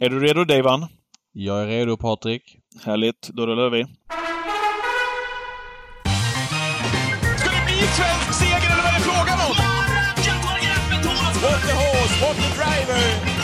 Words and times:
Är 0.00 0.08
du 0.10 0.20
redo 0.20 0.44
Davan? 0.44 0.86
Jag 1.32 1.62
är 1.62 1.66
redo 1.66 1.96
Patrik. 1.96 2.56
Härligt, 2.84 3.28
då 3.28 3.46
rullar 3.46 3.70
vi. 3.70 3.84
Ska 7.36 7.50
det 7.50 7.64
bli 7.66 7.76
svensk 7.76 8.32
seger 8.40 8.72
eller 8.72 8.82
vad 8.82 8.92
är 8.92 8.98
det 8.98 9.04
frågan 9.04 9.38
om? 9.48 9.54
What 11.42 11.62
the 11.62 11.72
horse, 11.72 12.26
what 12.26 12.36
the 12.36 12.48
driver! 12.62 13.34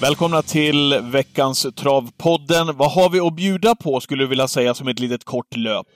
Välkomna 0.00 0.42
till 0.42 1.00
veckans 1.02 1.66
Travpodden. 1.76 2.76
Vad 2.76 2.92
har 2.92 3.10
vi 3.10 3.20
att 3.20 3.36
bjuda 3.36 3.74
på, 3.74 4.00
skulle 4.00 4.22
du 4.24 4.26
vilja 4.26 4.48
säga, 4.48 4.74
som 4.74 4.88
ett 4.88 4.98
litet 4.98 5.24
kort 5.24 5.56
löp? 5.56 5.86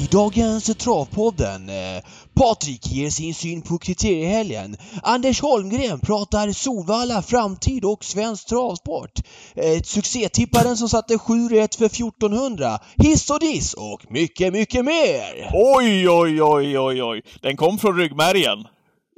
I 0.00 0.06
dagens 0.06 0.64
Travpodden, 0.64 1.68
eh, 1.68 2.02
Patrik 2.34 2.86
ger 2.86 3.10
sin 3.10 3.34
syn 3.34 3.62
på 3.62 3.78
kriteriehelgen. 3.78 4.76
Anders 5.02 5.40
Holmgren 5.40 6.00
pratar 6.00 6.52
Solvalla, 6.52 7.22
framtid 7.22 7.84
och 7.84 8.04
svensk 8.04 8.46
travsport. 8.46 9.10
Eh, 9.54 9.82
succétipparen 9.82 10.76
som 10.76 10.88
satte 10.88 11.18
7 11.18 11.48
rätt 11.48 11.74
för 11.74 11.88
1400. 11.88 12.78
Hiss 12.96 13.30
och 13.30 13.40
diss 13.40 13.74
och 13.74 14.00
mycket, 14.10 14.52
mycket 14.52 14.84
mer! 14.84 15.50
Oj, 15.52 16.08
oj, 16.08 16.42
oj, 16.42 16.78
oj, 16.78 17.02
oj! 17.02 17.22
Den 17.42 17.56
kom 17.56 17.78
från 17.78 17.96
ryggmärgen. 17.96 18.58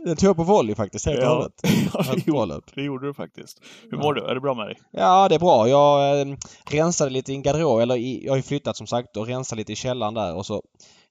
Den 0.05 0.16
tog 0.16 0.29
jag 0.29 0.37
på 0.37 0.42
volley 0.42 0.74
faktiskt, 0.74 1.06
helt 1.06 1.19
och 1.19 1.24
Ja. 1.24 1.34
hållet. 1.34 1.52
Ja, 1.95 2.15
det, 2.15 2.27
gjorde, 2.27 2.60
det 2.74 2.83
gjorde 2.83 3.06
du 3.06 3.15
faktiskt. 3.15 3.60
Hur 3.91 3.98
mår 3.98 4.15
du? 4.15 4.24
Är 4.24 4.34
det 4.34 4.41
bra 4.41 4.55
med 4.55 4.66
dig? 4.66 4.79
Ja, 4.91 5.29
det 5.29 5.34
är 5.34 5.38
bra. 5.38 5.69
Jag 5.69 6.20
eh, 6.20 6.37
rensade 6.70 7.10
lite 7.10 7.33
i 7.33 7.34
en 7.34 7.43
garderob, 7.43 7.80
eller 7.80 7.97
i, 7.97 8.24
jag 8.24 8.33
har 8.33 8.37
ju 8.37 8.43
flyttat 8.43 8.77
som 8.77 8.87
sagt 8.87 9.16
och 9.16 9.27
rensade 9.27 9.59
lite 9.59 9.73
i 9.73 9.77
källaren 9.77 10.15
där 10.15 10.34
och 10.34 10.46
så 10.46 10.62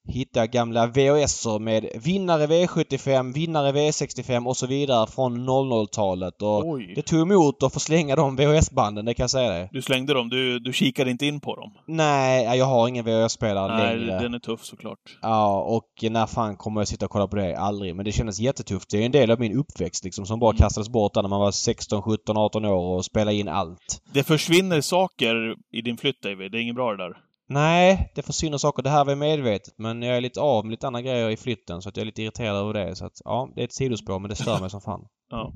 hittade 0.07 0.39
jag 0.45 0.51
gamla 0.51 0.87
VHS 0.87 1.47
med 1.59 1.85
vinnare 2.03 2.47
V75, 2.47 3.33
vinnare 3.33 3.71
V65 3.71 4.47
och 4.47 4.57
så 4.57 4.67
vidare 4.67 5.07
från 5.07 5.49
00-talet 5.49 6.41
och 6.41 6.65
Oj. 6.69 6.93
det 6.95 7.01
tog 7.01 7.21
emot 7.21 7.63
att 7.63 7.73
få 7.73 7.79
slänga 7.79 8.15
de 8.15 8.35
VHS-banden, 8.35 9.05
det 9.05 9.13
kan 9.13 9.23
jag 9.23 9.29
säga 9.29 9.49
det. 9.51 9.69
Du 9.71 9.81
slängde 9.81 10.13
dem, 10.13 10.29
du, 10.29 10.59
du 10.59 10.73
kikade 10.73 11.11
inte 11.11 11.25
in 11.25 11.39
på 11.39 11.55
dem? 11.55 11.71
Nej, 11.87 12.57
jag 12.57 12.65
har 12.65 12.87
ingen 12.87 13.05
VHS-spelare 13.05 13.77
Nej, 13.77 13.97
längre. 13.97 14.19
den 14.21 14.33
är 14.33 14.39
tuff 14.39 14.63
såklart. 14.65 15.17
Ja, 15.21 15.61
och 15.61 16.11
när 16.11 16.25
fan 16.25 16.55
kommer 16.57 16.81
jag 16.81 16.87
sitta 16.87 17.05
och 17.05 17.11
kolla 17.11 17.27
på 17.27 17.35
det? 17.35 17.55
Aldrig. 17.57 17.95
Men 17.95 18.05
det 18.05 18.11
kändes 18.11 18.39
jättetufft. 18.39 18.89
Det 18.91 18.97
är 18.97 19.05
en 19.05 19.11
del 19.11 19.31
av 19.31 19.39
min 19.39 19.57
uppväxt 19.57 20.03
liksom 20.03 20.25
som 20.25 20.39
bara 20.39 20.51
Mm. 20.51 20.57
kastades 20.57 20.89
bort 20.89 21.13
där 21.13 21.21
när 21.21 21.29
man 21.29 21.39
var 21.39 21.51
16, 21.51 22.01
17, 22.01 22.37
18 22.37 22.65
år 22.65 22.95
och 22.97 23.05
spelade 23.05 23.37
in 23.37 23.47
allt. 23.47 24.01
Det 24.13 24.23
försvinner 24.23 24.81
saker 24.81 25.35
i 25.77 25.81
din 25.81 25.97
flytt, 25.97 26.21
David. 26.21 26.51
Det 26.51 26.57
är 26.57 26.61
inget 26.61 26.75
bra 26.75 26.91
det 26.91 26.97
där. 26.97 27.13
Nej, 27.53 28.11
det 28.15 28.21
försvinner 28.21 28.57
saker. 28.57 28.83
Det 28.83 28.89
här 28.89 29.05
var 29.05 29.15
medvetet 29.15 29.73
men 29.77 30.01
jag 30.01 30.17
är 30.17 30.21
lite 30.21 30.41
av 30.41 30.65
med 30.65 30.71
lite 30.71 30.87
andra 30.87 31.01
grejer 31.01 31.29
i 31.29 31.37
flytten 31.37 31.81
så 31.81 31.89
att 31.89 31.97
jag 31.97 32.01
är 32.01 32.05
lite 32.05 32.21
irriterad 32.21 32.55
över 32.57 32.73
det. 32.73 32.95
Så 32.95 33.05
att 33.05 33.21
ja, 33.25 33.49
det 33.55 33.61
är 33.61 33.65
ett 33.65 33.73
sidospår 33.73 34.19
men 34.19 34.29
det 34.29 34.35
stör 34.35 34.59
mig 34.59 34.69
som 34.69 34.81
fan. 34.81 35.01
Ja. 35.29 35.53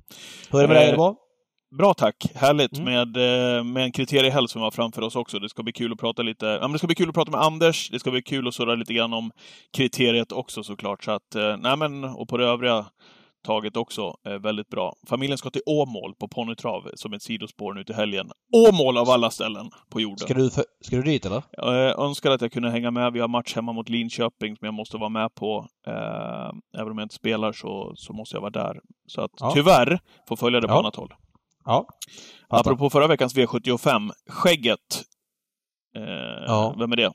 Hur 0.51 0.59
är 0.59 0.63
det 0.63 0.67
med 0.67 0.77
dig? 0.77 0.85
Är 0.87 0.91
det 0.91 0.97
bra? 0.97 1.15
Bra 1.77 1.93
tack! 1.93 2.25
Härligt 2.35 2.77
Mm. 2.77 2.93
med, 2.93 3.17
eh, 3.57 3.63
med 3.63 3.83
en 3.83 3.91
kriteriehelg 3.91 4.47
som 4.47 4.61
var 4.61 4.71
framför 4.71 5.01
oss 5.01 5.15
också. 5.15 5.39
Det 5.39 5.49
ska 5.49 5.63
bli 5.63 5.73
kul 5.73 5.91
att 5.93 5.99
prata 5.99 6.21
lite. 6.21 6.45
Ja, 6.45 6.59
men 6.61 6.71
det 6.71 6.77
ska 6.77 6.87
bli 6.87 6.95
kul 6.95 7.09
att 7.09 7.15
prata 7.15 7.31
med 7.31 7.41
Anders. 7.41 7.89
Det 7.89 7.99
ska 7.99 8.11
bli 8.11 8.21
kul 8.21 8.47
att 8.47 8.53
surra 8.53 8.75
lite 8.75 8.93
grann 8.93 9.13
om 9.13 9.31
kriteriet 9.77 10.31
också 10.31 10.63
såklart. 10.63 11.03
Så 11.03 11.11
att, 11.11 11.35
eh, 11.35 11.57
nej 11.57 11.77
men, 11.77 12.03
och 12.03 12.29
på 12.29 12.37
det 12.37 12.45
övriga 12.45 12.85
taget 13.45 13.77
också 13.77 14.13
eh, 14.25 14.33
väldigt 14.33 14.69
bra. 14.69 14.95
Familjen 15.09 15.37
ska 15.37 15.49
till 15.49 15.61
Åmål 15.65 16.15
på 16.19 16.27
ponnytrav 16.27 16.89
som 16.95 17.13
ett 17.13 17.21
sidospår 17.21 17.73
nu 17.73 17.83
till 17.83 17.95
helgen. 17.95 18.31
Åmål 18.53 18.97
av 18.97 19.09
alla 19.09 19.29
ställen 19.29 19.69
på 19.89 20.01
jorden. 20.01 20.17
Ska 20.17 20.33
du, 20.33 20.49
för, 20.49 20.63
ska 20.81 20.95
du 20.95 21.01
dit 21.01 21.25
eller? 21.25 21.43
Jag 21.51 21.99
önskar 21.99 22.31
att 22.31 22.41
jag 22.41 22.51
kunde 22.51 22.69
hänga 22.69 22.91
med. 22.91 23.13
Vi 23.13 23.19
har 23.19 23.27
match 23.27 23.55
hemma 23.55 23.73
mot 23.73 23.89
Linköping 23.89 24.55
som 24.57 24.65
jag 24.65 24.73
måste 24.73 24.97
vara 24.97 25.09
med 25.09 25.35
på. 25.35 25.67
Eh, 25.87 26.51
även 26.77 26.91
om 26.91 26.97
jag 26.97 27.05
inte 27.05 27.15
spelar 27.15 27.51
så, 27.51 27.93
så 27.95 28.13
måste 28.13 28.35
jag 28.35 28.41
vara 28.41 28.51
där. 28.51 28.79
Så 29.07 29.21
att 29.21 29.31
Ja. 29.39 29.51
tyvärr 29.53 29.99
får 30.27 30.35
följa 30.35 30.59
det 30.59 30.67
på 30.67 30.73
Ja. 30.73 30.79
annat 30.79 30.95
håll. 30.95 31.13
Ja. 31.65 31.85
Fattar. 32.49 32.61
Apropå 32.71 32.89
förra 32.89 33.07
veckans 33.07 33.35
V75, 33.35 34.11
Skägget. 34.29 34.79
Eh, 35.97 36.03
Ja. 36.47 36.75
Vem 36.79 36.91
är 36.91 36.95
det? 36.95 37.11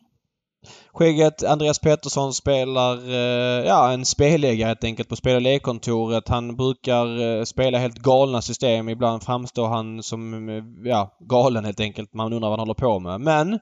Skägget, 0.92 1.42
Andreas 1.44 1.78
Pettersson 1.78 2.34
spelar, 2.34 3.08
eh, 3.08 3.66
ja 3.66 3.92
en 3.92 4.04
spelägare 4.04 4.68
helt 4.68 4.84
enkelt 4.84 5.08
på 5.08 5.16
spel 5.16 5.34
och 5.36 5.42
lekkontoret. 5.42 6.28
Han 6.28 6.56
brukar 6.56 7.20
eh, 7.38 7.44
spela 7.44 7.78
helt 7.78 7.98
galna 7.98 8.42
system. 8.42 8.88
Ibland 8.88 9.22
framstår 9.22 9.66
han 9.68 10.02
som, 10.02 10.48
eh, 10.48 10.90
ja, 10.90 11.16
galen 11.20 11.64
helt 11.64 11.80
enkelt. 11.80 12.14
Man 12.14 12.32
undrar 12.32 12.48
vad 12.50 12.58
han 12.58 12.68
håller 12.68 12.74
på 12.74 12.98
med. 12.98 13.20
Men 13.20 13.58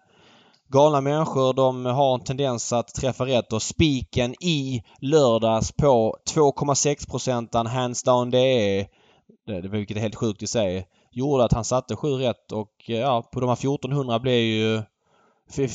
galna 0.69 1.01
människor 1.01 1.53
de 1.55 1.85
har 1.87 2.15
en 2.15 2.25
tendens 2.25 2.73
att 2.73 2.95
träffa 2.95 3.27
rätt 3.27 3.53
och 3.53 3.63
spiken 3.63 4.35
i 4.43 4.83
lördags 5.01 5.73
på 5.73 6.17
2,6 6.35 7.11
procenten 7.11 7.67
hands 7.67 8.03
down 8.03 8.31
det 8.31 8.79
är, 8.79 8.87
det- 9.47 9.69
vilket 9.69 9.97
är 9.97 10.01
helt 10.01 10.15
sjukt 10.17 10.43
i 10.43 10.47
sig, 10.47 10.87
gjorde 11.13 11.45
att 11.45 11.53
han 11.53 11.65
satte 11.65 11.97
sju 11.97 12.09
rätt 12.09 12.53
och 12.53 12.71
ja, 12.87 13.29
på 13.33 13.41
de 13.41 13.49
här 13.49 13.57
1400 13.57 14.19
blev 14.19 14.35
ju 14.41 14.83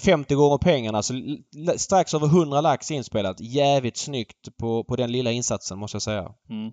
50 0.03 0.35
gånger 0.35 0.57
pengarna. 0.57 1.03
Så 1.03 1.13
strax 1.77 2.13
över 2.13 2.27
100 2.27 2.61
lax 2.61 2.91
inspelat. 2.91 3.39
Jävligt 3.39 3.97
snyggt 3.97 4.57
på, 4.59 4.83
på 4.83 4.95
den 4.95 5.11
lilla 5.11 5.31
insatsen 5.31 5.79
måste 5.79 5.95
jag 5.95 6.01
säga. 6.01 6.29
Mm. 6.49 6.71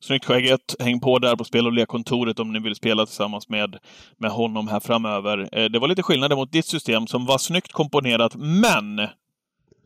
Snyggt 0.00 0.24
Skägget. 0.24 0.74
Häng 0.80 1.00
på 1.00 1.18
där 1.18 1.36
på 1.36 1.44
spel 1.44 1.66
och 1.66 1.72
lekkontoret 1.72 2.38
om 2.40 2.52
ni 2.52 2.58
vill 2.60 2.74
spela 2.74 3.06
tillsammans 3.06 3.48
med, 3.48 3.76
med 4.18 4.30
honom 4.30 4.68
här 4.68 4.80
framöver. 4.80 5.48
Eh, 5.52 5.64
det 5.64 5.78
var 5.78 5.88
lite 5.88 6.02
skillnader 6.02 6.36
mot 6.36 6.52
ditt 6.52 6.66
system 6.66 7.06
som 7.06 7.26
var 7.26 7.38
snyggt 7.38 7.72
komponerat, 7.72 8.34
men 8.36 9.08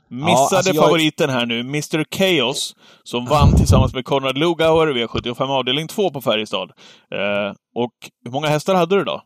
Missade 0.08 0.56
alltså 0.56 0.72
jag- 0.74 0.84
favoriten 0.84 1.30
här 1.30 1.46
nu, 1.46 1.60
Mr 1.60 2.04
Chaos, 2.16 2.76
som 3.02 3.24
vann 3.26 3.56
tillsammans 3.56 3.94
med 3.94 4.04
Konrad 4.04 4.38
Lugauer, 4.38 4.86
V75 4.86 5.48
avdelning 5.50 5.88
2 5.88 6.10
på 6.10 6.20
Färjestad. 6.20 6.70
Eh, 7.14 7.54
och 7.74 7.92
hur 8.24 8.30
många 8.30 8.46
hästar 8.46 8.74
hade 8.74 8.96
du 8.96 9.04
då? 9.04 9.22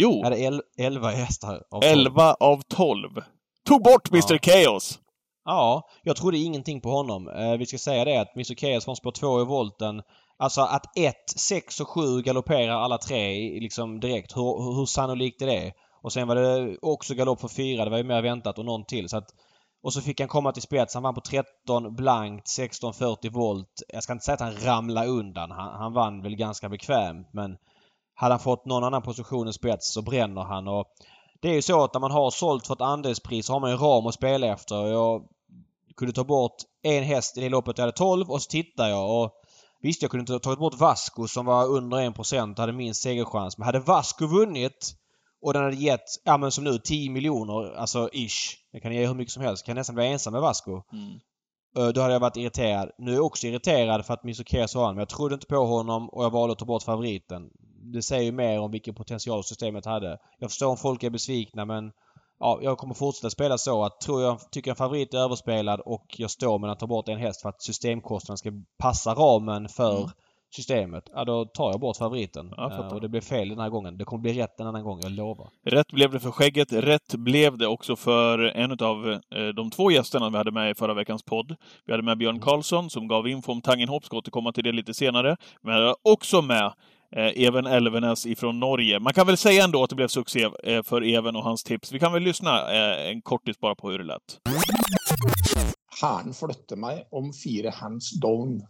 Jo, 0.00 0.12
Jag 0.16 0.24
hade 0.24 0.38
el- 0.40 0.62
11 0.78 1.08
hästar. 1.10 1.62
av 1.70 1.80
tolv. 1.80 1.84
11 1.92 2.34
av 2.40 2.60
12. 2.68 3.08
Tog 3.68 3.82
bort 3.82 4.10
Mr 4.10 4.32
Ja. 4.32 4.38
Chaos! 4.42 4.98
Ja, 5.44 5.82
jag 6.02 6.16
trodde 6.16 6.38
ingenting 6.38 6.80
på 6.80 6.88
honom. 6.90 7.28
Eh, 7.28 7.52
vi 7.58 7.66
ska 7.66 7.78
säga 7.78 8.04
det 8.04 8.16
att 8.20 8.36
Mr 8.36 8.54
Chaos 8.54 8.84
från 8.84 8.96
spår 8.96 9.10
2 9.12 9.40
i 9.42 9.44
volten. 9.44 10.02
Alltså 10.38 10.60
att 10.60 10.96
1, 10.98 11.14
6 11.36 11.80
och 11.80 11.88
7 11.88 12.22
galopperar 12.22 12.74
alla 12.74 12.98
tre 12.98 13.50
liksom 13.60 14.00
direkt. 14.00 14.36
Hur, 14.36 14.62
hur, 14.64 14.74
hur 14.78 14.86
sannolikt 14.86 15.42
är 15.42 15.46
det? 15.46 15.72
Och 16.02 16.12
sen 16.12 16.28
var 16.28 16.34
det 16.34 16.78
också 16.82 17.14
galopp 17.14 17.40
för 17.40 17.48
4. 17.48 17.84
Det 17.84 17.90
var 17.90 17.98
ju 17.98 18.04
mer 18.04 18.22
väntat 18.22 18.58
och 18.58 18.64
någon 18.64 18.84
till. 18.84 19.08
Så 19.08 19.16
att, 19.16 19.28
och 19.82 19.92
så 19.92 20.00
fick 20.00 20.20
han 20.20 20.28
komma 20.28 20.52
till 20.52 20.62
spets. 20.62 20.94
Han 20.94 21.02
vann 21.02 21.14
på 21.14 21.20
13 21.20 21.94
blankt, 21.94 22.46
16.40 22.58 23.30
volt. 23.30 23.82
Jag 23.88 24.02
ska 24.02 24.12
inte 24.12 24.24
säga 24.24 24.34
att 24.34 24.40
han 24.40 24.56
ramlade 24.64 25.08
undan. 25.08 25.50
Han, 25.50 25.74
han 25.80 25.92
vann 25.92 26.22
väl 26.22 26.36
ganska 26.36 26.68
bekvämt 26.68 27.28
men 27.32 27.56
hade 28.20 28.34
han 28.34 28.40
fått 28.40 28.66
någon 28.66 28.84
annan 28.84 29.02
position 29.02 29.48
i 29.48 29.52
spets 29.52 29.92
så 29.92 30.02
bränner 30.02 30.42
han. 30.42 30.68
Och 30.68 30.86
det 31.40 31.48
är 31.48 31.54
ju 31.54 31.62
så 31.62 31.84
att 31.84 31.94
när 31.94 32.00
man 32.00 32.10
har 32.10 32.30
sålt 32.30 32.66
för 32.66 32.74
ett 32.74 32.80
andelspris 32.80 33.46
så 33.46 33.52
har 33.52 33.60
man 33.60 33.70
ju 33.70 33.74
en 33.74 33.80
ram 33.80 34.06
att 34.06 34.14
spela 34.14 34.46
efter. 34.46 34.86
Jag 34.86 35.22
kunde 35.96 36.12
ta 36.12 36.24
bort 36.24 36.56
en 36.82 37.02
häst 37.02 37.38
i 37.38 37.40
det 37.40 37.48
loppet. 37.48 37.78
Jag 37.78 37.82
hade 37.82 37.96
12 37.96 38.30
och 38.30 38.42
så 38.42 38.50
tittade 38.50 38.90
jag 38.90 39.22
och 39.22 39.32
visst 39.82 40.02
jag 40.02 40.10
kunde 40.10 40.20
inte 40.20 40.32
ha 40.32 40.38
tagit 40.38 40.58
bort 40.58 40.80
Vasco 40.80 41.28
som 41.28 41.46
var 41.46 41.66
under 41.66 41.96
1% 41.96 42.52
och 42.52 42.58
hade 42.58 42.72
minst 42.72 43.02
segerchans. 43.02 43.58
Men 43.58 43.66
hade 43.66 43.80
Vasco 43.80 44.26
vunnit 44.26 44.94
och 45.42 45.52
den 45.52 45.62
hade 45.62 45.76
gett, 45.76 46.04
ja 46.24 46.36
men 46.36 46.50
som 46.50 46.64
nu 46.64 46.78
10 46.78 47.10
miljoner, 47.10 47.76
alltså 47.76 48.10
ish. 48.12 48.56
Det 48.72 48.80
kan 48.80 48.94
ge 48.94 49.06
hur 49.06 49.14
mycket 49.14 49.32
som 49.32 49.42
helst. 49.42 49.66
Kan 49.66 49.76
nästan 49.76 49.94
bli 49.94 50.06
ensam 50.06 50.32
med 50.32 50.42
Vasco. 50.42 50.82
Mm. 50.92 51.20
Eh, 51.76 51.92
Då 51.92 52.00
hade 52.00 52.12
jag 52.12 52.20
varit 52.20 52.36
irriterad. 52.36 52.90
Nu 52.98 53.10
är 53.10 53.14
jag 53.14 53.26
också 53.26 53.46
irriterad 53.46 54.06
för 54.06 54.14
att 54.14 54.24
Mr 54.24 54.76
har 54.76 54.86
han. 54.86 54.94
Men 54.94 55.00
jag 55.00 55.08
trodde 55.08 55.34
inte 55.34 55.46
på 55.46 55.56
honom 55.56 56.08
och 56.08 56.24
jag 56.24 56.30
valde 56.30 56.52
att 56.52 56.58
ta 56.58 56.64
bort 56.64 56.82
favoriten. 56.82 57.50
Det 57.80 58.02
säger 58.02 58.22
ju 58.22 58.32
mer 58.32 58.60
om 58.60 58.70
vilken 58.70 58.94
potential 58.94 59.44
systemet 59.44 59.84
hade. 59.84 60.18
Jag 60.38 60.50
förstår 60.50 60.66
om 60.66 60.76
folk 60.76 61.02
är 61.02 61.10
besvikna 61.10 61.64
men 61.64 61.92
ja, 62.40 62.58
jag 62.62 62.78
kommer 62.78 62.94
fortsätta 62.94 63.30
spela 63.30 63.58
så 63.58 63.84
att 63.84 64.00
tror 64.00 64.22
jag 64.22 64.50
tycker 64.50 64.70
en 64.70 64.76
favorit 64.76 65.14
är 65.14 65.18
överspelad 65.18 65.80
och 65.80 66.04
jag 66.18 66.30
står 66.30 66.58
mellan 66.58 66.72
att 66.72 66.80
ta 66.80 66.86
bort 66.86 67.08
en 67.08 67.18
häst 67.18 67.42
för 67.42 67.48
att 67.48 67.62
systemkostnaden 67.62 68.38
ska 68.38 68.50
passa 68.78 69.14
ramen 69.14 69.68
för 69.68 69.98
Mm. 69.98 70.10
systemet. 70.56 71.04
Ja, 71.14 71.24
då 71.24 71.44
tar 71.44 71.70
jag 71.70 71.80
bort 71.80 71.96
favoriten. 71.96 72.50
Fattar. 72.50 72.86
Eh, 72.86 72.92
och 72.92 73.00
det 73.00 73.08
blev 73.08 73.20
fel 73.20 73.48
den 73.48 73.58
här 73.58 73.68
gången. 73.68 73.98
Det 73.98 74.04
kommer 74.04 74.22
bli 74.22 74.32
rätt 74.32 74.60
en 74.60 74.66
annan 74.66 74.82
gång, 74.84 75.00
jag 75.02 75.12
lovar. 75.12 75.48
Rätt 75.64 75.92
blev 75.92 76.10
det 76.10 76.20
för 76.20 76.30
skägget. 76.30 76.72
Rätt 76.72 77.14
blev 77.14 77.58
det 77.58 77.66
också 77.66 77.96
för 77.96 78.38
en 78.38 78.72
av 78.72 79.10
eh, 79.10 79.46
de 79.56 79.70
två 79.70 79.90
gästerna 79.90 80.30
vi 80.30 80.36
hade 80.36 80.50
med 80.50 80.70
i 80.70 80.74
förra 80.74 80.94
veckans 80.94 81.22
podd. 81.22 81.56
Vi 81.86 81.92
hade 81.92 82.02
med 82.02 82.18
Björn 82.18 82.40
Karlsson 82.40 82.90
som 82.90 83.08
gav 83.08 83.28
info 83.28 83.52
om 83.52 83.60
Tangenhop, 83.62 84.04
ska 84.04 84.16
återkomma 84.16 84.52
till 84.52 84.64
det 84.64 84.72
lite 84.72 84.94
senare. 84.94 85.36
Men 85.62 85.74
jag 85.82 85.96
också 86.02 86.42
med 86.42 86.72
Even 87.16 87.66
Elvenes 87.66 88.26
ifrån 88.26 88.60
Norge. 88.60 89.00
Man 89.00 89.12
kan 89.12 89.26
väl 89.26 89.36
säga 89.36 89.64
ändå 89.64 89.82
att 89.82 89.90
det 89.90 89.96
blev 89.96 90.08
succé 90.08 90.48
eh, 90.64 90.82
för 90.82 91.02
Even 91.04 91.36
och 91.36 91.42
hans 91.42 91.62
tips. 91.64 91.92
Vi 91.92 91.98
kan 91.98 92.12
väl 92.12 92.22
lyssna 92.22 92.72
eh, 92.72 93.10
en 93.10 93.22
kortis 93.22 93.60
bara 93.60 93.74
på 93.74 93.90
hur 93.90 93.98
det 93.98 94.04
lät. 94.04 94.38
Herren 96.02 96.34
flytter 96.34 96.76
meg 96.76 97.06
om 97.10 97.32
fire 97.32 97.70
hands 97.70 98.10
down 98.20 98.62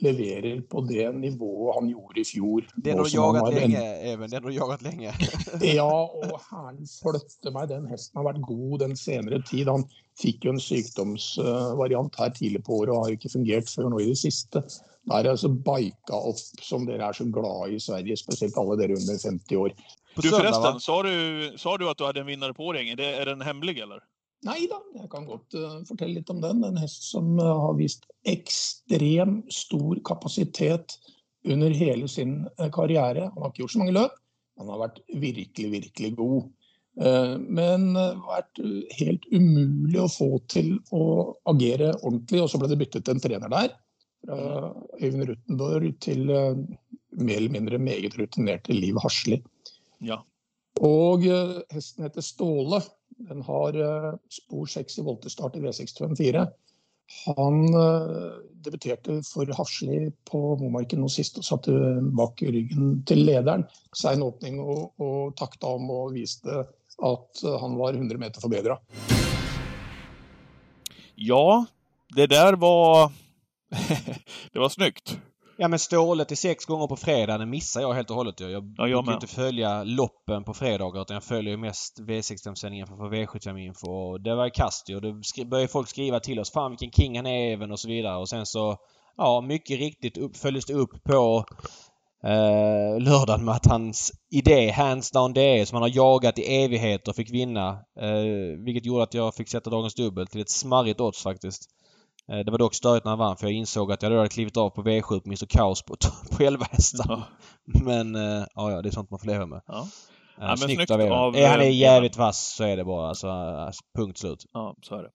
leverer 0.00 0.60
på 0.60 0.80
det 0.80 1.12
nivået 1.12 1.74
han 1.74 1.88
gjorde 1.88 2.20
i 2.20 2.24
fjor. 2.24 2.66
Den 2.76 2.96
nå 2.98 3.02
har 3.02 3.08
du 3.10 3.18
han 3.20 3.34
jagat 3.34 3.52
en- 3.52 3.58
länge, 3.60 4.12
Even. 4.12 4.30
Den 4.30 4.42
har 4.42 4.50
du 4.50 4.56
jagat 4.56 4.82
länge. 4.82 5.14
Ja, 5.74 6.10
og 6.12 6.40
herren 6.50 6.82
flytte 7.02 7.50
meg. 7.54 7.68
Den 7.70 7.86
hesten 7.88 8.18
har 8.20 8.26
vært 8.28 8.42
god 8.44 8.78
den 8.84 8.96
senere 8.96 9.40
tid. 9.48 9.68
Han 9.72 9.86
fikk 10.20 10.44
jo 10.44 10.52
en 10.52 10.60
sykdomsvariant 10.60 12.18
her 12.20 12.30
tidlig 12.36 12.64
på 12.66 12.76
året 12.82 12.92
og 12.92 13.06
har 13.06 13.16
ikke 13.16 13.32
fungert 13.32 13.72
før 13.72 13.88
nå 13.94 14.02
i 14.04 14.10
det 14.12 14.18
siste. 14.20 14.62
Da 15.06 15.18
er 15.18 15.26
det 15.26 15.36
altså 15.36 15.48
bika 15.48 16.18
opp, 16.18 16.40
som 16.66 16.86
dere 16.88 17.06
er 17.06 17.14
så 17.14 17.28
glad 17.30 17.70
i 17.70 17.76
i 17.78 17.82
Sverige, 17.82 18.16
spesielt 18.18 18.58
alle 18.58 18.76
dere 18.80 18.98
under 18.98 19.18
50 19.22 19.56
år. 19.56 19.74
På 20.16 20.22
Du 20.22 20.30
förresten, 20.30 20.80
sa 20.80 21.02
du, 21.02 21.52
sa 21.58 21.76
du 21.76 21.88
att 21.90 21.98
du 21.98 22.04
hade 22.04 22.20
en 22.20 22.26
vinnare 22.26 22.54
på? 22.54 22.74
Är, 22.74 22.96
det, 22.96 23.14
är 23.14 23.26
den 23.26 23.40
hemlig 23.40 23.78
eller? 23.78 24.00
Nei 24.46 24.66
da, 24.70 24.78
jeg 24.94 25.08
kan 25.10 25.24
godt 25.26 25.54
eh, 25.56 25.78
fortelle 25.88 26.20
litt 26.20 26.30
om 26.30 26.40
den. 26.42 26.62
En 26.64 26.76
hest 26.78 27.08
som 27.08 27.38
eh, 27.40 27.60
har 27.64 27.74
vist 27.78 28.04
ekstrem 28.28 29.40
stor 29.50 29.98
kapasitet 30.04 30.98
under 31.46 31.70
hele 31.70 32.08
sin 32.08 32.44
eh, 32.58 32.70
karriere. 32.72 33.30
Han 33.32 33.42
har 33.42 33.52
ikke 33.52 33.64
gjort 33.64 33.74
så 33.74 33.82
mange 33.82 33.96
løp, 33.96 34.20
han 34.60 34.70
har 34.72 34.82
vært 34.84 35.00
virkelig, 35.14 35.70
virkelig 35.72 36.12
god. 36.20 36.50
Eh, 37.00 37.34
Men 37.38 37.88
vært 37.96 38.62
eh, 38.62 38.84
helt 39.00 39.26
umulig 39.32 40.04
å 40.04 40.12
få 40.12 40.30
til 40.52 40.76
å 40.94 41.02
agere 41.50 41.94
ordentlig. 42.02 42.44
Og 42.44 42.52
så 42.52 42.60
ble 42.60 42.70
det 42.72 42.80
byttet 42.84 43.12
en 43.12 43.22
trener 43.22 43.52
der. 43.52 43.74
Fra 44.26 44.72
Øyvind 45.00 45.28
Rutenborg 45.30 46.00
til 46.02 46.30
eh, 46.30 46.58
mer 47.16 47.36
eller 47.36 47.54
mindre 47.54 47.78
meget 47.78 48.18
rutinerte 48.18 48.74
Liv 48.74 48.98
Hasli. 49.02 49.40
Ja. 50.04 50.20
Og 50.84 51.26
eh, 51.26 51.58
hesten 51.72 52.06
heter 52.06 52.24
Ståle. 52.24 52.82
Den 53.28 53.42
har 53.46 53.78
eh, 53.80 54.12
spor 54.30 54.66
6 54.66 54.98
i 54.98 55.04
voltestart 55.06 55.56
i 55.56 55.62
V654. 55.64 56.46
Han 57.26 57.62
eh, 57.70 58.32
debuterte 58.66 59.20
for 59.24 59.50
Hasli 59.56 60.10
på 60.28 60.40
Momarken 60.60 61.00
nå 61.00 61.10
sist 61.12 61.38
og 61.38 61.46
satte 61.46 61.76
bak 62.18 62.42
ryggen 62.42 63.00
til 63.08 63.22
lederen. 63.28 63.64
Sein 63.94 64.24
åpning 64.26 64.58
og, 64.60 64.90
og 64.98 65.36
takta 65.38 65.76
om 65.78 65.88
og 65.94 66.16
viste 66.16 66.64
at 66.96 67.44
eh, 67.44 67.60
han 67.62 67.78
var 67.78 67.94
100 67.94 68.18
meter 68.18 68.40
forbedra. 68.40 68.78
Ja, 71.14 71.66
det 72.16 72.26
där 72.26 72.52
var... 72.52 73.12
det 74.52 74.58
var 74.58 74.68
snyggt. 74.68 75.18
Ja 75.58 75.68
men 75.68 75.78
Ståle 75.78 76.24
till 76.24 76.36
sex 76.36 76.64
gånger 76.64 76.86
på 76.86 76.96
fredag, 76.96 77.38
det 77.38 77.46
missar 77.46 77.80
jag 77.80 77.94
helt 77.94 78.10
och 78.10 78.16
hållet. 78.16 78.40
ju. 78.40 78.50
Jag 78.50 78.74
Ja, 78.76 78.88
jag 78.88 79.04
brukar 79.04 79.16
inte 79.16 79.34
följa 79.34 79.84
loppen 79.84 80.44
på 80.44 80.54
fredagar 80.54 81.02
utan 81.02 81.14
jag 81.14 81.24
följer 81.24 81.50
ju 81.50 81.56
mest 81.56 82.00
V65-sändningen 82.00 82.86
för 82.86 82.94
att 82.94 83.00
få 83.00 83.10
V75-info. 83.10 83.88
Och 83.88 84.20
det 84.20 84.34
var 84.34 84.48
kast. 84.48 84.90
Och 84.90 85.02
Då 85.02 85.20
började 85.46 85.68
folk 85.68 85.88
skriva 85.88 86.20
till 86.20 86.40
oss. 86.40 86.52
Fan 86.52 86.70
vilken 86.70 86.90
king 86.90 87.16
han 87.16 87.26
är 87.26 87.52
även 87.52 87.72
och 87.72 87.80
så 87.80 87.88
vidare. 87.88 88.16
Och 88.16 88.28
sen 88.28 88.46
så, 88.46 88.76
ja 89.16 89.40
mycket 89.40 89.78
riktigt 89.78 90.18
upp, 90.18 90.36
följdes 90.36 90.64
det 90.64 90.74
upp 90.74 91.04
på 91.04 91.44
eh, 92.24 93.00
lördagen 93.00 93.44
med 93.44 93.54
att 93.54 93.66
hans 93.66 94.12
idé, 94.30 94.70
hands 94.70 95.10
down 95.10 95.36
är, 95.36 95.64
som 95.64 95.76
han 95.76 95.82
har 95.82 95.96
jagat 95.96 96.38
i 96.38 96.64
evigheter, 96.64 97.12
fick 97.12 97.30
vinna. 97.30 97.68
Eh, 98.00 98.64
vilket 98.64 98.86
gjorde 98.86 99.02
att 99.02 99.14
jag 99.14 99.34
fick 99.34 99.48
sätta 99.48 99.70
dagens 99.70 99.94
dubbel 99.94 100.26
till 100.26 100.40
ett 100.40 100.50
smarrigt 100.50 101.00
odds 101.00 101.22
faktiskt. 101.22 101.70
Eh, 102.32 102.38
Det 102.38 102.50
var 102.50 102.58
dock 102.58 102.74
störigt 102.74 103.04
när 103.04 103.10
han 103.10 103.18
vann 103.18 103.36
för 103.36 103.46
jag 103.46 103.52
insåg 103.52 103.92
att 103.92 104.02
jag 104.02 104.10
hade 104.10 104.28
klivit 104.28 104.56
av 104.56 104.70
på 104.70 104.82
V7 104.82 105.20
på 105.20 105.28
Mr 105.28 105.46
Kaos 105.46 105.82
på, 105.82 105.96
på 106.36 106.42
11 106.42 106.66
hästar. 106.70 107.04
Ja. 107.08 107.22
Men 107.84 108.14
eh, 108.14 108.44
ja, 108.54 108.70
ja, 108.72 108.82
det 108.82 108.88
är 108.88 108.90
sånt 108.90 109.10
man 109.10 109.20
får 109.20 109.26
leva 109.26 109.46
med. 109.46 109.60
Ja. 109.66 109.78
Eh, 109.80 109.86
Ja, 110.38 110.46
men 110.48 110.58
snyggt, 110.58 110.76
snyggt 110.78 110.90
av 110.90 111.00
av, 111.00 111.36
Är 111.36 111.48
han 111.48 111.60
är 111.60 111.64
jävligt 111.70 112.16
vass 112.16 112.54
så 112.54 112.64
är 112.64 112.76
det 112.76 112.84
bara 112.84 113.08
alltså, 113.08 113.26
punkt 113.98 114.18
slut. 114.18 114.44
Ja, 114.52 114.74
så 114.82 114.94
är 114.94 115.02
det. 115.02 115.10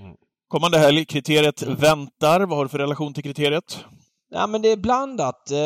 Mm. 0.00 0.14
Kommande 0.48 0.78
helg, 0.78 1.04
kriteriet 1.04 1.62
väntar. 1.62 2.40
Vad 2.40 2.58
har 2.58 2.64
du 2.64 2.68
för 2.68 2.78
relation 2.78 3.14
till 3.14 3.22
kriteriet? 3.22 3.84
Ja 4.30 4.46
men 4.46 4.62
det 4.62 4.72
är 4.72 4.76
blandat. 4.76 5.50
Eh, 5.50 5.56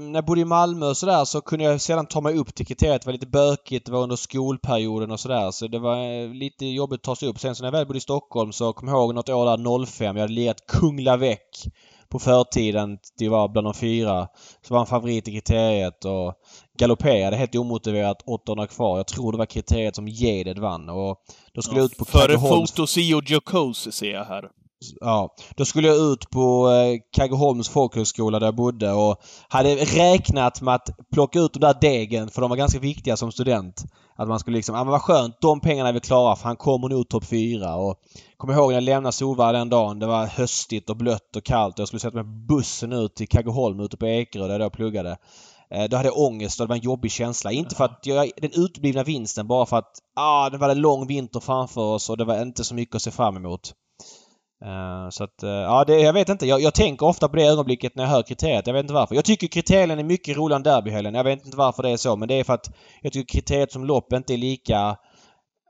när 0.00 0.14
jag 0.14 0.24
bodde 0.24 0.40
i 0.40 0.44
Malmö 0.44 0.86
och 0.86 0.96
sådär 0.96 1.24
så 1.24 1.40
kunde 1.40 1.64
jag 1.64 1.80
sedan 1.80 2.06
ta 2.06 2.20
mig 2.20 2.38
upp 2.38 2.54
till 2.54 2.66
kriteriet. 2.66 3.02
Det 3.02 3.06
var 3.06 3.12
lite 3.12 3.26
bökigt, 3.26 3.86
det 3.86 3.92
var 3.92 4.02
under 4.02 4.16
skolperioden 4.16 5.10
och 5.10 5.20
sådär. 5.20 5.50
Så 5.50 5.66
det 5.66 5.78
var 5.78 5.96
eh, 5.96 6.28
lite 6.28 6.66
jobbigt 6.66 6.98
att 6.98 7.02
ta 7.02 7.16
sig 7.16 7.28
upp. 7.28 7.40
Sen 7.40 7.54
så 7.54 7.62
när 7.62 7.66
jag 7.66 7.72
väl 7.72 7.86
bodde 7.86 7.98
i 7.98 8.00
Stockholm 8.00 8.52
så 8.52 8.72
kom 8.72 8.88
jag 8.88 8.96
ihåg 8.96 9.14
något 9.14 9.28
år 9.28 9.46
där 9.46 9.86
05. 9.86 10.16
Jag 10.16 10.22
hade 10.22 10.32
lirat 10.32 10.66
Kungla 10.66 11.16
Väck 11.16 11.66
på 12.08 12.18
förtiden. 12.18 12.98
Det 13.18 13.28
var 13.28 13.48
bland 13.48 13.66
de 13.66 13.74
fyra. 13.74 14.28
Så 14.66 14.74
var 14.74 14.78
han 14.78 14.86
favorit 14.86 15.28
i 15.28 15.32
kriteriet 15.32 16.04
och 16.04 16.34
galopperade 16.78 17.36
helt 17.36 17.54
omotiverat 17.54 18.22
800 18.26 18.66
kvar. 18.66 18.96
Jag 18.96 19.06
tror 19.06 19.32
det 19.32 19.38
var 19.38 19.46
kriteriet 19.46 19.96
som 19.96 20.08
Geded 20.08 20.58
vann 20.58 20.88
och 20.88 21.18
då 21.54 21.62
skulle 21.62 21.80
jag 21.80 21.84
ut 21.84 21.98
på 21.98 22.04
Före 22.04 22.38
Fotosi 22.38 23.14
och 23.14 23.30
Jokose 23.30 23.92
ser 23.92 24.12
jag 24.12 24.24
här. 24.24 24.61
Ja, 25.00 25.34
då 25.56 25.64
skulle 25.64 25.88
jag 25.88 26.12
ut 26.12 26.30
på 26.30 26.70
eh, 26.70 27.00
Kaggeholms 27.12 27.68
folkhögskola 27.68 28.38
där 28.38 28.46
jag 28.46 28.54
bodde 28.54 28.92
och 28.92 29.16
hade 29.48 29.74
räknat 29.74 30.60
med 30.60 30.74
att 30.74 30.88
plocka 31.12 31.38
ut 31.38 31.52
de 31.52 31.60
där 31.60 31.76
degen 31.80 32.30
för 32.30 32.40
de 32.40 32.50
var 32.50 32.56
ganska 32.56 32.78
viktiga 32.78 33.16
som 33.16 33.32
student. 33.32 33.84
Att 34.16 34.28
man 34.28 34.38
skulle 34.38 34.56
liksom, 34.56 34.74
ja 34.74 34.84
men 34.84 34.90
vad 34.90 35.02
skönt, 35.02 35.40
de 35.40 35.60
pengarna 35.60 35.88
är 35.88 35.92
vi 35.92 36.00
klara 36.00 36.36
för 36.36 36.44
han 36.44 36.56
kommer 36.56 36.88
nog 36.88 37.08
topp 37.08 37.24
fyra 37.24 37.76
och 37.76 37.96
kommer 38.36 38.54
ihåg 38.54 38.68
när 38.68 38.74
jag 38.74 38.82
lämnade 38.82 39.12
Solvalla 39.12 39.58
den 39.58 39.68
dagen. 39.68 39.98
Det 39.98 40.06
var 40.06 40.26
höstigt 40.26 40.90
och 40.90 40.96
blött 40.96 41.36
och 41.36 41.44
kallt 41.44 41.74
och 41.74 41.80
jag 41.80 41.88
skulle 41.88 42.00
sätta 42.00 42.22
mig 42.22 42.24
på 42.24 42.54
bussen 42.54 42.92
ut 42.92 43.14
till 43.14 43.28
Kaggeholm 43.28 43.80
ute 43.80 43.96
på 43.96 44.06
Ekerö 44.06 44.48
där 44.48 44.60
jag 44.60 44.72
pluggade. 44.72 45.16
Eh, 45.70 45.84
då 45.84 45.96
hade 45.96 46.08
jag 46.08 46.18
ångest 46.18 46.60
och 46.60 46.66
det 46.66 46.68
var 46.68 46.76
en 46.76 46.82
jobbig 46.82 47.10
känsla. 47.10 47.52
Inte 47.52 47.74
för 47.74 47.84
att 47.84 48.00
jag, 48.02 48.30
den 48.36 48.50
uteblivna 48.54 49.02
vinsten 49.02 49.46
bara 49.46 49.66
för 49.66 49.76
att 49.76 49.92
ah, 50.16 50.50
det 50.50 50.58
var 50.58 50.68
en 50.68 50.80
lång 50.80 51.06
vinter 51.06 51.40
framför 51.40 51.80
oss 51.80 52.10
och 52.10 52.16
det 52.16 52.24
var 52.24 52.42
inte 52.42 52.64
så 52.64 52.74
mycket 52.74 52.96
att 52.96 53.02
se 53.02 53.10
fram 53.10 53.36
emot. 53.36 53.74
Eh, 54.64 55.08
Så 55.10 55.24
att, 55.24 55.42
eh, 55.42 55.50
ja 55.50 55.84
det, 55.84 56.00
jag 56.00 56.12
vet 56.12 56.28
inte. 56.28 56.46
Jag, 56.46 56.60
jag 56.60 56.74
tänker 56.74 57.06
ofta 57.06 57.28
på 57.28 57.36
det 57.36 57.46
ögonblicket 57.46 57.96
när 57.96 58.02
jag 58.02 58.10
hör 58.10 58.22
kriteriet. 58.22 58.66
Jag 58.66 58.74
vet 58.74 58.82
inte 58.84 58.94
varför. 58.94 59.14
Jag 59.14 59.24
tycker 59.24 59.46
kriterien 59.46 59.98
är 59.98 60.04
mycket 60.04 60.36
roligare 60.36 60.56
än 60.58 60.62
derbyhelgen. 60.62 61.14
Jag 61.14 61.24
vet 61.24 61.44
inte 61.46 61.56
varför 61.56 61.82
det 61.82 61.90
är 61.90 61.96
så 61.96 62.16
men 62.16 62.28
det 62.28 62.34
är 62.34 62.44
för 62.44 62.54
att 62.54 62.70
jag 63.02 63.12
tycker 63.12 63.32
kriteriet 63.38 63.72
som 63.72 63.84
lopp 63.84 64.12
inte 64.12 64.34
är 64.34 64.38
lika... 64.38 64.96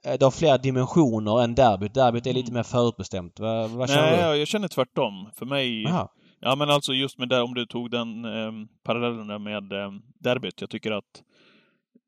eh, 0.06 0.14
Det 0.18 0.24
har 0.24 0.30
fler 0.30 0.58
dimensioner 0.58 1.42
än 1.42 1.54
derbyt. 1.54 1.94
Derbyt 1.94 2.26
är 2.26 2.32
lite 2.32 2.52
mer 2.52 2.62
förutbestämt. 2.62 3.40
Vad, 3.40 3.70
vad 3.70 3.88
känner 3.90 4.02
Nej, 4.02 4.16
du? 4.16 4.22
jag, 4.22 4.38
jag 4.38 4.48
känner 4.48 4.68
tvärtom. 4.68 5.30
För 5.38 5.46
mig... 5.46 5.82
Jaha. 5.82 6.08
Ja, 6.44 6.56
men 6.56 6.70
alltså 6.70 6.92
just 6.92 7.18
med 7.18 7.28
det, 7.28 7.42
om 7.42 7.54
du 7.54 7.66
tog 7.66 7.90
den 7.90 8.24
eh, 8.24 8.52
parallellen 8.84 9.26
där 9.26 9.38
med 9.38 9.72
eh, 9.72 9.90
derbyt. 10.20 10.60
Jag 10.60 10.70
tycker 10.70 10.90
att 10.92 11.22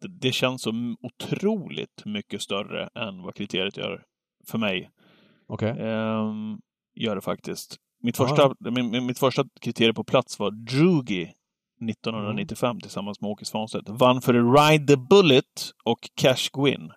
det, 0.01 0.09
det 0.21 0.33
känns 0.33 0.63
så 0.63 0.71
otroligt 1.03 2.03
mycket 2.05 2.43
större 2.43 2.89
än 2.95 3.23
vad 3.23 3.35
kriteriet 3.35 3.77
gör 3.77 4.03
för 4.51 4.59
mig. 4.59 4.91
Okej. 5.49 5.69
Ehm, 5.71 6.59
gör 6.95 7.15
det 7.15 7.21
faktiskt. 7.21 7.77
Mitt 8.03 8.17
första, 8.17 8.55
min, 8.71 9.07
mitt 9.07 9.19
första 9.19 9.45
kriterium 9.61 9.95
på 9.95 10.05
plats 10.05 10.39
var 10.39 10.51
Drugi 10.51 11.23
1995 11.91 12.81
tillsammans 12.81 13.21
med 13.21 13.31
Åke 13.31 13.45
Svanstedt. 13.45 13.89
Vann 13.89 14.21
för 14.23 14.35
Ride 14.35 14.87
the 14.87 14.97
Bullet 14.97 15.71
och 15.85 15.99
Cash 16.15 16.49
Gwin. 16.53 16.91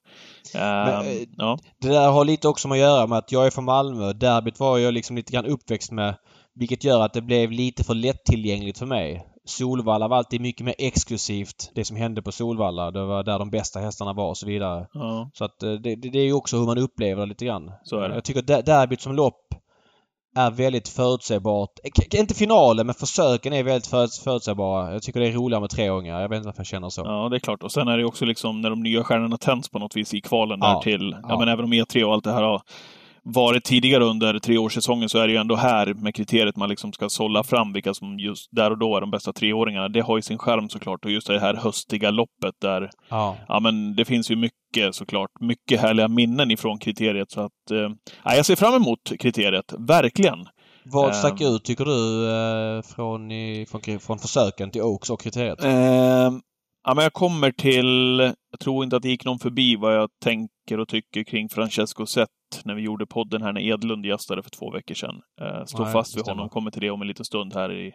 Ehm, 0.55 0.85
Men, 0.85 1.05
eh, 1.05 1.13
ja. 1.37 1.57
Det 1.81 1.87
där 1.87 2.11
har 2.11 2.25
lite 2.25 2.47
också 2.47 2.67
med 2.67 2.75
att 2.75 2.79
göra 2.81 3.07
med 3.07 3.17
att 3.17 3.31
jag 3.31 3.45
är 3.45 3.51
från 3.51 3.65
Malmö. 3.65 4.13
Derbyt 4.13 4.59
var 4.59 4.77
jag 4.77 4.93
liksom 4.93 5.15
lite 5.15 5.33
grann 5.33 5.45
uppväxt 5.45 5.91
med. 5.91 6.15
Vilket 6.55 6.83
gör 6.83 7.01
att 7.05 7.13
det 7.13 7.21
blev 7.21 7.51
lite 7.51 7.83
för 7.83 7.93
lättillgängligt 7.93 8.77
för 8.79 8.85
mig. 8.85 9.23
Solvalla 9.45 10.07
var 10.07 10.17
alltid 10.17 10.41
mycket 10.41 10.65
mer 10.65 10.75
exklusivt. 10.77 11.71
Det 11.75 11.85
som 11.85 11.97
hände 11.97 12.21
på 12.21 12.31
Solvalla. 12.31 12.91
Det 12.91 13.05
var 13.05 13.23
där 13.23 13.39
de 13.39 13.49
bästa 13.49 13.79
hästarna 13.79 14.13
var 14.13 14.29
och 14.29 14.37
så 14.37 14.45
vidare. 14.47 14.87
ja, 14.93 15.29
Så 15.33 15.45
att 15.45 15.63
eh, 15.63 15.71
det, 15.73 15.95
det 15.95 16.19
är 16.19 16.23
ju 16.25 16.33
också 16.33 16.57
hur 16.57 16.65
man 16.65 16.77
upplever 16.77 17.21
det 17.21 17.25
lite 17.29 17.45
grann. 17.45 17.71
Jag 18.15 18.23
tycker 18.23 18.41
der- 18.41 18.61
derbyt 18.61 19.01
som 19.01 19.15
lopp 19.15 19.46
är 20.35 20.51
väldigt 20.51 20.87
förutsägbart. 20.89 21.69
K- 21.95 22.17
inte 22.17 22.33
finalen 22.33 22.85
men 22.85 22.95
försöken 22.95 23.53
är 23.53 23.63
väldigt 23.63 23.87
för, 23.87 24.23
förutsägbara. 24.23 24.93
Jag 24.93 25.01
tycker 25.03 25.19
det 25.19 25.27
är 25.27 25.31
roligare 25.31 25.61
med 25.61 25.69
treåringar. 25.69 26.21
Jag 26.21 26.29
vet 26.29 26.37
inte 26.37 26.47
varför 26.47 26.59
jag 26.59 26.67
känner 26.67 26.89
så. 26.89 27.01
Ja, 27.05 27.29
det 27.29 27.37
är 27.37 27.39
klart. 27.39 27.63
Och 27.63 27.71
sen 27.71 27.87
är 27.87 27.97
det 27.97 28.05
också 28.05 28.25
liksom 28.25 28.61
när 28.61 28.69
de 28.69 28.83
nya 28.83 29.03
stjärnorna 29.03 29.37
tänds 29.37 29.69
på 29.69 29.79
något 29.79 29.95
vis 29.95 30.13
i 30.13 30.21
kvalen 30.21 30.59
Ja. 30.61 30.67
där 30.73 30.79
till... 30.81 31.15
Ja. 31.21 31.27
Ja. 31.29 31.39
men 31.39 31.47
även 31.47 31.65
om 31.65 31.73
E3 31.73 32.03
och 32.03 32.13
allt 32.13 32.23
det 32.23 32.31
här 32.33 32.43
har 32.43 32.61
varit 33.33 33.63
tidigare 33.63 34.03
under 34.03 34.39
treårssäsongen 34.39 35.09
så 35.09 35.17
är 35.19 35.27
det 35.27 35.33
ju 35.33 35.39
ändå 35.39 35.55
här 35.55 35.93
med 35.93 36.15
kriteriet 36.15 36.55
man 36.55 36.69
liksom 36.69 36.93
ska 36.93 37.09
sålla 37.09 37.43
fram 37.43 37.73
vilka 37.73 37.93
som 37.93 38.19
just 38.19 38.47
där 38.51 38.71
och 38.71 38.77
då 38.77 38.97
är 38.97 39.01
de 39.01 39.11
bästa 39.11 39.33
treåringarna. 39.33 39.89
Det 39.89 40.01
har 40.01 40.17
ju 40.17 40.21
sin 40.21 40.37
skärm 40.37 40.69
såklart. 40.69 41.05
Och 41.05 41.11
just 41.11 41.27
det 41.27 41.39
här 41.39 41.53
höstiga 41.53 42.11
loppet 42.11 42.55
där 42.61 42.89
Ja. 43.09 43.37
Ja, 43.47 43.59
men 43.59 43.95
det 43.95 44.05
finns 44.05 44.31
ju 44.31 44.35
mycket 44.35 44.95
såklart. 44.95 45.29
Mycket 45.39 45.81
härliga 45.81 46.07
minnen 46.07 46.51
ifrån 46.51 46.77
kriteriet. 46.79 47.31
Så 47.31 47.41
att, 47.41 47.71
eh, 47.71 47.89
ja, 48.23 48.35
jag 48.35 48.45
ser 48.45 48.55
fram 48.55 48.73
emot 48.73 48.99
kriteriet. 49.19 49.73
Verkligen. 49.77 50.45
Vad 50.83 51.15
stack 51.15 51.41
Ehm. 51.41 51.47
ut 51.47 51.63
tycker 51.63 51.85
du 51.85 52.29
eh, 52.31 52.81
från, 52.95 53.29
från, 53.67 53.99
från 53.99 54.19
försöken 54.19 54.71
till 54.71 54.81
Oaks 54.81 55.09
och 55.09 55.21
kriteriet? 55.21 55.63
Eh, 55.63 55.71
ja, 56.83 56.93
men 56.95 57.03
jag 57.03 57.13
kommer 57.13 57.51
till... 57.51 58.19
Jag 58.51 58.59
tror 58.59 58.83
inte 58.83 58.95
att 58.95 59.01
det 59.01 59.09
gick 59.09 59.25
någon 59.25 59.39
förbi 59.39 59.75
vad 59.75 59.95
jag 59.95 60.09
tänker 60.23 60.79
och 60.79 60.87
tycker 60.87 61.23
kring 61.23 61.49
Francesco 61.49 62.05
Zet 62.05 62.29
när 62.65 62.75
vi 62.75 62.81
gjorde 62.81 63.05
podden 63.05 63.41
här 63.41 63.53
när 63.53 63.61
Edlund 63.61 64.05
gästade 64.05 64.43
för 64.43 64.49
två 64.49 64.71
veckor 64.71 64.95
sedan. 64.95 65.21
Eh, 65.41 65.65
står 65.65 65.83
Nej, 65.83 65.93
fast 65.93 66.15
vid 66.15 66.21
stämmer. 66.21 66.35
honom. 66.35 66.49
Kommer 66.49 66.71
till 66.71 66.81
det 66.81 66.89
om 66.89 67.01
en 67.01 67.07
liten 67.07 67.25
stund 67.25 67.53
här 67.53 67.73
i 67.73 67.93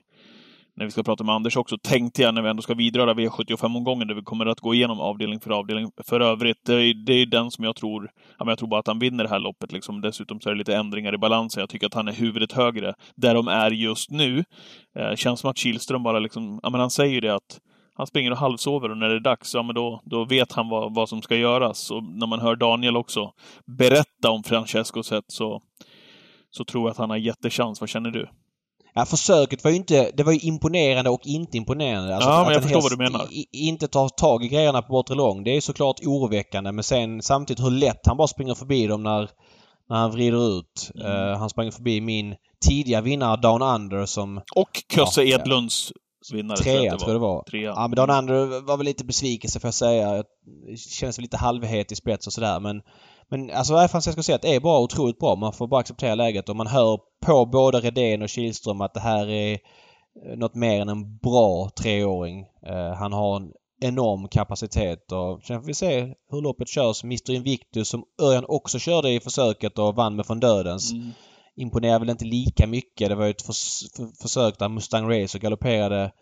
när 0.76 0.84
vi 0.84 0.90
ska 0.90 1.02
prata 1.02 1.24
med 1.24 1.34
Anders 1.34 1.56
också, 1.56 1.78
tänkte 1.78 2.22
jag 2.22 2.34
när 2.34 2.42
vi 2.42 2.48
ändå 2.48 2.62
ska 2.62 2.74
vidröra 2.74 3.14
V75-omgången, 3.14 4.08
där 4.08 4.14
vi 4.14 4.22
kommer 4.22 4.46
att 4.46 4.60
gå 4.60 4.74
igenom 4.74 5.00
avdelning 5.00 5.40
för 5.40 5.50
avdelning. 5.50 5.90
För 6.04 6.20
övrigt, 6.20 6.56
det 6.66 6.74
är, 6.74 7.06
det 7.06 7.12
är 7.12 7.26
den 7.26 7.50
som 7.50 7.64
jag 7.64 7.76
tror, 7.76 8.10
ja, 8.38 8.44
men 8.44 8.48
jag 8.48 8.58
tror 8.58 8.68
bara 8.68 8.80
att 8.80 8.86
han 8.86 8.98
vinner 8.98 9.24
det 9.24 9.30
här 9.30 9.38
loppet. 9.38 9.72
Liksom. 9.72 10.00
Dessutom 10.00 10.40
så 10.40 10.48
är 10.48 10.54
det 10.54 10.58
lite 10.58 10.76
ändringar 10.76 11.14
i 11.14 11.18
balansen. 11.18 11.60
Jag 11.60 11.68
tycker 11.68 11.86
att 11.86 11.94
han 11.94 12.08
är 12.08 12.12
huvudet 12.12 12.52
högre 12.52 12.94
där 13.16 13.34
de 13.34 13.48
är 13.48 13.70
just 13.70 14.10
nu. 14.10 14.44
Eh, 14.98 15.14
känns 15.14 15.40
som 15.40 15.50
att 15.50 15.58
Kihlström 15.58 16.02
bara 16.02 16.18
liksom, 16.18 16.60
ja 16.62 16.70
men 16.70 16.80
han 16.80 16.90
säger 16.90 17.20
det 17.20 17.34
att 17.34 17.60
han 17.94 18.06
springer 18.06 18.30
och 18.30 18.36
halvsover 18.36 18.90
och 18.90 18.98
när 18.98 19.08
det 19.08 19.14
är 19.14 19.20
dags, 19.20 19.54
ja 19.54 19.62
men 19.62 19.74
då, 19.74 20.00
då 20.04 20.24
vet 20.24 20.52
han 20.52 20.68
vad, 20.68 20.94
vad 20.94 21.08
som 21.08 21.22
ska 21.22 21.36
göras. 21.36 21.90
Och 21.90 22.02
när 22.04 22.26
man 22.26 22.40
hör 22.40 22.56
Daniel 22.56 22.96
också 22.96 23.32
berätta 23.78 24.30
om 24.30 24.42
Francescos 24.42 25.06
sätt 25.06 25.24
så, 25.28 25.62
så 26.50 26.64
tror 26.64 26.82
jag 26.82 26.90
att 26.90 26.98
han 26.98 27.10
har 27.10 27.16
jättechans. 27.16 27.80
Vad 27.80 27.88
känner 27.88 28.10
du? 28.10 28.28
Ja, 28.94 29.04
försöket 29.06 29.64
var 29.64 29.70
ju 29.70 29.76
inte... 29.76 30.10
Det 30.14 30.22
var 30.22 30.32
ju 30.32 30.38
imponerande 30.38 31.10
och 31.10 31.20
inte 31.24 31.56
imponerande. 31.56 32.14
Alltså, 32.14 32.30
ja, 32.30 32.44
men 32.44 32.52
jag 32.52 32.62
förstår 32.62 32.82
vad 32.82 32.92
du 32.92 32.96
menar. 32.96 33.26
inte 33.52 33.88
tar 33.88 34.08
tag 34.08 34.44
i 34.44 34.48
grejerna 34.48 34.82
på 34.82 34.92
bortre 34.92 35.14
lång. 35.14 35.44
Det 35.44 35.56
är 35.56 35.60
såklart 35.60 36.00
oroväckande 36.06 36.72
men 36.72 36.84
sen 36.84 37.22
samtidigt 37.22 37.64
hur 37.64 37.70
lätt 37.70 38.06
han 38.06 38.16
bara 38.16 38.28
springer 38.28 38.54
förbi 38.54 38.86
dem 38.86 39.02
när, 39.02 39.30
när 39.88 39.96
han 39.96 40.10
vrider 40.10 40.58
ut. 40.58 40.90
Mm. 40.94 41.06
Uh, 41.06 41.36
han 41.36 41.50
springer 41.50 41.70
förbi 41.70 42.00
min 42.00 42.34
tidiga 42.68 43.00
vinnare 43.00 43.36
Down 43.36 43.62
Under 43.62 44.06
som... 44.06 44.40
Och 44.54 44.70
Kösse 44.94 45.22
ja, 45.22 45.38
Edlunds 45.38 45.92
vinnare. 46.32 46.56
Trea 46.56 46.96
tror 46.96 47.10
jag 47.10 47.20
det 47.20 47.24
var. 47.26 47.42
Trea. 47.42 47.72
Ja 47.76 47.88
men 47.88 47.96
Down 47.96 48.10
Under 48.10 48.60
var 48.60 48.76
väl 48.76 48.86
lite 48.86 49.04
besvikelse 49.04 49.60
får 49.60 49.68
jag 49.68 49.74
säga. 49.74 50.24
Känns 50.76 51.18
lite 51.18 51.36
halvhet 51.36 51.92
i 51.92 51.96
spets 51.96 52.26
och 52.26 52.32
sådär 52.32 52.60
men 52.60 52.82
men 53.32 53.50
alltså 53.50 53.88
Francesco 53.88 54.22
Zet 54.22 54.44
är 54.44 54.60
bara 54.60 54.80
otroligt 54.80 55.18
bra. 55.18 55.36
Man 55.36 55.52
får 55.52 55.66
bara 55.66 55.80
acceptera 55.80 56.14
läget 56.14 56.48
och 56.48 56.56
man 56.56 56.66
hör 56.66 56.98
på 57.26 57.46
både 57.46 57.80
Redén 57.80 58.22
och 58.22 58.28
Kihlström 58.28 58.80
att 58.80 58.94
det 58.94 59.00
här 59.00 59.30
är 59.30 59.52
eh, 59.52 60.36
något 60.36 60.54
mer 60.54 60.80
än 60.80 60.88
en 60.88 61.16
bra 61.16 61.70
treåring. 61.76 62.46
Uh, 62.70 62.92
han 62.94 63.12
har 63.12 63.36
en 63.36 63.52
enorm 63.80 64.28
kapacitet 64.28 65.12
och 65.12 65.42
sen 65.42 65.60
får 65.60 65.66
vi 65.66 65.74
se 65.74 66.14
hur 66.30 66.40
loppet 66.40 66.68
körs. 66.68 67.04
Mr 67.04 67.30
Invictus 67.30 67.88
som 67.88 68.04
Örjan 68.22 68.44
också 68.48 68.78
körde 68.78 69.10
i 69.10 69.20
försöket 69.20 69.78
och 69.78 69.94
vann 69.94 70.16
med 70.16 70.26
från 70.26 70.40
dödens. 70.40 70.92
Mm. 70.92 71.10
Imponerar 71.56 71.98
väl 71.98 72.10
inte 72.10 72.24
lika 72.24 72.66
mycket. 72.66 73.08
Det 73.08 73.14
var 73.14 73.24
ju 73.24 73.30
ett 73.30 73.42
förs 73.42 73.84
försök 74.22 74.58
där 74.58 74.68
Mustang 74.68 75.10
Race 75.10 75.38
och 75.38 75.42
galopperade 75.42 76.12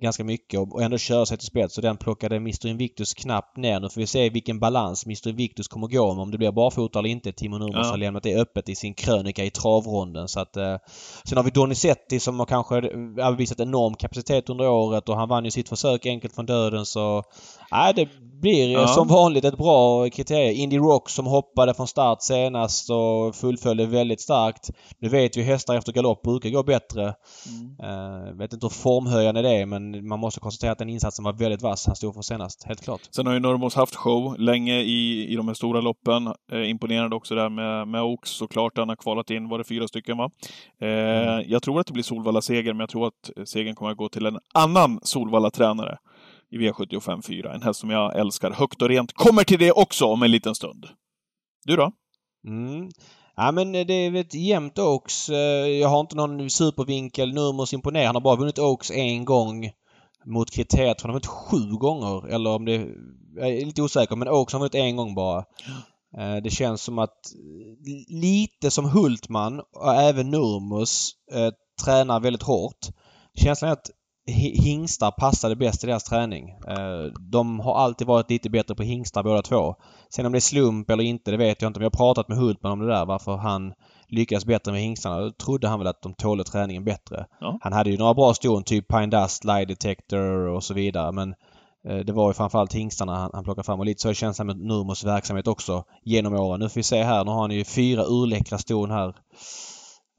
ganska 0.00 0.24
mycket 0.24 0.60
och 0.60 0.82
ändå 0.82 0.98
köra 0.98 1.26
sig 1.26 1.38
till 1.38 1.46
spets. 1.46 1.74
Så 1.74 1.80
den 1.80 1.96
plockade 1.96 2.36
Mr 2.36 2.66
Invictus 2.66 3.14
knappt 3.14 3.56
ner. 3.56 3.80
Nu 3.80 3.88
får 3.88 4.00
vi 4.00 4.06
se 4.06 4.30
vilken 4.30 4.60
balans 4.60 5.06
Mr 5.06 5.28
Invictus 5.28 5.68
kommer 5.68 5.86
gå 5.86 6.14
med. 6.14 6.22
Om 6.22 6.30
det 6.30 6.38
blir 6.38 6.52
barfota 6.52 6.98
eller 6.98 7.08
inte. 7.08 7.32
Timo 7.32 7.58
Nurmos 7.58 7.76
ja. 7.86 7.90
har 7.90 7.96
lämnat 7.96 8.22
det 8.22 8.40
öppet 8.40 8.68
i 8.68 8.74
sin 8.74 8.94
krönika 8.94 9.44
i 9.44 9.50
travronden. 9.50 10.28
Så 10.28 10.40
att, 10.40 10.56
eh, 10.56 10.76
sen 11.24 11.36
har 11.36 11.44
vi 11.44 11.50
Donizetti 11.50 12.20
som 12.20 12.38
har 12.38 12.46
kanske 12.46 12.74
har 13.22 13.36
visat 13.36 13.60
enorm 13.60 13.94
kapacitet 13.94 14.50
under 14.50 14.68
året 14.68 15.08
och 15.08 15.16
han 15.16 15.28
vann 15.28 15.44
ju 15.44 15.50
sitt 15.50 15.68
försök 15.68 16.06
enkelt 16.06 16.34
från 16.34 16.46
döden 16.46 16.86
så... 16.86 17.22
Nej, 17.70 17.94
det 17.94 18.08
blir 18.40 18.72
ja. 18.72 18.86
som 18.86 19.08
vanligt 19.08 19.44
ett 19.44 19.58
bra 19.58 20.10
kriterium. 20.10 20.56
Indy 20.56 20.78
Rock 20.78 21.10
som 21.10 21.26
hoppade 21.26 21.74
från 21.74 21.86
start 21.88 22.22
senast 22.22 22.90
och 22.90 23.34
fullföljde 23.34 23.86
väldigt 23.86 24.20
starkt. 24.20 24.70
Nu 24.98 25.08
vet 25.08 25.36
vi 25.36 25.42
hästar 25.42 25.74
efter 25.74 25.92
galopp 25.92 26.22
brukar 26.22 26.50
gå 26.50 26.62
bättre. 26.62 27.14
Mm. 27.48 27.90
Uh, 27.90 28.38
vet 28.38 28.52
inte 28.52 28.66
hur 28.66 28.70
formhöjande 28.70 29.42
det 29.42 29.50
är 29.50 29.66
men 29.66 29.83
man 29.90 30.18
måste 30.18 30.40
konstatera 30.40 30.72
att 30.72 30.78
den 30.78 30.88
insatsen 30.88 31.24
var 31.24 31.32
väldigt 31.32 31.62
vass 31.62 31.86
han 31.86 31.96
stod 31.96 32.14
för 32.14 32.22
senast. 32.22 32.64
Helt 32.64 32.84
klart. 32.84 33.00
Sen 33.10 33.26
har 33.26 33.34
ju 33.34 33.40
Normos 33.40 33.74
haft 33.74 33.94
show 33.94 34.38
länge 34.38 34.80
i, 34.80 35.26
i 35.32 35.36
de 35.36 35.48
här 35.48 35.54
stora 35.54 35.80
loppen. 35.80 36.26
Eh, 36.52 36.70
imponerande 36.70 37.16
också 37.16 37.34
där 37.34 37.48
med, 37.48 37.88
med 37.88 38.02
Oaks 38.02 38.30
såklart. 38.30 38.78
Han 38.78 38.88
har 38.88 38.96
kvalat 38.96 39.30
in, 39.30 39.48
var 39.48 39.58
det 39.58 39.64
fyra 39.64 39.88
stycken 39.88 40.18
va? 40.18 40.30
Eh, 40.80 40.88
mm. 40.88 41.44
Jag 41.48 41.62
tror 41.62 41.80
att 41.80 41.86
det 41.86 41.92
blir 41.92 42.02
Solvalla-seger 42.02 42.72
men 42.72 42.80
jag 42.80 42.88
tror 42.88 43.06
att 43.06 43.48
segern 43.48 43.74
kommer 43.74 43.90
att 43.90 43.96
gå 43.96 44.08
till 44.08 44.26
en 44.26 44.38
annan 44.54 45.00
Solvalla-tränare 45.02 45.98
i 46.50 46.58
V75 46.58 47.22
4. 47.22 47.54
En 47.54 47.62
häst 47.62 47.80
som 47.80 47.90
jag 47.90 48.18
älskar 48.18 48.50
högt 48.50 48.82
och 48.82 48.88
rent. 48.88 49.12
Kommer 49.12 49.44
till 49.44 49.58
det 49.58 49.72
också 49.72 50.04
om 50.04 50.22
en 50.22 50.30
liten 50.30 50.54
stund. 50.54 50.86
Du 51.64 51.76
då? 51.76 51.92
Mm. 52.46 52.90
Ja 53.36 53.52
men 53.52 53.72
det 53.72 53.92
är 53.92 54.14
ett 54.14 54.34
jämnt 54.34 54.78
Oaks. 54.78 55.28
Eh, 55.28 55.66
jag 55.66 55.88
har 55.88 56.00
inte 56.00 56.16
någon 56.16 56.50
supervinkel. 56.50 57.34
Nurmos 57.34 57.72
imponerar. 57.72 58.06
Han 58.06 58.16
har 58.16 58.22
bara 58.22 58.36
vunnit 58.36 58.58
Oaks 58.58 58.90
en 58.90 59.24
gång 59.24 59.70
mot 60.24 60.50
kriteriet. 60.50 61.00
Han 61.00 61.10
har 61.10 61.14
vunnit 61.14 61.26
sju 61.26 61.76
gånger. 61.76 62.28
Eller 62.28 62.50
om 62.50 62.64
det... 62.64 62.86
Jag 63.36 63.48
är 63.48 63.66
lite 63.66 63.82
osäker 63.82 64.16
men 64.16 64.28
Oaks 64.28 64.52
har 64.52 64.60
vunnit 64.60 64.74
en 64.74 64.96
gång 64.96 65.14
bara. 65.14 65.44
Eh, 66.18 66.36
det 66.42 66.50
känns 66.50 66.82
som 66.82 66.98
att 66.98 67.32
lite 68.08 68.70
som 68.70 68.84
Hultman 68.84 69.60
och 69.60 69.94
även 69.94 70.30
Nurmos 70.30 71.12
eh, 71.32 71.50
tränar 71.84 72.20
väldigt 72.20 72.42
hårt. 72.42 72.86
Känslan 73.34 73.68
är 73.68 73.72
att 73.72 73.90
hingstar 74.26 75.10
passade 75.10 75.56
bäst 75.56 75.84
i 75.84 75.86
deras 75.86 76.04
träning. 76.04 76.50
Eh, 76.68 77.04
de 77.20 77.60
har 77.60 77.74
alltid 77.74 78.06
varit 78.06 78.30
lite 78.30 78.50
bättre 78.50 78.74
på 78.74 78.82
hingstar 78.82 79.22
båda 79.22 79.42
två. 79.42 79.74
Sen 80.14 80.26
om 80.26 80.32
det 80.32 80.38
är 80.38 80.40
slump 80.40 80.90
eller 80.90 81.04
inte, 81.04 81.30
det 81.30 81.36
vet 81.36 81.62
jag 81.62 81.68
inte. 81.68 81.80
Men 81.80 81.84
jag 81.84 81.90
har 81.90 82.06
pratat 82.06 82.28
med 82.28 82.38
Hultman 82.38 82.72
om 82.72 82.78
det 82.78 82.86
där, 82.86 83.06
varför 83.06 83.36
han 83.36 83.74
lyckas 84.08 84.44
bättre 84.44 84.72
med 84.72 84.80
hingstarna. 84.80 85.20
Då 85.20 85.30
trodde 85.30 85.68
han 85.68 85.78
väl 85.78 85.88
att 85.88 86.02
de 86.02 86.14
tålde 86.14 86.44
träningen 86.44 86.84
bättre. 86.84 87.26
Ja. 87.40 87.58
Han 87.62 87.72
hade 87.72 87.90
ju 87.90 87.98
några 87.98 88.14
bra 88.14 88.34
ston, 88.34 88.64
typ 88.64 88.88
Pine 88.88 89.06
Dust, 89.06 89.44
Lie 89.44 89.64
Detector 89.64 90.48
och 90.48 90.64
så 90.64 90.74
vidare. 90.74 91.12
Men 91.12 91.34
eh, 91.88 91.98
det 91.98 92.12
var 92.12 92.30
ju 92.30 92.34
framförallt 92.34 92.74
hingstarna 92.74 93.16
han, 93.16 93.30
han 93.34 93.44
plockade 93.44 93.66
fram 93.66 93.80
och 93.80 93.86
lite 93.86 94.02
så 94.02 94.08
är 94.08 94.14
känslan 94.14 94.46
med 94.46 94.56
Nurmos 94.56 95.04
verksamhet 95.04 95.46
också 95.46 95.84
genom 96.02 96.34
åren. 96.34 96.60
Nu 96.60 96.68
får 96.68 96.74
vi 96.74 96.82
se 96.82 97.02
här. 97.02 97.24
Nu 97.24 97.30
har 97.30 97.40
han 97.40 97.50
ju 97.50 97.64
fyra 97.64 98.04
urläckra 98.04 98.58
ston 98.58 98.90
här 98.90 99.14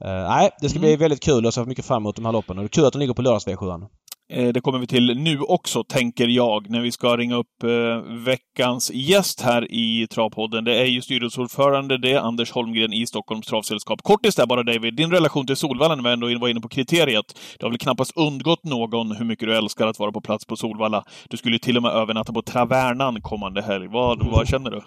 nej, 0.04 0.50
det 0.60 0.68
ska 0.68 0.78
mm. 0.78 0.88
bli 0.88 0.96
väldigt 0.96 1.22
kul 1.22 1.46
och 1.46 1.54
ser 1.54 1.64
mycket 1.64 1.84
fram 1.84 2.02
emot 2.02 2.16
de 2.16 2.24
här 2.24 2.32
loppen. 2.32 2.58
Och 2.58 2.64
det 2.64 2.66
är 2.66 2.68
kul 2.68 2.84
att 2.84 2.92
de 2.92 2.98
ligger 2.98 3.14
på 3.14 3.22
lördags 3.22 3.46
V7. 3.46 3.88
Eh, 4.28 4.48
det 4.48 4.60
kommer 4.60 4.78
vi 4.78 4.86
till 4.86 5.18
nu 5.18 5.40
också, 5.40 5.84
tänker 5.84 6.28
jag, 6.28 6.70
när 6.70 6.80
vi 6.80 6.92
ska 6.92 7.16
ringa 7.16 7.36
upp 7.36 7.62
eh, 7.62 8.14
veckans 8.24 8.90
gäst 8.94 9.40
här 9.40 9.72
i 9.72 10.06
Travpodden. 10.06 10.64
Det 10.64 10.80
är 10.80 10.84
ju 10.84 11.02
styrelseordförande 11.02 11.98
det, 11.98 12.16
Anders 12.16 12.52
Holmgren 12.52 12.92
i 12.92 13.06
Stockholms 13.06 13.46
Travsällskap. 13.46 14.02
Kortis 14.02 14.34
där 14.34 14.46
bara 14.46 14.62
David, 14.62 14.96
din 14.96 15.10
relation 15.10 15.46
till 15.46 15.56
Solvalla 15.56 15.94
när 15.94 16.02
vi 16.02 16.12
ändå 16.12 16.38
var 16.38 16.48
inne 16.48 16.60
på 16.60 16.68
kriteriet. 16.68 17.24
Det 17.58 17.66
har 17.66 17.70
väl 17.70 17.78
knappast 17.78 18.16
undgått 18.16 18.64
någon 18.64 19.16
hur 19.16 19.24
mycket 19.24 19.48
du 19.48 19.56
älskar 19.56 19.86
att 19.86 19.98
vara 19.98 20.12
på 20.12 20.20
plats 20.20 20.46
på 20.46 20.56
Solvalla. 20.56 21.04
Du 21.28 21.36
skulle 21.36 21.54
ju 21.54 21.58
till 21.58 21.76
och 21.76 21.82
med 21.82 21.92
övernatta 21.92 22.32
på 22.32 22.42
Travernan 22.42 23.20
kommande 23.22 23.62
helg. 23.62 23.88
Vad, 23.88 24.30
vad 24.30 24.48
känner 24.48 24.70
du? 24.70 24.82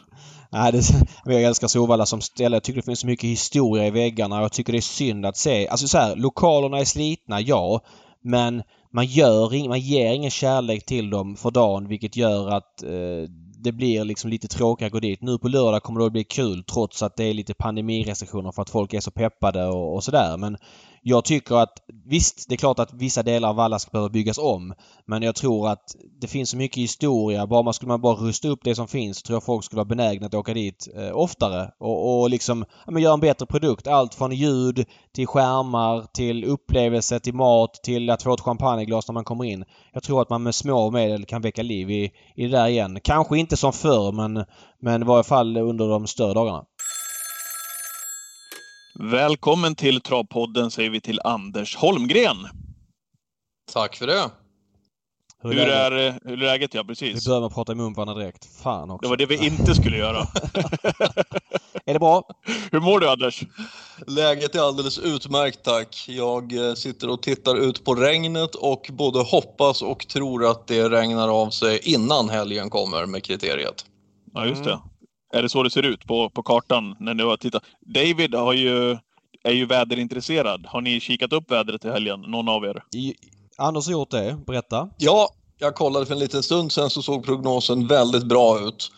Nej, 0.51 0.71
det, 0.71 0.81
jag 1.25 1.43
älskar 1.43 1.67
Solvalla 1.67 2.05
som 2.05 2.21
ställe. 2.21 2.55
Jag 2.55 2.63
tycker 2.63 2.81
det 2.81 2.85
finns 2.85 2.99
så 2.99 3.07
mycket 3.07 3.29
historia 3.29 3.87
i 3.87 3.91
väggarna 3.91 4.37
och 4.37 4.43
jag 4.43 4.51
tycker 4.51 4.73
det 4.73 4.79
är 4.79 4.81
synd 4.81 5.25
att 5.25 5.37
se. 5.37 5.67
Alltså 5.67 5.87
så 5.87 5.97
här, 5.97 6.15
lokalerna 6.15 6.79
är 6.79 6.85
slitna, 6.85 7.41
ja. 7.41 7.81
Men 8.23 8.63
man, 8.93 9.05
gör, 9.05 9.67
man 9.67 9.79
ger 9.79 10.13
ingen 10.13 10.31
kärlek 10.31 10.85
till 10.85 11.09
dem 11.09 11.35
för 11.35 11.51
dagen 11.51 11.87
vilket 11.87 12.15
gör 12.15 12.49
att 12.49 12.83
eh, 12.83 13.29
det 13.63 13.71
blir 13.71 14.03
liksom 14.03 14.29
lite 14.29 14.47
tråkigt 14.47 14.85
att 14.85 14.91
gå 14.91 14.99
dit. 14.99 15.21
Nu 15.21 15.37
på 15.37 15.47
lördag 15.47 15.83
kommer 15.83 15.99
det 15.99 16.05
att 16.05 16.11
bli 16.11 16.23
kul 16.23 16.63
trots 16.63 17.03
att 17.03 17.15
det 17.15 17.23
är 17.23 17.33
lite 17.33 17.53
pandemirestriktioner 17.53 18.51
för 18.51 18.61
att 18.61 18.69
folk 18.69 18.93
är 18.93 18.99
så 18.99 19.11
peppade 19.11 19.65
och, 19.65 19.95
och 19.95 20.03
sådär. 20.03 20.37
Men 20.37 20.57
jag 21.09 21.25
tycker 21.25 21.55
att 21.55 21.73
visst, 22.05 22.45
det 22.49 22.55
är 22.55 22.57
klart 22.57 22.79
att 22.79 22.93
vissa 22.93 23.23
delar 23.23 23.49
av 23.49 23.55
Valla 23.55 23.79
ska 23.79 23.91
behöva 23.91 24.09
byggas 24.09 24.37
om. 24.37 24.73
Men 25.07 25.23
jag 25.23 25.35
tror 25.35 25.69
att 25.69 25.95
det 26.21 26.27
finns 26.27 26.49
så 26.49 26.57
mycket 26.57 26.77
historia. 26.77 27.47
Bara 27.47 27.63
man 27.63 27.73
skulle 27.73 27.87
man 27.87 28.01
bara 28.01 28.15
rusta 28.15 28.47
upp 28.47 28.59
det 28.63 28.75
som 28.75 28.87
finns 28.87 29.17
så 29.17 29.25
tror 29.25 29.35
jag 29.35 29.43
folk 29.43 29.65
skulle 29.65 29.77
vara 29.77 29.85
benägna 29.85 30.25
att 30.25 30.33
åka 30.33 30.53
dit 30.53 30.87
eh, 30.95 31.17
oftare 31.17 31.71
och, 31.79 32.21
och 32.21 32.29
liksom 32.29 32.65
ja, 32.85 32.91
men 32.91 33.03
göra 33.03 33.13
en 33.13 33.19
bättre 33.19 33.45
produkt. 33.45 33.87
Allt 33.87 34.15
från 34.15 34.31
ljud 34.31 34.85
till 35.15 35.27
skärmar 35.27 36.05
till 36.13 36.45
upplevelse 36.45 37.19
till 37.19 37.35
mat 37.35 37.73
till 37.83 38.09
att 38.09 38.23
få 38.23 38.33
ett 38.33 38.41
champagneglas 38.41 39.07
när 39.07 39.13
man 39.13 39.23
kommer 39.23 39.45
in. 39.45 39.65
Jag 39.93 40.03
tror 40.03 40.21
att 40.21 40.29
man 40.29 40.43
med 40.43 40.55
små 40.55 40.91
medel 40.91 41.25
kan 41.25 41.41
väcka 41.41 41.63
liv 41.63 41.91
i, 41.91 42.11
i 42.35 42.47
det 42.47 42.57
där 42.57 42.67
igen. 42.67 42.99
Kanske 43.03 43.37
inte 43.37 43.57
som 43.57 43.73
förr 43.73 44.11
men, 44.11 44.45
men 44.81 45.01
i 45.01 45.05
varje 45.05 45.23
fall 45.23 45.57
under 45.57 45.87
de 45.87 46.07
större 46.07 46.33
dagarna. 46.33 46.65
Välkommen 49.01 49.75
till 49.75 50.01
Travpodden 50.01 50.71
säger 50.71 50.89
vi 50.89 51.01
till 51.01 51.19
Anders 51.23 51.75
Holmgren. 51.75 52.37
Tack 53.73 53.95
för 53.95 54.07
det. 54.07 54.31
Hur, 55.41 55.53
hur 55.53 55.59
är, 55.59 55.91
är, 55.91 56.19
hur 56.23 56.33
är 56.33 56.37
läget? 56.37 56.73
Ja, 56.73 56.83
precis. 56.83 57.25
Vi 57.25 57.29
börjar 57.29 57.39
med 57.39 57.47
att 57.47 57.53
prata 57.53 57.71
i 57.71 57.75
mun 57.75 57.93
på 57.93 58.01
varandra 58.01 58.23
direkt. 58.23 58.61
Fan 58.63 58.91
också. 58.91 59.01
Det 59.01 59.09
var 59.09 59.17
det 59.17 59.25
vi 59.25 59.45
inte 59.45 59.75
skulle 59.75 59.97
göra. 59.97 60.17
är 61.85 61.93
det 61.93 61.99
bra? 61.99 62.23
Hur 62.71 62.79
mår 62.79 62.99
du 62.99 63.09
Anders? 63.09 63.43
Läget 64.07 64.55
är 64.55 64.59
alldeles 64.59 64.99
utmärkt 64.99 65.63
tack. 65.63 66.05
Jag 66.07 66.67
eh, 66.67 66.73
sitter 66.73 67.09
och 67.09 67.21
tittar 67.21 67.55
ut 67.55 67.85
på 67.85 67.95
regnet 67.95 68.55
och 68.55 68.89
både 68.93 69.19
hoppas 69.19 69.81
och 69.81 70.07
tror 70.07 70.51
att 70.51 70.67
det 70.67 70.89
regnar 70.89 71.41
av 71.41 71.49
sig 71.49 71.79
innan 71.83 72.29
helgen 72.29 72.69
kommer 72.69 73.05
med 73.05 73.23
kriteriet. 73.23 73.85
Ja, 74.33 74.45
just 74.45 74.63
det. 74.63 74.79
Är 75.33 75.41
det 75.41 75.49
så 75.49 75.63
det 75.63 75.69
ser 75.69 75.83
ut 75.83 76.07
på, 76.07 76.29
på 76.29 76.43
kartan 76.43 76.95
när 76.99 77.13
du 77.13 77.25
har 77.25 77.37
tittat? 77.37 77.63
David 77.81 78.35
har 78.35 78.53
ju, 78.53 78.97
är 79.43 79.51
ju 79.51 79.65
väderintresserad. 79.65 80.65
Har 80.65 80.81
ni 80.81 80.99
kikat 80.99 81.33
upp 81.33 81.51
vädret 81.51 81.85
i 81.85 81.89
helgen, 81.89 82.21
någon 82.21 82.49
av 82.49 82.65
er? 82.65 82.83
I, 82.95 83.15
Anders 83.57 83.85
har 83.85 83.91
gjort 83.91 84.11
det. 84.11 84.37
Berätta. 84.47 84.89
Ja, 84.97 85.29
jag 85.57 85.75
kollade 85.75 86.05
för 86.05 86.13
en 86.13 86.19
liten 86.19 86.43
stund 86.43 86.71
sedan 86.71 86.89
så 86.89 87.01
såg 87.01 87.25
prognosen 87.25 87.87
väldigt 87.87 88.23
bra 88.23 88.59
ut. 88.59 88.91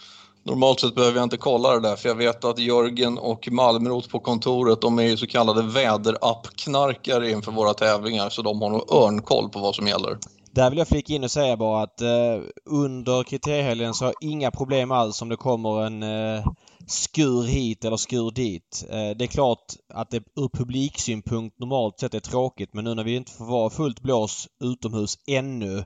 Normalt 0.43 0.79
sett 0.79 0.95
behöver 0.95 1.17
jag 1.17 1.23
inte 1.23 1.37
kolla 1.37 1.69
det 1.73 1.79
där 1.79 1.95
för 1.95 2.09
jag 2.09 2.15
vet 2.15 2.45
att 2.45 2.59
Jörgen 2.59 3.17
och 3.17 3.51
Malmrot 3.51 4.09
på 4.09 4.19
kontoret 4.19 4.81
de 4.81 4.99
är 4.99 5.03
ju 5.03 5.17
så 5.17 5.27
kallade 5.27 5.61
väderappknarkare 5.61 7.31
inför 7.31 7.51
våra 7.51 7.73
tävlingar 7.73 8.29
så 8.29 8.41
de 8.41 8.61
har 8.61 8.69
nog 8.69 8.93
örnkoll 8.93 9.49
på 9.49 9.59
vad 9.59 9.75
som 9.75 9.87
gäller. 9.87 10.17
Där 10.53 10.69
vill 10.69 10.79
jag 10.79 10.87
flika 10.87 11.13
in 11.13 11.23
och 11.23 11.31
säga 11.31 11.57
bara 11.57 11.83
att 11.83 12.01
eh, 12.01 12.39
under 12.65 13.23
kriteriehelgen 13.23 13.93
så 13.93 14.05
har 14.05 14.13
jag 14.19 14.29
inga 14.29 14.51
problem 14.51 14.91
alls 14.91 15.21
om 15.21 15.29
det 15.29 15.35
kommer 15.35 15.85
en 15.85 16.03
eh, 16.03 16.45
skur 16.87 17.43
hit 17.43 17.85
eller 17.85 17.97
skur 17.97 18.31
dit. 18.31 18.85
Eh, 18.89 19.09
det 19.17 19.25
är 19.25 19.27
klart 19.27 19.73
att 19.93 20.09
det 20.09 20.23
ur 20.35 20.49
publiksynpunkt 20.57 21.59
normalt 21.59 21.99
sett 21.99 22.13
är 22.13 22.19
tråkigt 22.19 22.73
men 22.73 22.83
nu 22.83 22.95
när 22.95 23.03
vi 23.03 23.15
inte 23.15 23.31
får 23.31 23.45
vara 23.45 23.69
fullt 23.69 23.99
blås 23.99 24.47
utomhus 24.63 25.17
ännu 25.27 25.83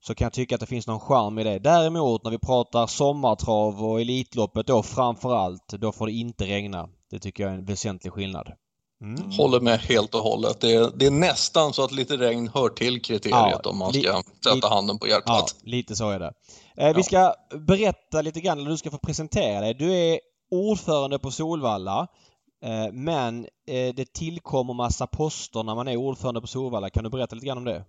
så 0.00 0.14
kan 0.14 0.24
jag 0.24 0.32
tycka 0.32 0.54
att 0.54 0.60
det 0.60 0.66
finns 0.66 0.86
någon 0.86 1.00
charm 1.00 1.38
i 1.38 1.44
det. 1.44 1.58
Däremot 1.58 2.24
när 2.24 2.30
vi 2.30 2.38
pratar 2.38 2.86
sommartrav 2.86 3.84
och 3.84 4.00
Elitloppet 4.00 4.66
då 4.66 4.82
framförallt, 4.82 5.68
då 5.68 5.92
får 5.92 6.06
det 6.06 6.12
inte 6.12 6.44
regna. 6.44 6.88
Det 7.10 7.18
tycker 7.18 7.42
jag 7.42 7.52
är 7.52 7.58
en 7.58 7.64
väsentlig 7.64 8.12
skillnad. 8.12 8.52
Mm. 9.02 9.30
Håller 9.30 9.60
med 9.60 9.80
helt 9.80 10.14
och 10.14 10.20
hållet. 10.20 10.60
Det 10.60 10.74
är, 10.74 10.90
det 10.94 11.06
är, 11.06 11.10
nästan 11.10 11.72
så 11.72 11.84
att 11.84 11.92
lite 11.92 12.16
regn 12.16 12.50
hör 12.54 12.68
till 12.68 13.02
kriteriet 13.02 13.60
ja, 13.64 13.70
om 13.70 13.78
man 13.78 13.92
ska 13.92 14.22
sätta 14.44 14.68
handen 14.68 14.98
på 14.98 15.08
hjärtat. 15.08 15.54
Ja, 15.62 15.70
lite 15.70 15.96
så 15.96 16.10
är 16.10 16.18
det. 16.20 16.32
Eh, 16.76 16.96
vi 16.96 17.02
ska 17.02 17.34
berätta 17.66 18.22
lite 18.22 18.40
grann, 18.40 18.58
eller 18.58 18.70
du 18.70 18.76
ska 18.76 18.90
få 18.90 18.98
presentera 18.98 19.60
dig. 19.60 19.74
Du 19.74 19.92
är 19.94 20.20
ordförande 20.50 21.18
på 21.18 21.30
Solvalla. 21.30 22.06
Eh, 22.64 22.92
men 22.92 23.46
eh, 23.66 23.94
det 23.94 24.12
tillkommer 24.12 24.74
massa 24.74 25.06
poster 25.06 25.62
när 25.62 25.74
man 25.74 25.88
är 25.88 25.96
ordförande 25.96 26.40
på 26.40 26.46
Solvalla. 26.46 26.90
Kan 26.90 27.04
du 27.04 27.10
berätta 27.10 27.34
lite 27.34 27.46
grann 27.46 27.58
om 27.58 27.64
det? 27.64 27.84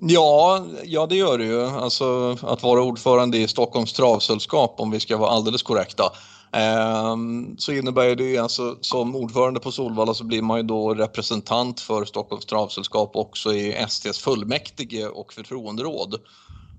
Ja, 0.00 0.66
ja 0.84 1.06
det 1.06 1.16
gör 1.16 1.38
det 1.38 1.44
ju. 1.44 1.66
Alltså 1.66 2.36
att 2.42 2.62
vara 2.62 2.82
ordförande 2.82 3.38
i 3.38 3.48
Stockholms 3.48 3.92
travsällskap 3.92 4.74
om 4.78 4.90
vi 4.90 5.00
ska 5.00 5.16
vara 5.16 5.30
alldeles 5.30 5.62
korrekta. 5.62 6.12
Ehm, 6.56 7.58
så 7.58 7.72
innebär 7.72 8.16
det 8.16 8.24
ju 8.24 8.38
alltså 8.38 8.78
som 8.80 9.16
ordförande 9.16 9.60
på 9.60 9.72
Solvalla 9.72 10.14
så 10.14 10.24
blir 10.24 10.42
man 10.42 10.56
ju 10.56 10.62
då 10.62 10.94
representant 10.94 11.80
för 11.80 12.04
Stockholms 12.04 12.46
travsällskap 12.46 13.16
också 13.16 13.52
i 13.52 13.86
STs 13.88 14.18
fullmäktige 14.18 15.06
och 15.06 15.32
förtroenderåd. 15.32 16.20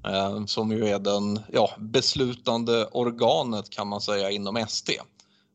Ehm, 0.08 0.48
som 0.48 0.72
ju 0.72 0.88
är 0.88 1.00
den 1.00 1.40
ja, 1.54 1.70
beslutande 1.78 2.86
organet 2.86 3.70
kan 3.70 3.88
man 3.88 4.02
säga 4.02 4.32
inom 4.32 4.58
ST. 4.58 4.94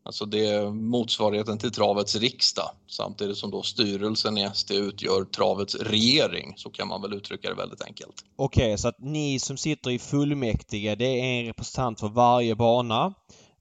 Alltså 0.04 0.24
det 0.24 0.46
är 0.46 0.70
motsvarigheten 0.70 1.58
till 1.58 1.72
travets 1.72 2.16
riksdag 2.16 2.70
samtidigt 2.86 3.36
som 3.36 3.50
då 3.50 3.62
styrelsen 3.62 4.38
i 4.38 4.42
ST 4.42 4.74
utgör 4.74 5.24
travets 5.24 5.74
regering. 5.74 6.54
Så 6.56 6.70
kan 6.70 6.88
man 6.88 7.02
väl 7.02 7.12
uttrycka 7.12 7.48
det 7.48 7.54
väldigt 7.54 7.82
enkelt. 7.82 8.14
Okej, 8.36 8.66
okay, 8.66 8.78
så 8.78 8.88
att 8.88 8.98
ni 8.98 9.38
som 9.38 9.56
sitter 9.56 9.90
i 9.90 9.98
fullmäktige 9.98 10.94
det 10.94 11.20
är 11.20 11.40
en 11.40 11.46
representant 11.46 12.00
för 12.00 12.08
varje 12.08 12.56
bana. 12.56 13.14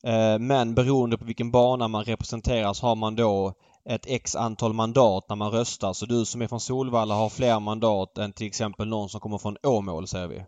Eh, 0.04 0.40
men 0.40 0.76
beroende 0.76 1.18
på 1.18 1.26
vilken 1.26 1.52
bana 1.52 1.88
man 1.88 2.04
representerar 2.04 2.74
så 2.74 2.86
har 2.86 2.96
man 2.96 3.16
då 3.16 3.54
ett 3.86 4.06
x 4.08 4.36
antal 4.36 4.74
mandat 4.74 5.26
när 5.30 5.36
man 5.36 5.52
röstar. 5.52 5.94
Så 5.94 6.06
du 6.06 6.26
som 6.26 6.42
är 6.42 6.48
från 6.48 6.60
Solvalla 6.60 7.16
har 7.16 7.30
fler 7.30 7.60
mandat 7.60 8.18
än 8.18 8.34
till 8.34 8.48
exempel 8.48 8.88
någon 8.88 9.10
som 9.10 9.20
kommer 9.20 9.38
från 9.38 9.58
Åmål 9.64 10.08
säger 10.08 10.28
vi. 10.28 10.44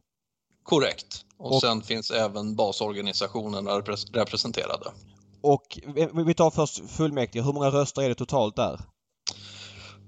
Korrekt. 0.63 1.25
Och, 1.38 1.55
och 1.55 1.62
sen 1.62 1.81
finns 1.81 2.12
även 2.12 2.55
basorganisationerna 2.55 3.72
representerade. 4.13 4.86
Och 5.41 5.79
vi 6.25 6.33
tar 6.33 6.51
först 6.51 6.89
fullmäktige. 6.89 7.43
Hur 7.43 7.53
många 7.53 7.69
röster 7.69 8.01
är 8.01 8.10
det 8.10 8.15
totalt 8.15 8.55
där? 8.55 8.79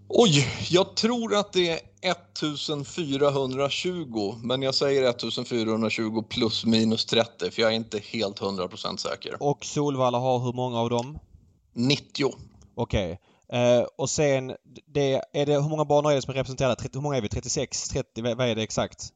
Oj, 0.08 0.48
jag 0.70 0.96
tror 0.96 1.36
att 1.36 1.54
det 1.54 1.70
är 1.70 1.80
1420 2.02 4.36
men 4.44 4.62
jag 4.62 4.76
säger 4.76 5.10
1420 5.10 6.24
plus 6.30 6.66
minus 6.66 7.06
30 7.06 7.52
för 7.52 7.62
jag 7.62 7.72
är 7.72 7.76
inte 7.76 8.00
helt 8.00 8.42
100% 8.42 8.98
säker. 8.98 9.38
Och 9.40 9.66
Solvalla 9.66 10.20
har 10.20 10.40
hur 10.40 10.54
många 10.54 10.80
av 10.80 10.90
dem? 10.90 11.20
90. 11.74 12.32
Okej. 12.76 13.14
Okay. 13.14 13.18
Eh, 13.60 13.86
och 13.98 14.10
sen, 14.10 14.56
det, 14.94 15.22
är 15.34 15.46
det, 15.46 15.54
hur 15.54 15.70
många 15.70 15.86
banor 15.86 16.12
är 16.12 16.16
det 16.16 16.22
som 16.22 16.32
är 16.32 16.36
representerade? 16.36 16.90
hur 16.94 17.02
många 17.02 17.18
är 17.18 17.22
vi? 17.22 17.30
36? 17.30 17.90
30? 17.90 18.22
Vad 18.22 18.42
är 18.42 18.56
det 18.56 18.64
exakt? 18.64 19.10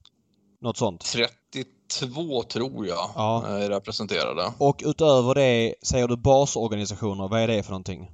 Något 0.61 0.77
sånt? 0.77 1.05
32 1.05 2.43
tror 2.43 2.87
jag 2.87 3.09
ja. 3.15 3.47
är 3.47 3.69
representerade. 3.69 4.53
Och 4.57 4.81
utöver 4.85 5.35
det 5.35 5.75
säger 5.83 6.07
du 6.07 6.17
basorganisationer. 6.17 7.27
Vad 7.27 7.41
är 7.41 7.47
det 7.47 7.63
för 7.63 7.71
någonting? 7.71 8.11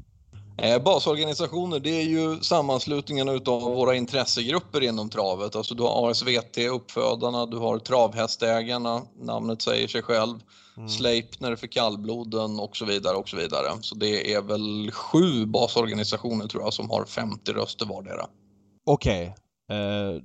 Eh, 0.58 0.84
basorganisationer 0.84 1.80
det 1.80 1.90
är 1.90 2.04
ju 2.04 2.40
sammanslutningen 2.40 3.30
utav 3.30 3.62
våra 3.62 3.96
intressegrupper 3.96 4.84
inom 4.84 5.10
travet. 5.10 5.56
Alltså 5.56 5.76
du 5.76 5.84
har 5.84 6.10
ASVT, 6.12 6.58
uppfödarna, 6.58 7.46
du 7.46 7.58
har 7.58 7.80
travhästägarna, 7.80 9.02
namnet 9.20 9.62
säger 9.62 9.88
sig 9.88 10.02
själv, 10.02 10.40
mm. 10.78 10.90
Sleipner 10.90 11.56
för 11.56 11.68
kallbloden 11.68 12.60
och 12.60 12.78
så 12.78 12.86
vidare 12.86 13.18
och 13.18 13.30
så 13.30 13.38
vidare. 13.38 13.68
Så 13.82 13.96
det 13.96 14.34
är 14.34 14.42
väl 14.42 14.92
sju 14.92 15.46
basorganisationer 15.46 16.48
tror 16.48 16.64
jag 16.64 16.74
som 16.74 16.90
har 16.90 17.06
50 17.06 17.54
röster 17.54 17.86
vardera. 17.86 18.28
Okej. 18.86 19.36
Okay. 19.68 19.78
Eh, 19.78 20.22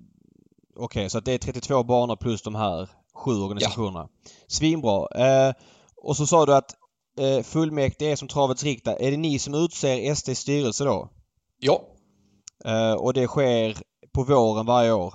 Okej, 0.76 1.00
okay, 1.00 1.08
så 1.08 1.20
det 1.20 1.32
är 1.32 1.38
32 1.38 1.82
banor 1.82 2.16
plus 2.16 2.42
de 2.42 2.54
här 2.54 2.88
sju 3.14 3.30
organisationerna. 3.30 4.08
Ja. 4.24 4.30
Svinbra. 4.48 5.08
Eh, 5.14 5.54
och 5.96 6.16
så 6.16 6.26
sa 6.26 6.46
du 6.46 6.54
att 6.54 6.74
eh, 7.20 7.42
fullmäktige 7.42 8.12
är 8.12 8.16
som 8.16 8.28
travets 8.28 8.64
riktare. 8.64 8.96
Är 9.00 9.11
det 9.11 9.16
ni 9.16 9.38
som 9.38 9.54
utser 9.54 10.14
STs 10.14 10.38
styrelse 10.38 10.85
då? 10.85 11.09
Ja. 11.59 11.83
Eh, 12.64 12.92
och 12.92 13.14
det 13.14 13.26
sker 13.26 13.83
på 14.12 14.22
våren 14.24 14.66
varje 14.66 14.92
år? 14.92 15.14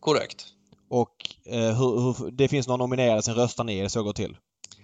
Korrekt. 0.00 0.46
Och 0.90 1.14
eh, 1.46 1.78
hur, 1.78 2.00
hur, 2.00 2.30
det 2.30 2.48
finns 2.48 2.68
någon 2.68 2.78
nominerad, 2.78 3.24
sen 3.24 3.34
röstar 3.34 3.64
ni, 3.64 3.78
är 3.78 3.82
det 3.82 3.88
så 3.88 4.02
går 4.02 4.12
till? 4.12 4.36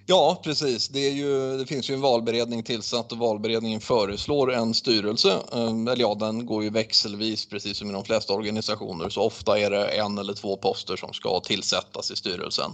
Ja, 0.06 0.40
precis. 0.44 0.88
Det, 0.88 1.08
ju, 1.08 1.58
det, 1.58 1.66
finns 1.66 1.90
ju 1.90 1.94
en 1.94 2.00
valberedning 2.00 2.62
tillsatt 2.62 3.12
och 3.12 3.18
valberedningen 3.18 3.80
föreslår 3.80 4.52
en 4.52 4.74
styrelse. 4.74 5.38
Ehm, 5.52 5.88
eller 5.88 6.00
ja, 6.00 6.14
den 6.14 6.46
går 6.46 6.64
ju 6.64 6.70
växelvis 6.70 7.46
precis 7.46 7.78
som 7.78 7.90
i 7.90 7.92
de 7.92 8.04
flesta 8.04 8.32
organisationer. 8.32 9.08
Så 9.08 9.22
ofta 9.22 9.58
är 9.58 9.70
det 9.70 9.86
en 9.86 10.18
eller 10.18 10.34
två 10.34 10.56
poster 10.56 10.96
som 10.96 11.12
ska 11.12 11.40
tillsättas 11.40 12.10
i 12.10 12.16
styrelsen. 12.16 12.70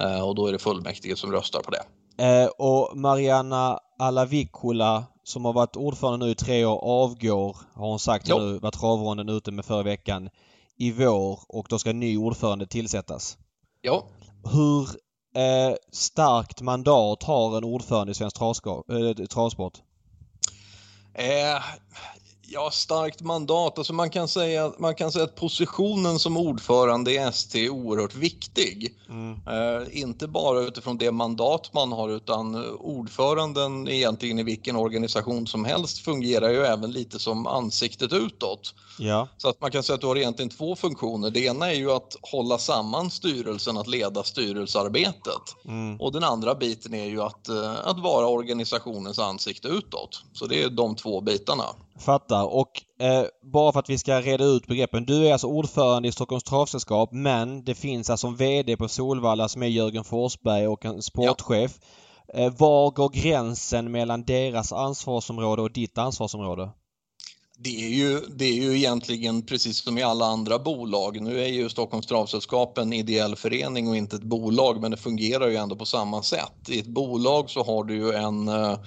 Ehm, 0.00 0.22
och 0.22 0.34
då 0.34 0.46
är 0.46 0.52
det 0.52 0.58
fullmäktige 0.58 1.16
som 1.16 1.32
röstar 1.32 1.60
på 1.60 1.70
det. 1.70 1.82
Eh, 2.18 2.46
och 2.46 2.96
Mariana 2.96 3.78
Alavikula 3.98 5.04
som 5.24 5.44
har 5.44 5.52
varit 5.52 5.76
ordförande 5.76 6.26
nu 6.26 6.32
i 6.32 6.34
tre 6.34 6.64
år 6.64 6.84
avgår, 6.84 7.56
har 7.74 7.88
hon 7.88 7.98
sagt 7.98 8.28
jo. 8.28 8.38
nu, 8.38 8.58
var 8.58 8.70
travronden 8.70 9.28
ute 9.28 9.50
med 9.50 9.64
förra 9.64 9.82
veckan, 9.82 10.30
i 10.76 10.92
vår 10.92 11.40
och 11.48 11.66
då 11.70 11.78
ska 11.78 11.92
ny 11.92 12.16
ordförande 12.16 12.66
tillsättas. 12.66 13.38
Ja. 13.80 14.06
Hur 14.52 14.88
eh, 15.42 15.76
starkt 15.92 16.60
mandat 16.60 17.22
har 17.22 17.56
en 17.56 17.64
ordförande 17.64 18.10
i 18.10 18.14
svensk 18.14 18.36
eh, 18.36 19.26
travsport? 19.26 19.78
Eh, 21.14 21.62
Ja, 22.54 22.70
starkt 22.70 23.20
mandat. 23.20 23.78
Alltså 23.78 23.92
man, 23.92 24.10
kan 24.10 24.28
säga, 24.28 24.72
man 24.78 24.94
kan 24.94 25.12
säga 25.12 25.24
att 25.24 25.34
positionen 25.34 26.18
som 26.18 26.36
ordförande 26.36 27.12
i 27.12 27.16
ST 27.16 27.64
är 27.64 27.70
oerhört 27.70 28.14
viktig. 28.14 28.94
Mm. 29.08 29.32
Eh, 29.32 30.00
inte 30.00 30.28
bara 30.28 30.60
utifrån 30.60 30.98
det 30.98 31.12
mandat 31.12 31.70
man 31.72 31.92
har 31.92 32.08
utan 32.08 32.74
ordföranden 32.74 33.88
egentligen 33.88 34.38
i 34.38 34.42
vilken 34.42 34.76
organisation 34.76 35.46
som 35.46 35.64
helst 35.64 35.98
fungerar 35.98 36.50
ju 36.50 36.64
även 36.64 36.92
lite 36.92 37.18
som 37.18 37.46
ansiktet 37.46 38.12
utåt. 38.12 38.74
Ja. 38.98 39.28
Så 39.36 39.48
att 39.48 39.60
man 39.60 39.70
kan 39.70 39.82
säga 39.82 39.94
att 39.94 40.00
du 40.00 40.06
har 40.06 40.16
egentligen 40.16 40.50
två 40.50 40.76
funktioner. 40.76 41.30
Det 41.30 41.40
ena 41.40 41.70
är 41.70 41.76
ju 41.76 41.90
att 41.90 42.16
hålla 42.22 42.58
samman 42.58 43.10
styrelsen, 43.10 43.76
att 43.76 43.86
leda 43.86 44.22
styrelsearbetet. 44.22 45.42
Mm. 45.64 46.00
Och 46.00 46.12
den 46.12 46.24
andra 46.24 46.54
biten 46.54 46.94
är 46.94 47.06
ju 47.06 47.22
att, 47.22 47.48
eh, 47.48 47.86
att 47.86 48.00
vara 48.00 48.26
organisationens 48.26 49.18
ansikte 49.18 49.68
utåt. 49.68 50.22
Så 50.32 50.46
det 50.46 50.62
är 50.62 50.70
de 50.70 50.96
två 50.96 51.20
bitarna. 51.20 51.64
Fattar. 51.98 52.54
Och 52.54 52.70
eh, 53.00 53.24
bara 53.52 53.72
för 53.72 53.80
att 53.80 53.90
vi 53.90 53.98
ska 53.98 54.20
reda 54.20 54.44
ut 54.44 54.66
begreppen. 54.66 55.04
Du 55.04 55.26
är 55.26 55.32
alltså 55.32 55.46
ordförande 55.46 56.08
i 56.08 56.12
Stockholms 56.12 56.44
Travsällskap 56.44 57.12
men 57.12 57.64
det 57.64 57.74
finns 57.74 58.10
alltså 58.10 58.26
en 58.26 58.36
VD 58.36 58.76
på 58.76 58.88
Solvalla 58.88 59.48
som 59.48 59.62
är 59.62 59.66
Jörgen 59.66 60.04
Forsberg 60.04 60.68
och 60.68 60.84
en 60.84 61.02
sportchef. 61.02 61.72
Ja. 61.80 62.40
Eh, 62.40 62.52
var 62.58 62.90
går 62.90 63.08
gränsen 63.08 63.92
mellan 63.92 64.24
deras 64.24 64.72
ansvarsområde 64.72 65.62
och 65.62 65.72
ditt 65.72 65.98
ansvarsområde? 65.98 66.70
Det 67.58 67.84
är, 67.84 67.88
ju, 67.88 68.20
det 68.20 68.44
är 68.44 68.54
ju 68.54 68.76
egentligen 68.76 69.46
precis 69.46 69.82
som 69.82 69.98
i 69.98 70.02
alla 70.02 70.26
andra 70.26 70.58
bolag. 70.58 71.20
Nu 71.20 71.40
är 71.40 71.48
ju 71.48 71.68
Stockholms 71.68 72.06
Travsällskap 72.06 72.78
en 72.78 72.92
ideell 72.92 73.36
förening 73.36 73.88
och 73.88 73.96
inte 73.96 74.16
ett 74.16 74.22
bolag 74.22 74.80
men 74.80 74.90
det 74.90 74.96
fungerar 74.96 75.48
ju 75.48 75.56
ändå 75.56 75.76
på 75.76 75.86
samma 75.86 76.22
sätt. 76.22 76.68
I 76.68 76.78
ett 76.78 76.86
bolag 76.86 77.50
så 77.50 77.62
har 77.62 77.84
du 77.84 77.94
ju 77.94 78.12
en 78.12 78.48
eh, 78.48 78.78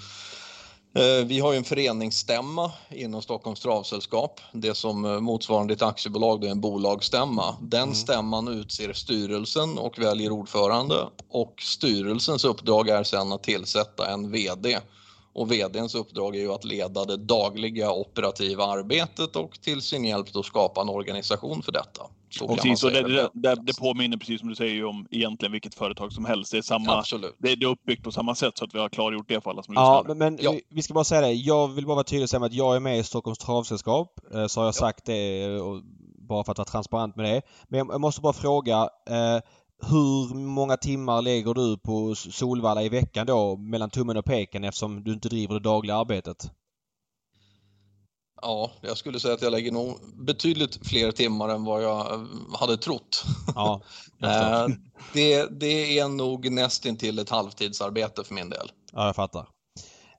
vi 1.26 1.40
har 1.40 1.52
ju 1.52 1.58
en 1.58 1.64
föreningsstämma 1.64 2.72
inom 2.90 3.22
Stockholms 3.22 3.60
travsällskap. 3.60 4.42
Det 4.52 4.76
som 4.76 5.06
eh, 5.06 5.20
motsvarande 5.20 5.74
ett 5.74 5.82
aktiebolag 5.82 6.44
är 6.44 6.52
en 6.52 6.62
bolagsstämma. 6.62 7.56
Den 7.62 7.84
mm. 7.84 7.96
stämman 7.96 8.48
utser 8.48 8.94
styrelsen 8.94 9.78
och 9.78 10.00
väljer 10.00 10.32
ordförande 10.32 11.08
och 11.30 11.62
styrelsens 11.62 12.46
uppdrag 12.46 12.90
är 12.90 13.04
sedan 13.04 13.32
att 13.32 13.44
tillsätta 13.44 14.12
en 14.12 14.32
VD. 14.32 14.80
Och 15.34 15.52
VDns 15.52 15.96
uppdrag 15.96 16.36
är 16.36 16.40
ju 16.40 16.52
att 16.52 16.66
leda 16.66 17.06
det 17.06 17.18
dagliga 17.18 17.92
operativa 17.92 18.66
arbetet 18.66 19.36
och 19.36 19.62
till 19.62 19.82
sin 19.82 20.06
hjälp 20.06 20.34
då 20.34 20.44
skapa 20.44 20.82
en 20.82 20.90
organisation 20.90 21.62
för 21.62 21.72
detta. 21.72 22.02
Så 22.30 22.48
precis, 22.56 22.84
och 22.84 22.92
det, 22.92 23.02
det, 23.02 23.30
det, 23.34 23.56
det 23.56 23.78
påminner 23.80 24.18
precis 24.18 24.40
som 24.40 24.50
du 24.50 24.56
säger 24.56 24.86
om 24.86 25.08
egentligen 25.12 25.52
vilket 25.52 25.76
företag 25.76 26.14
som 26.14 26.26
helst. 26.26 26.52
Det 26.52 26.58
är, 26.58 26.62
samma, 26.62 26.98
Absolut. 26.98 27.36
det, 27.38 27.56
det 27.56 27.66
är 27.66 27.70
uppbyggt 27.70 28.04
på 28.04 28.12
samma 28.12 28.36
sätt 28.36 28.58
så 28.58 28.66
att 28.66 28.76
vi 28.76 28.80
har 28.80 28.90
klargjort 28.90 29.28
det 29.28 29.42
för 29.42 29.50
alla 29.50 29.64
som 29.64 29.74
Ja, 29.74 30.00
lyssnar. 30.02 30.16
men, 30.16 30.34
men 30.34 30.44
Ja. 30.44 30.52
Vi, 30.52 30.62
vi 30.70 30.82
ska 30.82 30.94
bara 30.94 31.04
säga 31.04 31.22
det. 31.22 31.32
Jag 31.32 31.68
vill 31.68 31.86
bara 31.86 31.96
vara 31.96 32.04
tydlig 32.04 32.24
och 32.24 32.30
säga 32.30 32.46
att 32.46 32.54
jag 32.54 32.76
är 32.76 32.80
med 32.80 33.00
i 33.00 33.04
Stockholms 33.04 33.38
travsällskap. 33.40 34.20
Eh, 34.34 34.48
Så 34.48 34.60
har 34.60 34.66
jag 34.66 34.76
sagt 34.76 35.06
det 35.06 35.44
eh, 35.44 35.62
och, 35.62 35.82
bara 36.28 36.44
för 36.44 36.52
att 36.52 36.58
vara 36.58 36.66
transparent 36.66 37.16
med 37.16 37.26
det. 37.26 37.42
Men 37.68 37.78
jag, 37.78 38.02
måste 38.02 38.22
bara 38.22 38.34
fråga. 38.34 38.90
Eh, 39.10 39.40
hur 39.90 40.36
många 40.36 40.78
timmar 40.78 41.22
lägger 41.22 41.54
du 41.54 41.78
på 41.78 42.16
Solvalla 42.16 42.84
i 42.84 42.90
veckan 42.90 43.26
då 43.26 43.56
mellan 43.58 43.90
tummen 43.90 44.18
och 44.18 44.26
peken 44.26 44.64
eftersom 44.64 45.04
du 45.04 45.14
inte 45.14 45.30
driver 45.30 45.54
det 45.54 45.60
dagliga 45.60 45.96
arbetet? 45.96 46.52
Ja, 48.42 48.72
jag 48.82 48.98
skulle 48.98 49.20
säga 49.20 49.34
att 49.34 49.42
jag 49.42 49.52
lägger 49.52 49.72
nog 49.72 50.00
betydligt 50.26 50.88
fler 50.88 51.12
timmar 51.12 51.50
än 51.50 51.64
vad 51.64 51.84
jag 51.84 52.28
hade 52.60 52.78
trott. 52.78 53.24
Ja. 53.56 53.82
Eh, 54.24 54.68
det, 55.14 55.60
det 55.60 56.00
är 56.00 56.08
nog 56.08 56.52
nästintill 56.52 57.20
ett 57.20 57.30
halvtidsarbete 57.30 58.24
för 58.24 58.34
min 58.34 58.50
del. 58.50 58.72
Ja, 58.94 59.06
jag 59.06 59.16
fattar. 59.16 59.48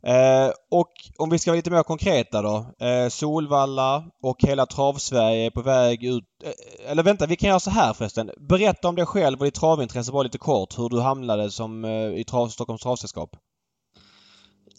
Eh, 0.02 0.50
och 0.70 0.92
om 1.18 1.30
vi 1.30 1.38
ska 1.38 1.50
vara 1.50 1.56
lite 1.56 1.70
mer 1.70 1.82
konkreta 1.82 2.42
då. 2.42 2.86
Eh, 2.86 3.08
Solvalla 3.08 4.04
och 4.22 4.36
hela 4.42 4.66
Travsverige 4.66 5.46
är 5.46 5.50
på 5.50 5.62
väg 5.62 6.04
ut... 6.04 6.24
Eh, 6.44 6.90
eller 6.90 7.02
vänta, 7.02 7.26
vi 7.26 7.36
kan 7.36 7.48
göra 7.48 7.60
så 7.60 7.70
här 7.70 7.92
förresten. 7.92 8.30
Berätta 8.48 8.88
om 8.88 8.94
dig 8.94 9.06
själv 9.06 9.38
och 9.38 9.44
ditt 9.44 9.54
travintresse 9.54 10.12
bara 10.12 10.22
lite 10.22 10.38
kort. 10.38 10.78
Hur 10.78 10.88
du 10.88 11.00
hamnade 11.00 11.50
som 11.50 11.84
eh, 11.84 12.20
i 12.20 12.24
trav, 12.24 12.48
Stockholms 12.48 12.82
travsällskap. 12.82 13.30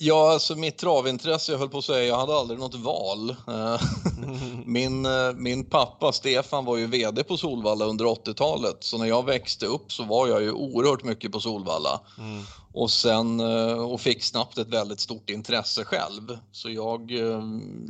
Ja, 0.01 0.31
alltså 0.31 0.55
mitt 0.55 0.77
travintresse, 0.77 1.51
jag 1.51 1.59
höll 1.59 1.69
på 1.69 1.77
att 1.77 1.85
säga, 1.85 2.03
jag 2.03 2.17
hade 2.17 2.35
aldrig 2.35 2.59
något 2.59 2.75
val. 2.75 3.29
Eh, 3.29 3.81
Min, 4.65 5.05
eh, 5.05 5.33
min 5.35 5.65
pappa 5.65 6.12
Stefan 6.12 6.65
var 6.65 6.77
ju 6.77 6.88
VD 6.88 7.23
på 7.23 7.38
Solvalla 7.38 7.85
under 7.85 8.05
80-talet, 8.05 8.77
så 8.79 8.97
när 8.97 9.05
jag 9.05 9.25
växte 9.25 9.65
upp 9.65 9.91
så 9.91 10.03
var 10.03 10.27
jag 10.27 10.41
ju 10.41 10.51
oerhört 10.51 11.03
mycket 11.03 11.31
på 11.31 11.39
Solvalla. 11.39 12.01
Mm. 12.17 12.43
Och 12.73 12.91
sen 12.91 13.39
eh, 13.39 13.91
och 13.91 14.01
fick 14.01 14.23
snabbt 14.23 14.57
ett 14.57 14.69
väldigt 14.69 14.99
stort 14.99 15.29
intresse 15.29 15.83
själv. 15.83 16.38
Så 16.51 16.69
jag, 16.69 17.12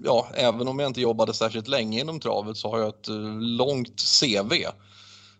ja, 0.06 0.28
även 0.34 0.68
om 0.68 0.80
jag 0.80 0.90
inte 0.90 1.02
jobbade 1.02 1.34
särskilt 1.34 1.68
länge 1.68 2.02
inom 2.02 2.20
travet 2.20 2.58
så 2.58 2.72
har 2.72 2.80
jag 2.80 2.90
ett 2.90 3.08
långt 3.40 4.02
CV. 4.22 4.54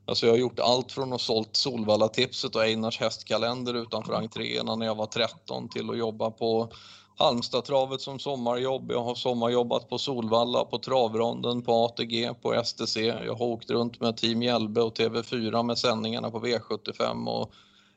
Alltså 0.10 0.26
jag 0.26 0.34
har 0.34 0.38
gjort 0.38 0.60
allt 0.60 0.92
från 0.92 1.14
att 1.14 1.22
sålt 1.22 1.56
Solvalla-tipset 1.56 2.56
och 2.56 2.64
Einars 2.64 3.00
hästkalender 3.00 3.74
utanför 3.74 4.14
entréerna 4.14 4.76
när 4.76 4.86
jag 4.86 4.96
var 4.96 5.06
13 5.06 5.70
till 5.70 5.90
att 5.90 5.98
jobba 5.98 6.32
på 6.32 6.72
Halmstadtravet 7.18 8.02
som 8.02 8.20
sommarjobb. 8.20 8.92
Jag 8.92 9.04
har 9.04 9.16
sommarjobbat 9.16 9.90
på 9.90 9.98
Solvalla, 9.98 10.66
på 10.66 10.80
Travronden, 10.80 11.62
på 11.62 11.86
ATG, 11.86 12.34
på 12.42 12.64
STC. 12.64 12.98
Jag 13.06 13.36
har 13.36 13.46
åkt 13.46 13.70
runt 13.70 14.02
med 14.02 14.18
Team 14.18 14.42
Hjälbe 14.42 14.82
och 14.82 14.98
TV4 14.98 15.64
med 15.64 15.78
sändningarna 15.78 16.32
på 16.32 16.40
V75 16.40 17.28
och 17.28 17.54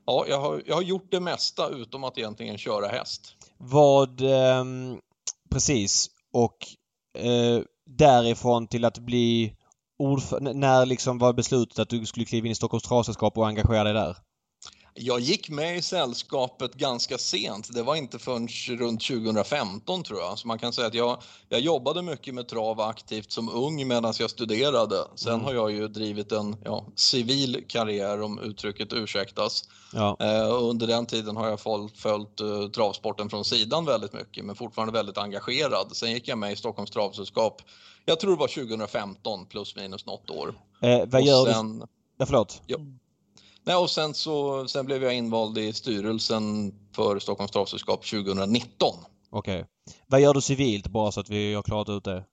ja, 0.06 0.24
jag 0.28 0.40
har, 0.40 0.62
jag 0.66 0.74
har 0.74 0.82
gjort 0.82 1.10
det 1.10 1.20
mesta 1.20 1.68
utom 1.68 2.04
att 2.04 2.18
egentligen 2.18 2.58
köra 2.58 2.86
häst. 2.86 3.36
Vad... 3.58 4.20
eh, 4.20 4.64
precis. 5.50 6.06
Och 6.32 6.56
eh, 7.18 7.62
därifrån 7.86 8.66
till 8.66 8.84
att 8.84 8.98
bli 8.98 9.56
ordförande... 10.02 10.52
När 10.52 10.86
liksom 10.86 11.18
var 11.18 11.32
beslutet 11.32 11.78
att 11.78 11.88
du 11.88 12.06
skulle 12.06 12.26
kliva 12.26 12.46
in 12.46 12.52
i 12.52 12.54
Stockholms 12.54 12.82
travsällskap 12.84 13.38
och 13.38 13.48
engagera 13.48 13.84
dig 13.84 13.92
där? 13.92 14.16
Jag 14.94 15.20
gick 15.20 15.48
med 15.50 15.76
i 15.78 15.82
sällskapet 15.82 16.74
ganska 16.74 17.18
sent. 17.18 17.74
Det 17.74 17.82
var 17.82 17.96
inte 17.96 18.18
förrän 18.18 18.48
runt 18.78 19.02
2015 19.06 20.02
tror 20.02 20.20
jag. 20.20 20.38
Så 20.38 20.48
man 20.48 20.58
kan 20.58 20.72
säga 20.72 20.86
att 20.86 20.94
jag, 20.94 21.22
jag 21.48 21.60
jobbade 21.60 22.02
mycket 22.02 22.34
med 22.34 22.48
trav 22.48 22.80
aktivt 22.80 23.32
som 23.32 23.48
ung 23.48 23.88
medan 23.88 24.14
jag 24.18 24.30
studerade. 24.30 24.96
Sen 25.14 25.32
Mm. 25.32 25.44
har 25.44 25.54
jag 25.54 25.72
ju 25.72 25.88
drivit 25.88 26.32
en 26.32 26.56
ja, 26.64 26.86
civil 26.96 27.64
karriär 27.68 28.22
om 28.22 28.38
uttrycket 28.38 28.92
ursäktas. 28.92 29.64
Ja. 29.92 30.16
Eh, 30.20 30.62
under 30.62 30.86
den 30.86 31.06
tiden 31.06 31.36
har 31.36 31.48
jag 31.48 31.60
följt, 31.60 31.98
följt 31.98 32.40
eh, 32.40 32.68
travsporten 32.68 33.30
från 33.30 33.44
sidan 33.44 33.84
väldigt 33.84 34.12
mycket 34.12 34.44
men 34.44 34.56
fortfarande 34.56 34.92
väldigt 34.92 35.18
engagerad. 35.18 35.96
Sen 35.96 36.10
gick 36.12 36.28
jag 36.28 36.38
med 36.38 36.52
i 36.52 36.56
Stockholms 36.56 36.90
travsällskap. 36.90 37.62
Jag 38.04 38.20
tror 38.20 38.30
det 38.30 38.36
var 38.40 38.48
2015 38.48 39.46
plus 39.46 39.76
minus 39.76 40.06
något 40.06 40.30
år. 40.30 40.54
Eh, 40.80 41.02
vad 41.06 41.22
gör 41.22 41.46
du... 41.46 41.52
sen, 41.52 41.82
Ja, 42.16 42.26
förlåt. 42.26 42.62
Nej, 43.64 43.76
och 43.76 43.90
sen, 43.90 44.14
så, 44.14 44.66
sen 44.68 44.86
blev 44.86 45.02
jag 45.04 45.14
invald 45.14 45.58
i 45.58 45.72
styrelsen 45.72 46.74
för 46.96 47.18
Stockholms 47.18 47.50
travsällskap 47.50 48.04
2019. 48.06 48.94
Okej. 49.30 49.64
Vad 50.06 50.20
gör 50.20 50.34
du 50.34 50.40
civilt 50.40 50.86
bara 50.88 51.12
så 51.12 51.20
att 51.20 51.30
vi 51.30 51.54
har 51.54 51.62
klarat 51.62 51.88
ut 51.88 52.04
det? 52.04 52.24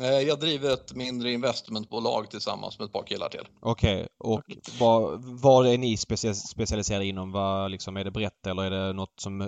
Eh, 0.00 0.06
Jag 0.20 0.40
driver 0.40 0.72
ett 0.72 0.94
mindre 0.94 1.32
investmentbolag 1.32 2.30
tillsammans 2.30 2.78
med 2.78 2.86
ett 2.86 2.92
par 2.92 3.02
killar 3.02 3.28
till. 3.28 3.48
Okej. 3.60 4.08
Och 4.18 4.42
vad, 4.80 5.24
vad 5.24 5.66
är 5.66 5.78
ni 5.78 5.96
specia- 5.96 6.34
specialiserade 6.34 7.06
inom? 7.06 7.32
Vad, 7.32 7.70
liksom, 7.70 7.96
är 7.96 8.04
det 8.04 8.10
brett 8.10 8.46
eller 8.46 8.62
är 8.62 8.70
det 8.70 8.92
något 8.92 9.20
som 9.20 9.42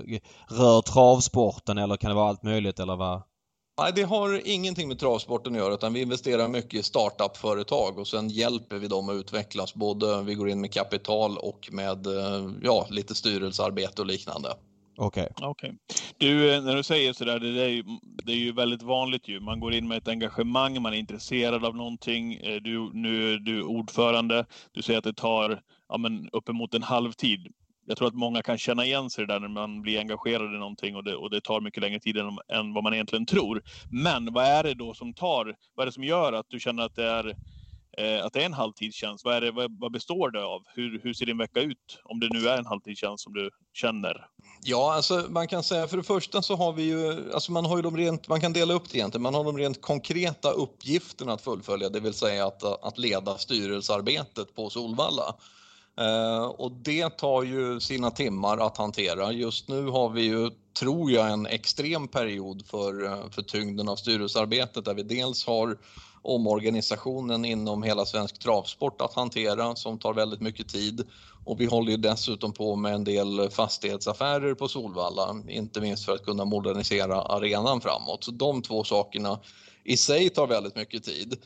rör 0.48 0.82
travsporten 0.82 1.78
eller 1.78 1.96
kan 1.96 2.08
det 2.10 2.14
vara 2.14 2.28
allt 2.28 2.42
möjligt 2.42 2.80
eller 2.80 2.96
vad? 2.96 3.22
Nej, 3.78 3.92
det 3.94 4.02
har 4.02 4.40
ingenting 4.44 4.88
med 4.88 4.98
travsporten 4.98 5.52
att 5.52 5.58
göra 5.58 5.74
utan 5.74 5.92
vi 5.92 6.02
investerar 6.02 6.48
mycket 6.48 6.74
i 6.74 6.82
startup-företag 6.82 7.98
och 7.98 8.06
sen 8.06 8.28
hjälper 8.28 8.76
vi 8.76 8.88
dem 8.88 9.08
att 9.08 9.14
utvecklas. 9.14 9.74
Både 9.74 10.22
vi 10.22 10.34
går 10.34 10.48
in 10.48 10.60
med 10.60 10.72
kapital 10.72 11.38
och 11.38 11.68
med 11.72 12.06
eh, 12.06 12.50
ja, 12.62 12.86
lite 12.90 13.14
styrelsearbete 13.14 14.02
och 14.02 14.06
liknande. 14.06 14.48
Okej. 14.98 15.28
Okej. 15.42 15.74
Du, 16.18 16.54
eh, 16.54 16.62
när 16.62 16.76
du 16.76 16.82
säger 16.82 17.12
sådär, 17.12 17.38
det, 17.38 17.62
är 17.62 17.68
ju, 17.68 17.84
det 18.24 18.32
är 18.32 18.36
ju 18.36 18.52
väldigt 18.52 18.82
vanligt 18.82 19.28
ju. 19.28 19.40
Man 19.40 19.60
går 19.60 19.74
in 19.74 19.88
med 19.88 19.98
ett 19.98 20.08
engagemang, 20.08 20.82
man 20.82 20.92
är 20.92 20.98
intresserad 20.98 21.64
av 21.64 21.76
någonting. 21.76 22.34
Eh, 22.34 22.54
Du, 22.62 22.90
nu 22.92 23.32
är 23.32 23.38
du 23.38 23.62
ordförande. 23.62 24.46
Du 24.72 24.82
säger 24.82 24.98
att 24.98 25.04
det 25.04 25.12
tar 25.14 25.60
ja, 25.88 25.98
men 25.98 26.28
uppemot 26.32 26.74
en 26.74 26.82
halvtid. 26.82 27.46
Jag 27.86 27.98
tror 27.98 28.08
att 28.08 28.14
många 28.14 28.42
kan 28.42 28.58
känna 28.58 28.84
igen 28.84 29.10
sig 29.10 29.26
där 29.26 29.40
när 29.40 29.48
man 29.48 29.82
blir 29.82 29.98
engagerad 29.98 30.54
i 30.54 30.58
någonting 30.58 30.96
och 30.96 31.04
det, 31.04 31.16
och 31.16 31.30
det 31.30 31.40
tar 31.40 31.60
mycket 31.60 31.82
längre 31.82 32.00
tid 32.00 32.16
än, 32.16 32.38
än 32.48 32.74
vad 32.74 32.84
man 32.84 32.94
egentligen 32.94 33.26
tror. 33.26 33.62
Men 33.90 34.32
vad 34.32 34.44
är 34.44 34.62
det 34.62 34.74
då 34.74 34.94
som 34.94 35.14
tar, 35.14 35.56
vad 35.74 35.84
är 35.84 35.86
det 35.86 35.92
som 35.92 36.04
gör 36.04 36.32
att 36.32 36.46
du 36.48 36.60
känner 36.60 36.82
att 36.82 36.94
det 36.94 37.04
är 37.04 37.36
eh, 37.98 38.24
att 38.24 38.32
det 38.32 38.42
är 38.42 38.46
en 38.46 38.52
halvtidstjänst? 38.52 39.24
Vad, 39.24 39.34
är 39.34 39.40
det, 39.40 39.50
vad, 39.50 39.80
vad 39.80 39.92
består 39.92 40.30
det 40.30 40.44
av? 40.44 40.62
Hur, 40.74 41.00
hur 41.02 41.12
ser 41.12 41.26
din 41.26 41.38
vecka 41.38 41.60
ut? 41.60 42.00
Om 42.04 42.20
det 42.20 42.28
nu 42.32 42.48
är 42.48 42.58
en 42.58 42.66
halvtidstjänst 42.66 43.24
som 43.24 43.32
du 43.32 43.50
känner. 43.74 44.26
Ja, 44.62 44.94
alltså 44.94 45.26
man 45.28 45.48
kan 45.48 45.62
säga 45.62 45.86
för 45.86 45.96
det 45.96 46.02
första 46.02 46.42
så 46.42 46.56
har 46.56 46.72
vi 46.72 46.82
ju, 46.82 47.32
alltså 47.34 47.52
man 47.52 47.66
har 47.66 47.76
ju 47.76 47.82
de 47.82 47.96
rent, 47.96 48.28
man 48.28 48.40
kan 48.40 48.52
dela 48.52 48.74
upp 48.74 48.90
det 48.90 48.98
egentligen, 48.98 49.22
man 49.22 49.34
har 49.34 49.44
de 49.44 49.58
rent 49.58 49.80
konkreta 49.80 50.50
uppgifterna 50.50 51.32
att 51.32 51.42
fullfölja, 51.42 51.88
det 51.88 52.00
vill 52.00 52.14
säga 52.14 52.46
att, 52.46 52.62
att 52.62 52.98
leda 52.98 53.38
styrelsearbetet 53.38 54.54
på 54.54 54.70
Solvalla. 54.70 55.34
Eh, 56.00 56.44
och 56.44 56.72
det 56.72 57.10
tar 57.10 57.42
ju 57.42 57.80
sina 57.80 58.10
timmar 58.10 58.58
att 58.58 58.76
hantera. 58.76 59.32
Just 59.32 59.68
nu 59.68 59.86
har 59.86 60.08
vi 60.08 60.22
ju, 60.22 60.50
tror 60.78 61.10
jag, 61.10 61.30
en 61.30 61.46
extrem 61.46 62.08
period 62.08 62.66
för, 62.66 63.04
eh, 63.04 63.30
för 63.30 63.42
tyngden 63.42 63.88
av 63.88 63.96
styrelsearbetet 63.96 64.84
där 64.84 64.94
vi 64.94 65.02
dels 65.02 65.46
har 65.46 65.78
omorganisationen 66.22 67.44
inom 67.44 67.82
hela 67.82 68.04
svensk 68.04 68.38
travsport 68.38 69.00
att 69.00 69.14
hantera 69.14 69.76
som 69.76 69.98
tar 69.98 70.14
väldigt 70.14 70.40
mycket 70.40 70.68
tid. 70.68 71.06
Och 71.44 71.60
vi 71.60 71.66
håller 71.66 71.90
ju 71.90 71.96
dessutom 71.96 72.52
på 72.52 72.76
med 72.76 72.94
en 72.94 73.04
del 73.04 73.50
fastighetsaffärer 73.50 74.54
på 74.54 74.68
Solvalla, 74.68 75.36
inte 75.48 75.80
minst 75.80 76.04
för 76.04 76.14
att 76.14 76.24
kunna 76.24 76.44
modernisera 76.44 77.22
arenan 77.22 77.80
framåt. 77.80 78.24
Så 78.24 78.30
de 78.30 78.62
två 78.62 78.84
sakerna 78.84 79.40
i 79.84 79.96
sig 79.96 80.30
tar 80.30 80.46
väldigt 80.46 80.76
mycket 80.76 81.04
tid. 81.04 81.36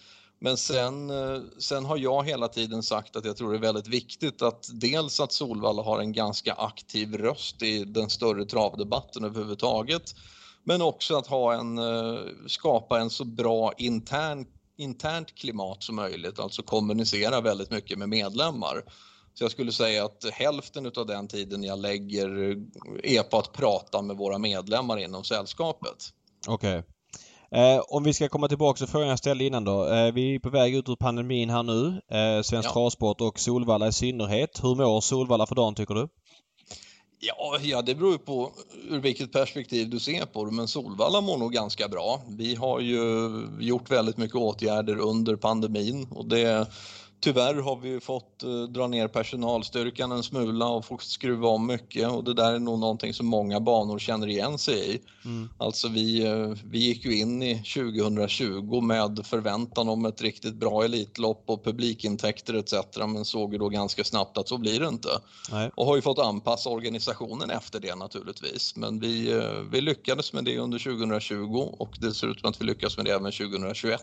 Men 0.43 0.57
sen, 0.57 1.11
eh, 1.11 1.41
sen 1.59 1.85
har 1.85 1.97
jag 1.97 2.25
hela 2.25 2.49
tiden 2.49 2.83
sagt 2.83 3.17
att 3.17 3.25
jag 3.25 3.37
tror 3.37 3.51
det 3.53 3.59
är 3.59 3.73
väldigt 3.73 3.89
viktigt 3.89 4.43
att 4.43 4.69
dels 4.73 5.21
att 5.21 5.33
Solvalla 5.33 5.83
har 5.83 6.01
en 6.01 6.13
ganska 6.13 6.53
aktiv 6.53 7.15
röst 7.15 7.63
i 7.63 7.85
den 7.85 8.11
större 8.11 8.45
travdebatten 8.45 9.25
överhuvudtaget. 9.25 10.15
Men 10.65 10.83
också 10.83 11.17
att 11.17 11.27
ha 11.27 11.55
en, 11.55 11.79
eh, 11.79 12.21
skapa 12.47 13.01
en 13.01 13.11
så 13.11 13.25
bra 13.25 13.73
intern, 13.79 14.47
internt 14.77 15.35
klimat 15.35 15.83
som 15.83 15.97
möjligt, 15.97 16.39
alltså 16.39 16.63
kommunicera 16.63 17.41
väldigt 17.41 17.71
mycket 17.71 17.99
med 17.99 18.09
medlemmar. 18.09 18.85
Så 19.35 19.45
jag 19.45 19.51
skulle 19.51 19.73
säga 19.73 20.05
att 20.05 20.25
hälften 20.33 20.93
av 20.97 21.07
den 21.07 21.29
tiden 21.29 21.63
jag 21.63 21.79
lägger 21.79 22.51
eh, 22.51 23.17
är 23.17 23.23
på 23.23 23.39
att 23.39 23.53
prata 23.53 24.03
med 24.03 24.17
våra 24.17 24.39
medlemmar 24.39 24.99
inom 24.99 25.25
sällskapet. 25.25 26.09
Okej. 26.47 26.83
Eh, 27.55 27.81
om 27.89 28.05
vi 28.05 28.13
ska 28.13 28.29
komma 28.29 28.49
tillbaka 28.49 28.79
till 28.79 28.87
frågan 28.87 29.09
jag 29.09 29.19
ställde 29.19 29.45
innan 29.45 29.65
då. 29.65 29.89
Eh, 29.89 30.13
vi 30.13 30.35
är 30.35 30.39
på 30.39 30.51
väg 30.51 30.75
ut 30.75 30.89
ur 30.89 30.97
pandemin 30.97 31.51
här 31.51 31.63
nu. 31.63 31.87
Eh, 31.89 32.43
Svensk 32.43 32.69
Ja. 32.69 32.73
travsport 32.73 33.21
och 33.21 33.41
Solvalla 33.41 33.89
i 33.89 33.93
synnerhet. 33.93 34.61
Hur 34.63 34.75
mår 34.75 35.01
Solvalla 35.01 35.47
för 35.47 35.55
dagen 35.55 35.75
tycker 35.75 35.95
du? 35.95 36.09
Ja, 37.23 37.59
ja, 37.63 37.83
det 37.83 37.95
beror 37.95 38.19
på 38.19 38.53
ur 38.89 38.99
vilket 39.01 39.33
perspektiv 39.33 39.91
du 39.91 39.99
ser 40.01 40.27
på 40.27 40.45
det, 40.45 40.51
men 40.51 40.69
Solvalla 40.69 41.21
mår 41.21 41.39
nog 41.39 41.53
ganska 41.53 41.89
bra. 41.89 42.23
Vi 42.29 42.55
har 42.55 42.81
ju 42.81 43.03
gjort 43.61 43.91
väldigt 43.91 44.17
mycket 44.17 44.37
åtgärder 44.37 44.99
under 44.99 45.37
pandemin 45.37 46.07
och 46.11 46.29
det, 46.29 46.67
Tyvärr 47.21 47.55
har 47.55 47.77
vi 47.77 48.01
fått 48.01 48.43
eh, 48.43 48.63
dra 48.63 48.87
ner 48.87 49.09
personalstyrkan 49.09 50.13
en 50.13 50.23
smula 50.23 50.67
och 50.67 50.85
fått 50.85 51.03
skruva 51.03 51.49
om 51.49 51.67
mycket 51.67 52.09
och 52.09 52.25
det 52.25 52.35
där 52.35 52.53
är 52.53 52.59
nog 52.59 52.79
någonting 52.79 53.15
som 53.15 53.27
många 53.27 53.61
banor 53.61 53.99
känner 53.99 54.27
igen 54.27 54.59
sig 54.59 54.95
i. 54.95 55.01
Mm. 55.25 55.49
Alltså 55.59 55.89
vi, 55.89 56.27
eh, 56.27 56.53
vi 56.65 56.79
gick 56.79 57.05
ju 57.05 57.19
in 57.19 57.43
i 57.43 57.55
2020 57.55 58.81
med 58.81 59.27
förväntan 59.27 59.89
om 59.89 60.05
ett 60.05 60.23
riktigt 60.23 60.55
bra 60.55 60.85
Elitlopp 60.85 61.45
och 61.47 61.65
publikintäkter 61.65 62.55
etc. 62.55 62.75
men 62.97 63.25
såg 63.25 63.53
ju 63.53 63.59
då 63.59 63.69
ganska 63.69 64.05
snabbt 64.05 64.39
att 64.39 64.49
så 64.49 64.59
blir 64.59 64.81
det 64.81 64.89
inte. 64.89 65.09
Nej. 65.53 65.71
Och 65.75 65.87
har 65.87 65.97
ju 65.97 66.03
fått 66.03 66.19
anpassa 66.19 66.71
organisationen 66.71 67.51
efter 67.51 67.81
det 67.81 67.95
naturligtvis. 67.95 68.77
Men 68.77 69.01
vi, 69.01 69.33
eh, 69.33 69.61
vi 69.73 69.81
lyckades 69.81 70.33
med 70.33 70.45
det 70.45 70.59
under 70.59 70.79
2020 70.79 71.75
och 71.79 71.97
det 72.01 72.15
ser 72.15 72.27
ut 72.27 72.41
som 72.41 72.51
att 72.51 72.61
vi 72.61 72.65
lyckas 72.65 72.97
med 72.97 73.07
det 73.07 73.13
även 73.13 73.33
2021 73.33 74.01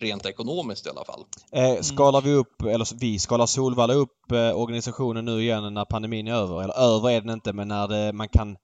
rent 0.00 0.26
ekonomiskt 0.26 0.86
i 0.86 0.90
alla 0.90 1.04
fall. 1.04 1.24
Eh, 1.52 1.80
skalar 1.80 2.20
vi 2.20 2.32
upp, 2.32 2.62
eller 2.62 2.98
vi 3.00 3.18
skalar 3.18 3.46
Solvalla 3.46 3.94
upp 3.94 4.32
eh, 4.32 4.60
organisationen 4.60 5.24
nu 5.24 5.42
igen 5.42 5.74
när 5.74 5.84
pandemin 5.84 6.28
är 6.28 6.34
över? 6.34 6.62
Eller 6.62 6.78
över 6.78 7.10
är 7.10 7.20
den 7.20 7.30
inte 7.30 7.52
men 7.52 7.68
när 7.68 7.88
det, 7.88 8.12
man 8.12 8.28
kan 8.28 8.56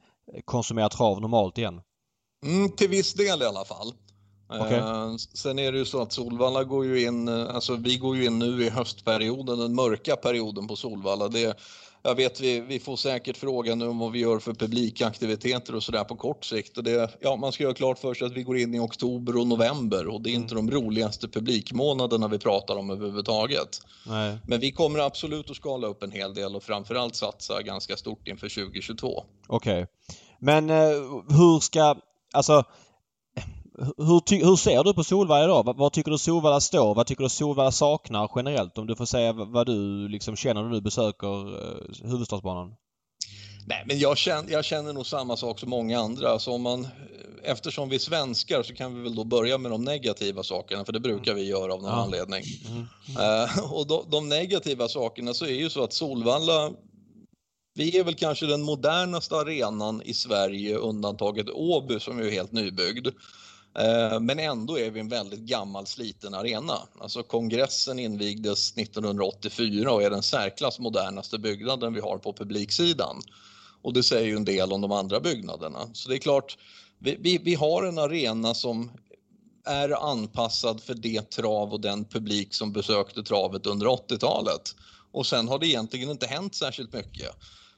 konsumera 0.45 0.89
trav 0.89 1.21
normalt 1.21 1.59
igen? 1.59 1.81
Mm, 2.45 2.71
till 2.71 2.89
viss 2.89 3.15
del 3.15 3.43
i 3.43 3.45
alla 3.45 3.65
fall. 3.65 3.93
Okej. 4.49 4.79
Eh, 4.79 5.17
sen 5.17 5.59
är 5.59 5.73
det 5.73 5.79
ju 5.79 5.85
så 5.85 6.03
att 6.03 6.13
Solvalla 6.13 6.65
går 6.65 6.85
ju 6.85 7.07
in, 7.07 7.29
eh, 7.29 7.55
alltså 7.55 7.77
vi 7.77 7.97
går 7.97 8.17
ju 8.17 8.25
in 8.25 8.39
nu 8.39 8.65
i 8.65 8.71
höstperioden, 8.71 9.59
den 9.59 9.75
mörka 9.75 10.17
perioden 10.17 10.69
på 10.69 10.77
Solvalla. 10.77 11.29
Det, 11.29 11.59
jag 12.03 12.15
vet 12.15 12.41
vi, 12.41 12.61
vi 12.61 12.79
får 12.79 12.97
säkert 12.97 13.37
frågan 13.37 13.79
nu 13.79 13.89
om 13.89 13.99
vad 13.99 14.13
vi 14.13 14.19
gör 14.19 14.39
för 14.39 14.55
publikaktiviteter 14.55 15.75
och 15.75 15.83
sådär 15.83 16.05
på 16.05 16.17
kort 16.17 16.45
sikt. 16.45 16.79
Och 16.79 16.85
det, 16.85 17.11
ja, 17.21 17.37
man 17.37 17.53
ska 17.53 17.65
göra 17.65 17.75
klart 17.75 17.99
för 17.99 18.15
sig 18.15 18.27
att 18.27 18.33
vi 18.33 18.43
går 18.43 18.59
in 18.59 18.75
i 18.75 18.79
oktober 18.79 19.37
och 19.37 19.47
november 19.47 20.07
och 20.07 20.21
det 20.21 20.31
är 20.31 20.35
inte 20.35 20.55
de 20.55 20.71
roligaste 20.71 21.29
publikmånaderna 21.29 22.29
vi 22.29 22.39
pratar 22.39 22.77
om 22.77 22.91
överhuvudtaget. 22.91 23.81
Nej. 24.07 24.39
Men 24.47 24.61
vi 24.61 24.73
kommer 24.73 24.99
absolut 24.99 25.51
att 25.51 25.57
skala 25.57 25.87
upp 25.87 26.03
en 26.03 26.11
hel 26.11 26.35
del 26.35 26.57
och 26.57 26.63
framförallt 26.63 27.15
satsa 27.15 27.63
ganska 27.63 27.97
stort 27.97 28.29
inför 28.29 28.49
2022. 28.49 29.25
Okej. 29.47 29.87
Men 30.39 30.71
eh, 30.71 30.77
hur 31.29 31.61
ska... 31.61 31.97
Alltså... 32.33 32.65
Hur, 33.97 34.45
hur 34.45 34.57
ser 34.57 34.85
du 34.85 34.95
på 34.95 35.05
Solvalla 35.05 35.45
idag? 35.45 35.65
Vad, 35.65 35.77
vad 35.77 35.93
tycker 35.93 36.11
du 36.11 36.19
Solvalla 36.19 36.61
står? 36.61 36.95
Vad 36.95 37.07
tycker 37.07 37.23
du 37.23 37.29
Solvalla 37.31 37.73
saknar 37.73 38.31
generellt? 38.37 38.79
Om 38.79 38.87
du 38.87 38.97
får 38.97 39.07
säga 39.07 39.33
vad 39.33 39.67
du 39.67 40.09
liksom 40.09 40.37
känner 40.37 40.63
när 40.63 40.71
du 40.71 40.81
besöker 40.81 41.59
eh, 41.59 42.11
huvudstadsbanan. 42.11 42.75
Nej, 43.67 43.85
men 43.87 43.99
jag 43.99 44.19
känner, 44.19 44.53
jag 44.53 44.65
känner 44.65 44.93
nog 44.93 45.07
samma 45.07 45.37
sak 45.37 45.59
som 45.59 45.71
många 45.71 46.01
andra. 46.01 46.29
Alltså 46.31 46.51
om 46.51 46.63
man, 46.63 46.89
eftersom 47.43 47.89
vi 47.89 47.95
är 47.95 48.01
svenskar 48.01 48.63
så 48.63 48.75
kan 48.75 48.95
vi 48.97 49.03
väl 49.03 49.15
då 49.15 49.25
börja 49.25 49.59
med 49.59 49.71
de 49.71 49.85
negativa 49.85 50.43
sakerna, 50.43 50.85
för 50.85 50.93
det 50.93 51.01
brukar 51.01 51.35
vi 51.35 51.43
göra 51.47 51.75
av 51.75 51.83
någon 51.83 51.91
Ja. 51.91 52.03
anledning. 52.03 52.43
Mm. 52.69 52.87
Eh, 53.45 53.73
och 53.73 53.87
de, 53.87 54.05
de 54.11 54.29
negativa 54.29 54.89
sakerna 54.89 55.35
så 55.35 55.45
är 55.45 55.55
ju 55.55 55.71
så 55.71 55.85
att 55.85 55.93
Solvalla, 55.93 56.71
vi 57.75 57.99
är 57.99 58.05
väl 58.05 58.15
kanske 58.15 58.47
den 58.47 58.63
modernaste 58.63 59.37
arenan 59.37 60.03
i 60.03 60.15
Sverige, 60.15 60.77
undantaget 60.77 61.51
Åby 61.51 62.01
som 62.01 62.19
är 62.19 62.31
helt 62.31 62.53
nybyggd. 62.53 63.09
Eh, 63.79 64.21
men 64.21 64.39
ändå 64.39 64.79
är 64.79 64.91
vi 64.91 65.01
en 65.01 65.09
väldigt 65.09 65.41
gammal 65.41 65.87
sliten 65.87 66.35
arena. 66.35 66.79
Alltså 66.99 67.23
kongressen 67.23 67.99
invigdes 67.99 68.77
1984 68.77 69.93
och 69.93 70.03
är 70.03 70.11
den 70.11 70.23
särklass 70.23 70.79
modernaste 70.79 71.39
byggnaden 71.39 71.95
vi 71.95 72.01
har 72.01 72.19
på 72.19 72.33
publiksidan. 72.33 73.21
Och 73.83 73.93
det 73.93 74.03
säger 74.03 74.27
ju 74.27 74.37
en 74.37 74.45
del 74.45 74.73
om 74.73 74.81
de 74.81 74.93
andra 74.93 75.21
byggnaderna. 75.21 75.79
Så 75.93 76.09
det 76.09 76.15
är 76.15 76.19
klart, 76.19 76.59
vi, 76.99 77.17
vi, 77.21 77.39
vi 77.39 77.55
har 77.55 77.83
en 77.83 77.99
arena 77.99 78.55
som 78.55 78.91
är 79.65 80.11
anpassad 80.11 80.81
för 80.81 80.95
det 80.95 81.31
trav 81.31 81.73
och 81.73 81.81
den 81.81 82.05
publik 82.05 82.55
som 82.55 82.73
besökte 82.73 83.23
travet 83.23 83.67
under 83.67 83.87
80-talet. 83.87 84.77
Och 85.13 85.27
sen 85.27 85.49
har 85.49 85.59
det 85.59 85.67
egentligen 85.67 86.11
inte 86.11 86.27
hänt 86.27 86.55
särskilt 86.55 86.93
mycket. 86.93 87.31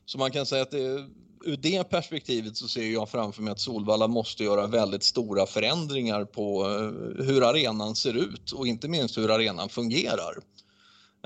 Så 0.07 0.18
man 0.18 0.31
kan 0.31 0.46
säga 0.46 0.62
att 0.62 0.70
det, 0.70 1.09
ur 1.44 1.57
det 1.57 1.90
perspektivet 1.90 2.57
så 2.57 2.68
ser 2.68 2.92
jag 2.92 3.09
framför 3.09 3.42
mig 3.42 3.52
att 3.52 3.61
Solvalla 3.61 4.09
måste 4.09 4.44
göra 4.44 4.66
väldigt 4.66 5.02
stora 5.02 5.46
förändringar 5.46 6.24
på 6.24 6.64
eh, 6.64 7.24
hur 7.24 7.42
arenan 7.42 7.94
ser 7.94 8.16
ut 8.16 8.52
och 8.52 8.66
inte 8.66 8.88
minst 8.88 9.18
hur 9.18 9.31
arenan 9.31 9.68
fungerar. 9.68 10.37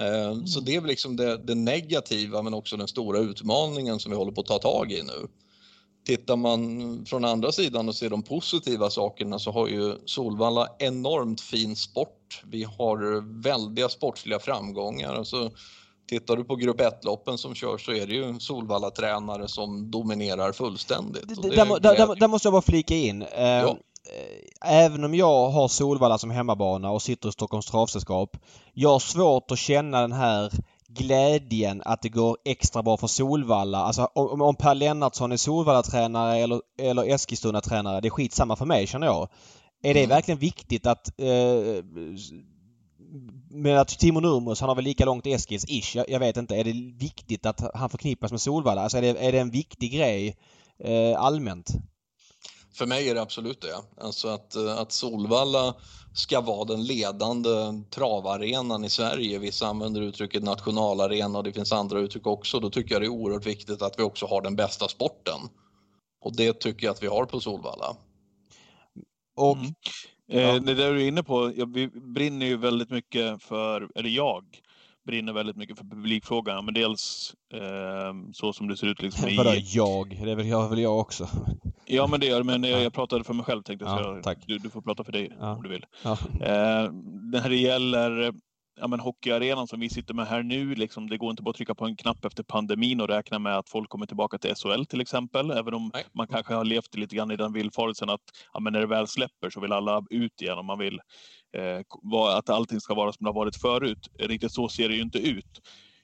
Eh, 0.00 0.44
Så 0.44 0.61
det 0.61 0.74
är 0.74 0.81
liksom 0.81 1.16
det, 1.16 1.37
det 1.37 1.55
negativa 1.55 2.42
men 2.42 2.55
också 2.55 2.76
den 2.76 2.88
stora 2.88 3.18
utmaningen 3.18 3.98
som 3.98 4.11
vi 4.11 4.16
håller 4.16 4.33
på 4.33 4.40
att 4.40 4.46
ta 4.46 4.59
tag 4.59 4.92
i 4.92 5.02
nu. 5.02 5.29
Tittar 6.07 6.37
man 6.37 7.05
från 7.07 7.24
andra 7.24 7.52
sidan 7.52 7.88
och 7.88 7.94
ser 7.94 8.11
de 8.11 8.22
positiva 8.22 8.90
sakerna 8.90 9.38
så 9.38 9.50
har 9.50 9.68
ju 9.68 9.94
Solvalla 10.05 10.68
enormt 10.79 11.40
fin 11.40 11.76
sport. 11.76 12.42
Vi 12.44 12.64
har 12.64 13.20
väldiga 13.42 13.88
sportsliga 13.88 14.38
framgångar. 14.38 15.14
Alltså, 15.14 15.50
tittar 16.09 16.37
du 16.37 16.45
på 16.45 16.57
grupp 16.57 16.81
1-loppen 16.81 17.38
som 17.38 17.55
körs 17.55 17.85
så 17.87 17.92
är 17.92 18.07
det 18.07 18.14
ju 18.14 18.40
Solvalla-tränare 18.40 19.49
som 19.49 19.90
dominerar 19.90 20.53
fullständigt. 20.53 21.42
Där, 21.42 22.29
måste 22.29 22.47
jag 22.47 22.53
bara 22.53 22.62
flika 22.62 22.95
in. 22.95 23.23
Eh, 23.23 23.29
Ja. 23.47 23.69
eh, 23.69 24.75
Även 24.85 25.05
om 25.05 25.14
jag 25.14 25.49
har 25.51 25.69
Solvalla 25.69 26.19
som 26.19 26.31
hemmabana 26.31 26.90
och 26.90 27.03
sitter 27.03 27.29
i 27.29 27.33
Stockholms 27.33 27.66
travsällskap. 27.66 28.37
Jag 28.73 28.90
har 28.90 28.99
svårt 28.99 29.51
att 29.51 29.59
känna 29.59 30.01
den 30.01 30.12
här 30.12 30.53
glädjen 30.88 31.83
att 31.85 32.03
det 32.03 32.09
går 32.09 32.37
extra 32.45 32.83
bra 32.83 32.97
för 32.97 33.07
Solvalla. 33.07 33.79
Alltså 33.79 34.09
om, 34.14 34.42
om 34.42 34.55
Per 34.57 34.75
Lennartsson 34.75 35.33
är 35.33 35.37
Solvalla-tränare 35.37 36.37
eller, 36.38 36.61
eller 36.79 37.05
Eskilstuna-tränare, 37.05 38.01
det 38.01 38.09
är 38.09 38.11
skitsamma 38.11 38.57
för 38.57 38.66
mig 38.66 38.87
känner 38.87 39.07
jag. 39.07 39.29
Är 39.83 39.95
det 39.95 40.01
Mm. 40.01 40.09
verkligen 40.09 40.38
viktigt 40.38 40.87
att 40.87 41.21
eh, 41.21 41.27
med 43.51 43.81
att 43.81 43.88
Timo 43.88 44.21
Nurmos, 44.21 44.61
han 44.61 44.69
har 44.69 44.77
väl 44.77 44.85
lika 44.85 45.05
långt 45.05 45.27
Eskils 45.27 45.64
ish. 45.69 45.97
Jag, 45.97 46.09
jag 46.09 46.21
vet 46.21 46.37
inte. 46.37 46.57
Är 46.57 46.64
det 46.64 46.73
viktigt 46.99 47.47
att 47.47 47.61
han 47.75 47.90
förknippas 47.90 48.31
med 48.31 48.40
Solvalla? 48.40 48.83
Alltså 48.83 48.99
är 48.99 49.03
det, 49.03 49.09
är 49.09 49.33
det 49.33 49.38
en 49.38 49.51
viktig 49.51 49.92
grej 49.92 50.37
eh, 50.79 51.21
allmänt? 51.21 51.71
För 52.75 52.87
mig 52.87 53.09
är 53.09 53.14
det 53.14 53.23
absolut 53.23 53.61
det. 53.61 54.05
Alltså 54.05 54.29
att, 54.29 54.57
eh, 54.57 54.79
att 54.79 54.92
Solvalla 54.92 55.75
ska 56.14 56.40
vara 56.40 56.64
den 56.64 56.85
ledande 56.85 57.51
travarenan 57.90 58.85
i 58.85 58.90
Sverige. 58.90 59.38
Vissa 59.38 59.66
använder 59.66 60.01
uttrycket 60.01 60.42
nationalarena 60.42 61.38
och 61.38 61.45
det 61.45 61.53
finns 61.53 61.73
andra 61.73 61.99
uttryck 61.99 62.27
också. 62.27 62.61
Då 62.61 62.71
tycker 62.71 62.95
jag 62.95 63.03
det 63.03 63.07
är 63.07 63.09
oerhört 63.09 63.47
viktigt 63.47 63.83
att 63.83 63.99
vi 63.99 64.03
också 64.03 64.27
har 64.27 64.42
den 64.42 64.57
bästa 64.57 64.88
sporten. 64.88 65.40
Och 66.21 66.37
det 66.37 66.61
tycker 66.61 66.87
jag 66.87 66.92
att 66.92 67.03
vi 67.03 67.07
har 67.07 67.25
på 67.27 67.40
Solvalla. 67.40 67.97
Och 69.37 69.57
Mm. 69.57 69.75
Ja. 70.27 70.39
Eh, 70.41 70.55
det 70.62 70.75
där 70.75 70.95
du 70.95 71.03
är 71.03 71.09
inne 71.09 71.23
på, 71.23 71.53
ja, 71.57 71.67
vi 71.75 71.89
brinner 71.89 72.47
ju 72.47 72.57
väldigt 72.57 72.91
mycket 72.91 73.43
för, 73.43 73.89
eller 73.95 74.11
jag 74.11 74.45
brinner 75.07 75.33
väldigt 75.33 75.57
mycket 75.57 75.79
för 75.79 75.85
publikfrågan. 75.85 76.65
Men 76.65 76.75
dels 76.75 77.35
eh, 77.55 78.33
så 78.33 78.53
som 78.53 78.69
det 78.69 78.77
ser 78.77 78.87
ut 78.87 79.03
liksom 79.03 79.37
vadå 79.37 79.51
i... 79.51 79.65
jag? 79.75 80.21
Det 80.25 80.31
är 80.31 80.37
väl 80.37 80.47
jag, 80.49 80.69
väl 80.69 80.79
jag 80.79 80.99
också. 80.99 81.29
Ja 81.85 82.07
men 82.07 82.21
det 82.21 82.27
gör 82.27 82.43
men 82.43 82.62
jag, 82.65 82.79
Ja. 82.79 82.83
jag 82.83 82.93
pratade 82.93 83.25
för 83.25 83.35
mig 83.35 83.45
själv 83.45 83.62
tänkte 83.62 83.85
jag. 83.85 84.01
Ja, 84.01 84.21
jag. 84.25 84.37
Du, 84.47 84.59
du 84.59 84.71
får 84.71 84.81
prata 84.83 85.05
för 85.05 85.12
dig 85.12 85.37
Ja. 85.41 85.55
om 85.57 85.62
du 85.62 85.69
vill. 85.69 85.85
Ja. 86.03 86.12
Eh, 86.41 86.93
när 87.33 87.49
det 87.49 87.57
gäller 87.57 88.35
ja, 88.81 88.87
men 88.87 89.01
hockeyarenan 89.01 89.67
som 89.67 89.81
vi 89.81 89.89
sitter 89.89 90.15
med 90.15 90.27
här 90.27 90.43
nu, 90.43 90.75
liksom, 90.75 91.09
det 91.09 91.19
går 91.19 91.31
inte 91.31 91.43
bara 91.43 91.51
att 91.51 91.57
trycka 91.57 91.75
på 91.75 91.85
en 91.85 91.97
knapp 91.97 92.25
efter 92.25 92.43
pandemin 92.43 93.01
och 93.01 93.09
räkna 93.09 93.39
med 93.39 93.59
att 93.59 93.69
folk 93.69 93.89
kommer 93.89 94.07
tillbaka 94.07 94.39
till 94.39 94.55
SHL 94.55 94.85
till 94.85 95.01
exempel. 95.01 95.51
Även 95.51 95.75
om 95.75 95.91
Nej. 95.95 96.05
man 96.12 96.29
kanske 96.29 96.55
har 96.55 96.65
levt 96.65 96.95
lite 96.95 97.17
grann 97.17 97.31
i 97.31 97.37
den 97.37 97.53
villfarelsen 97.53 98.11
att 98.11 98.21
ja, 98.53 98.61
men 98.61 98.73
när 98.73 98.81
det 98.81 98.87
väl 98.87 99.07
släpper 99.07 99.51
så 99.51 99.61
vill 99.61 99.73
alla 99.73 100.03
ut 100.11 100.43
igen 100.43 100.59
och 100.59 100.65
man 100.65 100.79
vill 100.79 101.01
eh, 101.57 101.81
att 102.37 102.51
allting 102.51 102.81
ska 102.81 102.95
vara 102.95 103.12
som 103.12 103.25
det 103.25 103.29
har 103.29 103.35
varit 103.35 103.57
förut. 103.57 104.09
Riktigt 104.19 104.53
så 104.53 104.69
ser 104.69 104.89
det 104.89 104.95
ju 104.95 105.03
inte 105.03 105.19
ut. 105.19 105.61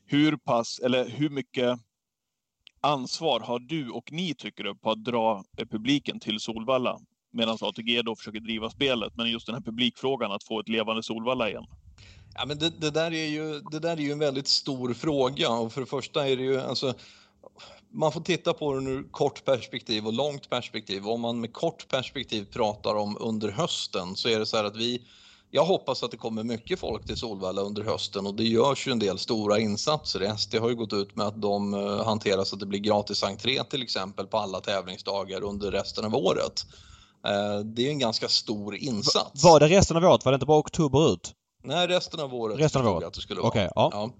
Hur 0.06 0.36
pass, 0.36 0.80
eller 0.84 1.08
hur 1.08 1.30
mycket 1.30 1.78
ansvar 2.80 3.40
har 3.40 3.58
du 3.58 3.90
och 3.90 4.12
ni 4.12 4.34
tycker 4.34 4.64
du 4.64 4.74
på 4.74 4.90
att 4.90 5.04
dra 5.04 5.44
publiken 5.70 6.20
till 6.20 6.40
Solvalla? 6.40 6.98
Medan 7.32 7.58
ATG 7.60 8.02
då 8.02 8.16
försöker 8.16 8.40
driva 8.40 8.70
spelet. 8.70 9.16
Men 9.16 9.30
just 9.30 9.46
den 9.46 9.54
här 9.54 9.62
publikfrågan, 9.62 10.32
att 10.32 10.44
få 10.44 10.60
ett 10.60 10.68
levande 10.68 11.02
Solvalla 11.02 11.48
igen. 11.48 11.66
Ja, 12.34 12.44
men 12.46 12.58
det, 12.58 12.70
det, 12.70 12.90
där 12.90 13.12
är 13.12 13.26
ju, 13.26 13.60
det 13.60 13.78
där 13.78 13.96
är 13.96 14.00
ju 14.00 14.12
en 14.12 14.18
väldigt 14.18 14.48
stor 14.48 14.94
fråga 14.94 15.48
och 15.48 15.72
för 15.72 15.80
det 15.80 15.86
första 15.86 16.28
är 16.28 16.36
det 16.36 16.42
ju 16.42 16.60
alltså 16.60 16.94
man 17.94 18.12
får 18.12 18.20
titta 18.20 18.52
på 18.52 18.74
den 18.74 18.86
ur 18.86 19.02
kort 19.10 19.44
perspektiv 19.44 20.06
och 20.06 20.12
långt 20.12 20.50
perspektiv. 20.50 21.08
Om 21.08 21.20
man 21.20 21.40
med 21.40 21.52
kort 21.52 21.88
perspektiv 21.88 22.44
pratar 22.44 22.94
om 22.94 23.16
under 23.20 23.50
hösten 23.50 24.16
så 24.16 24.28
är 24.28 24.38
det 24.38 24.46
så 24.46 24.56
här 24.56 24.64
att 24.64 24.76
vi 24.76 25.02
jag 25.54 25.64
hoppas 25.64 26.02
att 26.02 26.10
det 26.10 26.16
kommer 26.16 26.44
mycket 26.44 26.78
folk 26.78 27.06
till 27.06 27.16
Solvalla 27.16 27.62
under 27.62 27.82
hösten 27.82 28.26
och 28.26 28.34
det 28.34 28.44
görs 28.44 28.86
ju 28.86 28.92
en 28.92 28.98
del 28.98 29.18
stora 29.18 29.58
insatser. 29.58 30.36
SD 30.36 30.54
har 30.54 30.68
ju 30.68 30.74
gått 30.74 30.92
ut 30.92 31.16
med 31.16 31.26
att 31.26 31.42
de 31.42 31.74
eh, 31.74 32.04
hanterar 32.04 32.44
så 32.44 32.56
att 32.56 32.60
det 32.60 32.66
blir 32.66 32.80
gratis 32.80 33.22
entré 33.22 33.64
till 33.64 33.82
exempel 33.82 34.26
på 34.26 34.38
alla 34.38 34.60
tävlingsdagar 34.60 35.42
under 35.42 35.70
resten 35.70 36.04
av 36.04 36.14
året. 36.14 36.66
Eh, 37.26 37.64
Det 37.64 37.86
är 37.86 37.90
en 37.90 37.98
ganska 37.98 38.28
stor 38.28 38.76
insats. 38.76 39.44
Var 39.44 39.60
det 39.60 39.68
resten 39.68 39.96
av 39.96 40.04
året? 40.04 40.24
Var 40.24 40.32
det 40.32 40.36
inte 40.36 40.46
bara 40.46 40.58
oktober 40.58 41.12
ut? 41.12 41.32
Nej, 41.62 41.86
resten 41.86 42.20
av 42.20 42.34
året 42.34 42.58
Resten 42.60 42.86
av 42.86 42.96
året. 42.96 43.06
att 43.06 43.14
det 43.14 43.20
skulle 43.20 43.40
vara. 43.40 43.48
Okej, 43.48 43.68
ja. 43.74 43.90
Ja. 43.92 44.10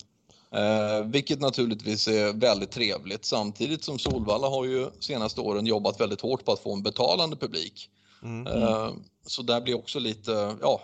Eh, 0.58 1.06
vilket 1.06 1.40
naturligtvis 1.40 2.08
är 2.08 2.32
väldigt 2.32 2.70
trevligt 2.70 3.24
samtidigt 3.24 3.84
som 3.84 3.98
Solvalla 3.98 4.48
har 4.48 4.64
ju 4.64 4.90
senaste 5.00 5.40
åren 5.40 5.66
jobbat 5.66 6.00
väldigt 6.00 6.20
hårt 6.20 6.44
på 6.44 6.52
att 6.52 6.60
få 6.60 6.72
en 6.74 6.82
betalande 6.82 7.36
publik. 7.36 7.88
Mm. 8.22 8.46
Eh, 8.46 8.90
så 9.26 9.42
där 9.42 9.60
blir 9.60 9.74
också 9.74 9.98
lite, 9.98 10.56
ja, 10.60 10.80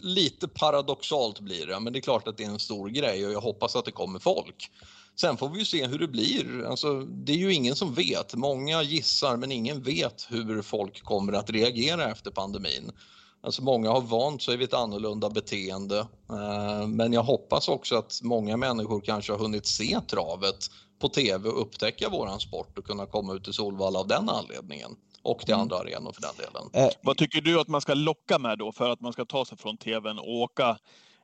lite 0.00 0.48
paradoxalt 0.48 1.40
blir 1.40 1.66
det, 1.66 1.80
men 1.80 1.92
det 1.92 1.98
är 1.98 2.00
klart 2.00 2.28
att 2.28 2.36
det 2.36 2.44
är 2.44 2.48
en 2.48 2.58
stor 2.58 2.88
grej 2.88 3.26
och 3.26 3.32
jag 3.32 3.40
hoppas 3.40 3.76
att 3.76 3.84
det 3.84 3.92
kommer 3.92 4.18
folk. 4.18 4.70
Sen 5.20 5.36
får 5.36 5.48
vi 5.48 5.58
ju 5.58 5.64
se 5.64 5.86
hur 5.86 5.98
det 5.98 6.08
blir. 6.08 6.66
Alltså, 6.66 7.00
det 7.00 7.32
är 7.32 7.36
ju 7.36 7.54
ingen 7.54 7.76
som 7.76 7.94
vet. 7.94 8.34
Många 8.34 8.82
gissar 8.82 9.36
men 9.36 9.52
ingen 9.52 9.82
vet 9.82 10.26
hur 10.30 10.62
folk 10.62 11.02
kommer 11.02 11.32
att 11.32 11.50
reagera 11.50 12.10
efter 12.10 12.30
pandemin. 12.30 12.92
Alltså 13.46 13.62
många 13.62 13.90
har 13.90 14.00
vant 14.00 14.42
sig 14.42 14.56
vid 14.56 14.68
ett 14.68 14.74
annorlunda 14.74 15.30
beteende. 15.30 15.98
Eh, 16.30 16.86
men 16.86 17.12
jag 17.12 17.22
hoppas 17.22 17.68
också 17.68 17.96
att 17.96 18.20
många 18.22 18.56
människor 18.56 19.00
kanske 19.00 19.32
har 19.32 19.38
hunnit 19.38 19.66
se 19.66 20.00
travet 20.08 20.56
på 20.98 21.08
tv 21.08 21.48
och 21.48 21.60
upptäcka 21.60 22.08
våran 22.08 22.40
sport 22.40 22.78
och 22.78 22.84
kunna 22.84 23.06
komma 23.06 23.34
ut 23.34 23.44
till 23.44 23.52
Solvalla 23.52 23.98
av 23.98 24.06
den 24.08 24.28
anledningen. 24.28 24.96
Och 25.22 25.40
till 25.46 25.54
andra 25.54 25.76
arenor 25.76 26.12
för 26.12 26.22
den 26.22 26.34
delen. 26.36 26.70
Eh, 26.72 26.94
Vad 27.02 27.16
tycker 27.16 27.40
du 27.40 27.60
att 27.60 27.68
man 27.68 27.80
ska 27.80 27.94
locka 27.94 28.38
med 28.38 28.58
då 28.58 28.72
för 28.72 28.90
att 28.90 29.00
man 29.00 29.12
ska 29.12 29.24
ta 29.24 29.44
sig 29.44 29.58
från 29.58 29.76
tvn 29.76 30.18
och 30.18 30.30
åka 30.30 30.78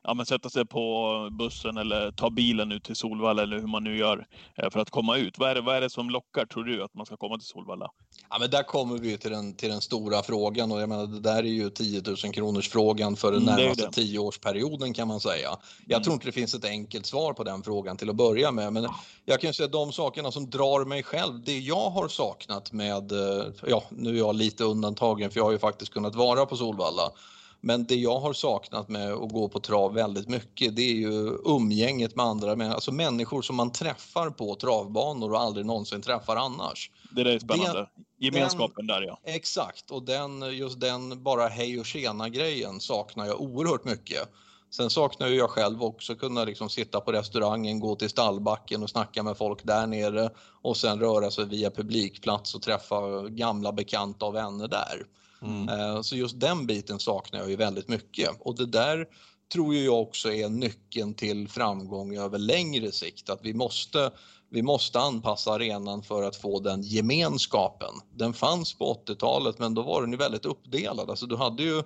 ja, 0.04 0.14
men 0.14 0.26
sätta 0.26 0.50
sig 0.50 0.66
på 0.66 1.28
bussen 1.38 1.76
eller 1.76 2.10
ta 2.12 2.30
bilen 2.30 2.72
ut 2.72 2.84
till 2.84 2.96
Solvalla 2.96 3.42
eller 3.42 3.58
hur 3.58 3.66
man 3.66 3.84
nu 3.84 3.96
gör 3.98 4.26
eh, 4.56 4.70
för 4.70 4.80
att 4.80 4.90
komma 4.90 5.16
ut. 5.16 5.38
Vad 5.38 5.50
är, 5.50 5.54
det, 5.54 5.60
vad 5.60 5.76
är 5.76 5.80
det 5.80 5.90
som 5.90 6.10
lockar, 6.10 6.46
tror 6.46 6.64
du, 6.64 6.82
att 6.84 6.94
man 6.94 7.06
ska 7.06 7.16
komma 7.16 7.38
till 7.38 7.46
Solvalla? 7.48 7.90
Ja, 8.30 8.38
men 8.40 8.50
där 8.50 8.62
kommer 8.62 8.98
vi 8.98 9.18
till 9.18 9.30
den, 9.30 9.56
till 9.56 9.68
den 9.70 9.80
stora 9.80 10.22
frågan 10.22 10.72
och 10.72 10.80
jag 10.80 10.88
menar, 10.88 11.06
det 11.06 11.20
där 11.20 11.38
är 11.38 11.42
ju 11.42 11.70
10 11.70 12.02
000 12.06 12.16
kronors 12.16 12.68
frågan 12.68 13.16
för 13.16 13.32
den 13.32 13.42
Mm, 13.42 13.54
närmaste 13.56 13.90
tioårsperioden 13.90 14.94
kan 14.94 15.08
man 15.08 15.20
säga. 15.20 15.48
Jag 15.86 15.96
Mm. 15.96 16.02
tror 16.02 16.14
inte 16.14 16.26
det 16.26 16.32
finns 16.32 16.54
ett 16.54 16.64
enkelt 16.64 17.06
svar 17.06 17.32
på 17.32 17.44
den 17.44 17.62
frågan 17.62 17.96
till 17.96 18.10
att 18.10 18.16
börja 18.16 18.52
med, 18.52 18.72
men 18.72 18.88
jag 19.24 19.40
kan 19.40 19.54
säga 19.54 19.66
att 19.66 19.72
de 19.72 19.92
sakerna 19.92 20.32
som 20.32 20.50
drar 20.50 20.84
mig 20.84 21.02
själv, 21.02 21.44
det 21.44 21.58
jag 21.58 21.90
har 21.90 22.08
saknat 22.08 22.72
med, 22.72 23.12
eh, 23.12 23.44
ja 23.66 23.82
nu 23.90 24.10
är 24.10 24.18
jag 24.18 24.34
lite 24.34 24.64
undantagen 24.64 25.30
för 25.30 25.38
jag 25.40 25.44
har 25.44 25.52
ju 25.52 25.58
faktiskt 25.58 25.92
kunnat 25.92 26.14
vara 26.14 26.46
på 26.46 26.56
Solvalla, 26.56 27.10
men 27.64 27.84
det 27.84 27.94
jag 27.94 28.20
har 28.20 28.32
saknat 28.32 28.88
med 28.88 29.12
att 29.12 29.32
gå 29.32 29.48
på 29.48 29.60
trav 29.60 29.94
väldigt 29.94 30.28
mycket 30.28 30.76
det 30.76 30.82
är 30.82 30.94
ju 30.94 31.38
umgänget 31.44 32.16
med 32.16 32.26
andra, 32.26 32.74
alltså 32.74 32.92
människor 32.92 33.42
som 33.42 33.56
man 33.56 33.72
träffar 33.72 34.30
på 34.30 34.54
travbanor 34.54 35.32
och 35.32 35.40
aldrig 35.40 35.66
någonsin 35.66 36.02
träffar 36.02 36.36
annars. 36.36 36.90
Det 37.10 37.24
där 37.24 37.30
är 37.30 37.38
spännande. 37.38 37.88
Gemenskapen 38.18 38.86
där, 38.86 39.02
ja. 39.02 39.18
Exakt, 39.24 39.90
och 39.90 40.02
den, 40.02 40.56
just 40.56 40.80
den 40.80 41.22
bara 41.22 41.48
hej 41.48 41.80
och 41.80 41.86
tjena 41.86 42.28
grejen 42.28 42.80
saknar 42.80 43.26
jag 43.26 43.40
oerhört 43.40 43.84
mycket. 43.84 44.28
Sen 44.70 44.90
saknar 44.90 45.28
ju 45.28 45.36
jag 45.36 45.50
själv 45.50 45.82
också 45.82 46.14
kunna 46.14 46.44
liksom 46.44 46.68
sitta 46.68 47.00
på 47.00 47.12
restaurangen, 47.12 47.80
gå 47.80 47.96
till 47.96 48.10
stallbacken 48.10 48.82
och 48.82 48.90
snacka 48.90 49.22
med 49.22 49.36
folk 49.36 49.64
där 49.64 49.86
nere 49.86 50.30
och 50.62 50.76
sen 50.76 51.00
röra 51.00 51.30
sig 51.30 51.44
via 51.44 51.70
publikplats 51.70 52.54
och 52.54 52.62
träffa 52.62 53.28
gamla 53.28 53.72
bekanta 53.72 54.26
och 54.26 54.34
vänner 54.34 54.68
där. 54.68 55.06
Mm. 55.42 55.68
Eh, 55.68 56.02
så 56.02 56.16
just 56.16 56.40
den 56.40 56.66
biten 56.66 56.98
saknar 56.98 57.40
jag 57.40 57.50
ju 57.50 57.56
väldigt 57.56 57.88
mycket 57.88 58.30
och 58.40 58.56
det 58.56 58.66
där 58.66 59.06
tror 59.52 59.74
ju 59.74 59.84
jag 59.84 60.02
också 60.02 60.32
är 60.32 60.48
nyckeln 60.48 61.14
till 61.14 61.48
framgång 61.48 62.16
över 62.16 62.38
längre 62.38 62.92
sikt. 62.92 63.30
Att 63.30 63.40
vi 63.42 63.54
måste, 63.54 64.10
vi 64.50 64.62
måste 64.62 65.00
anpassa 65.00 65.52
arenan 65.52 66.02
för 66.02 66.22
att 66.22 66.36
få 66.36 66.60
den 66.60 66.82
gemenskapen. 66.82 67.94
Den 68.14 68.32
fanns 68.32 68.74
på 68.74 69.02
80-talet 69.06 69.58
men 69.58 69.74
då 69.74 69.82
var 69.82 70.00
den 70.00 70.10
ju 70.10 70.16
väldigt 70.16 70.44
uppdelad. 70.44 71.10
Alltså 71.10 71.26
du 71.26 71.36
hade 71.36 71.62
ju 71.62 71.82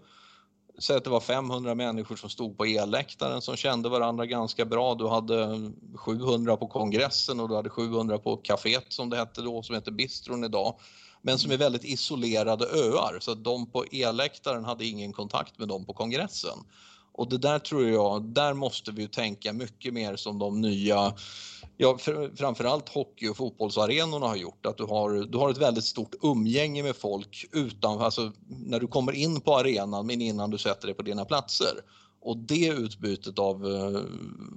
Säg 0.78 0.96
att 0.96 1.04
det 1.04 1.10
var 1.10 1.20
500 1.20 1.74
människor 1.74 2.16
som 2.16 2.30
stod 2.30 2.58
på 2.58 2.64
elläktaren 2.64 3.42
som 3.42 3.56
kände 3.56 3.88
varandra 3.88 4.26
ganska 4.26 4.64
bra. 4.64 4.94
Du 4.94 5.08
hade 5.08 5.70
700 5.94 6.56
på 6.56 6.66
kongressen 6.66 7.40
och 7.40 7.48
du 7.48 7.54
hade 7.54 7.70
700 7.70 8.18
på 8.18 8.36
kaféet 8.36 8.84
som 8.88 9.10
det 9.10 9.16
hette 9.16 9.42
då, 9.42 9.62
som 9.62 9.74
heter 9.74 9.90
Bistron 9.90 10.44
idag. 10.44 10.74
Men 11.26 11.38
som 11.38 11.50
är 11.50 11.56
väldigt 11.56 11.84
isolerade 11.84 12.64
öar 12.64 13.18
så 13.20 13.32
att 13.32 13.44
de 13.44 13.66
på 13.70 13.84
elläktaren 13.92 14.64
hade 14.64 14.86
ingen 14.86 15.12
kontakt 15.12 15.58
med 15.58 15.68
dem 15.68 15.84
på 15.84 15.92
kongressen. 15.92 16.58
Och 17.12 17.28
det 17.30 17.38
där 17.38 17.58
tror 17.58 17.88
jag, 17.88 18.24
där 18.24 18.54
måste 18.54 18.92
vi 18.92 19.02
ju 19.02 19.08
tänka 19.08 19.52
mycket 19.52 19.94
mer 19.94 20.16
som 20.16 20.38
de 20.38 20.60
nya, 20.60 21.14
ja 21.76 21.96
fr- 22.00 22.36
framförallt 22.36 22.88
hockey 22.88 23.28
och 23.28 23.36
fotbollsarenorna 23.36 24.26
har 24.26 24.36
gjort. 24.36 24.66
Att 24.66 24.76
du 24.76 24.84
har, 24.84 25.10
du 25.10 25.38
har 25.38 25.50
ett 25.50 25.58
väldigt 25.58 25.84
stort 25.84 26.14
umgänge 26.22 26.82
med 26.82 26.96
folk 26.96 27.44
utan, 27.52 28.00
alltså 28.00 28.32
när 28.48 28.80
du 28.80 28.86
kommer 28.86 29.12
in 29.12 29.40
på 29.40 29.56
arenan 29.56 30.06
men 30.06 30.20
innan 30.20 30.50
du 30.50 30.58
sätter 30.58 30.86
dig 30.86 30.94
på 30.94 31.02
dina 31.02 31.24
platser. 31.24 31.74
Och 32.26 32.36
det 32.36 32.68
utbytet 32.68 33.38
av, 33.38 33.66
eh, 33.66 34.00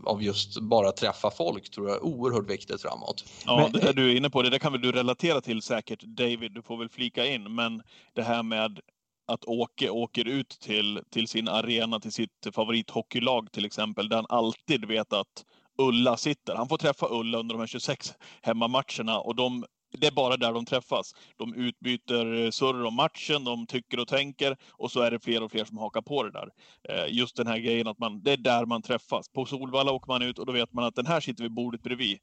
av 0.05 0.23
just 0.23 0.59
bara 0.59 0.91
träffa 0.91 1.31
folk 1.31 1.71
tror 1.71 1.89
jag 1.89 1.97
är 1.97 2.03
oerhört 2.03 2.49
viktigt 2.49 2.81
framåt. 2.81 3.25
Ja, 3.45 3.69
det 3.73 3.79
där 3.79 3.93
du 3.93 4.11
är 4.11 4.15
inne 4.15 4.29
på, 4.29 4.41
det 4.41 4.49
där 4.49 4.59
kan 4.59 4.71
väl 4.71 4.81
du 4.81 4.91
relatera 4.91 5.41
till 5.41 5.61
säkert, 5.61 6.03
David, 6.03 6.51
du 6.53 6.61
får 6.61 6.77
väl 6.77 6.89
flika 6.89 7.25
in, 7.25 7.55
men 7.55 7.81
det 8.13 8.23
här 8.23 8.43
med 8.43 8.79
att 9.27 9.45
Åke 9.45 9.89
åker 9.89 10.27
ut 10.27 10.49
till, 10.49 11.01
till 11.09 11.27
sin 11.27 11.47
arena, 11.47 11.99
till 11.99 12.11
sitt 12.11 12.47
favorithockeylag 12.53 13.51
till 13.51 13.65
exempel, 13.65 14.09
där 14.09 14.15
han 14.15 14.25
alltid 14.29 14.85
vet 14.85 15.13
att 15.13 15.45
Ulla 15.77 16.17
sitter. 16.17 16.55
Han 16.55 16.69
får 16.69 16.77
träffa 16.77 17.07
Ulla 17.09 17.37
under 17.37 17.55
de 17.55 17.59
här 17.59 17.67
26 17.67 18.13
hemmamatcherna 18.41 19.19
och 19.19 19.35
de, 19.35 19.65
det 19.97 20.07
är 20.07 20.11
bara 20.11 20.37
där 20.37 20.53
de 20.53 20.65
träffas. 20.65 21.11
De 21.37 21.53
utbyter 21.53 22.51
surr 22.51 22.85
om 22.85 22.95
matchen, 22.95 23.43
de 23.43 23.67
tycker 23.67 23.99
och 23.99 24.07
tänker 24.07 24.57
och 24.71 24.91
så 24.91 24.99
är 25.01 25.11
det 25.11 25.19
fler 25.19 25.43
och 25.43 25.51
fler 25.51 25.65
som 25.65 25.77
hakar 25.77 26.01
på 26.01 26.23
det 26.23 26.31
där. 26.31 26.47
Eh, 26.89 27.13
Just 27.13 27.35
den 27.35 27.47
här 27.47 27.57
grejen 27.57 27.87
att 27.87 27.99
man, 27.99 28.21
det 28.23 28.31
är 28.31 28.37
där 28.37 28.65
man 28.65 28.81
träffas. 28.81 29.29
På 29.29 29.45
Solvalla 29.45 29.91
åker 29.91 30.07
man 30.07 30.21
ut 30.21 30.39
och 30.39 30.45
då 30.45 30.51
vet 30.51 30.73
man 30.73 30.83
att 30.83 30.95
den 30.95 31.05
här 31.05 31.19
sitter 31.19 31.43
vid 31.43 31.53
bordet 31.53 31.81
bredvid. 31.83 32.17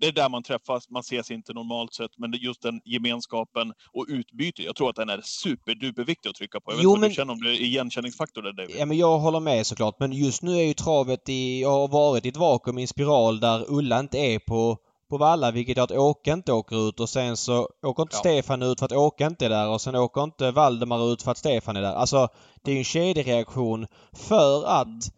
Det 0.00 0.06
är 0.06 0.12
där 0.12 0.28
man 0.28 0.42
träffas, 0.42 0.90
man 0.90 1.00
ses 1.00 1.30
inte 1.30 1.52
normalt 1.52 1.94
sett, 1.94 2.10
men 2.18 2.32
just 2.32 2.62
den 2.62 2.80
gemenskapen 2.84 3.72
och 3.92 4.06
utbyte. 4.08 4.62
Jag 4.62 4.76
tror 4.76 4.90
att 4.90 4.96
den 4.96 5.08
är 5.08 5.20
superduperviktig 5.24 6.28
att 6.30 6.34
trycka 6.36 6.60
på. 6.60 6.72
Jag 6.72 6.76
vet 6.76 6.84
Jo, 6.84 6.90
inte 6.90 7.00
men- 7.00 7.08
du 7.08 7.14
känner 7.14 7.32
om 7.32 7.40
det 7.40 7.50
är 7.50 7.60
igenkänningsfaktor 7.60 8.42
där 8.42 8.52
David? 8.52 8.76
Ja 8.78 8.86
men 8.86 8.96
jag 8.98 9.18
håller 9.18 9.40
med 9.40 9.66
såklart 9.66 9.96
men 10.00 10.12
just 10.12 10.42
nu 10.42 10.52
är 10.52 10.62
ju 10.62 10.74
travet 10.74 11.28
i, 11.28 11.60
jag 11.62 11.70
har 11.70 11.88
varit 11.88 12.24
i 12.26 12.28
ett 12.28 12.36
vakuum 12.36 12.78
i 12.78 12.82
en 12.82 12.88
spiral 12.88 13.40
där 13.40 13.64
Ulla 13.68 14.00
inte 14.00 14.18
är 14.18 14.38
på, 14.38 14.76
på 15.08 15.18
Valla 15.18 15.50
vilket 15.50 15.76
gör 15.76 15.84
att 15.84 15.90
Åke 15.90 16.32
inte 16.32 16.52
åker 16.52 16.88
ut 16.88 17.00
och 17.00 17.08
sen 17.08 17.36
så 17.36 17.68
åker 17.82 18.02
inte 18.02 18.16
Ja. 18.16 18.20
Stefan 18.20 18.62
ut 18.62 18.78
för 18.78 18.86
att 18.86 18.92
Åke 18.92 19.26
inte 19.26 19.46
är 19.46 19.50
där 19.50 19.68
och 19.68 19.80
sen 19.80 19.94
åker 19.94 20.22
inte 20.22 20.50
Valdemar 20.50 21.12
ut 21.12 21.22
för 21.22 21.30
att 21.30 21.38
Stefan 21.38 21.76
är 21.76 21.82
där. 21.82 21.94
Alltså 21.94 22.28
det 22.62 22.70
är 22.70 22.72
ju 22.72 22.78
en 22.78 22.84
kedjereaktion 22.84 23.86
för 24.12 24.64
att 24.66 25.12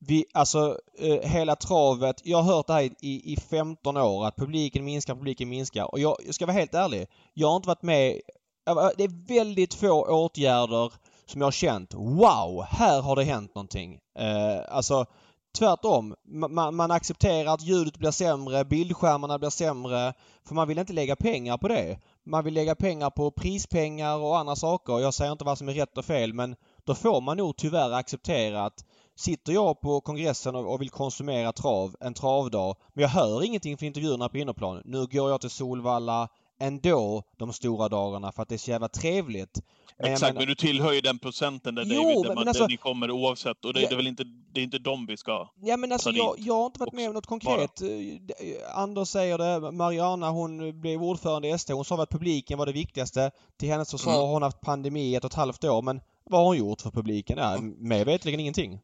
vi, 0.00 0.24
alltså 0.34 0.78
eh, 0.98 1.30
hela 1.30 1.56
travet, 1.56 2.20
jag 2.24 2.42
har 2.42 2.54
hört 2.54 2.66
det 2.66 2.72
här 2.72 2.82
i, 2.82 3.32
i 3.32 3.36
15 3.50 3.96
år 3.96 4.26
att 4.26 4.36
publiken 4.36 4.84
minskar, 4.84 5.14
publiken 5.14 5.48
minskar 5.48 5.92
och 5.92 5.98
jag, 5.98 6.16
jag 6.26 6.34
ska 6.34 6.46
vara 6.46 6.56
helt 6.56 6.74
ärlig. 6.74 7.06
Jag 7.34 7.48
har 7.48 7.56
inte 7.56 7.68
varit 7.68 7.82
med, 7.82 8.20
det 8.96 9.04
är 9.04 9.28
väldigt 9.28 9.74
få 9.74 10.04
åtgärder 10.04 10.92
som 11.26 11.40
jag 11.40 11.46
har 11.46 11.52
känt 11.52 11.94
wow, 11.94 12.64
här 12.68 13.02
har 13.02 13.16
det 13.16 13.24
hänt 13.24 13.54
någonting. 13.54 14.00
Eh, 14.18 14.76
alltså 14.76 15.06
tvärtom. 15.52 16.14
Man, 16.24 16.74
man 16.74 16.90
accepterar 16.90 17.54
att 17.54 17.62
ljudet 17.62 17.98
blir 17.98 18.10
sämre, 18.10 18.64
bildskärmarna 18.64 19.38
blir 19.38 19.50
sämre. 19.50 20.12
För 20.44 20.54
man 20.54 20.68
vill 20.68 20.78
inte 20.78 20.92
lägga 20.92 21.16
pengar 21.16 21.58
på 21.58 21.68
det. 21.68 21.98
Man 22.24 22.44
vill 22.44 22.54
lägga 22.54 22.74
pengar 22.74 23.10
på 23.10 23.30
prispengar 23.30 24.16
och 24.16 24.38
andra 24.38 24.56
saker. 24.56 25.00
Jag 25.00 25.14
säger 25.14 25.32
inte 25.32 25.44
vad 25.44 25.58
som 25.58 25.68
är 25.68 25.74
rätt 25.74 25.98
och 25.98 26.04
fel 26.04 26.34
men 26.34 26.56
då 26.84 26.94
får 26.94 27.20
man 27.20 27.36
nog 27.36 27.56
tyvärr 27.56 27.92
acceptera 27.92 28.64
att 28.64 28.84
Sitter 29.18 29.52
jag 29.52 29.80
på 29.80 30.00
kongressen 30.00 30.54
och 30.54 30.72
och 30.72 30.80
vill 30.80 30.90
konsumera 30.90 31.52
trav 31.52 31.96
en 32.00 32.14
travdag 32.14 32.76
men 32.92 33.02
jag 33.02 33.08
hör 33.08 33.44
ingenting 33.44 33.78
för 33.78 33.86
intervjuerna 33.86 34.28
på 34.28 34.38
innerplan. 34.38 34.82
Nu 34.84 35.06
går 35.06 35.30
jag 35.30 35.40
till 35.40 35.50
Solvalla 35.50 36.28
ändå 36.58 37.22
de 37.36 37.52
stora 37.52 37.88
dagarna 37.88 38.32
för 38.32 38.42
att 38.42 38.48
det 38.48 38.54
är 38.54 38.58
så 38.58 38.70
jävla 38.70 38.88
trevligt. 38.88 39.60
Men 40.00 40.12
Exakt, 40.12 40.34
menar- 40.34 40.40
men 40.40 40.48
du 40.48 40.54
tillhör 40.54 40.92
ju 40.92 41.00
den 41.00 41.18
procenten 41.18 41.74
där 41.74 41.84
Jo, 41.86 42.02
David, 42.02 42.24
där, 42.26 42.34
man, 42.34 42.48
alltså- 42.48 42.62
där 42.62 42.68
ni 42.68 42.76
kommer 42.76 43.10
oavsett. 43.10 43.64
Och 43.64 43.74
det, 43.74 43.80
Ja. 43.80 43.88
det 43.88 43.94
är 43.94 43.96
väl 43.96 44.06
inte, 44.06 44.24
det 44.52 44.60
är 44.60 44.64
inte 44.64 44.78
dem 44.78 45.06
vi 45.06 45.16
ska... 45.16 45.48
Ja 45.62 45.76
men 45.76 45.92
alltså 45.92 46.10
jag, 46.10 46.34
jag 46.38 46.54
har 46.54 46.66
inte 46.66 46.80
varit 46.80 46.88
också, 46.88 46.96
med 46.96 47.08
om 47.08 47.14
något 47.14 47.26
konkret. 47.26 47.76
Det- 47.76 48.72
Anders 48.74 49.08
säger 49.08 49.38
det, 49.38 49.70
Mariana 49.72 50.30
hon 50.30 50.80
blev 50.80 51.02
ordförande 51.02 51.48
i 51.48 51.50
ST. 51.50 51.72
Hon 51.72 51.84
sa 51.84 52.02
att 52.02 52.10
publiken 52.10 52.58
var 52.58 52.66
det 52.66 52.72
viktigaste. 52.72 53.30
Till 53.58 53.68
hennes 53.68 53.90
försvar 53.90 54.12
Mm. 54.12 54.24
har 54.26 54.32
hon 54.32 54.42
haft 54.42 54.60
pandemi 54.60 55.00
i 55.02 55.14
ett 55.14 55.24
och 55.24 55.30
ett 55.30 55.34
halvt 55.36 55.64
år 55.64 55.82
men 55.82 56.00
vad 56.24 56.40
har 56.40 56.46
hon 56.46 56.56
gjort 56.58 56.80
för 56.80 56.90
publiken? 56.90 57.38
Ja, 57.38 57.58
mig 57.60 58.04
veterligen 58.04 58.40
ingenting. 58.40 58.80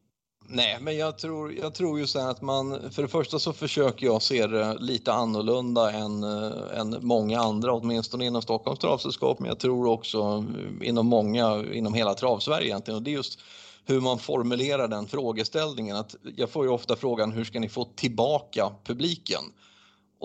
Nej, 0.47 0.77
men 0.81 0.97
jag 0.97 1.17
tror, 1.17 1.53
jag 1.53 1.73
tror 1.73 1.99
ju 1.99 2.07
så 2.07 2.19
här 2.19 2.31
att 2.31 2.41
man, 2.41 2.91
för 2.91 3.01
det 3.01 3.07
första 3.07 3.39
så 3.39 3.53
försöker 3.53 4.05
jag 4.05 4.21
se 4.21 4.47
det 4.47 4.77
lite 4.79 5.13
annorlunda 5.13 5.91
än, 5.91 6.23
äh, 6.23 6.79
än 6.79 6.97
många 7.01 7.39
andra, 7.39 7.73
åtminstone 7.73 8.25
inom 8.25 8.41
Stockholms 8.41 8.79
travsällskap, 8.79 9.39
men 9.39 9.47
jag 9.47 9.59
tror 9.59 9.87
också 9.87 10.45
inom 10.81 11.07
många, 11.07 11.63
inom 11.73 11.93
hela 11.93 12.13
travsverige 12.13 12.67
egentligen. 12.67 12.95
Och 12.95 13.03
det 13.03 13.11
är 13.11 13.13
just 13.13 13.39
hur 13.85 14.01
man 14.01 14.19
formulerar 14.19 14.87
den 14.87 15.07
frågeställningen. 15.07 15.95
Att 15.95 16.15
jag 16.35 16.49
får 16.49 16.65
ju 16.65 16.71
ofta 16.71 16.95
frågan 16.95 17.31
hur 17.31 17.43
ska 17.43 17.59
ni 17.59 17.69
få 17.69 17.85
tillbaka 17.95 18.71
publiken? 18.83 19.41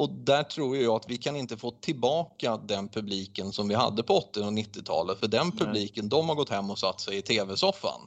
Och 0.00 0.10
där 0.10 0.42
tror 0.42 0.76
jag 0.76 0.96
att 0.96 1.10
vi 1.10 1.16
kan 1.16 1.36
inte 1.36 1.56
få 1.56 1.70
tillbaka 1.70 2.56
den 2.56 2.88
publiken 2.88 3.52
som 3.52 3.68
vi 3.68 3.74
hade 3.74 4.02
på 4.02 4.16
80 4.16 4.40
och 4.40 4.52
90-talet. 4.52 5.18
För 5.18 5.28
den 5.28 5.52
publiken, 5.52 6.08
de 6.08 6.28
har 6.28 6.36
gått 6.36 6.48
hem 6.48 6.70
och 6.70 6.78
satt 6.78 7.00
sig 7.00 7.16
i 7.16 7.22
tv-soffan. 7.22 8.00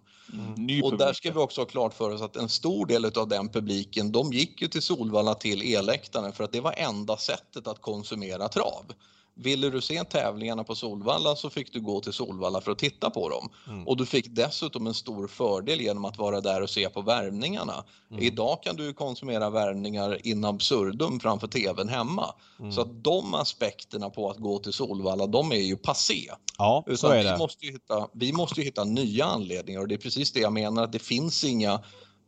Ny 0.58 0.82
Och 0.82 0.98
där 0.98 1.14
ska 1.14 1.32
vi 1.32 1.40
också 1.40 1.62
ha 1.62 1.66
klart 1.66 1.94
för 1.94 2.10
oss 2.10 2.22
att 2.22 2.36
en 2.36 2.50
stor 2.50 2.86
del 2.86 3.06
av 3.06 3.28
den 3.28 3.50
publiken, 3.50 4.12
de 4.12 4.34
gick 4.34 4.62
ju 4.62 4.68
till 4.68 4.82
Solvalla 4.82 5.34
till 5.34 5.76
elläktaren 5.76 6.34
för 6.34 6.44
att 6.44 6.52
det 6.52 6.62
var 6.62 6.74
enda 6.78 7.18
sättet 7.18 7.68
att 7.68 7.82
konsumera 7.82 8.48
trav. 8.48 8.86
Ville 9.36 9.70
du 9.70 9.82
se 9.82 10.04
tävlingarna 10.04 10.64
på 10.64 10.76
Solvalla 10.76 11.36
så 11.36 11.50
fick 11.50 11.74
du 11.74 11.82
gå 11.82 12.02
till 12.02 12.14
Solvalla 12.14 12.62
för 12.62 12.72
att 12.72 12.80
titta 12.80 13.10
på 13.10 13.30
dem. 13.30 13.50
Mm. 13.68 13.88
Och 13.88 13.98
du 13.98 14.06
fick 14.06 14.36
dessutom 14.36 14.88
en 14.88 14.94
stor 14.94 15.28
fördel 15.28 15.82
genom 15.82 16.06
att 16.06 16.18
vara 16.18 16.42
där 16.42 16.62
och 16.62 16.70
se 16.70 16.90
på 16.90 17.02
värmningarna. 17.02 17.84
Mm. 18.12 18.24
Idag 18.24 18.64
kan 18.64 18.76
du 18.76 18.94
konsumera 18.94 19.50
värmningar 19.50 20.28
in 20.28 20.46
absurdum 20.46 21.20
framför 21.20 21.48
tvn 21.48 21.90
hemma. 21.90 22.36
Mm. 22.60 22.72
Så 22.72 22.82
att 22.82 23.04
de 23.04 23.34
aspekterna 23.34 24.10
på 24.10 24.30
att 24.30 24.38
gå 24.38 24.60
till 24.60 24.74
Solvalla, 24.74 25.28
de 25.28 25.52
är 25.52 25.56
ju 25.56 25.78
passé. 25.78 26.32
Ja, 26.58 26.84
Utan 26.86 26.98
så 26.98 27.08
är 27.08 27.24
det. 27.24 27.32
Vi 27.32 27.38
måste, 27.38 27.66
hitta, 27.66 28.08
vi 28.14 28.34
måste 28.34 28.62
hitta 28.62 28.84
nya 28.84 29.26
anledningar 29.26 29.82
och 29.82 29.88
det 29.88 29.96
är 29.96 30.00
precis 30.00 30.32
det 30.32 30.40
jag 30.40 30.54
menar, 30.54 30.84
att 30.84 30.92
det 30.92 31.00
finns 31.00 31.44
inga 31.44 31.84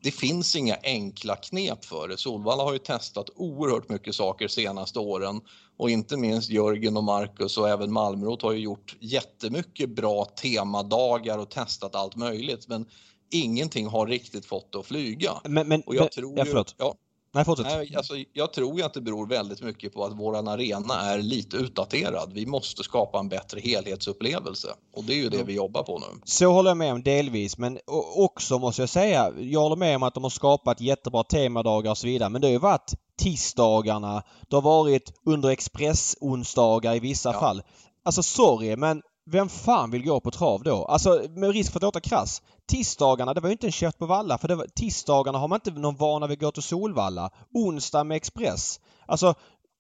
det 0.06 0.12
finns 0.12 0.56
inga 0.56 0.78
enkla 0.84 1.36
knep 1.36 1.86
för 1.86 2.08
det. 2.08 2.18
Solvalla 2.18 2.64
har 2.64 2.74
ju 2.74 2.80
testat 2.80 3.30
oerhört 3.36 3.89
mycket 3.89 4.16
saker 4.16 4.47
senaste 4.47 4.99
åren 4.99 5.41
och 5.78 5.89
inte 5.89 6.18
minst 6.18 6.49
Jörgen 6.49 6.97
och 6.97 7.03
Marcus 7.03 7.58
och 7.58 7.70
även 7.70 7.93
Malmrot 7.93 8.41
har 8.41 8.51
ju 8.51 8.60
gjort 8.60 8.95
jättemycket 8.99 9.89
bra 9.89 10.26
temadagar 10.26 11.38
och 11.38 11.49
testat 11.49 11.95
allt 11.95 12.16
möjligt 12.16 12.68
men 12.68 12.86
ingenting 13.32 13.88
har 13.88 14.08
riktigt 14.08 14.45
fått 14.45 14.72
det 14.72 14.80
att 14.80 14.86
flyga. 14.86 15.32
Men, 15.43 15.68
men, 15.68 15.82
och 15.82 15.95
jag 15.95 16.01
men, 16.01 16.10
tror 16.10 16.45
ju, 16.45 16.51
ja, 16.53 16.66
ja, 16.78 16.95
Nej, 17.36 17.46
fortsätt. 17.46 17.66
Nej, 17.66 17.96
alltså, 17.96 18.14
jag 18.34 18.54
tror 18.54 18.78
ju 18.78 18.86
att 18.86 18.94
det 18.94 19.02
beror 19.02 19.28
väldigt 19.28 19.62
mycket 19.62 19.94
på 19.94 20.04
att 20.04 20.14
våran 20.14 20.48
arena 20.48 21.02
är 21.02 21.22
lite 21.22 21.58
utdaterad. 21.58 22.34
Vi 22.34 22.46
måste 22.46 22.84
skapa 22.84 23.20
en 23.20 23.30
bättre 23.30 23.60
helhetsupplevelse 23.60 24.68
och 24.94 25.04
det 25.04 25.14
är 25.14 25.18
ju 25.18 25.30
det 25.30 25.44
vi 25.44 25.54
jobbar 25.54 25.84
på 25.84 26.00
nu. 26.00 26.06
Så 26.24 26.52
håller 26.52 26.70
jag 26.70 26.78
med 26.78 26.94
om 26.94 27.04
delvis 27.04 27.58
men 27.58 27.80
också 28.16 28.60
måste 28.60 28.82
jag 28.82 28.90
säga, 28.90 29.32
jag 29.40 29.60
håller 29.60 29.76
med 29.76 29.96
om 29.96 30.04
att 30.04 30.14
de 30.14 30.24
har 30.24 30.30
skapat 30.30 30.82
jättebra 30.82 31.24
temadagar 31.24 31.92
och 31.92 31.98
så 31.98 32.08
vidare 32.08 32.30
men 32.30 32.42
det 32.42 32.48
har 32.48 32.52
ju 32.52 32.60
varit 32.60 32.94
tisdagarna, 33.18 34.24
det 34.50 34.56
har 34.56 34.62
varit 34.62 35.14
under 35.26 35.50
express-onsdagar 35.50 36.96
i 36.96 37.00
vissa 37.00 37.34
ja. 37.34 37.40
fall. 37.40 37.62
Alltså 38.06 38.24
sorry 38.24 38.76
men 38.76 39.02
vem 39.26 39.50
fan 39.50 39.92
vill 39.92 40.06
gå 40.06 40.20
på 40.20 40.32
trav 40.32 40.64
då? 40.64 40.86
Alltså 40.86 41.24
med 41.30 41.50
risk 41.50 41.72
för 41.72 41.80
att 41.80 41.84
låta 41.84 42.00
krass. 42.00 42.42
Tisdagarna, 42.68 43.34
det 43.34 43.42
var 43.42 43.50
ju 43.50 43.54
inte 43.54 43.68
en 43.68 43.72
käft 43.72 43.98
på 44.00 44.06
valla 44.06 44.38
för 44.38 44.48
det 44.48 44.56
var, 44.56 44.68
tisdagarna 44.68 45.38
har 45.38 45.48
man 45.48 45.58
inte 45.58 45.80
någon 45.80 45.96
vana 45.96 46.28
vid 46.28 46.38
att 46.38 46.42
gå 46.42 46.52
till 46.52 46.64
Solvalla. 46.64 47.30
Onsdag 47.54 48.04
med 48.04 48.18
Express. 48.18 48.80
Alltså 49.06 49.34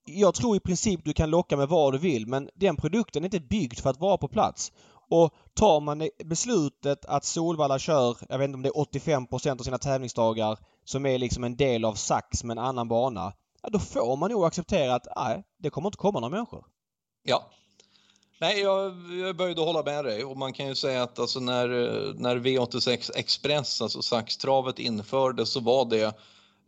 jag 0.05 0.33
tror 0.33 0.55
i 0.55 0.59
princip 0.59 1.05
du 1.05 1.13
kan 1.13 1.29
locka 1.29 1.57
med 1.57 1.67
vad 1.67 1.93
du 1.93 1.97
vill 1.97 2.27
men 2.27 2.49
den 2.55 2.75
produkten 2.75 3.23
är 3.23 3.25
inte 3.25 3.39
byggd 3.39 3.79
för 3.79 3.89
att 3.89 3.99
vara 3.99 4.17
på 4.17 4.27
plats. 4.27 4.71
Och 5.09 5.33
tar 5.53 5.79
man 5.79 6.09
beslutet 6.25 7.05
att 7.05 7.25
Solvalla 7.25 7.79
kör, 7.79 8.17
jag 8.29 8.37
vet 8.37 8.45
inte 8.45 8.55
om 8.55 8.61
det 8.61 8.69
är 8.69 8.99
85% 8.99 9.59
av 9.59 9.63
sina 9.63 9.77
tävlingsdagar 9.77 10.57
som 10.83 11.05
är 11.05 11.17
liksom 11.17 11.43
en 11.43 11.55
del 11.55 11.85
av 11.85 11.93
Sax 11.93 12.43
med 12.43 12.57
en 12.57 12.63
annan 12.63 12.87
bana. 12.87 13.33
Ja, 13.61 13.69
då 13.69 13.79
får 13.79 14.17
man 14.17 14.31
nog 14.31 14.45
acceptera 14.45 14.95
att 14.95 15.07
nej, 15.15 15.43
det 15.59 15.69
kommer 15.69 15.87
inte 15.87 15.97
komma 15.97 16.19
några 16.19 16.35
människor. 16.35 16.65
Ja, 17.23 17.49
Nej, 18.39 18.59
jag, 18.59 18.93
jag 19.11 19.35
började 19.35 19.61
hålla 19.61 19.83
med 19.83 20.05
dig 20.05 20.23
och 20.23 20.37
man 20.37 20.53
kan 20.53 20.67
ju 20.67 20.75
säga 20.75 21.03
att 21.03 21.19
alltså 21.19 21.39
när, 21.39 21.67
när 22.13 22.35
V86 22.37 23.11
Express, 23.15 23.81
alltså 23.81 24.01
saxtravet 24.01 24.79
infördes 24.79 25.49
så 25.49 25.59
var 25.59 25.85
det 25.85 26.13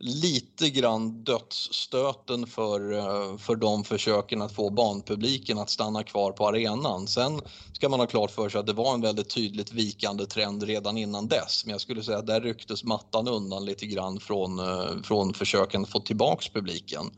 lite 0.00 0.70
grann 0.70 1.24
dödsstöten 1.24 2.46
för, 2.46 2.92
eh, 2.92 3.36
för 3.36 3.56
de 3.56 3.84
försöken 3.84 4.42
att 4.42 4.52
få 4.52 4.70
banpubliken 4.70 5.58
att 5.58 5.70
stanna 5.70 6.02
kvar 6.02 6.32
på 6.32 6.48
arenan. 6.48 7.06
Sen 7.06 7.40
ska 7.72 7.88
man 7.88 8.00
ha 8.00 8.06
klart 8.06 8.30
för 8.30 8.48
sig 8.48 8.60
att 8.60 8.66
det 8.66 8.72
var 8.72 8.94
en 8.94 9.00
väldigt 9.00 9.30
tydligt 9.30 9.72
vikande 9.72 10.26
trend 10.26 10.62
redan 10.62 10.98
innan 10.98 11.28
dess. 11.28 11.64
Men 11.64 11.72
jag 11.72 11.80
skulle 11.80 12.02
säga 12.02 12.18
att 12.18 12.26
där 12.26 12.40
rycktes 12.40 12.84
mattan 12.84 13.28
undan 13.28 13.64
lite 13.64 13.86
grann 13.86 14.20
från, 14.20 14.58
eh, 14.58 15.02
från 15.02 15.34
försöken 15.34 15.82
att 15.82 15.90
få 15.90 16.00
tillbaks 16.00 16.48
publiken. 16.48 17.10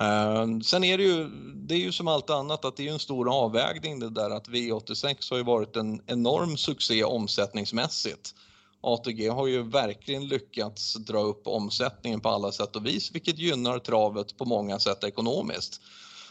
Uh, 0.00 0.60
sen 0.60 0.84
är 0.84 0.98
det 0.98 1.04
ju, 1.04 1.28
det 1.54 1.74
är 1.74 1.78
ju 1.78 1.92
som 1.92 2.08
allt 2.08 2.30
annat 2.30 2.64
att 2.64 2.76
det 2.76 2.88
är 2.88 2.92
en 2.92 2.98
stor 2.98 3.34
avvägning 3.34 4.00
det 4.00 4.10
där 4.10 4.30
att 4.30 4.48
V86 4.48 5.30
har 5.30 5.36
ju 5.36 5.44
varit 5.44 5.76
en 5.76 6.00
enorm 6.06 6.56
succé 6.56 7.04
omsättningsmässigt. 7.04 8.34
ATG 8.80 9.28
har 9.28 9.46
ju 9.46 9.62
verkligen 9.62 10.28
lyckats 10.28 10.94
dra 10.94 11.18
upp 11.18 11.46
omsättningen 11.46 12.20
på 12.20 12.28
alla 12.28 12.52
sätt 12.52 12.76
och 12.76 12.86
vis 12.86 13.14
vilket 13.14 13.38
gynnar 13.38 13.78
travet 13.78 14.36
på 14.36 14.44
många 14.44 14.78
sätt 14.78 15.04
ekonomiskt. 15.04 15.80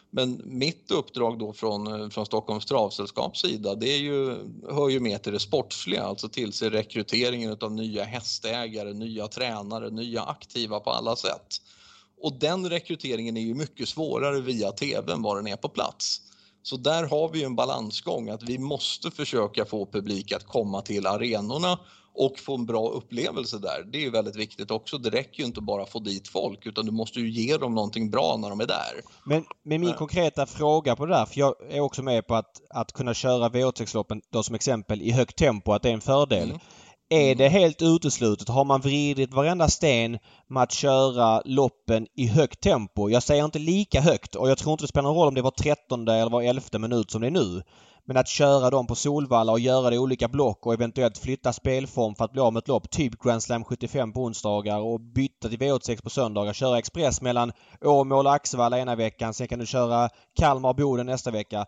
Men 0.10 0.42
mitt 0.46 0.92
uppdrag 0.92 1.40
då 1.40 1.54
från, 1.54 2.02
eh, 2.02 2.10
från 2.10 2.26
Stockholms 2.26 2.66
travsällskaps 2.66 3.42
sida 3.42 3.76
det 3.76 3.88
är 3.88 3.98
ju, 3.98 4.36
hör 4.70 4.90
ju 4.90 5.00
mer 5.00 5.18
till 5.18 5.34
det 5.34 5.40
sportsliga, 5.40 6.04
alltså 6.04 6.30
tillse 6.30 6.70
rekryteringen 6.70 7.58
av 7.62 7.72
nya 7.72 8.04
hästägare, 8.04 8.94
nya 8.94 9.28
tränare, 9.28 9.90
nya 9.90 10.24
aktiva 10.24 10.80
på 10.80 10.90
alla 10.90 11.16
sätt. 11.16 11.62
Och 12.26 12.34
den 12.40 12.70
rekryteringen 12.70 13.38
är 13.38 13.42
ju 13.42 13.54
mycket 13.54 13.90
svårare 13.90 14.42
via 14.42 14.72
tv 14.72 15.14
än 15.14 15.22
vad 15.22 15.38
den 15.38 15.48
är 15.48 15.56
på 15.56 15.70
plats. 15.70 16.22
Så 16.64 16.78
där 16.78 17.04
har 17.04 17.30
vi 17.30 17.44
en 17.44 17.56
balansgång 17.56 18.30
att 18.30 18.44
vi 18.44 18.58
måste 18.58 19.12
försöka 19.12 19.66
få 19.66 19.86
publik 19.86 20.32
att 20.32 20.48
komma 20.48 20.82
till 20.82 21.08
arenorna 21.08 21.80
och 22.14 22.40
få 22.40 22.56
en 22.56 22.66
bra 22.66 22.90
upplevelse 22.90 23.58
där. 23.58 23.92
Det 23.92 24.06
är 24.06 24.12
väldigt 24.12 24.36
viktigt 24.36 24.72
också. 24.72 24.98
Det 24.98 25.10
räcker 25.10 25.40
ju 25.40 25.46
inte 25.46 25.62
bara 25.62 25.84
att 25.84 25.90
få 25.90 26.00
dit 26.00 26.28
folk 26.28 26.66
utan 26.66 26.86
du 26.86 26.92
måste 26.92 27.20
ju 27.20 27.30
ge 27.30 27.58
dem 27.58 27.76
någonting 27.76 28.10
bra 28.12 28.38
när 28.38 28.50
de 28.50 28.60
är 28.60 28.68
där. 28.68 29.02
Men 29.24 29.46
med 29.64 29.80
min 29.80 29.94
konkreta 29.94 30.46
fråga 30.46 30.96
på 30.96 31.06
det 31.06 31.14
där, 31.14 31.26
för 31.26 31.40
jag 31.40 31.56
är 31.70 31.80
också 31.80 32.04
med 32.04 32.28
på 32.28 32.36
att, 32.36 32.62
att 32.70 32.92
kunna 32.92 33.14
köra 33.14 33.50
V86-loppen 33.50 34.22
då 34.32 34.44
som 34.44 34.56
exempel 34.56 35.02
i 35.02 35.12
högt 35.12 35.36
tempo, 35.36 35.72
att 35.72 35.82
det 35.82 35.90
är 35.90 35.94
en 35.94 36.02
fördel. 36.02 36.50
Mm. 36.50 36.60
Är 37.10 37.36
det 37.36 37.50
helt 37.50 37.82
uteslutet? 37.82 38.50
Har 38.50 38.66
man 38.66 38.82
vridit 38.82 39.34
varenda 39.34 39.68
sten 39.68 40.18
med 40.48 40.64
att 40.64 40.72
köra 40.72 41.42
loppen 41.46 42.08
i 42.16 42.28
högt 42.28 42.62
tempo? 42.62 43.10
Jag 43.10 43.24
säger 43.24 43.46
inte 43.46 43.60
lika 43.60 44.02
högt 44.02 44.36
och 44.36 44.50
jag 44.50 44.58
tror 44.58 44.72
inte 44.72 44.84
det 44.84 44.88
spelar 44.88 45.10
någon 45.10 45.18
roll 45.18 45.28
om 45.28 45.36
det 45.36 45.42
var 45.42 45.52
13 45.52 46.08
eller 46.08 46.30
var 46.30 46.42
11 46.42 46.80
minut 46.80 47.12
som 47.12 47.22
det 47.22 47.28
är 47.28 47.32
nu. 47.32 47.62
Men 48.08 48.18
att 48.18 48.28
köra 48.28 48.70
dem 48.70 48.88
på 48.88 48.96
Solvalla 48.96 49.52
och 49.52 49.60
göra 49.60 49.90
det 49.90 49.96
i 49.96 50.00
olika 50.00 50.28
block 50.28 50.66
och 50.66 50.74
eventuellt 50.74 51.18
flytta 51.18 51.54
spelform 51.54 52.16
för 52.16 52.26
att 52.26 52.32
bli 52.32 52.42
av 52.42 52.54
med 52.54 52.62
ett 52.62 52.68
lopp. 52.68 52.90
Typ 52.90 53.24
Grand 53.24 53.44
Slam 53.44 53.64
75 53.64 54.14
på 54.14 54.24
onsdagar 54.24 54.80
och 54.80 55.00
byta 55.00 55.50
till 55.50 55.60
V86 55.60 56.04
på 56.04 56.10
söndagar. 56.10 56.54
Köra 56.54 56.78
Express 56.78 57.22
mellan 57.22 57.52
Åmål 57.82 58.26
och 58.26 58.34
Axevalla 58.34 58.80
ena 58.80 58.96
veckan. 58.96 59.34
Sen 59.34 59.48
kan 59.48 59.60
du 59.60 59.66
köra 59.66 60.10
Kalmar 60.40 60.70
och 60.70 60.76
Boden 60.76 61.06
nästa 61.06 61.32
vecka. 61.32 61.66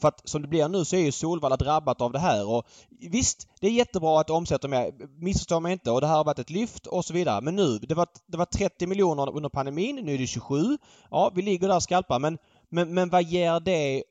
För 0.00 0.08
att 0.08 0.28
som 0.28 0.42
det 0.42 0.48
blir 0.48 0.68
nu 0.68 0.84
så 0.84 0.96
är 0.96 1.00
ju 1.00 1.12
Solvalla 1.12 1.56
drabbat 1.56 2.00
av 2.00 2.12
det 2.12 2.18
här 2.18 2.48
och 2.48 2.66
visst, 3.00 3.48
det 3.60 3.66
är 3.66 3.70
jättebra 3.70 4.20
att 4.20 4.30
omsätta 4.30 4.68
mer. 4.68 4.92
Missförstå 5.22 5.60
mig 5.60 5.72
inte 5.72 5.90
och 5.90 6.00
det 6.00 6.06
här 6.06 6.16
har 6.16 6.24
varit 6.24 6.38
ett 6.38 6.50
lyft 6.50 6.86
och 6.86 7.04
så 7.04 7.12
vidare. 7.12 7.40
Men 7.40 7.56
nu, 7.56 7.78
det 7.78 7.94
var, 7.94 8.06
det 8.26 8.36
var 8.36 8.44
30 8.44 8.86
miljoner 8.86 9.36
under 9.36 9.48
pandemin, 9.48 9.96
nu 9.96 10.14
är 10.14 10.18
det 10.18 10.26
27. 10.26 10.78
Ja, 11.10 11.32
vi 11.34 11.42
ligger 11.42 11.68
där 11.68 11.76
och 11.76 11.82
skalpar 11.82 12.18
men, 12.18 12.38
men, 12.68 12.94
men 12.94 13.10
vad 13.10 13.22
ger 13.22 13.60
det 13.60 14.02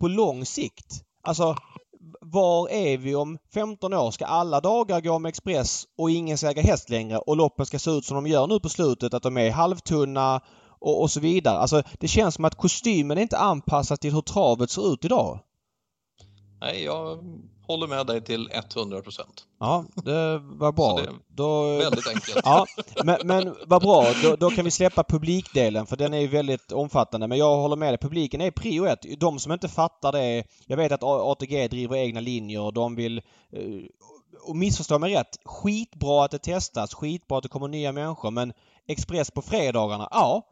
på 0.00 0.08
lång 0.08 0.46
sikt? 0.46 1.04
Alltså, 1.22 1.56
var 2.20 2.68
är 2.68 2.98
vi 2.98 3.14
om 3.14 3.38
15 3.54 3.94
år? 3.94 4.10
Ska 4.10 4.26
alla 4.26 4.60
dagar 4.60 5.00
gå 5.00 5.18
med 5.18 5.28
Express 5.28 5.86
och 5.98 6.10
ingen 6.10 6.38
ska 6.38 6.50
äga 6.50 6.62
häst 6.62 6.90
längre 6.90 7.18
och 7.18 7.36
loppen 7.36 7.66
ska 7.66 7.78
se 7.78 7.90
ut 7.90 8.04
som 8.04 8.14
de 8.14 8.26
gör 8.26 8.46
nu 8.46 8.60
på 8.60 8.68
slutet, 8.68 9.14
att 9.14 9.22
de 9.22 9.36
är 9.36 9.50
halvtunna 9.50 10.40
och, 10.82 11.02
och 11.02 11.10
så 11.10 11.20
vidare. 11.20 11.58
Alltså 11.58 11.82
det 11.98 12.08
känns 12.08 12.34
som 12.34 12.44
att 12.44 12.54
kostymen 12.54 13.18
är 13.18 13.22
inte 13.22 13.38
anpassad 13.38 14.00
till 14.00 14.12
hur 14.12 14.20
travet 14.20 14.70
ser 14.70 14.92
ut 14.92 15.04
idag. 15.04 15.38
Nej, 16.60 16.84
jag 16.84 17.18
håller 17.66 17.86
med 17.86 18.06
dig 18.06 18.24
till 18.24 18.50
100 18.76 19.00
procent. 19.00 19.44
Ja, 19.60 19.84
det 19.94 20.38
var 20.38 20.72
bra. 20.72 20.96
Det 20.96 21.12
då... 21.28 21.76
Väldigt 21.78 22.08
enkelt. 22.08 22.40
Ja, 22.44 22.66
men, 23.04 23.18
men 23.24 23.54
vad 23.66 23.82
bra. 23.82 24.06
Då, 24.22 24.36
då, 24.36 24.50
kan 24.50 24.64
vi 24.64 24.70
släppa 24.70 25.04
publikdelen 25.04 25.86
för 25.86 25.96
den 25.96 26.14
är 26.14 26.18
ju 26.18 26.26
väldigt 26.26 26.72
omfattande. 26.72 27.28
Men 27.28 27.38
jag 27.38 27.56
håller 27.56 27.76
med 27.76 27.92
dig. 27.92 27.98
Publiken 27.98 28.40
är 28.40 28.50
prio 28.50 28.86
ett. 28.86 29.20
De 29.20 29.38
som 29.38 29.52
inte 29.52 29.68
fattar 29.68 30.12
det. 30.12 30.44
Jag 30.66 30.76
vet 30.76 30.92
att 30.92 31.02
ATG 31.02 31.68
driver 31.68 31.96
egna 31.96 32.20
linjer 32.20 32.60
och 32.60 32.72
de 32.72 32.94
vill 32.94 33.18
eh, 33.52 33.62
och 34.48 34.56
missförstå 34.56 34.98
mig 34.98 35.14
rätt. 35.14 35.38
Skitbra 35.44 36.24
att 36.24 36.30
det 36.30 36.38
testas. 36.38 36.94
Skitbra 36.94 37.36
att 37.38 37.42
det 37.42 37.48
kommer 37.48 37.68
nya 37.68 37.92
människor. 37.92 38.30
Men 38.30 38.52
Express 38.86 39.30
på 39.30 39.42
fredagarna. 39.42 40.08
Ja, 40.10 40.42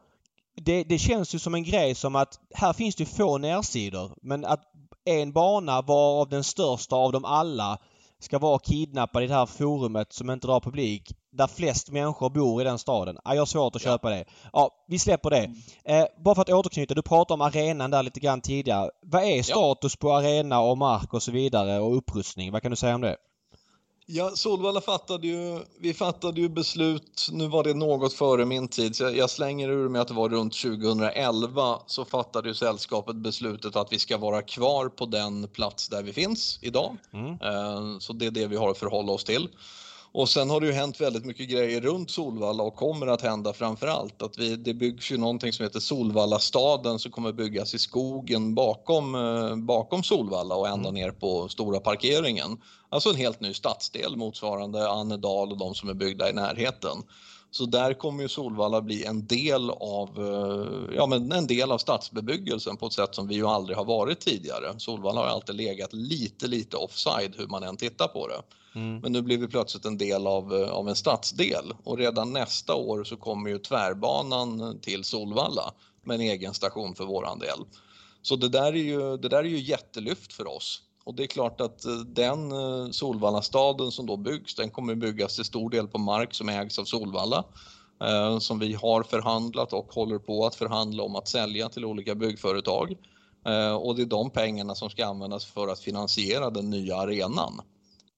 det, 0.64 0.84
det 0.84 0.98
känns 0.98 1.34
ju 1.34 1.38
som 1.38 1.54
en 1.54 1.64
grej 1.64 1.94
som 1.94 2.16
att 2.16 2.38
här 2.54 2.72
finns 2.72 2.94
det 2.94 3.06
få 3.06 3.38
närsidor 3.38 4.12
men 4.22 4.44
att 4.44 4.62
en 5.04 5.32
bana 5.32 5.82
varav 5.82 6.28
den 6.28 6.44
största 6.44 6.96
av 6.96 7.12
dem 7.12 7.24
alla 7.24 7.78
ska 8.18 8.38
vara 8.38 8.58
kidnappad 8.58 9.22
i 9.22 9.26
det 9.26 9.34
här 9.34 9.46
forumet 9.46 10.12
som 10.12 10.30
inte 10.30 10.46
drar 10.46 10.60
publik 10.60 11.12
där 11.32 11.46
flest 11.46 11.90
människor 11.90 12.30
bor 12.30 12.60
i 12.60 12.64
den 12.64 12.78
staden. 12.78 13.18
Ja, 13.24 13.34
jag 13.34 13.40
har 13.40 13.46
svårt 13.46 13.76
att 13.76 13.82
köpa 13.82 14.10
det. 14.10 14.24
Ja, 14.52 14.70
vi 14.88 14.98
släpper 14.98 15.30
det. 15.30 15.50
Eh, 15.84 16.06
bara 16.24 16.34
för 16.34 16.42
att 16.42 16.50
återknyta, 16.50 16.94
du 16.94 17.02
pratade 17.02 17.34
om 17.34 17.40
arenan 17.40 17.90
där 17.90 18.02
lite 18.02 18.20
grann 18.20 18.40
tidigare. 18.40 18.90
Vad 19.02 19.22
är 19.22 19.42
status 19.42 19.96
på 19.96 20.12
arena 20.12 20.60
och 20.60 20.78
mark 20.78 21.14
och 21.14 21.22
så 21.22 21.32
vidare 21.32 21.80
och 21.80 21.96
upprustning? 21.96 22.52
Vad 22.52 22.62
kan 22.62 22.70
du 22.70 22.76
säga 22.76 22.94
om 22.94 23.00
det? 23.00 23.16
Ja, 24.12 24.30
Solvalla 24.34 24.80
fattade 24.80 25.26
ju, 25.26 25.60
vi 25.78 25.94
fattade 25.94 26.40
ju 26.40 26.48
beslut, 26.48 27.28
nu 27.32 27.48
var 27.48 27.64
det 27.64 27.74
något 27.74 28.12
före 28.12 28.44
min 28.44 28.68
tid, 28.68 28.96
så 28.96 29.04
jag, 29.04 29.30
slänger 29.30 29.68
ur 29.68 29.88
mig 29.88 30.00
att 30.00 30.08
det 30.08 30.14
var 30.14 30.28
runt 30.28 30.52
2011 30.52 31.80
så 31.86 32.04
fattade 32.04 32.48
ju 32.48 32.54
sällskapet 32.54 33.16
beslutet 33.16 33.76
att 33.76 33.92
vi 33.92 33.98
ska 33.98 34.18
vara 34.18 34.42
kvar 34.42 34.88
på 34.88 35.06
den 35.06 35.48
plats 35.48 35.88
där 35.88 36.02
vi 36.02 36.12
finns 36.12 36.58
idag. 36.62 36.96
Mm. 37.12 37.30
Eh, 37.30 37.98
så 37.98 38.12
det 38.12 38.26
är 38.26 38.30
det 38.30 38.46
vi 38.46 38.56
har 38.56 38.70
att 38.70 38.78
förhålla 38.78 39.12
oss 39.12 39.24
till. 39.24 39.48
Och 40.12 40.28
sen 40.28 40.50
har 40.50 40.60
det 40.60 40.66
ju 40.66 40.72
hänt 40.72 41.00
väldigt 41.00 41.24
mycket 41.24 41.48
grejer 41.48 41.80
runt 41.80 42.10
Solvalla 42.10 42.62
och 42.62 42.76
kommer 42.76 43.06
att 43.06 43.22
hända 43.22 43.52
framför 43.52 43.86
allt. 43.86 44.22
Att 44.22 44.38
vi, 44.38 44.56
det 44.56 44.74
byggs 44.74 45.12
ju 45.12 45.16
någonting 45.16 45.52
som 45.52 45.64
heter 45.64 45.80
Solvallastaden 45.80 46.98
som 46.98 47.12
kommer 47.12 47.32
byggas 47.32 47.74
i 47.74 47.78
skogen 47.78 48.54
bakom, 48.54 49.14
eh, 49.14 49.56
bakom 49.56 50.02
Solvalla 50.02 50.54
och 50.54 50.68
ända 50.68 50.90
ner 50.90 51.10
på 51.10 51.48
stora 51.48 51.80
parkeringen. 51.80 52.60
Alltså 52.88 53.10
en 53.10 53.16
helt 53.16 53.40
ny 53.40 53.54
stadsdel 53.54 54.16
motsvarande 54.16 54.90
Annedal 54.90 55.52
och 55.52 55.58
de 55.58 55.74
som 55.74 55.88
är 55.88 55.94
byggda 55.94 56.30
i 56.30 56.32
närheten. 56.32 57.02
Så 57.50 57.66
där 57.66 57.94
kommer 57.94 58.22
ju 58.22 58.28
Solvalla 58.28 58.80
bli 58.80 59.04
en 59.04 59.26
del 59.26 59.70
av, 59.70 60.08
eh, 60.18 60.96
ja, 60.96 61.06
men 61.06 61.32
en 61.32 61.46
del 61.46 61.72
av 61.72 61.78
stadsbebyggelsen 61.78 62.76
på 62.76 62.86
ett 62.86 62.92
sätt 62.92 63.14
som 63.14 63.28
vi 63.28 63.34
ju 63.34 63.46
aldrig 63.46 63.76
har 63.76 63.84
varit 63.84 64.20
tidigare. 64.20 64.74
Solvalla 64.78 65.20
har 65.20 65.26
alltid 65.26 65.54
legat 65.54 65.92
lite, 65.92 66.46
lite 66.46 66.76
offside 66.76 67.34
hur 67.36 67.46
man 67.46 67.62
än 67.62 67.76
tittar 67.76 68.08
på 68.08 68.28
det. 68.28 68.42
Mm. 68.74 68.98
Men 68.98 69.12
nu 69.12 69.22
blir 69.22 69.38
vi 69.38 69.48
plötsligt 69.48 69.84
en 69.84 69.98
del 69.98 70.26
av, 70.26 70.54
eh, 70.54 70.70
av 70.70 70.88
en 70.88 70.96
stadsdel 70.96 71.74
och 71.84 71.98
redan 71.98 72.32
nästa 72.32 72.74
år 72.74 73.04
så 73.04 73.16
kommer 73.16 73.50
ju 73.50 73.58
tvärbanan 73.58 74.78
till 74.80 75.04
Solvalla 75.04 75.72
med 76.04 76.14
en 76.14 76.20
egen 76.20 76.54
station 76.54 76.94
för 76.94 77.04
våran 77.04 77.38
del. 77.38 77.58
Så 78.22 78.36
det 78.36 78.48
där 78.48 78.72
är 78.72 78.82
ju, 78.82 79.16
det 79.16 79.28
där 79.28 79.38
är 79.38 79.48
ju 79.48 79.60
jättelyft 79.60 80.32
för 80.32 80.56
oss. 80.56 80.82
Och 81.10 81.16
det 81.16 81.22
är 81.22 81.26
klart 81.26 81.60
att 81.60 81.84
eh, 81.84 81.92
den 81.92 82.52
eh, 82.52 82.90
Solvallastaden 82.90 83.90
som 83.90 84.06
då 84.06 84.16
byggs, 84.16 84.54
den 84.54 84.70
kommer 84.70 84.94
byggas 84.94 85.36
till 85.36 85.44
stor 85.44 85.70
del 85.70 85.88
på 85.88 85.98
mark 85.98 86.34
som 86.34 86.48
ägs 86.48 86.78
av 86.78 86.84
Solvalla. 86.84 87.44
Eh, 88.04 88.38
som 88.38 88.58
vi 88.58 88.74
har 88.74 89.02
förhandlat 89.02 89.72
och 89.72 89.92
håller 89.92 90.18
på 90.18 90.46
att 90.46 90.54
förhandla 90.54 91.02
om 91.02 91.16
att 91.16 91.28
sälja 91.28 91.68
till 91.68 91.84
olika 91.84 92.14
byggföretag. 92.14 92.96
Och 93.80 93.96
det 93.96 94.02
är 94.02 94.06
de 94.06 94.30
pengarna 94.30 94.74
som 94.74 94.90
ska 94.90 95.06
användas 95.06 95.44
för 95.44 95.68
att 95.68 95.80
finansiera 95.80 96.50
den 96.50 96.70
nya 96.70 96.96
arenan. 96.96 97.60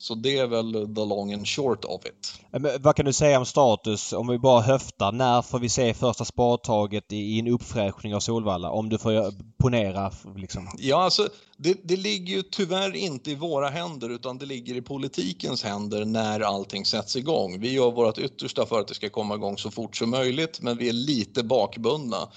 Så 0.02 0.14
det 0.14 0.38
är 0.38 0.46
väl 0.46 0.72
the 0.72 1.04
long 1.04 1.32
and 1.32 1.48
short 1.48 1.84
of 1.84 2.06
it. 2.06 2.40
Men 2.50 2.82
vad 2.82 2.96
kan 2.96 3.06
du 3.06 3.12
säga 3.12 3.38
om 3.38 3.46
status 3.46 4.12
om 4.12 4.28
vi 4.28 4.38
bara 4.38 4.60
höftar? 4.60 5.12
När 5.12 5.42
får 5.42 5.58
vi 5.58 5.68
se 5.68 5.94
första 5.94 6.24
spadtaget 6.24 7.12
i, 7.12 7.38
en 7.38 7.48
uppfräschning 7.48 8.14
av 8.14 8.20
Solvalla? 8.20 8.70
Om 8.70 8.88
du 8.88 8.98
får 8.98 9.32
ponera 9.58 10.12
liksom. 10.36 10.68
Ja, 10.78 11.02
alltså, 11.02 11.28
det, 11.56 11.80
det 11.84 11.96
ligger 11.96 12.34
ju 12.34 12.42
tyvärr 12.42 12.96
inte 12.96 13.30
i 13.30 13.34
våra 13.34 13.68
händer 13.68 14.08
utan 14.08 14.38
det 14.38 14.46
ligger 14.46 14.74
i 14.74 14.82
politikens 14.82 15.64
händer 15.64 16.04
när 16.04 16.40
allting 16.40 16.84
sätts 16.84 17.16
igång. 17.16 17.60
Vi 17.60 17.72
gör 17.72 17.90
vårt 17.90 18.18
yttersta 18.18 18.66
för 18.66 18.80
att 18.80 18.88
det 18.88 18.94
ska 18.94 19.10
komma 19.10 19.34
igång 19.34 19.58
så 19.58 19.70
fort 19.70 19.96
som 19.96 20.10
möjligt 20.10 20.60
men 20.60 20.76
vi 20.76 20.88
är 20.88 20.92
lite 20.92 21.42
bakbundna. 21.42 22.28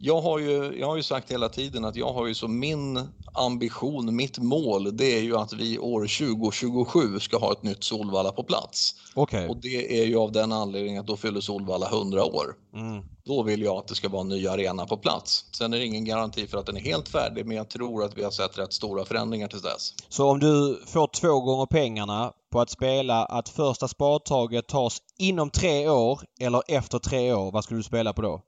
Jag 0.00 0.20
har, 0.20 0.38
ju, 0.38 0.78
jag 0.78 0.86
har 0.86 0.96
ju 0.96 1.02
sagt 1.02 1.32
hela 1.32 1.48
tiden 1.48 1.84
att 1.84 1.96
jag 1.96 2.12
har 2.12 2.26
ju 2.26 2.34
som 2.34 2.58
min 2.58 3.08
ambition, 3.32 4.16
mitt 4.16 4.38
mål, 4.38 4.96
det 4.96 5.18
är 5.18 5.22
ju 5.22 5.36
att 5.36 5.52
vi 5.52 5.78
år 5.78 6.00
2027 6.00 7.20
ska 7.20 7.38
ha 7.38 7.52
ett 7.52 7.62
nytt 7.62 7.84
Solvalla 7.84 8.32
på 8.32 8.42
plats. 8.42 8.94
Okej. 9.14 9.48
Och 9.48 9.56
det 9.56 10.00
är 10.02 10.06
ju 10.06 10.16
av 10.16 10.32
den 10.32 10.52
anledningen 10.52 11.00
att 11.00 11.06
då 11.06 11.16
fyller 11.16 11.40
Solvalla 11.40 11.88
100 11.88 12.24
år. 12.24 12.54
Mm. 12.74 13.02
Då 13.24 13.42
vill 13.42 13.62
jag 13.62 13.76
att 13.76 13.88
det 13.88 13.94
ska 13.94 14.08
vara 14.08 14.20
en 14.20 14.28
ny 14.28 14.46
arena 14.46 14.86
på 14.86 14.96
plats. 14.96 15.44
Sen 15.52 15.72
är 15.72 15.78
det 15.78 15.84
ingen 15.84 16.04
garanti 16.04 16.46
för 16.46 16.58
att 16.58 16.66
den 16.66 16.76
är 16.76 16.80
helt 16.80 17.08
färdig, 17.08 17.46
men 17.46 17.56
jag 17.56 17.70
tror 17.70 18.04
att 18.04 18.18
vi 18.18 18.24
har 18.24 18.30
sett 18.30 18.58
rätt 18.58 18.72
stora 18.72 19.04
förändringar 19.04 19.48
till 19.48 19.60
dess. 19.60 19.94
Så 20.08 20.30
om 20.30 20.38
du 20.38 20.82
får 20.86 21.06
två 21.06 21.40
gånger 21.40 21.66
pengarna 21.66 22.32
på 22.52 22.60
att 22.60 22.70
spela 22.70 23.24
att 23.24 23.48
första 23.48 23.88
spadtaget 23.88 24.66
tas 24.66 24.98
inom 25.18 25.50
tre 25.50 25.88
år 25.88 26.20
eller 26.40 26.62
efter 26.68 26.98
tre 26.98 27.32
år, 27.32 27.52
vad 27.52 27.64
skulle 27.64 27.78
du 27.78 27.84
spela 27.84 28.12
på 28.12 28.22
då? 28.22 28.40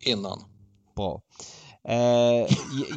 Innan. 0.00 0.44
Bra. 0.96 1.22
Eh, 1.84 2.46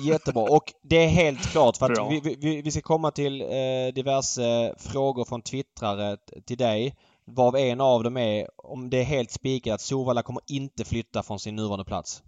jättebra. 0.05 0.43
Och 0.43 0.73
det 0.81 1.03
är 1.03 1.07
helt 1.07 1.41
klart 1.41 1.77
för 1.77 1.91
att 1.91 2.11
vi, 2.11 2.35
vi, 2.41 2.61
vi 2.61 2.71
ska 2.71 2.81
komma 2.81 3.11
till 3.11 3.41
eh, 3.41 3.93
diverse 3.95 4.75
frågor 4.77 5.25
från 5.25 5.41
twittrare 5.41 6.17
till 6.45 6.57
dig. 6.57 6.95
Varav 7.25 7.55
en 7.55 7.81
av 7.81 8.03
dem 8.03 8.17
är 8.17 8.47
om 8.57 8.89
det 8.89 8.97
är 8.97 9.03
helt 9.03 9.31
spikat 9.31 9.73
att 9.73 9.81
Solvalla 9.81 10.23
kommer 10.23 10.41
inte 10.47 10.85
flytta 10.85 11.23
från 11.23 11.39
sin 11.39 11.55
nuvarande 11.55 11.85
plats. 11.85 12.23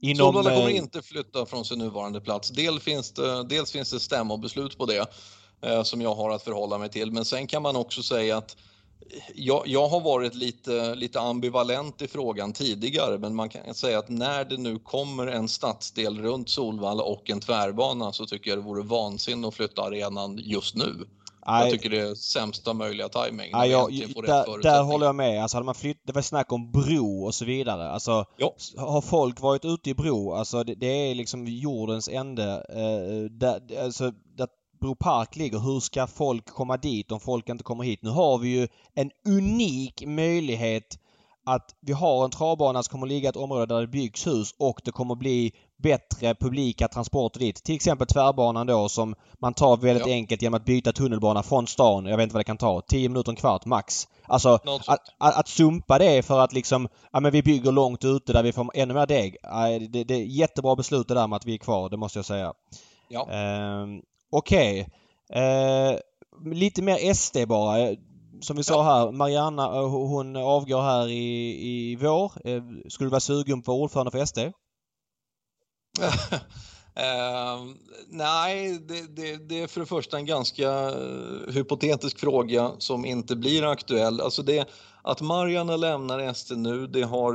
Inom, 0.00 0.16
Solvalla 0.16 0.50
kommer 0.50 0.70
eh, 0.70 0.76
inte 0.76 1.02
flytta 1.02 1.46
från 1.46 1.64
sin 1.64 1.78
nuvarande 1.78 2.20
plats. 2.20 2.50
Dels 2.50 2.82
finns 2.82 3.12
det, 3.12 3.44
dels 3.44 3.72
finns 3.72 3.90
det 3.90 4.00
stämmobeslut 4.00 4.78
på 4.78 4.86
det 4.86 5.06
eh, 5.62 5.82
som 5.82 6.00
jag 6.00 6.14
har 6.14 6.30
att 6.30 6.42
förhålla 6.42 6.78
mig 6.78 6.88
till. 6.88 7.12
Men 7.12 7.24
sen 7.24 7.46
kan 7.46 7.62
man 7.62 7.76
också 7.76 8.02
säga 8.02 8.36
att 8.36 8.56
jag, 9.34 9.62
jag 9.66 9.88
har 9.88 10.00
varit 10.00 10.34
lite, 10.34 10.94
lite 10.94 11.20
ambivalent 11.20 12.02
i 12.02 12.08
frågan 12.08 12.52
tidigare, 12.52 13.18
men 13.18 13.34
man 13.34 13.48
kan 13.48 13.74
säga 13.74 13.98
att 13.98 14.08
när 14.08 14.44
det 14.44 14.56
nu 14.56 14.78
kommer 14.78 15.26
en 15.26 15.48
stadsdel 15.48 16.18
runt 16.22 16.48
Solvalla 16.50 17.02
och 17.02 17.30
en 17.30 17.40
tvärbana 17.40 18.12
så 18.12 18.26
tycker 18.26 18.50
jag 18.50 18.58
det 18.58 18.62
vore 18.62 18.82
vansinne 18.82 19.48
att 19.48 19.54
flytta 19.54 19.82
arenan 19.82 20.38
just 20.42 20.74
nu. 20.74 21.06
nej, 21.46 21.62
Jag 21.62 21.70
tycker 21.70 21.90
det 21.90 22.00
är 22.00 22.14
sämsta 22.14 22.72
möjliga 22.72 23.08
timing. 23.08 23.52
när 23.52 23.58
nej, 23.58 23.70
jag, 23.70 23.90
där, 24.26 24.62
där 24.62 24.82
håller 24.82 25.06
jag 25.06 25.14
med. 25.14 25.42
Alltså 25.42 25.56
hade 25.56 25.64
man 25.66 25.74
flytt, 25.74 26.00
det 26.06 26.12
var 26.12 26.22
snack 26.22 26.52
om 26.52 26.70
bro 26.72 27.24
och 27.24 27.34
så 27.34 27.44
vidare. 27.44 27.90
Alltså 27.90 28.24
s- 28.56 28.72
har 28.76 29.00
folk 29.00 29.40
varit 29.40 29.64
ute 29.64 29.90
i 29.90 29.94
bro, 29.94 30.32
alltså 30.32 30.64
det, 30.64 30.74
det 30.74 30.86
är 31.10 31.14
liksom 31.14 31.46
jordens 31.46 32.08
ände. 32.08 32.66
Eh, 32.68 33.30
där, 33.30 33.84
alltså, 33.84 34.10
där 34.36 34.48
Bro 34.84 34.94
Park 34.94 35.36
ligger. 35.36 35.58
Hur 35.58 35.80
ska 35.80 36.06
folk 36.06 36.46
komma 36.46 36.76
dit 36.76 37.12
om 37.12 37.20
folk 37.20 37.48
inte 37.48 37.64
kommer 37.64 37.84
hit? 37.84 38.02
Nu 38.02 38.10
har 38.10 38.38
vi 38.38 38.48
ju 38.48 38.68
en 38.94 39.10
unik 39.26 40.04
möjlighet 40.06 40.98
att 41.46 41.74
vi 41.80 41.92
har 41.92 42.24
en 42.24 42.30
travbana 42.30 42.82
som 42.82 42.92
kommer 42.92 43.06
ligga 43.06 43.28
i 43.28 43.30
ett 43.30 43.36
område 43.36 43.74
där 43.74 43.80
det 43.80 43.86
byggs 43.86 44.26
hus 44.26 44.54
och 44.58 44.80
det 44.84 44.90
kommer 44.90 45.14
bli 45.14 45.52
bättre 45.76 46.34
publika 46.34 46.88
transporter 46.88 47.40
dit. 47.40 47.64
Till 47.64 47.74
exempel 47.74 48.06
tvärbanan 48.06 48.66
då 48.66 48.88
som 48.88 49.14
man 49.38 49.54
tar 49.54 49.76
väldigt 49.76 50.06
Ja. 50.06 50.12
enkelt 50.12 50.42
genom 50.42 50.56
att 50.56 50.64
byta 50.64 50.92
tunnelbana 50.92 51.42
från 51.42 51.66
stan. 51.66 52.06
Jag 52.06 52.16
vet 52.16 52.24
inte 52.24 52.34
vad 52.34 52.40
det 52.40 52.44
kan 52.44 52.56
ta. 52.56 52.80
10 52.80 53.08
minuter, 53.08 53.32
en 53.32 53.36
kvart 53.36 53.64
max. 53.66 54.08
Alltså 54.22 54.48
att, 54.48 54.88
att, 54.88 55.00
att 55.18 55.48
sumpa 55.48 55.98
det 55.98 56.22
för 56.22 56.40
att 56.40 56.52
liksom, 56.52 56.88
ja 57.12 57.20
men 57.20 57.32
vi 57.32 57.42
bygger 57.42 57.72
långt 57.72 58.04
ute 58.04 58.32
där 58.32 58.42
vi 58.42 58.52
får 58.52 58.70
ännu 58.74 58.94
mer 58.94 59.06
deg. 59.06 59.36
Det, 59.90 60.04
det 60.04 60.14
är 60.14 60.24
jättebra 60.24 60.76
beslut 60.76 61.08
det 61.08 61.14
där 61.14 61.28
med 61.28 61.36
att 61.36 61.46
vi 61.46 61.54
är 61.54 61.58
kvar, 61.58 61.88
det 61.88 61.96
måste 61.96 62.18
jag 62.18 62.26
säga. 62.26 62.52
Ja. 63.08 63.30
Ehm, 63.30 64.02
Okej. 64.36 64.88
Eh, 65.32 65.98
lite 66.44 66.82
mer 66.82 67.14
SD 67.14 67.36
bara. 67.48 67.96
Som 68.40 68.56
vi 68.56 68.64
sa 68.64 68.82
här, 68.82 69.12
Marianna 69.12 69.64
eh, 69.64 69.88
hon 69.88 70.36
avgår 70.36 70.82
här 70.82 71.08
i, 71.08 71.56
i 71.66 71.96
vår. 71.96 72.32
Eh, 72.44 72.62
skulle 72.88 73.06
du 73.06 73.10
vara 73.10 73.20
sugen 73.20 73.62
på 73.62 73.72
ordförande 73.72 74.10
för 74.10 74.24
SD? 74.24 74.38
Ehm, 76.96 77.76
nej, 78.08 78.78
det, 78.78 79.16
det, 79.16 79.48
det 79.48 79.62
är 79.62 79.66
för 79.66 79.80
det 79.80 79.86
första 79.86 80.16
en 80.16 80.26
ganska 80.26 80.70
eh, 80.70 81.52
hypotetisk 81.54 82.18
fråga 82.18 82.72
som 82.78 83.04
inte 83.04 83.36
blir 83.36 83.64
aktuell. 83.64 84.20
Alltså 84.20 84.42
det, 84.42 84.68
att 85.06 85.20
Mariana 85.20 85.76
lämnar 85.76 86.32
SD 86.32 86.52
nu, 86.56 86.86
det 86.86 87.02
har, 87.02 87.34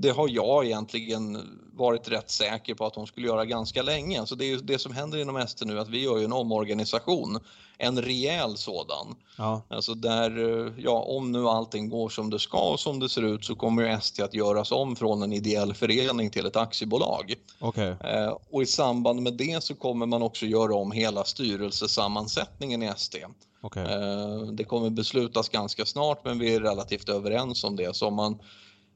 det 0.00 0.10
har 0.10 0.28
jag 0.28 0.66
egentligen 0.66 1.38
varit 1.72 2.08
rätt 2.08 2.30
säker 2.30 2.74
på 2.74 2.86
att 2.86 2.94
hon 2.94 3.06
skulle 3.06 3.26
göra 3.26 3.44
ganska 3.44 3.82
länge. 3.82 4.20
Alltså 4.20 4.34
det, 4.34 4.44
är 4.44 4.48
ju 4.48 4.56
det 4.56 4.78
som 4.78 4.92
händer 4.92 5.18
inom 5.18 5.46
SD 5.46 5.62
nu, 5.66 5.80
att 5.80 5.88
vi 5.88 6.02
gör 6.02 6.18
ju 6.18 6.24
en 6.24 6.32
omorganisation, 6.32 7.38
en 7.78 8.02
rejäl 8.02 8.56
sådan. 8.56 9.16
Ja. 9.38 9.62
Alltså 9.68 9.94
där, 9.94 10.32
ja, 10.78 11.02
om 11.02 11.32
nu 11.32 11.48
allting 11.48 11.88
går 11.88 12.08
som 12.08 12.30
det 12.30 12.38
ska 12.38 12.70
och 12.70 12.80
som 12.80 13.00
det 13.00 13.08
ser 13.08 13.22
ut 13.22 13.44
så 13.44 13.54
kommer 13.54 13.82
ju 13.82 13.88
ST 13.88 14.22
att 14.22 14.34
göras 14.34 14.72
om 14.72 14.96
från 14.96 15.22
en 15.22 15.32
ideell 15.32 15.74
förening 15.74 16.30
till 16.30 16.46
ett 16.46 16.56
aktiebolag. 16.56 17.34
Okej. 17.58 17.96
Eh, 18.00 18.36
och 18.50 18.62
i 18.62 18.66
samband 18.66 19.22
med 19.22 19.32
det 19.32 19.62
så 19.62 19.74
kommer 19.74 20.06
man 20.06 20.22
också 20.22 20.46
göra 20.46 20.74
om 20.74 20.92
hela 20.92 21.24
styrelsesammansättningen 21.24 22.82
i 22.82 22.86
ST. 22.86 23.18
Okej. 23.66 23.82
Eh, 23.82 24.38
det 24.52 24.64
kommer 24.64 24.90
beslutas 24.90 25.48
ganska 25.48 25.86
snart 25.86 26.24
men 26.24 26.38
vi 26.38 26.54
är 26.54 26.60
relativt 26.60 27.08
överens 27.08 27.64
om 27.64 27.76
det. 27.76 27.96
Så 27.96 28.06
om 28.06 28.14
man, 28.14 28.38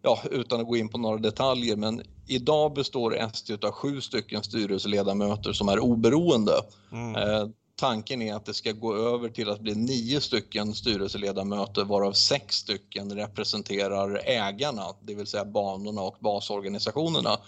ja, 0.02 0.18
utan 0.30 0.60
att 0.60 0.66
gå 0.66 0.76
in 0.76 0.88
på 0.88 0.98
några 0.98 1.18
detaljer, 1.18 1.76
men 1.76 2.02
idag 2.26 2.74
består 2.74 3.16
ST 3.16 3.58
av 3.62 3.72
sju 3.72 4.00
stycken 4.00 4.42
styrelseledamöter 4.42 5.52
som 5.52 5.68
är 5.68 5.78
oberoende. 5.78 6.52
Mm. 6.92 7.16
Eh, 7.16 7.48
tanken 7.76 8.22
är 8.22 8.34
att 8.34 8.46
det 8.46 8.54
ska 8.54 8.72
gå 8.72 8.96
över 8.96 9.28
till 9.28 9.50
att 9.50 9.60
bli 9.60 9.74
nio 9.74 10.20
stycken 10.20 10.74
styrelseledamöter 10.74 11.84
varav 11.84 12.12
sex 12.12 12.56
stycken 12.56 13.16
representerar 13.16 14.22
ägarna, 14.24 14.84
det 15.00 15.14
vill 15.14 15.26
säga 15.26 15.44
banorna 15.44 16.02
och 16.02 16.16
basorganisationerna. 16.20 17.38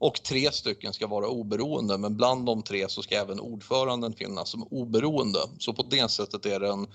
Och 0.00 0.22
tre 0.22 0.52
stycken 0.52 0.92
ska 0.92 1.06
vara 1.06 1.28
oberoende, 1.28 1.98
men 1.98 2.16
bland 2.16 2.46
de 2.46 2.62
tre 2.62 2.88
så 2.88 3.02
ska 3.02 3.14
även 3.14 3.40
ordföranden 3.40 4.12
finnas 4.12 4.50
som 4.50 4.62
oberoende. 4.70 5.38
Så 5.58 5.72
på 5.72 5.82
det 5.82 6.10
sättet 6.10 6.46
är 6.46 6.60
det 6.60 6.68
en 6.68 6.86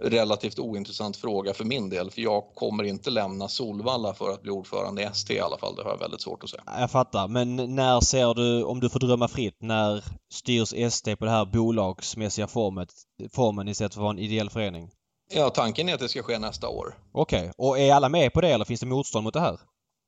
relativt 0.00 0.58
ointressant 0.58 1.16
fråga 1.16 1.54
för 1.54 1.64
min 1.64 1.90
del, 1.90 2.10
för 2.10 2.22
jag 2.22 2.44
kommer 2.54 2.84
inte 2.84 3.10
lämna 3.10 3.48
Solvalla 3.48 4.14
för 4.14 4.30
att 4.30 4.42
bli 4.42 4.50
ordförande 4.50 5.02
i 5.02 5.04
ST 5.04 5.34
i 5.34 5.40
alla 5.40 5.58
fall. 5.58 5.76
Det 5.76 5.82
har 5.82 5.90
jag 5.90 5.98
väldigt 5.98 6.20
svårt 6.20 6.44
att 6.44 6.50
säga. 6.50 6.62
Jag 6.66 6.90
fattar. 6.90 7.28
Men 7.28 7.74
när 7.74 8.00
ser 8.00 8.34
du, 8.34 8.64
om 8.64 8.80
du 8.80 8.88
får 8.88 9.00
drömma 9.00 9.28
fritt, 9.28 9.56
när 9.60 10.04
styrs 10.32 10.92
SD 10.92 11.08
på 11.18 11.24
det 11.24 11.30
här 11.30 11.44
bolagsmässiga 11.44 12.46
formet, 12.46 12.88
formen 13.32 13.68
istället 13.68 13.94
för 13.94 14.00
att 14.00 14.02
vara 14.02 14.12
en 14.12 14.18
ideell 14.18 14.50
förening? 14.50 14.90
Ja, 15.34 15.50
tanken 15.50 15.88
är 15.88 15.94
att 15.94 16.00
det 16.00 16.08
ska 16.08 16.22
ske 16.22 16.38
nästa 16.38 16.68
år. 16.68 16.94
Okej. 17.12 17.52
Och 17.56 17.78
är 17.78 17.94
alla 17.94 18.08
med 18.08 18.32
på 18.32 18.40
det 18.40 18.48
eller 18.48 18.64
finns 18.64 18.80
det 18.80 18.86
motstånd 18.86 19.24
mot 19.24 19.34
det 19.34 19.40
här? 19.40 19.58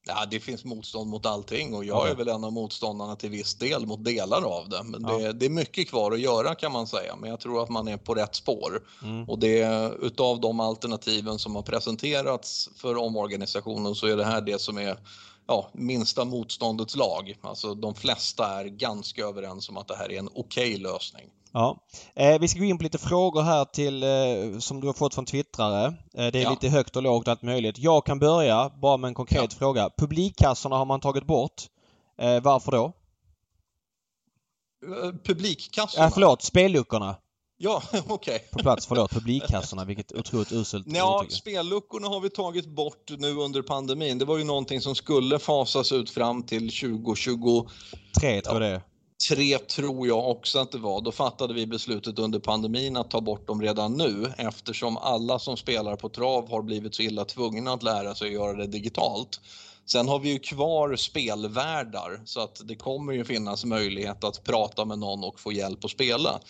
Ja, 0.07 0.27
det 0.31 0.41
finns 0.41 0.65
motstånd 0.65 1.11
mot 1.11 1.27
allting 1.27 1.75
och 1.75 1.85
jag 1.85 2.07
Ja. 2.07 2.11
är 2.11 2.15
väl 2.15 2.29
en 2.29 2.45
av 2.45 2.53
motståndarna 2.53 3.17
till 3.17 3.31
viss 3.31 3.55
del 3.55 3.87
mot 3.87 4.05
delar 4.05 4.43
av 4.43 4.69
det. 4.69 4.83
Men 4.85 5.03
Ja. 5.09 5.19
det, 5.19 5.33
det 5.33 5.47
är 5.47 5.51
mycket 5.51 5.89
kvar 5.89 6.13
att 6.13 6.21
göra 6.21 6.55
kan 6.55 6.73
man 6.73 6.87
säga, 6.87 7.17
men 7.17 7.31
jag 7.31 7.41
tror 7.41 7.63
att 7.63 7.69
man 7.69 7.89
är 7.89 7.97
på 7.97 8.15
rätt 8.15 8.35
spår. 8.35 8.83
Mm. 9.03 9.29
Och 9.29 9.39
det, 9.39 9.93
utav 10.03 10.41
de 10.41 10.61
alternativen 10.61 11.39
som 11.39 11.55
har 11.55 11.63
presenterats 11.63 12.71
för 12.77 12.97
omorganisationen 12.97 13.95
så 13.95 14.07
är 14.07 14.17
det 14.17 14.25
här 14.25 14.41
det 14.41 14.61
som 14.61 14.79
är 14.79 14.99
ja, 15.47 15.71
minsta 15.73 16.25
motståndets 16.25 16.97
lag. 16.97 17.39
Alltså 17.41 17.75
de 17.75 17.95
flesta 17.95 18.61
är 18.61 18.65
ganska 18.65 19.23
överens 19.25 19.69
om 19.69 19.77
att 19.77 19.89
det 19.89 19.97
här 19.97 20.13
är 20.13 20.19
en 20.19 20.31
okej 20.35 20.77
lösning. 20.77 21.27
Ja. 21.53 21.87
Eh, 22.15 22.39
vi 22.41 22.49
ska 22.49 22.59
gå 22.59 22.65
in 22.65 22.79
på 22.79 22.85
lite 22.85 22.99
frågor 22.99 23.43
här 23.43 23.65
till 23.65 24.03
eh, 24.03 24.59
som 24.59 24.81
du 24.81 24.87
har 24.87 24.95
fått 24.95 25.15
från 25.15 25.25
twittrare. 25.27 25.87
Eh, 25.87 25.93
det 26.15 26.39
är 26.39 26.43
Ja. 26.43 26.51
lite 26.51 26.69
högt 26.69 26.97
och 26.97 27.03
lågt 27.03 27.29
allt 27.29 27.43
möjligt. 27.43 27.79
Jag 27.79 28.07
kan 28.07 28.19
börja 28.19 28.71
bara 28.83 28.97
med 28.97 29.09
en 29.09 29.15
konkret 29.15 29.53
fråga. 29.53 29.91
Publikkassorna 29.99 30.77
har 30.77 30.85
man 30.85 31.01
tagit 31.01 31.25
bort. 31.27 31.63
Eh, 32.21 32.41
varför 32.43 32.73
då? 32.73 32.93
Eh, 34.87 35.13
Publikkassorna? 35.25 36.05
Ja, 36.05 36.11
förlåt, 36.15 36.43
spelluckorna. 36.43 37.17
Ja, 37.61 37.83
okej. 38.09 38.49
På 38.53 38.59
plats, 38.59 38.87
förlåt. 38.87 39.11
Publikkassorna, 39.11 39.85
vilket 39.85 40.13
otroligt 40.13 40.53
uselt 40.53 40.87
Ja, 40.89 41.25
spelluckorna 41.29 42.09
har 42.09 42.21
vi 42.21 42.31
tagit 42.31 42.67
bort 42.67 43.11
nu 43.19 43.35
under 43.35 43.63
pandemin. 43.63 44.19
Det 44.19 44.25
var 44.25 44.39
ju 44.39 44.45
någonting 44.45 44.81
som 44.81 44.95
skulle 44.95 45.39
fasas 45.39 45.93
ut 45.93 46.11
fram 46.11 46.43
till 46.43 46.71
2023 46.71 47.69
Tre 48.21 48.41
tror 48.41 48.55
jag 48.55 48.63
det 48.63 48.77
är. 48.77 48.83
Tre 49.29 49.59
tror 49.59 50.07
jag 50.07 50.31
också 50.31 50.59
att 50.59 50.73
det 50.73 50.79
var. 50.79 51.01
Då 51.01 51.13
fattade 51.13 51.55
vi 51.55 51.67
beslutet 51.67 52.19
under 52.19 52.39
pandemin 52.39 52.97
att 52.97 53.11
ta 53.11 53.21
bort 53.21 53.47
dem 53.47 53.63
redan 53.63 53.93
nu 53.93 54.33
eftersom 54.39 54.97
alla 54.97 55.39
som 55.39 55.57
spelar 55.57 55.97
på 55.97 56.09
trav 56.09 56.51
har 56.51 56.63
blivit 56.63 56.95
så 56.95 57.03
illa 57.03 57.25
tvungna 57.25 57.73
att 57.73 57.83
lära 57.83 58.15
sig 58.15 58.27
att 58.29 58.35
göra 58.35 58.53
det 58.53 58.67
digitalt. 58.67 59.41
Sen 59.87 60.09
har 60.09 60.19
vi 60.19 60.33
ju 60.33 60.39
kvar 60.39 60.97
spelvärdar 60.97 62.21
så 62.25 62.41
att 62.41 62.61
det 62.65 62.77
kommer 62.77 63.13
ju 63.13 63.25
finnas 63.25 63.65
möjlighet 63.65 64.25
att 64.25 64.45
prata 64.45 64.85
med 64.85 64.99
någon 64.99 65.25
och 65.25 65.41
få 65.41 65.53
hjälp 65.53 65.85
att 65.85 65.91
spela. 65.91 66.41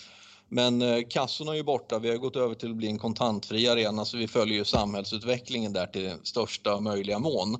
Men 0.49 0.83
eh, 0.83 1.03
kassorna 1.11 1.53
är 1.53 1.57
ju 1.57 1.63
borta. 1.63 1.99
Vi 1.99 2.11
har 2.11 2.17
gått 2.17 2.37
över 2.37 2.55
till 2.55 2.71
att 2.71 2.77
bli 2.77 2.89
en 2.89 2.99
kontantfri 2.99 3.69
arena 3.69 4.05
så 4.05 4.17
vi 4.17 4.29
följer 4.29 4.59
ju 4.59 4.65
samhällsutvecklingen 4.65 5.73
där 5.73 5.87
till 5.87 6.15
största 6.23 6.81
möjliga 6.81 7.19
mån. 7.19 7.55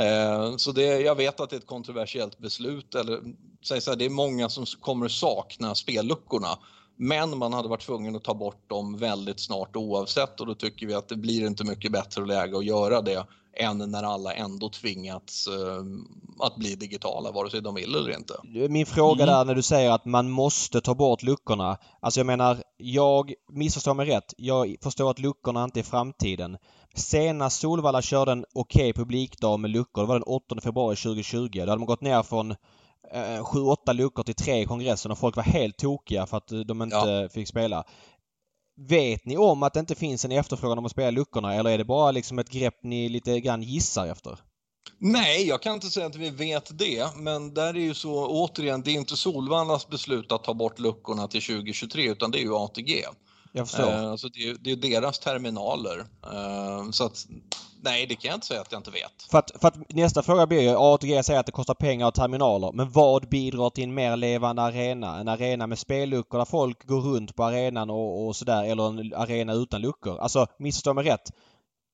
Eh, 0.00 0.56
Så 0.56 0.72
det, 0.72 1.00
jag 1.00 1.14
vet 1.14 1.40
att 1.40 1.50
det 1.50 1.56
är 1.56 1.60
ett 1.60 1.66
kontroversiellt 1.66 2.38
beslut. 2.38 2.94
Eller, 2.94 3.20
säg 3.62 3.80
så 3.80 3.90
här, 3.90 3.96
det 3.98 4.04
är 4.04 4.10
många 4.10 4.48
som 4.48 4.66
kommer 4.66 5.08
sakna 5.08 5.74
spelluckorna. 5.74 6.58
Men 6.96 7.38
man 7.38 7.52
hade 7.52 7.68
varit 7.68 7.86
tvungen 7.86 8.16
att 8.16 8.24
ta 8.24 8.34
bort 8.34 8.70
dem 8.70 8.96
väldigt 8.96 9.40
snart 9.40 9.76
oavsett 9.76 10.40
och 10.40 10.46
då 10.46 10.54
tycker 10.54 10.86
vi 10.86 10.94
att 10.94 11.08
det 11.08 11.16
blir 11.16 11.46
inte 11.46 11.64
mycket 11.64 11.92
bättre 11.92 12.26
läge 12.26 12.58
att 12.58 12.64
göra 12.64 13.02
det 13.02 13.26
än 13.58 13.78
när 13.78 14.02
alla 14.02 14.32
ändå 14.34 14.68
tvingats 14.68 15.46
eh, 15.46 15.84
att 16.46 16.56
bli 16.56 16.74
digitala 16.74 17.30
vare 17.30 17.50
sig 17.50 17.62
de 17.62 17.74
vill 17.74 17.94
eller 17.94 18.16
inte. 18.16 18.34
Min 18.68 18.86
fråga 18.86 19.22
Mm. 19.22 19.34
där 19.34 19.44
när 19.44 19.54
du 19.54 19.62
säger 19.62 19.90
att 19.90 20.04
man 20.04 20.30
måste 20.30 20.80
ta 20.80 20.94
bort 20.94 21.22
luckorna. 21.22 21.78
Alltså 22.00 22.20
jag 22.20 22.26
menar, 22.26 22.62
jag 22.76 23.32
missförstår 23.52 23.94
mig 23.94 24.06
rätt. 24.06 24.34
Jag 24.36 24.76
förstår 24.82 25.10
att 25.10 25.18
luckorna 25.18 25.64
inte 25.64 25.80
är 25.80 25.84
framtiden. 25.84 26.56
Senast 26.94 27.60
Solvalla 27.60 28.02
körde 28.02 28.32
en 28.32 28.44
okej 28.54 28.92
publikdag 28.92 29.60
med 29.60 29.70
luckor, 29.70 30.02
det 30.02 30.08
var 30.08 30.14
den 30.14 30.22
8 30.22 30.56
februari 30.62 30.96
2020. 30.96 31.48
Då 31.52 31.60
hade 31.60 31.76
man 31.76 31.86
gått 31.86 32.00
ner 32.00 32.22
från 32.22 32.54
eh, 33.12 33.42
7-8 33.42 33.92
luckor 33.92 34.22
till 34.22 34.34
tre 34.34 34.60
i 34.60 34.66
kongressen 34.66 35.10
och 35.10 35.18
folk 35.18 35.36
var 35.36 35.42
helt 35.42 35.76
tokiga 35.76 36.26
för 36.26 36.36
att 36.36 36.52
eh, 36.52 36.58
de 36.58 36.82
inte 36.82 37.28
fick 37.32 37.48
spela. 37.48 37.84
Vet 38.88 39.24
ni 39.24 39.36
om 39.36 39.62
att 39.62 39.74
det 39.74 39.80
inte 39.80 39.94
finns 39.94 40.24
en 40.24 40.32
efterfrågan 40.32 40.78
om 40.78 40.84
att 40.84 40.90
spela 40.90 41.10
luckorna 41.10 41.54
eller 41.54 41.70
är 41.70 41.78
det 41.78 41.84
bara 41.84 42.10
liksom 42.10 42.38
ett 42.38 42.50
grepp 42.50 42.78
ni 42.82 43.08
lite 43.08 43.40
grann 43.40 43.62
gissar 43.62 44.06
efter? 44.06 44.38
Nej, 44.98 45.48
jag 45.48 45.62
kan 45.62 45.74
inte 45.74 45.86
säga 45.86 46.06
att 46.06 46.16
vi 46.16 46.30
vet 46.30 46.78
det, 46.78 47.16
men 47.16 47.54
där 47.54 47.74
är 47.74 47.80
ju 47.80 47.94
så 47.94 48.26
återigen, 48.26 48.82
det 48.82 48.90
är 48.90 48.94
inte 48.94 49.16
Solvallas 49.16 49.88
beslut 49.88 50.32
att 50.32 50.44
ta 50.44 50.54
bort 50.54 50.78
luckorna 50.78 51.28
till 51.28 51.42
2023 51.42 52.10
utan 52.10 52.30
det 52.30 52.38
är 52.38 52.42
ju 52.42 52.54
ATG. 52.54 53.04
Jag 53.52 53.68
förstår. 53.68 53.92
Eh, 53.92 54.16
så 54.16 54.28
det 54.28 54.48
är, 54.48 54.56
det 54.60 54.72
är 54.72 54.76
deras 54.76 55.18
terminaler. 55.18 55.98
Eh, 56.32 56.90
så 56.90 57.04
att 57.04 57.26
nej, 57.86 58.06
det 58.06 58.14
kan 58.14 58.28
jag 58.28 58.36
inte 58.36 58.46
säga 58.46 58.60
att 58.60 58.72
jag 58.72 58.78
inte 58.78 58.90
vet. 58.90 59.22
För 59.30 59.38
att, 59.38 59.50
för 59.60 59.68
att 59.68 59.92
nästa 59.92 60.22
fråga 60.22 60.46
blir 60.46 60.60
ju, 60.60 60.76
ATG 60.76 61.22
säger 61.22 61.40
att 61.40 61.46
det 61.46 61.52
kostar 61.52 61.74
pengar 61.74 62.06
och 62.06 62.14
terminaler. 62.14 62.72
Men 62.72 62.90
vad 62.90 63.28
bidrar 63.28 63.70
till 63.70 63.84
en 63.84 63.94
mer 63.94 64.16
levande 64.16 64.62
arena? 64.62 65.18
En 65.20 65.28
arena 65.28 65.66
med 65.66 65.78
spelluckor 65.78 66.38
där 66.38 66.44
folk 66.44 66.86
går 66.86 67.00
runt 67.00 67.36
på 67.36 67.44
arenan 67.44 67.90
och, 67.90 68.26
och 68.26 68.36
sådär. 68.36 68.64
Eller 68.64 68.88
en 68.88 69.14
arena 69.14 69.52
utan 69.52 69.80
luckor. 69.80 70.18
Alltså, 70.18 70.46
missförstå 70.58 70.94
mig 70.94 71.04
rätt. 71.04 71.32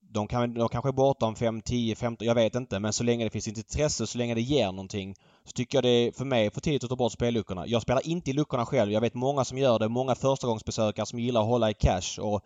De, 0.00 0.26
kan, 0.28 0.54
de 0.54 0.68
kanske 0.68 0.90
är 0.90 0.92
borta 0.92 1.26
om 1.26 1.34
5, 1.34 1.62
10, 1.62 1.96
15, 1.96 2.26
jag 2.26 2.34
vet 2.34 2.54
inte. 2.54 2.78
Men 2.78 2.92
så 2.92 3.04
länge 3.04 3.24
det 3.24 3.30
finns 3.30 3.48
ett 3.48 3.56
intresse, 3.56 4.06
så 4.06 4.18
länge 4.18 4.34
det 4.34 4.40
ger 4.40 4.66
någonting. 4.66 5.14
Så 5.44 5.52
tycker 5.52 5.76
jag 5.76 5.84
det 5.84 5.88
är 5.88 6.12
för 6.12 6.24
mig 6.24 6.50
för 6.50 6.60
tidigt 6.60 6.84
att 6.84 6.90
ta 6.90 6.96
bort 6.96 7.12
spelluckorna. 7.12 7.66
Jag 7.66 7.82
spelar 7.82 8.06
inte 8.06 8.30
i 8.30 8.32
luckorna 8.32 8.66
själv. 8.66 8.92
Jag 8.92 9.00
vet 9.00 9.14
många 9.14 9.44
som 9.44 9.58
gör 9.58 9.78
det. 9.78 9.88
Många 9.88 10.14
förstagångsbesökare 10.14 11.06
som 11.06 11.18
gillar 11.18 11.40
att 11.40 11.46
hålla 11.46 11.70
i 11.70 11.74
cash. 11.74 12.20
Och 12.20 12.44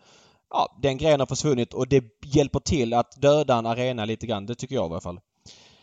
ja, 0.49 0.77
den 0.81 0.97
grejen 0.97 1.19
har 1.19 1.27
försvunnit 1.27 1.73
och 1.73 1.87
det 1.87 2.03
hjälper 2.25 2.59
till 2.59 2.93
att 2.93 3.21
döda 3.21 3.55
en 3.55 3.65
arena 3.65 4.05
lite 4.05 4.27
grann. 4.27 4.45
Det 4.45 4.55
tycker 4.55 4.75
jag 4.75 4.89
i 4.89 4.91
alla 4.91 5.01
fall. 5.01 5.19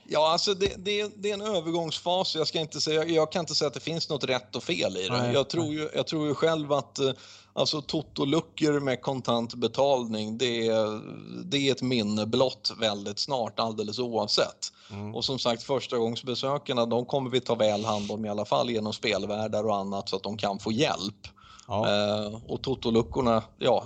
Ja, 0.08 0.32
alltså 0.32 0.54
det, 0.54 0.84
det, 0.84 1.12
det 1.16 1.30
är 1.30 1.34
en 1.34 1.56
övergångsfas. 1.56 2.34
Jag, 2.34 2.46
ska 2.46 2.60
inte 2.60 2.80
säga, 2.80 3.04
jag 3.04 3.32
kan 3.32 3.40
inte 3.40 3.54
säga 3.54 3.66
att 3.66 3.74
det 3.74 3.80
finns 3.80 4.08
något 4.08 4.24
rätt 4.24 4.56
och 4.56 4.62
fel 4.62 4.96
i 4.96 5.08
det. 5.08 5.16
Nej, 5.16 5.32
jag, 5.32 5.48
tror 5.48 5.66
ju, 5.66 5.88
jag 5.94 6.06
tror 6.06 6.26
ju 6.26 6.34
själv 6.34 6.72
att 6.72 6.98
eh, 6.98 7.10
alltså, 7.52 7.82
totoluckor 7.82 8.80
med 8.80 9.02
kontant 9.02 9.54
betalning, 9.54 10.38
det 10.38 10.68
är, 10.68 11.00
det 11.44 11.68
är 11.68 11.72
ett 11.72 11.82
minne 11.82 12.26
blott 12.26 12.72
väldigt 12.80 13.18
snart 13.18 13.60
alldeles 13.60 13.98
oavsett. 13.98 14.72
Mm. 14.90 15.14
Och 15.14 15.24
som 15.24 15.38
sagt, 15.38 15.62
förstagångsbesökarna, 15.62 16.86
de 16.86 17.06
kommer 17.06 17.30
vi 17.30 17.40
ta 17.40 17.54
väl 17.54 17.84
hand 17.84 18.10
om 18.10 18.24
i 18.24 18.28
alla 18.28 18.44
fall 18.44 18.70
genom 18.70 18.92
spelvärdar 18.92 19.64
och 19.64 19.76
annat 19.76 20.08
så 20.08 20.16
att 20.16 20.22
de 20.22 20.36
kan 20.36 20.58
få 20.58 20.72
hjälp. 20.72 21.28
Ja. 21.68 21.88
Eh, 21.88 22.34
och 22.46 22.62
totoluckorna, 22.62 23.42
ja, 23.58 23.84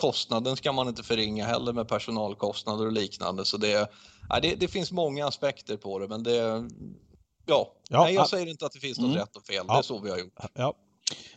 kostnaden 0.00 0.56
ska 0.56 0.72
man 0.72 0.88
inte 0.88 1.02
förringa 1.02 1.46
heller 1.46 1.72
med 1.72 1.88
personalkostnader 1.88 2.86
och 2.86 2.92
liknande. 2.92 3.44
Så 3.44 3.56
det, 3.56 3.90
ja, 4.28 4.40
det, 4.40 4.54
det 4.54 4.68
finns 4.68 4.92
många 4.92 5.26
aspekter 5.26 5.76
på 5.76 5.98
det, 5.98 6.08
men 6.08 6.22
det, 6.22 6.36
ja, 7.46 7.72
Ja, 7.88 8.04
nej, 8.04 8.14
jag 8.14 8.22
ja. 8.22 8.26
säger 8.28 8.46
inte 8.46 8.66
att 8.66 8.72
det 8.72 8.80
finns 8.80 8.98
något 8.98 9.06
Mm. 9.08 9.18
rätt 9.18 9.36
och 9.36 9.42
fel. 9.46 9.64
Ja. 9.68 9.72
Det 9.74 9.78
är 9.78 9.82
så 9.82 9.98
vi 9.98 10.10
har 10.10 10.18
gjort. 10.18 10.34
ja. 10.54 10.74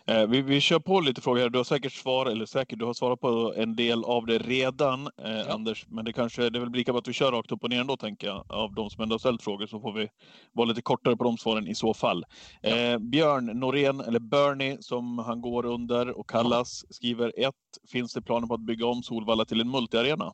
Eh, 0.07 0.27
vi, 0.27 0.41
vi 0.41 0.61
kör 0.61 0.79
på 0.79 0.99
lite 0.99 1.21
frågor 1.21 1.41
här. 1.41 1.49
Du 1.49 1.59
har 1.59 1.63
säkert 1.63 1.93
svar, 1.93 2.25
eller 2.25 2.45
säkert, 2.45 2.79
du 2.79 2.85
har 2.85 2.93
svarat 2.93 3.19
på 3.19 3.53
en 3.57 3.75
del 3.75 4.03
av 4.03 4.25
det 4.25 4.37
redan, 4.37 5.09
eh, 5.23 5.53
Anders. 5.53 5.85
Men 5.87 6.05
det 6.05 6.13
kanske, 6.13 6.49
det 6.49 6.59
är 6.59 6.61
väl 6.61 6.71
lika 6.71 6.91
bra 6.91 6.99
att 6.99 7.07
vi 7.07 7.13
kör 7.13 7.31
rakt 7.31 7.51
upp 7.51 7.63
och 7.63 7.69
ner 7.69 7.81
ändå, 7.81 7.97
tänker 7.97 8.27
jag, 8.27 8.45
av 8.49 8.73
de 8.73 8.89
som 8.89 9.03
ändå 9.03 9.13
har 9.13 9.19
ställt 9.19 9.43
frågor, 9.43 9.67
så 9.67 9.79
får 9.79 9.93
vi 9.93 10.07
vara 10.51 10.67
lite 10.67 10.81
kortare 10.81 11.17
på 11.17 11.23
de 11.23 11.37
svaren 11.37 11.67
i 11.67 11.75
så 11.75 11.93
fall. 11.93 12.25
Eh, 12.61 12.97
Björn 12.97 13.59
Norén, 13.59 13.99
eller 13.99 14.19
Bernie, 14.19 14.77
som 14.79 15.19
han 15.19 15.41
går 15.41 15.65
under 15.65 16.19
och 16.19 16.29
kallas, 16.29 16.85
skriver 16.89 17.33
1. 17.37 17.53
Finns 17.91 18.13
det 18.13 18.21
planer 18.21 18.47
på 18.47 18.53
att 18.53 18.65
bygga 18.65 18.85
om 18.85 19.03
Solvalla 19.03 19.45
till 19.45 19.61
en 19.61 19.69
multiarena? 19.71 20.33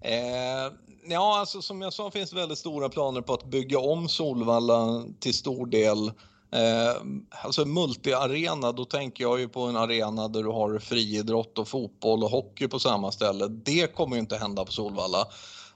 Eh, 0.00 0.72
ja, 1.08 1.38
alltså 1.38 1.62
som 1.62 1.80
jag 1.82 1.92
sa 1.92 2.10
finns 2.10 2.30
det 2.30 2.36
väldigt 2.36 2.58
stora 2.58 2.88
planer 2.88 3.20
på 3.20 3.34
att 3.34 3.44
bygga 3.44 3.78
om 3.78 4.08
Solvalla 4.08 5.04
till 5.20 5.34
stor 5.34 5.66
del. 5.66 6.12
Eh, 6.50 7.02
alltså 7.44 7.64
multiarena, 7.64 8.72
då 8.72 8.84
tänker 8.84 9.24
jag 9.24 9.40
ju 9.40 9.48
på 9.48 9.62
en 9.62 9.76
arena 9.76 10.28
där 10.28 10.42
du 10.42 10.48
har 10.48 10.78
friidrott 10.78 11.58
och 11.58 11.68
fotboll 11.68 12.24
och 12.24 12.30
hockey 12.30 12.68
på 12.68 12.78
samma 12.78 13.12
ställe. 13.12 13.48
Det 13.48 13.94
kommer 13.94 14.16
ju 14.16 14.20
inte 14.20 14.36
hända 14.36 14.64
på 14.64 14.72
Solvalla. 14.72 15.26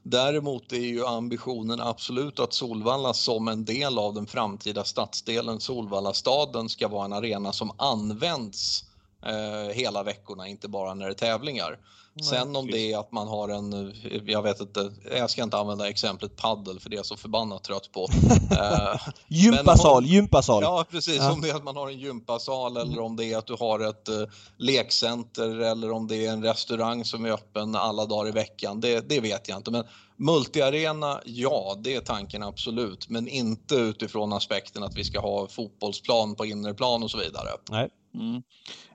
Däremot 0.03 0.73
är 0.73 0.77
ju 0.77 1.07
ambitionen 1.07 1.81
absolut 1.81 2.41
att 2.41 2.53
Solvalla 2.53 3.15
som 3.15 3.49
en 3.49 3.65
del 3.65 3.99
av 3.99 4.15
den 4.15 4.27
framtida 4.27 4.85
stadsdelen 4.85 5.61
Solvallastaden 5.61 6.69
ska 6.69 6.89
vara 6.89 7.05
en 7.05 7.13
arena 7.13 7.53
som 7.53 7.73
används 7.77 8.85
eh, 9.27 9.75
hela 9.75 10.03
veckorna, 10.03 10.49
inte 10.49 10.69
bara 10.69 10.95
när 10.95 11.07
det 11.07 11.13
är 11.13 11.15
tävlingar. 11.15 11.79
Sen 12.21 12.57
om 12.57 12.67
det 12.67 12.93
är 12.93 12.99
att 12.99 13.13
man 13.13 13.29
har 13.29 13.49
en, 13.49 13.93
jag 14.27 14.43
vet 14.43 14.61
inte, 14.61 14.93
jag 15.17 15.31
ska 15.31 15.43
inte 15.43 15.57
använda 15.57 15.89
exemplet 15.89 16.37
paddel 16.37 16.81
för 16.81 16.91
det 16.91 16.95
är 16.95 16.99
jag 16.99 17.07
så 17.07 17.17
förbannat 17.17 17.65
trött 17.65 17.93
på. 17.93 18.09
Eh, 18.53 19.01
Gympasal, 19.29 20.07
gympasal. 20.07 20.63
ja 20.63 20.85
precis, 20.91 21.17
Ja. 21.17 21.33
om 21.33 21.41
det 21.41 21.51
är 21.51 21.55
att 21.55 21.65
man 21.65 21.77
har 21.77 21.89
en 21.89 21.99
gympasal 21.99 22.77
eller 22.77 23.01
om 23.01 23.17
det 23.17 23.25
är 23.33 23.39
att 23.39 23.47
du 23.47 23.55
har 23.61 23.81
ett 23.81 24.09
eh, 24.09 24.23
lekcenter 24.57 25.61
eller 25.61 25.91
om 25.91 26.07
det 26.09 26.27
är 26.27 26.33
en 26.33 26.43
restaurang 26.43 27.05
som 27.05 27.25
är 27.25 27.31
öppen 27.31 27.77
alla 27.77 28.07
dagar 28.07 28.29
i 28.29 28.33
veckan. 28.33 28.81
Det, 28.81 29.09
det 29.09 29.21
vet 29.21 29.49
jag 29.49 29.59
inte. 29.59 29.71
Men 29.71 29.85
multiarena, 30.17 31.21
ja 31.25 31.77
det 31.81 31.95
är 31.95 32.01
tanken 32.01 32.43
absolut. 32.43 33.09
Men 33.09 33.29
inte 33.29 33.75
utifrån 33.75 34.33
aspekten 34.33 34.83
att 34.83 34.95
vi 34.97 35.05
ska 35.05 35.21
ha 35.21 35.47
fotbollsplan 35.49 36.35
på 36.35 36.47
innerplan 36.47 37.03
och 37.03 37.11
så 37.11 37.19
vidare. 37.19 37.49
Nej. 37.71 37.89
Mm. 38.15 38.43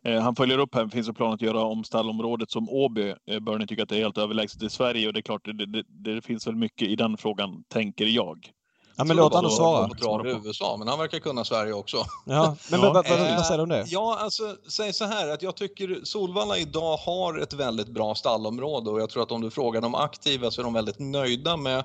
Eh, 0.03 0.21
han 0.21 0.35
följer 0.35 0.57
upp 0.57 0.75
här, 0.75 0.87
finns 0.87 1.07
det 1.07 1.13
planer 1.13 1.33
att 1.33 1.41
göra 1.41 1.63
om 1.63 1.83
stallområdet 1.83 2.51
som 2.51 2.69
Åby? 2.69 3.13
Eh, 3.31 3.39
Bernie 3.39 3.67
tycker 3.67 3.83
att 3.83 3.89
det 3.89 3.95
är 3.95 4.01
helt 4.01 4.17
överlägset 4.17 4.63
i 4.63 4.69
Sverige 4.69 5.07
och 5.07 5.13
det 5.13 5.19
är 5.19 5.21
klart, 5.21 5.45
det, 5.45 5.65
det, 5.65 5.83
det 5.87 6.21
finns 6.21 6.47
väl 6.47 6.55
mycket 6.55 6.87
i 6.87 6.95
den 6.95 7.17
frågan, 7.17 7.63
tänker 7.67 8.05
jag. 8.05 8.51
Ja, 8.99 9.03
men 9.03 9.17
låt 9.17 9.33
var 9.33 9.49
svara. 9.95 10.29
i 10.29 10.39
USA, 10.45 10.75
men 10.79 10.87
han 10.87 10.99
verkar 10.99 11.19
kunna 11.19 11.45
Sverige 11.45 11.73
också. 11.73 11.97
Ja, 12.25 12.55
men 12.71 12.79
Ja. 12.81 12.93
vad, 12.93 13.09
vad, 13.09 13.19
vad 13.19 13.45
säger 13.45 13.57
du 13.57 13.63
om 13.63 13.69
det? 13.69 13.83
Ja, 13.87 14.17
alltså 14.19 14.55
säg 14.69 14.93
så 14.93 15.05
här 15.05 15.27
att 15.27 15.41
jag 15.41 15.55
tycker 15.55 15.99
Solvalla 16.03 16.57
idag 16.57 16.97
har 16.97 17.39
ett 17.39 17.53
väldigt 17.53 17.87
bra 17.87 18.15
stallområde 18.15 18.89
och 18.89 19.01
jag 19.01 19.09
tror 19.09 19.23
att 19.23 19.31
om 19.31 19.41
du 19.41 19.51
frågar 19.51 19.81
de 19.81 19.95
aktiva 19.95 20.51
så 20.51 20.61
är 20.61 20.63
de 20.63 20.73
väldigt 20.73 20.99
nöjda 20.99 21.57
med 21.57 21.83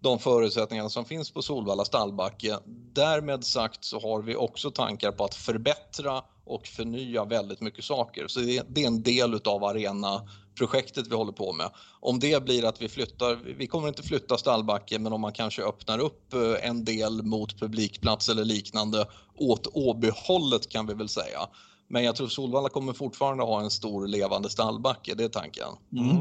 de 0.00 0.18
förutsättningarna 0.18 0.88
som 0.88 1.04
finns 1.04 1.30
på 1.30 1.42
Solvalla 1.42 1.84
stallbacke. 1.84 2.58
Därmed 2.92 3.44
sagt 3.44 3.84
så 3.84 4.00
har 4.00 4.22
vi 4.22 4.36
också 4.36 4.70
tankar 4.70 5.12
på 5.12 5.24
att 5.24 5.34
förbättra 5.34 6.22
och 6.44 6.66
förnya 6.66 7.24
väldigt 7.24 7.60
mycket 7.60 7.84
saker. 7.84 8.28
Så 8.28 8.40
det, 8.40 8.62
det 8.68 8.82
är 8.82 8.86
en 8.86 9.02
del 9.02 9.34
utav 9.34 9.64
arenaprojektet 9.64 11.06
vi 11.06 11.14
håller 11.14 11.32
på 11.32 11.52
med. 11.52 11.70
Om 12.00 12.18
det 12.18 12.44
blir 12.44 12.64
att 12.64 12.82
vi 12.82 12.88
flyttar, 12.88 13.38
vi 13.58 13.66
kommer 13.66 13.88
inte 13.88 14.02
flytta 14.02 14.38
stallbacken 14.38 15.02
men 15.02 15.12
om 15.12 15.20
man 15.20 15.32
kanske 15.32 15.62
öppnar 15.62 15.98
upp 15.98 16.34
eh, 16.34 16.68
en 16.68 16.84
del 16.84 17.22
mot 17.22 17.60
publikplats 17.60 18.28
eller 18.28 18.44
liknande 18.44 19.06
åt 19.34 19.66
Åbyhållet 19.72 20.68
kan 20.68 20.86
vi 20.86 20.94
väl 20.94 21.08
säga. 21.08 21.48
Men 21.88 22.04
jag 22.04 22.16
tror 22.16 22.28
Solvalla 22.28 22.68
kommer 22.68 22.92
fortfarande 22.92 23.44
ha 23.44 23.60
en 23.60 23.70
stor 23.70 24.06
levande 24.06 24.50
stallbacke, 24.50 25.14
det 25.14 25.24
är 25.24 25.28
tanken. 25.28 25.68
Mm. 25.92 26.16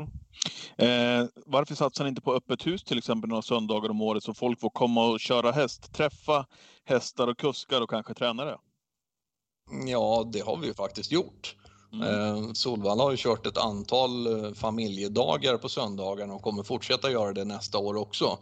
Eh, 0.77 1.27
varför 1.45 1.75
satsar 1.75 2.03
ni 2.03 2.09
inte 2.09 2.21
på 2.21 2.33
öppet 2.33 2.67
hus 2.67 2.83
till 2.83 2.97
exempel 2.97 3.29
några 3.29 3.41
söndagar 3.41 3.89
om 3.89 4.01
året 4.01 4.23
så 4.23 4.33
folk 4.33 4.59
får 4.59 4.69
komma 4.69 5.05
och 5.05 5.19
köra 5.19 5.51
häst, 5.51 5.93
träffa 5.93 6.45
hästar 6.85 7.27
och 7.27 7.37
kuskar 7.37 7.81
och 7.81 7.89
kanske 7.89 8.13
tränare? 8.13 8.57
Ja, 9.87 10.29
det 10.33 10.39
har 10.39 10.57
vi 10.57 10.67
ju 10.67 10.73
faktiskt 10.73 11.11
gjort. 11.11 11.55
Mm. 11.93 12.07
Eh, 12.07 12.53
Solvalla 12.53 13.03
har 13.03 13.11
ju 13.11 13.17
kört 13.17 13.45
ett 13.47 13.57
antal 13.57 14.27
eh, 14.45 14.53
familjedagar 14.53 15.57
på 15.57 15.69
söndagarna 15.69 16.33
och 16.33 16.41
kommer 16.41 16.63
fortsätta 16.63 17.11
göra 17.11 17.33
det 17.33 17.45
nästa 17.45 17.77
år 17.77 17.95
också. 17.95 18.37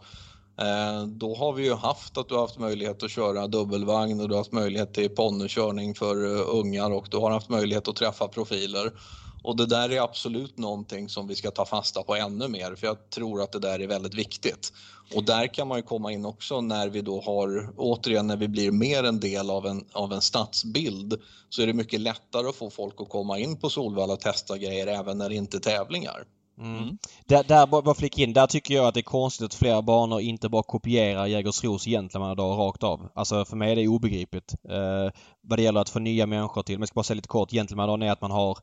Eh, 0.60 1.06
Då 1.06 1.34
har 1.34 1.52
vi 1.52 1.64
ju 1.64 1.74
haft 1.74 2.18
att 2.18 2.28
du 2.28 2.34
har 2.34 2.40
haft 2.42 2.58
möjlighet 2.58 3.02
att 3.02 3.10
köra 3.10 3.46
dubbelvagn 3.46 4.20
och 4.20 4.28
du 4.28 4.34
har 4.34 4.40
haft 4.40 4.52
möjlighet 4.52 4.94
till 4.94 5.08
ponnykörning 5.10 5.94
för 5.94 6.16
ungar 6.42 6.90
och 6.90 7.06
du 7.10 7.16
har 7.16 7.30
haft 7.30 7.48
möjlighet 7.48 7.88
att 7.88 7.96
träffa 7.96 8.28
profiler. 8.28 8.92
Och 9.42 9.56
det 9.56 9.66
där 9.66 9.92
är 9.92 10.00
absolut 10.00 10.58
någonting 10.58 11.08
som 11.08 11.26
vi 11.26 11.34
ska 11.34 11.50
ta 11.50 11.64
fasta 11.64 12.02
på 12.02 12.14
ännu 12.14 12.48
mer 12.48 12.74
för 12.74 12.86
jag 12.86 13.10
tror 13.10 13.42
att 13.42 13.52
det 13.52 13.58
där 13.58 13.80
är 13.80 13.86
väldigt 13.86 14.14
viktigt. 14.14 14.72
Och 15.14 15.24
där 15.24 15.54
kan 15.54 15.68
man 15.68 15.78
ju 15.78 15.82
komma 15.82 16.12
in 16.12 16.24
också 16.24 16.60
när 16.60 16.88
vi 16.88 17.00
då 17.00 17.20
har, 17.20 17.72
återigen 17.76 18.26
när 18.26 18.36
vi 18.36 18.48
blir 18.48 18.70
mer 18.70 19.04
en 19.04 19.20
del 19.20 19.50
av 19.50 19.66
en, 19.66 19.84
av 19.92 20.12
en 20.12 20.20
stadsbild 20.20 21.20
så 21.48 21.62
är 21.62 21.66
det 21.66 21.72
mycket 21.72 22.00
lättare 22.00 22.48
att 22.48 22.56
få 22.56 22.70
folk 22.70 22.94
att 23.00 23.08
komma 23.08 23.38
in 23.38 23.56
på 23.56 23.70
Solvalla 23.70 24.12
och 24.12 24.20
testa 24.20 24.58
grejer 24.58 24.86
även 24.86 25.18
när 25.18 25.28
det 25.28 25.34
inte 25.34 25.56
är 25.56 25.60
tävlingar. 25.60 26.24
Mm. 26.60 26.98
Där, 27.26 27.44
där 27.44 27.66
bara, 27.66 27.82
bara 27.82 27.94
flika 27.94 28.22
in, 28.22 28.32
där 28.32 28.46
tycker 28.46 28.74
jag 28.74 28.86
att 28.86 28.94
det 28.94 29.00
är 29.00 29.02
konstigt 29.02 29.44
att 29.44 29.54
flera 29.54 29.82
banor 29.82 30.20
inte 30.20 30.48
bara 30.48 30.62
kopierar 30.62 31.26
Jägersros 31.26 31.84
Gentlemannadag 31.84 32.58
rakt 32.58 32.82
av. 32.82 33.08
Alltså 33.14 33.44
för 33.44 33.56
mig 33.56 33.72
är 33.72 33.76
det 33.76 33.88
obegripligt. 33.88 34.54
Eh, 34.68 35.10
vad 35.40 35.58
det 35.58 35.62
gäller 35.62 35.80
att 35.80 35.88
få 35.88 35.98
nya 35.98 36.26
människor 36.26 36.62
till. 36.62 36.74
Men 36.74 36.80
jag 36.80 36.88
ska 36.88 36.94
bara 36.94 37.04
säga 37.04 37.14
lite 37.14 37.28
kort. 37.28 37.50
Gentlemannadagen 37.50 38.02
är 38.02 38.12
att 38.12 38.20
man 38.20 38.30
har 38.30 38.58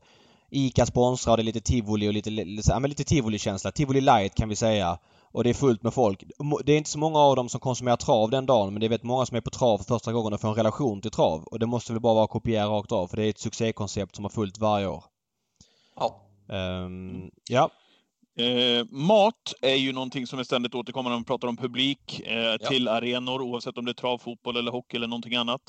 ICA 0.50 0.86
sponsrar 0.86 1.36
det 1.36 1.42
är 1.42 1.44
lite 1.44 1.60
tivoli 1.60 2.08
och 2.08 2.12
lite, 2.12 2.30
ja, 2.68 2.78
men 2.78 2.90
lite 2.90 3.04
tivoli-känsla. 3.04 3.72
Tivoli 3.72 4.00
light 4.00 4.34
kan 4.34 4.48
vi 4.48 4.56
säga. 4.56 4.98
Och 5.32 5.44
det 5.44 5.50
är 5.50 5.54
fullt 5.54 5.82
med 5.82 5.94
folk. 5.94 6.24
Det 6.64 6.72
är 6.72 6.76
inte 6.78 6.90
så 6.90 6.98
många 6.98 7.18
av 7.18 7.36
dem 7.36 7.48
som 7.48 7.60
konsumerar 7.60 7.96
trav 7.96 8.30
den 8.30 8.46
dagen 8.46 8.72
men 8.72 8.80
det 8.80 8.86
är 8.86 8.88
väldigt 8.88 9.04
många 9.04 9.26
som 9.26 9.36
är 9.36 9.40
på 9.40 9.50
trav 9.50 9.78
för 9.78 9.84
första 9.84 10.12
gången 10.12 10.32
och 10.32 10.40
får 10.40 10.48
en 10.48 10.54
relation 10.54 11.00
till 11.00 11.10
trav. 11.10 11.42
Och 11.44 11.58
det 11.58 11.66
måste 11.66 11.92
väl 11.92 12.00
bara 12.00 12.14
vara 12.14 12.24
att 12.24 12.30
kopiera 12.30 12.66
rakt 12.66 12.92
av 12.92 13.06
för 13.06 13.16
det 13.16 13.24
är 13.24 13.30
ett 13.30 13.38
succékoncept 13.38 14.16
som 14.16 14.24
har 14.24 14.30
fullt 14.30 14.58
varje 14.58 14.86
år. 14.86 15.04
Ja, 15.96 16.28
Ehm, 16.48 17.30
ja. 17.48 17.70
Eh, 18.38 18.84
mat 18.90 19.34
är 19.62 19.74
ju 19.74 19.92
någonting 19.92 20.26
som 20.26 20.38
är 20.38 20.44
ständigt 20.44 20.74
återkommande 20.74 21.10
när 21.10 21.16
man 21.16 21.24
pratar 21.24 21.48
om 21.48 21.56
publik 21.56 22.20
eh, 22.20 22.68
till 22.68 22.88
arenor, 22.88 23.40
oavsett 23.42 23.78
om 23.78 23.84
det 23.84 23.90
är 23.90 23.94
trav, 23.94 24.18
fotboll 24.18 24.56
eller 24.56 24.70
hockey 24.72 24.96
eller 24.96 25.06
någonting 25.06 25.34
annat. 25.34 25.60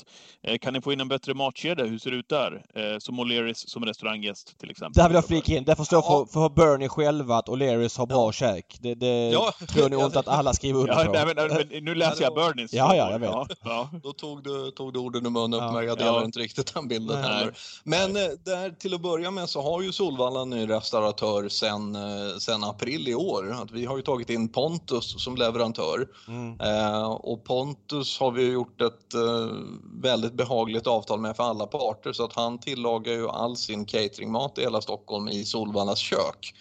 Eh, 0.42 0.58
kan 0.58 0.72
ni 0.72 0.80
få 0.80 0.92
in 0.92 1.00
en 1.00 1.08
bättre 1.08 1.34
matkedja? 1.34 1.84
Hur 1.84 1.98
ser 1.98 2.10
det 2.10 2.16
ut 2.16 2.28
där? 2.28 2.62
Eh, 2.74 2.98
som 2.98 3.20
O'Learys 3.20 3.54
som 3.66 3.84
restauranggäst 3.84 4.58
till 4.58 4.70
exempel. 4.70 5.02
Där 5.02 5.08
vill 5.08 5.14
jag 5.14 5.26
flika 5.26 5.56
in. 5.56 5.64
Det 5.64 5.76
förstår 5.76 5.98
Ja. 5.98 6.26
för, 6.32 6.40
för 6.40 6.48
Bernie 6.48 6.88
själva 6.88 7.36
att 7.36 7.48
O'Learys 7.48 7.98
har 7.98 8.06
bra 8.06 8.32
käk. 8.32 8.76
Det, 8.80 8.94
det 8.94 9.30
Ja. 9.30 9.52
tror 9.68 9.88
nog 9.88 10.00
Ja, 10.00 10.06
inte 10.06 10.18
att 10.18 10.28
alla 10.28 10.52
skriver 10.52 10.80
under 10.80 10.92
Ja, 10.98 11.04
på. 11.04 11.12
nej, 11.12 11.26
men, 11.26 11.68
men, 11.70 11.84
nu 11.84 11.94
läser 11.94 12.22
jag 12.22 12.34
Bernies. 12.34 12.72
Ja, 12.72 12.96
ja, 12.96 13.10
jag 13.10 13.18
vet. 13.18 13.30
Ja, 13.30 13.46
ja. 13.64 13.90
Då 14.02 14.12
tog 14.12 14.42
du, 14.44 14.70
tog 14.70 14.92
du 14.92 14.98
orden 14.98 15.26
ur 15.26 15.30
munnen 15.30 15.60
på 15.60 15.66
Ja. 15.66 15.72
mig. 15.72 15.86
Jag 15.86 15.98
delar 15.98 16.12
Ja. 16.18 16.24
inte 16.24 16.38
riktigt 16.38 16.74
den 16.74 16.88
bilden 16.88 17.20
Nej. 17.20 17.30
heller. 17.30 17.54
Men 17.84 18.16
eh, 18.16 18.22
där 18.44 18.70
till 18.70 18.94
att 18.94 19.00
börja 19.00 19.30
med 19.30 19.48
så 19.48 19.62
har 19.62 19.82
ju 19.82 19.92
Solvalla 19.92 20.40
en 20.40 20.50
ny 20.50 20.68
restauratör 20.68 21.48
sen, 21.48 21.94
eh, 21.94 22.36
sen 22.60 22.70
april 22.70 23.08
i 23.08 23.14
år. 23.14 23.52
Att 23.52 23.70
vi 23.70 23.84
har 23.84 23.96
ju 23.96 24.02
tagit 24.02 24.30
in 24.30 24.48
Pontus 24.48 25.24
som 25.24 25.36
leverantör. 25.36 26.08
Mm. 26.28 26.60
Eh, 26.60 27.10
och 27.10 27.44
Pontus 27.44 28.20
har 28.20 28.30
vi 28.30 28.52
gjort 28.52 28.80
ett 28.80 29.14
eh, 29.14 29.56
väldigt 30.02 30.32
behagligt 30.32 30.86
avtal 30.86 31.20
med 31.20 31.36
för 31.36 31.44
alla 31.44 31.66
parter 31.66 32.12
så 32.12 32.24
att 32.24 32.32
han 32.32 32.58
tillagar 32.58 33.12
ju 33.12 33.28
all 33.28 33.56
sin 33.56 33.84
cateringmat 33.84 34.58
i 34.58 34.60
hela 34.60 34.80
Stockholm 34.80 35.28
i 35.28 35.44
Solvallas 35.44 35.98
kök. 35.98 36.54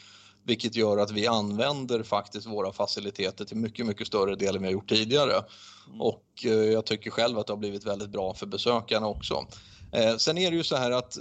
Vilket 0.45 0.75
gör 0.75 0.97
att 0.97 1.11
vi 1.11 1.27
använder 1.27 2.03
faktiskt 2.03 2.47
våra 2.47 2.71
faciliteter 2.71 3.45
till 3.45 3.57
mycket, 3.57 3.85
mycket 3.85 4.07
större 4.07 4.35
del 4.35 4.55
än 4.55 4.61
vi 4.61 4.67
har 4.67 4.73
gjort 4.73 4.89
tidigare. 4.89 5.33
Och 5.99 6.25
eh, 6.45 6.51
jag 6.51 6.85
tycker 6.85 7.11
själv 7.11 7.39
att 7.39 7.47
det 7.47 7.53
har 7.53 7.57
blivit 7.57 7.85
väldigt 7.85 8.09
bra 8.09 8.33
för 8.33 8.45
besökarna 8.45 9.07
också. 9.07 9.45
Eh, 9.91 10.15
sen 10.17 10.37
är 10.37 10.51
det 10.51 10.57
ju 10.57 10.63
så 10.63 10.75
här 10.75 10.91
att 10.91 11.17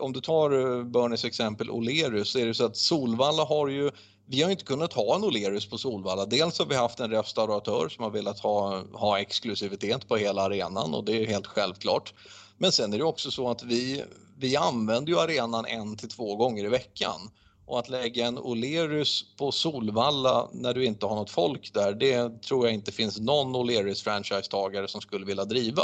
om 0.00 0.12
du 0.12 0.20
tar 0.20 0.78
eh, 0.78 0.84
Bernies 0.84 1.24
exempel 1.24 1.70
O'Lerus 1.70 2.24
så 2.24 2.38
är 2.38 2.46
det 2.46 2.54
så 2.54 2.64
att 2.64 2.76
Solvalla 2.76 3.44
har 3.44 3.68
ju 3.68 3.90
vi 4.26 4.42
har 4.42 4.50
inte 4.50 4.64
kunnat 4.64 4.92
ha 4.92 5.14
en 5.14 5.24
O'Lerus 5.24 5.70
på 5.70 5.78
Solvalla. 5.78 6.26
Dels 6.26 6.58
har 6.58 6.66
vi 6.66 6.74
haft 6.74 7.00
en 7.00 7.10
restauratör 7.10 7.88
som 7.88 8.04
har 8.04 8.10
velat 8.10 8.38
ha, 8.40 8.82
ha 8.92 9.20
exklusivitet 9.20 10.08
på 10.08 10.16
hela 10.16 10.42
arenan 10.42 10.94
och 10.94 11.04
det 11.04 11.22
är 11.22 11.26
helt 11.26 11.46
självklart. 11.46 12.14
Men 12.58 12.72
sen 12.72 12.92
är 12.92 12.98
det 12.98 13.04
också 13.04 13.30
så 13.30 13.50
att 13.50 13.62
vi, 13.62 14.04
vi 14.38 14.56
använder 14.56 15.12
ju 15.12 15.18
arenan 15.18 15.66
en 15.66 15.96
till 15.96 16.08
två 16.08 16.36
gånger 16.36 16.64
i 16.64 16.68
veckan. 16.68 17.30
Och 17.66 17.78
att 17.78 17.88
lägga 17.88 18.26
en 18.26 18.38
O'Lerus 18.38 19.24
på 19.38 19.52
Solvalla 19.52 20.48
när 20.52 20.74
du 20.74 20.84
inte 20.84 21.06
har 21.06 21.16
något 21.16 21.30
folk 21.30 21.74
där, 21.74 21.92
det 21.92 22.42
tror 22.42 22.66
jag 22.66 22.74
inte 22.74 22.92
finns 22.92 23.20
någon 23.20 23.56
O'Lerus 23.56 24.04
franchisetagare 24.04 24.88
som 24.88 25.00
skulle 25.00 25.26
vilja 25.26 25.44
driva. 25.44 25.82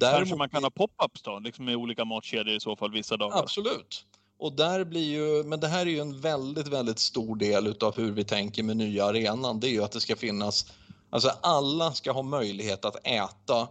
Kanske 0.00 0.36
man 0.36 0.48
kan 0.48 0.62
ha 0.62 0.70
pop-ups 0.70 1.22
då, 1.22 1.38
liksom 1.38 1.64
med 1.64 1.76
olika 1.76 2.04
matkedjor 2.04 2.56
i 2.56 2.60
så 2.60 2.76
fall 2.76 2.90
vissa 2.90 3.16
dagar. 3.16 3.38
Absolut. 3.38 4.04
Och 4.38 4.52
där 4.52 4.84
blir 4.84 5.04
ju, 5.04 5.44
men 5.44 5.60
det 5.60 5.68
här 5.68 5.86
är 5.86 5.90
ju 5.90 5.98
en 5.98 6.20
väldigt, 6.20 6.68
väldigt 6.68 6.98
stor 6.98 7.36
del 7.36 7.66
utav 7.66 7.96
hur 7.96 8.12
vi 8.12 8.24
tänker 8.24 8.62
med 8.62 8.76
nya 8.76 9.04
arenan. 9.04 9.60
Det 9.60 9.68
är 9.68 9.70
ju 9.70 9.84
att 9.84 9.92
det 9.92 10.00
ska 10.00 10.16
finnas, 10.16 10.72
alltså 11.10 11.30
alla 11.42 11.92
ska 11.92 12.12
ha 12.12 12.22
möjlighet 12.22 12.84
att 12.84 13.06
äta 13.06 13.68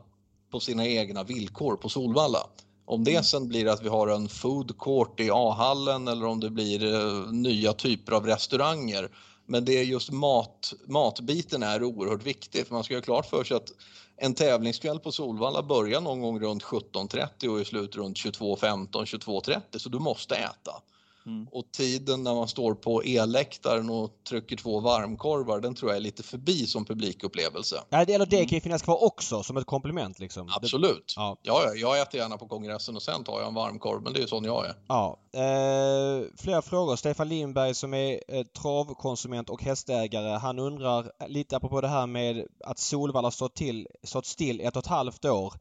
på 0.51 0.59
sina 0.59 0.86
egna 0.88 1.23
villkor 1.23 1.76
på 1.76 1.89
Solvalla. 1.89 2.39
Om 2.86 3.03
det 3.03 3.26
sen 3.26 3.47
blir 3.47 3.67
att 3.67 3.84
vi 3.84 3.89
har 3.89 4.07
en 4.07 4.30
food 4.30 4.78
court 4.78 5.19
i 5.19 5.30
A-hallen 5.34 6.07
eller 6.07 6.26
om 6.26 6.39
det 6.39 6.49
blir 6.49 6.93
eh, 6.93 7.32
nya 7.32 7.73
typer 7.73 8.11
av 8.11 8.26
restauranger. 8.26 9.09
Men 9.46 9.66
det 9.66 9.80
är 9.80 9.84
just 9.84 10.12
mat, 10.12 10.74
matbiten 10.88 11.64
är 11.64 11.84
oerhört 11.84 12.24
viktig 12.24 12.68
för 12.68 12.74
man 12.74 12.84
ska 12.84 12.96
ha 12.96 13.02
klart 13.02 13.26
för 13.30 13.43
sig 13.43 13.58
att 13.58 13.72
en 14.18 14.34
tävlingskväll 14.34 15.00
på 15.00 15.12
Solvalla 15.12 15.64
börjar 15.64 16.02
någon 16.02 16.22
gång 16.22 16.39
runt 16.39 16.64
17.30 16.64 17.48
och 17.48 17.60
är 17.60 17.64
slut 17.64 17.96
runt 17.96 18.18
22.15, 18.18 18.88
22.30 18.91 19.78
så 19.78 19.89
du 19.89 20.00
måste 20.00 20.36
äta. 20.36 20.82
Mm. 21.26 21.47
Och 21.51 21.71
tiden 21.71 22.23
när 22.23 22.36
man 22.36 22.47
står 22.47 22.73
på 22.73 23.01
elläktaren 23.01 23.89
och 23.89 24.11
trycker 24.30 24.55
två 24.55 24.80
varmkorvar 24.80 25.59
den 25.59 25.76
tror 25.76 25.91
jag 25.91 25.97
är 25.97 26.01
lite 26.01 26.23
förbi 26.23 26.67
som 26.67 26.86
publikupplevelse. 26.86 27.76
Ja, 27.89 28.05
det, 28.05 28.13
eller 28.13 28.26
det 28.26 28.38
kan 28.45 28.55
ju 28.55 28.61
finnas 28.61 28.82
kvar 28.82 29.03
också 29.03 29.43
som 29.43 29.57
ett 29.57 29.65
komplement 29.65 30.19
liksom. 30.19 30.49
Absolut. 30.55 31.13
Ja. 31.15 31.38
Ja, 31.41 31.61
ja, 31.65 31.76
jag 31.76 32.01
äter 32.01 32.19
gärna 32.19 32.38
på 32.38 32.47
kongressen 32.47 32.95
och 32.95 33.01
sen 33.01 33.23
tar 33.23 33.39
jag 33.39 33.47
en 33.47 33.53
varmkorv 33.53 34.01
men 34.01 34.13
det 34.13 34.21
är 34.21 34.28
sån 34.28 34.43
jag 34.45 34.65
är. 34.65 34.76
ja. 34.88 35.19
Eh, 35.34 36.23
flera 36.38 36.61
frågor. 36.61 36.95
Stefan 36.95 37.30
Lindberg 37.30 37.73
som 37.73 37.93
är 37.93 38.19
eh, 38.28 38.43
travkonsument 38.43 39.49
och 39.49 39.63
hästägare. 39.63 40.38
Han 40.38 40.59
undrar 40.59 41.11
lite 41.28 41.57
apropå 41.57 41.82
det 41.82 41.88
här 41.88 42.07
med 42.07 42.47
att 42.65 42.80
Solvalla 42.80 43.32
stått, 43.32 43.55
till, 43.55 43.88
stått 44.03 44.26
still 44.26 44.61
ett 44.61 44.76
och 44.76 44.84
ett 44.84 44.88
halvt 44.88 45.26
år. 45.26 45.53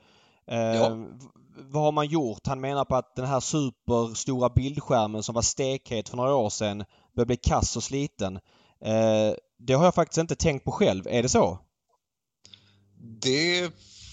Eh, 0.50 0.58
Ja. 0.58 0.88
v- 0.88 1.06
Vad 1.70 1.82
har 1.82 1.92
man 1.92 2.06
gjort? 2.06 2.46
Han 2.46 2.60
menar 2.60 2.84
på 2.84 2.96
att 2.96 3.16
den 3.16 3.26
här 3.26 3.40
superstora 3.40 4.48
bildskärmen 4.48 5.22
som 5.22 5.34
var 5.34 5.42
stekhet 5.42 6.08
för 6.08 6.16
några 6.16 6.34
år 6.34 6.50
sedan 6.50 6.84
börjar 7.16 7.26
bli 7.26 7.36
kass 7.36 7.76
och 7.76 7.82
sliten. 7.82 8.36
Eh, 8.80 9.32
det 9.58 9.72
har 9.74 9.84
jag 9.84 9.94
faktiskt 9.94 10.18
inte 10.18 10.34
tänkt 10.36 10.64
på 10.64 10.72
själv. 10.72 11.06
Är 11.08 11.22
det 11.22 11.28
så? 11.28 11.58
Det 12.98 13.70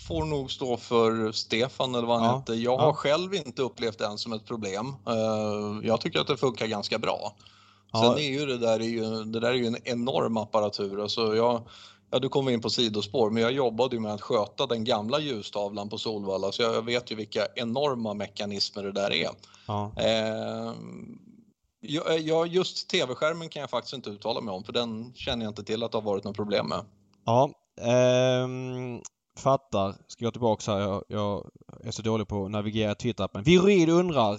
får 0.07 0.25
nog 0.25 0.51
stå 0.51 0.77
för 0.77 1.31
Stefan 1.31 1.95
eller 1.95 2.07
vad 2.07 2.19
han 2.19 2.27
Ja. 2.29 2.37
hette. 2.37 2.53
Jag 2.53 2.73
Ja. 2.73 2.81
har 2.85 2.93
själv 2.93 3.33
inte 3.33 3.61
upplevt 3.61 3.97
det 3.97 4.17
som 4.17 4.33
ett 4.33 4.45
problem. 4.45 4.95
Eh, 5.07 5.87
Jag 5.87 6.01
tycker 6.01 6.19
att 6.19 6.27
det 6.27 6.37
funkar 6.37 6.67
ganska 6.67 6.99
bra. 6.99 7.35
Ja. 7.93 8.01
Sen 8.01 8.23
är 8.23 8.29
ju 8.39 8.45
det 8.45 8.57
där, 8.57 8.79
är 8.79 8.83
ju, 8.83 9.23
det 9.23 9.39
där 9.39 9.49
är 9.49 9.53
ju 9.53 9.67
en 9.67 9.77
enorm 9.87 10.37
apparatur. 10.37 11.01
Alltså 11.01 11.35
jag, 11.35 11.61
ja, 12.11 12.19
du 12.19 12.29
kommer 12.29 12.51
in 12.51 12.61
på 12.61 12.69
sidospår, 12.69 13.29
men 13.29 13.43
jag 13.43 13.51
jobbade 13.51 13.95
ju 13.95 13.99
med 13.99 14.13
att 14.13 14.21
sköta 14.21 14.67
den 14.67 14.83
gamla 14.83 15.19
ljustavlan 15.19 15.89
på 15.89 15.97
Solvalla 15.97 16.51
så 16.51 16.61
jag 16.61 16.85
vet 16.85 17.11
ju 17.11 17.15
vilka 17.15 17.47
enorma 17.55 18.13
mekanismer 18.13 18.83
det 18.83 18.91
där 18.91 19.13
är. 19.13 19.29
Ja. 19.67 19.91
Eh, 19.97 20.73
jag, 21.81 22.19
jag, 22.19 22.47
just 22.47 22.89
tv-skärmen 22.89 23.49
kan 23.49 23.59
jag 23.59 23.69
faktiskt 23.69 23.93
inte 23.93 24.09
uttala 24.09 24.41
mig 24.41 24.53
om 24.53 24.63
för 24.63 24.73
den 24.73 25.13
känner 25.15 25.45
jag 25.45 25.51
inte 25.51 25.63
till 25.63 25.83
att 25.83 25.91
det 25.91 25.97
har 25.97 26.03
varit 26.03 26.23
något 26.23 26.35
problem 26.35 26.67
med. 26.67 26.85
Ja, 27.25 27.49
ehm, 27.81 29.01
fattar. 29.37 29.95
Ska 30.07 30.25
jag 30.25 30.33
tillbaka 30.33 30.71
här. 30.71 30.79
Jag, 30.79 31.03
jag 31.07 31.49
är 31.83 31.91
så 31.91 32.01
dålig 32.01 32.27
på 32.27 32.45
att 32.45 32.51
navigera 32.51 32.93
Twitter-appen. 32.93 33.43
Virid 33.43 33.89
undrar 33.89 34.33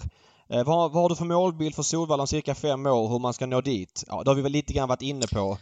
eh, 0.49 0.63
vad, 0.63 0.91
vad 0.91 1.01
har 1.03 1.09
du 1.09 1.15
för 1.15 1.25
målbild 1.25 1.75
för 1.75 1.83
Solvalla 1.83 2.23
om 2.23 2.27
cirka 2.27 2.55
fem 2.55 2.85
år 2.85 3.09
hur 3.09 3.19
man 3.19 3.33
ska 3.33 3.45
nå 3.45 3.61
dit? 3.61 4.03
Ja, 4.07 4.23
det 4.23 4.29
har 4.29 4.35
vi 4.35 4.41
väl 4.41 4.51
lite 4.51 4.73
grann 4.73 4.89
varit 4.89 5.01
inne 5.01 5.27
på. 5.27 5.57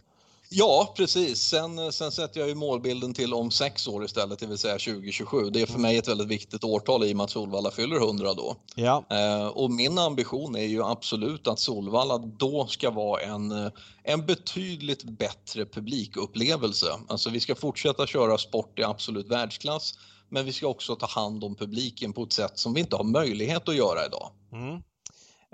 Ja, 0.54 0.94
precis. 0.98 1.42
Sen, 1.42 1.94
sen 1.94 2.12
sätter 2.12 2.40
jag 2.40 2.50
ju 2.50 2.56
målbilden 2.56 3.14
till 3.14 3.34
om 3.34 3.52
sex 3.52 3.88
år 3.88 4.06
istället, 4.06 4.40
det 4.40 4.48
vill 4.48 4.58
säga 4.58 4.74
2027. 4.74 5.50
Det 5.50 5.62
är 5.62 5.66
för 5.66 5.80
mig 5.80 5.98
ett 5.98 6.08
väldigt 6.08 6.28
viktigt 6.28 6.64
årtal 6.64 7.04
i 7.04 7.14
och 7.14 7.18
med 7.18 7.24
att 7.24 7.30
Solvalla 7.30 7.72
fyller 7.72 7.96
100 7.96 8.34
då. 8.34 8.56
Ja. 8.76 9.06
Eh, 9.10 9.48
och 9.48 9.72
min 9.72 9.98
ambition 9.98 10.56
är 10.56 10.66
ju 10.66 10.84
absolut 10.84 11.48
att 11.48 11.60
Solvalla 11.60 12.18
då 12.18 12.68
ska 12.68 12.92
vara 12.92 13.22
en, 13.22 13.72
en 14.04 14.26
betydligt 14.26 15.04
bättre 15.04 15.66
publikupplevelse. 15.66 16.88
Alltså 17.08 17.30
vi 17.30 17.40
ska 17.40 17.56
fortsätta 17.56 18.08
köra 18.08 18.38
sport 18.38 18.80
i 18.80 18.84
absolut 18.84 19.28
världsklass, 19.28 19.94
men 20.30 20.46
vi 20.46 20.54
ska 20.54 20.68
också 20.68 20.96
ta 20.96 21.06
hand 21.06 21.44
om 21.44 21.56
publiken 21.56 22.14
på 22.14 22.24
ett 22.24 22.34
sätt 22.34 22.60
som 22.60 22.74
vi 22.74 22.80
inte 22.80 22.96
har 22.96 23.04
möjlighet 23.04 23.70
att 23.70 23.76
göra 23.76 24.06
idag. 24.06 24.32
Mm. 24.54 24.82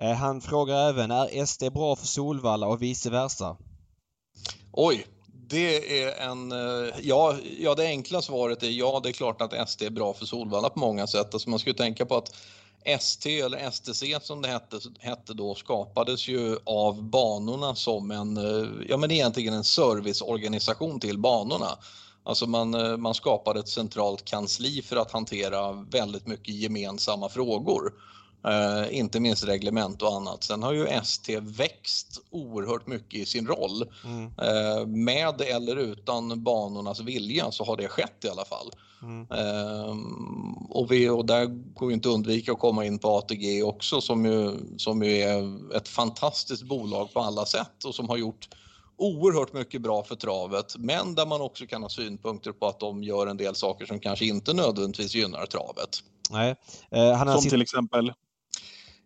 Eh, 0.02 0.18
han 0.18 0.42
frågar 0.42 0.90
även, 0.90 1.12
är 1.12 1.46
SD 1.46 1.64
bra 1.74 1.96
för 1.96 2.08
Solvalla 2.08 2.68
och 2.68 2.82
vice 2.82 3.10
versa? 3.10 3.58
Oj, 4.72 5.08
det 5.48 6.04
är 6.04 6.30
en... 6.30 6.52
Eh, 6.52 6.94
ja, 7.02 7.36
ja, 7.60 7.76
det 7.76 7.86
enkla 7.86 8.22
svaret 8.22 8.64
är 8.64 8.70
ja, 8.70 9.00
det 9.04 9.10
är 9.10 9.14
klart 9.14 9.42
att 9.42 9.70
SD 9.70 9.82
är 9.82 9.90
bra 9.90 10.14
för 10.14 10.26
Solvalla 10.26 10.70
på 10.70 10.80
många 10.80 11.08
sätt. 11.08 11.34
Alltså 11.34 11.50
man 11.50 11.60
ska 11.60 11.70
ju 11.70 11.74
tänka 11.74 12.06
på 12.06 12.18
att 12.18 12.36
ST 12.86 13.40
eller 13.40 13.72
STC 13.72 14.04
som 14.22 14.42
det 14.42 14.48
hette, 14.48 14.80
hette 15.00 15.34
då 15.34 15.56
skapades 15.56 16.28
ju 16.28 16.58
av 16.64 17.04
banorna 17.04 17.76
som 17.76 18.12
en, 18.12 18.38
eh, 18.38 18.68
ja 18.90 18.98
men 18.98 19.12
egentligen 19.12 19.54
en 19.54 19.64
serviceorganisation 19.64 21.00
till 21.00 21.18
banorna. 21.18 21.78
Alltså 22.24 22.48
man, 22.48 22.74
eh, 22.74 22.98
man 22.98 23.14
skapade 23.14 23.60
ett 23.60 23.70
centralt 23.70 24.26
kansli 24.26 24.82
för 24.82 24.96
att 24.96 25.12
hantera 25.12 25.72
väldigt 25.72 26.28
mycket 26.28 26.56
gemensamma 26.56 27.30
frågor. 27.30 27.94
Eh, 28.48 28.98
inte 28.98 29.20
minst 29.20 29.48
reglement 29.48 30.02
och 30.02 30.16
annat. 30.16 30.44
Sen 30.44 30.64
har 30.64 30.74
ju 30.74 30.88
ST 30.88 31.40
växt 31.40 32.22
oerhört 32.30 32.88
mycket 32.88 33.20
i 33.20 33.26
sin 33.26 33.48
roll. 33.48 33.84
Mm. 34.06 34.24
Eh, 34.26 34.86
med 34.86 35.42
eller 35.42 35.76
utan 35.76 36.44
banornas 36.44 37.00
vilja 37.00 37.52
så 37.52 37.64
har 37.64 37.78
det 37.78 37.88
skett 37.88 38.26
i 38.26 38.30
alla 38.30 38.46
fall. 38.46 38.72
Mm. 39.02 39.28
Ehm, 39.32 40.54
och, 40.70 40.92
vi, 40.92 41.10
och 41.10 41.26
där 41.26 41.46
går 41.74 41.90
ju 41.90 41.96
inte 41.96 42.10
att 42.10 42.16
undvika 42.16 42.52
att 42.52 42.60
komma 42.60 42.86
in 42.86 43.00
på 43.00 43.18
ATG 43.18 43.64
också 43.64 44.02
som 44.02 44.26
ju, 44.26 44.52
som 44.78 45.04
ju 45.04 45.22
är 45.22 45.76
ett 45.76 45.88
fantastiskt 45.88 46.64
bolag 46.64 47.14
på 47.14 47.20
alla 47.20 47.46
sätt 47.46 47.84
och 47.86 47.96
som 47.96 48.10
har 48.10 48.18
gjort 48.18 48.50
oerhört 48.98 49.54
mycket 49.54 49.82
bra 49.82 50.04
för 50.04 50.16
travet 50.16 50.76
men 50.78 51.16
där 51.16 51.26
man 51.26 51.42
också 51.42 51.66
kan 51.66 51.82
ha 51.82 51.90
synpunkter 51.90 52.52
på 52.52 52.68
att 52.68 52.80
de 52.80 53.04
gör 53.04 53.28
en 53.28 53.38
del 53.38 53.56
saker 53.56 53.86
som 53.86 54.00
kanske 54.00 54.26
inte 54.26 54.54
nödvändigtvis 54.54 55.16
gynnar 55.16 55.46
travet. 55.46 55.90
Nej. 56.30 56.56
Eh, 56.92 57.14
han 57.14 57.28
har 57.28 57.36
Som 57.36 57.42
sitt... 57.42 57.52
till 57.52 57.62
exempel. 57.62 58.14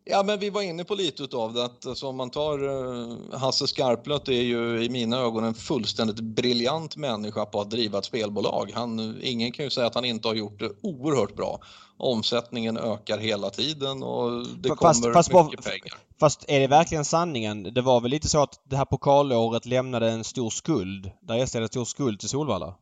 Ja, 0.06 0.24
men 0.24 0.40
vi 0.40 0.50
var 0.50 0.62
inne 0.62 0.84
på 0.84 0.96
lite 0.96 1.24
utav 1.24 1.54
det. 1.54 1.66
Att, 1.66 1.86
alltså, 1.86 2.08
om 2.08 2.16
man 2.18 2.30
tar 2.30 2.64
uh, 2.64 3.18
Hasse 3.34 3.68
Skarplöt 3.68 4.28
är 4.28 4.32
ju 4.42 4.84
i 4.84 4.90
mina 4.90 5.18
ögon 5.18 5.44
en 5.44 5.54
fullständigt 5.54 6.20
briljant 6.20 6.96
människa 6.98 7.46
på 7.46 7.62
att 7.62 7.70
driva 7.70 7.98
ett 7.98 8.06
spelbolag. 8.06 8.72
Han, 8.76 9.18
ingen 9.22 9.52
kan 9.52 9.66
ju 9.66 9.70
säga 9.72 9.88
att 9.88 9.96
han 9.96 10.06
inte 10.06 10.28
har 10.28 10.36
gjort 10.36 10.60
det 10.60 10.72
oerhört 10.82 11.36
bra. 11.36 11.60
Omsättningen 11.98 12.78
ökar 12.78 13.18
hela 13.18 13.50
tiden 13.50 14.04
och 14.04 14.48
det 14.48 14.70
Fast- 14.70 15.02
kommer 15.02 15.14
fast 15.14 15.30
mycket 15.34 15.64
bara- 15.66 15.72
pengar. 15.72 15.98
Fast 16.20 16.46
är 16.48 16.60
det 16.60 16.68
verkligen 16.68 17.06
sanningen? 17.06 17.64
Det 17.64 17.82
var 17.82 18.02
väl 18.02 18.12
lite 18.12 18.30
så 18.30 18.44
att 18.44 18.62
det 18.70 18.76
här 18.78 18.86
pokalåret 18.86 19.66
lämnade 19.66 20.10
en 20.12 20.24
stor 20.24 20.50
skuld. 20.50 21.12
Där 21.22 21.34
hade 21.54 21.64
en 21.64 21.68
stor 21.68 21.86
skuld 21.86 22.20
till 22.20 22.30
Solvalla. 22.30 22.76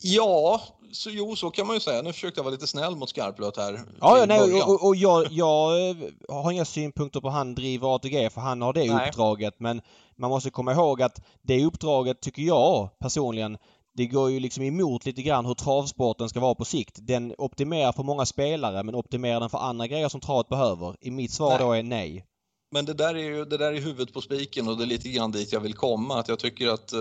Ja, 0.00 0.60
så, 0.92 1.10
jo, 1.10 1.36
så 1.36 1.50
kan 1.50 1.66
man 1.66 1.76
ju 1.76 1.80
säga. 1.80 2.02
Nu 2.02 2.12
försökte 2.12 2.38
jag 2.38 2.44
vara 2.44 2.52
lite 2.52 2.66
snäll 2.66 2.96
mot 2.96 3.08
Skarplöt 3.08 3.56
här. 3.56 3.80
Ja, 4.00 4.18
ja 4.18 4.26
nej, 4.26 4.62
och, 4.62 4.86
och 4.86 4.96
jag, 4.96 5.26
jag 5.30 5.90
eh, 5.90 5.96
har 6.28 6.52
inga 6.52 6.64
synpunkter 6.64 7.20
på 7.20 7.28
han 7.28 7.54
driver 7.54 7.94
ATG 7.94 8.30
för 8.30 8.40
han 8.40 8.62
har 8.62 8.72
det 8.72 8.94
Nej. 8.94 9.08
uppdraget 9.08 9.54
men 9.60 9.80
man 10.16 10.30
måste 10.30 10.50
komma 10.50 10.72
ihåg 10.72 11.02
att 11.02 11.22
det 11.42 11.64
uppdraget 11.64 12.20
tycker 12.20 12.42
jag 12.42 12.98
personligen 12.98 13.58
det 13.94 14.06
går 14.06 14.30
ju 14.30 14.40
liksom 14.40 14.64
emot 14.64 15.06
lite 15.06 15.22
grann 15.22 15.46
hur 15.46 15.54
travsporten 15.54 16.28
ska 16.28 16.40
vara 16.40 16.54
på 16.54 16.64
sikt. 16.64 16.98
Den 17.00 17.34
optimerar 17.38 17.92
för 17.92 18.02
många 18.02 18.26
spelare 18.26 18.82
men 18.82 18.94
optimerar 18.94 19.40
den 19.40 19.50
för 19.50 19.58
andra 19.58 19.86
grejer 19.86 20.08
som 20.08 20.20
travet 20.20 20.48
behöver. 20.48 20.96
I 21.00 21.10
mitt 21.10 21.32
svar 21.32 21.50
Nej. 21.50 21.58
då 21.58 21.72
är 21.72 21.82
nej. 21.82 22.24
Men 22.72 22.84
det 22.84 22.94
där 22.94 23.14
är 23.14 23.24
ju 23.24 23.44
det 23.44 23.56
där 23.56 23.72
är 23.72 23.80
huvudet 23.80 24.14
på 24.14 24.20
spiken 24.20 24.68
och 24.68 24.76
det 24.76 24.84
är 24.84 24.86
lite 24.86 25.08
grann 25.08 25.32
dit 25.32 25.52
jag 25.52 25.60
vill 25.60 25.74
komma. 25.74 26.20
Att 26.20 26.28
jag 26.28 26.38
tycker 26.38 26.68
att 26.68 26.92
eh, 26.92 27.00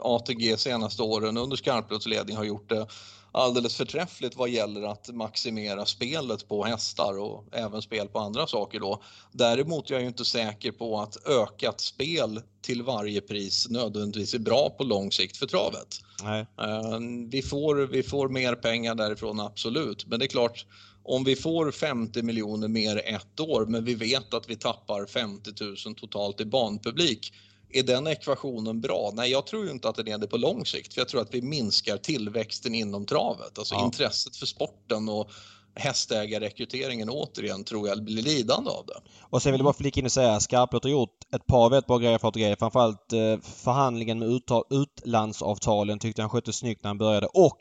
ATG 0.00 0.56
senaste 0.56 1.02
åren 1.02 1.36
under 1.36 1.56
Skarplöts 1.56 2.06
ledning 2.06 2.36
har 2.36 2.44
gjort 2.44 2.68
det 2.68 2.86
alldeles 3.34 3.76
förträffligt 3.76 4.36
vad 4.36 4.48
gäller 4.48 4.82
att 4.82 5.08
maximera 5.14 5.86
spelet 5.86 6.48
på 6.48 6.64
hästar 6.64 7.18
och 7.18 7.44
även 7.52 7.82
spel 7.82 8.08
på 8.08 8.18
andra 8.18 8.46
saker 8.46 8.80
då. 8.80 9.02
Däremot 9.32 9.90
är 9.90 9.94
jag 9.94 10.02
ju 10.02 10.08
inte 10.08 10.24
säker 10.24 10.72
på 10.72 11.00
att 11.00 11.26
ökat 11.28 11.80
spel 11.80 12.40
till 12.62 12.82
varje 12.82 13.20
pris 13.20 13.66
nödvändigtvis 13.70 14.34
är 14.34 14.38
bra 14.38 14.70
på 14.78 14.84
lång 14.84 15.12
sikt 15.12 15.36
för 15.36 15.46
travet. 15.46 15.88
nej. 16.22 16.46
Eh, 16.60 16.98
Vi 17.30 17.42
får, 17.42 17.76
vi 17.76 18.02
får 18.02 18.28
mer 18.28 18.54
pengar 18.54 18.94
därifrån, 18.94 19.40
absolut. 19.40 20.06
Men 20.06 20.18
det 20.18 20.24
är 20.24 20.28
klart, 20.28 20.66
om 21.04 21.24
vi 21.24 21.36
får 21.36 21.70
50 21.70 22.22
miljoner 22.22 22.68
mer 22.68 23.02
ett 23.04 23.40
år 23.40 23.66
men 23.66 23.84
vi 23.84 23.94
vet 23.94 24.34
att 24.34 24.50
vi 24.50 24.56
tappar 24.56 25.06
50 25.06 25.50
000 25.86 25.94
totalt 25.94 26.40
i 26.40 26.44
banpublik. 26.44 27.32
Är 27.74 27.82
den 27.82 28.06
ekvationen 28.06 28.80
bra? 28.80 29.10
Nej, 29.14 29.30
jag 29.30 29.46
tror 29.46 29.70
inte 29.70 29.88
att 29.88 29.94
den 29.96 30.08
är 30.08 30.18
det 30.18 30.26
på 30.26 30.36
lång 30.36 30.66
sikt. 30.66 30.94
För 30.94 31.00
jag 31.00 31.08
tror 31.08 31.20
att 31.20 31.34
vi 31.34 31.42
minskar 31.42 31.96
tillväxten 31.96 32.74
inom 32.74 33.06
travet. 33.06 33.58
Alltså 33.58 33.74
Ja. 33.74 33.84
intresset 33.84 34.36
för 34.36 34.46
sporten 34.46 35.08
och 35.08 35.30
hästägarrekryteringen 35.74 37.10
återigen 37.10 37.64
tror 37.64 37.88
jag 37.88 38.04
blir 38.04 38.22
lidande 38.22 38.70
av 38.70 38.86
det. 38.86 39.00
Och 39.20 39.42
sen 39.42 39.52
vill 39.52 39.58
jag 39.58 39.64
bara 39.64 39.74
flika 39.74 40.00
in 40.00 40.06
och 40.06 40.12
säga 40.12 40.40
Skarplöt 40.40 40.84
har 40.84 40.90
gjort 40.90 41.18
ett 41.34 41.46
par 41.46 41.70
väldigt 41.70 41.86
bra 41.86 41.98
grejer 41.98 42.18
för 42.18 42.28
ATG. 42.28 42.56
Framförallt 42.58 43.12
eh, 43.12 43.40
förhandlingen 43.42 44.18
med 44.18 44.40
utlandsavtalen 44.70 45.98
tyckte 45.98 46.22
han 46.22 46.30
skötte 46.30 46.52
snyggt 46.52 46.82
när 46.82 46.88
han 46.88 46.98
började. 46.98 47.26
Och 47.26 47.60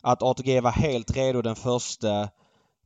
att 0.00 0.22
ATG 0.22 0.60
var 0.60 0.70
helt 0.70 1.16
redo 1.16 1.42
den 1.42 1.56
första 1.56 2.28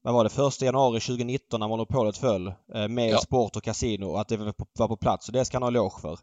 vad 0.06 0.14
var 0.14 0.24
det, 0.24 0.30
första 0.30 0.64
januari 0.64 1.00
2019 1.00 1.60
när 1.60 1.68
monopolet 1.68 2.16
föll 2.16 2.46
eh, 2.74 2.88
med 2.88 3.10
Ja. 3.10 3.18
sport 3.18 3.56
och 3.56 3.62
kasino 3.62 4.06
och 4.06 4.20
att 4.20 4.28
det 4.28 4.36
var 4.36 4.88
på, 4.88 4.96
plats. 4.96 5.26
Så 5.26 5.32
det 5.32 5.44
ska 5.44 5.56
han 5.56 5.62
ha 5.62 5.68
eloge 5.68 6.00
för. 6.00 6.18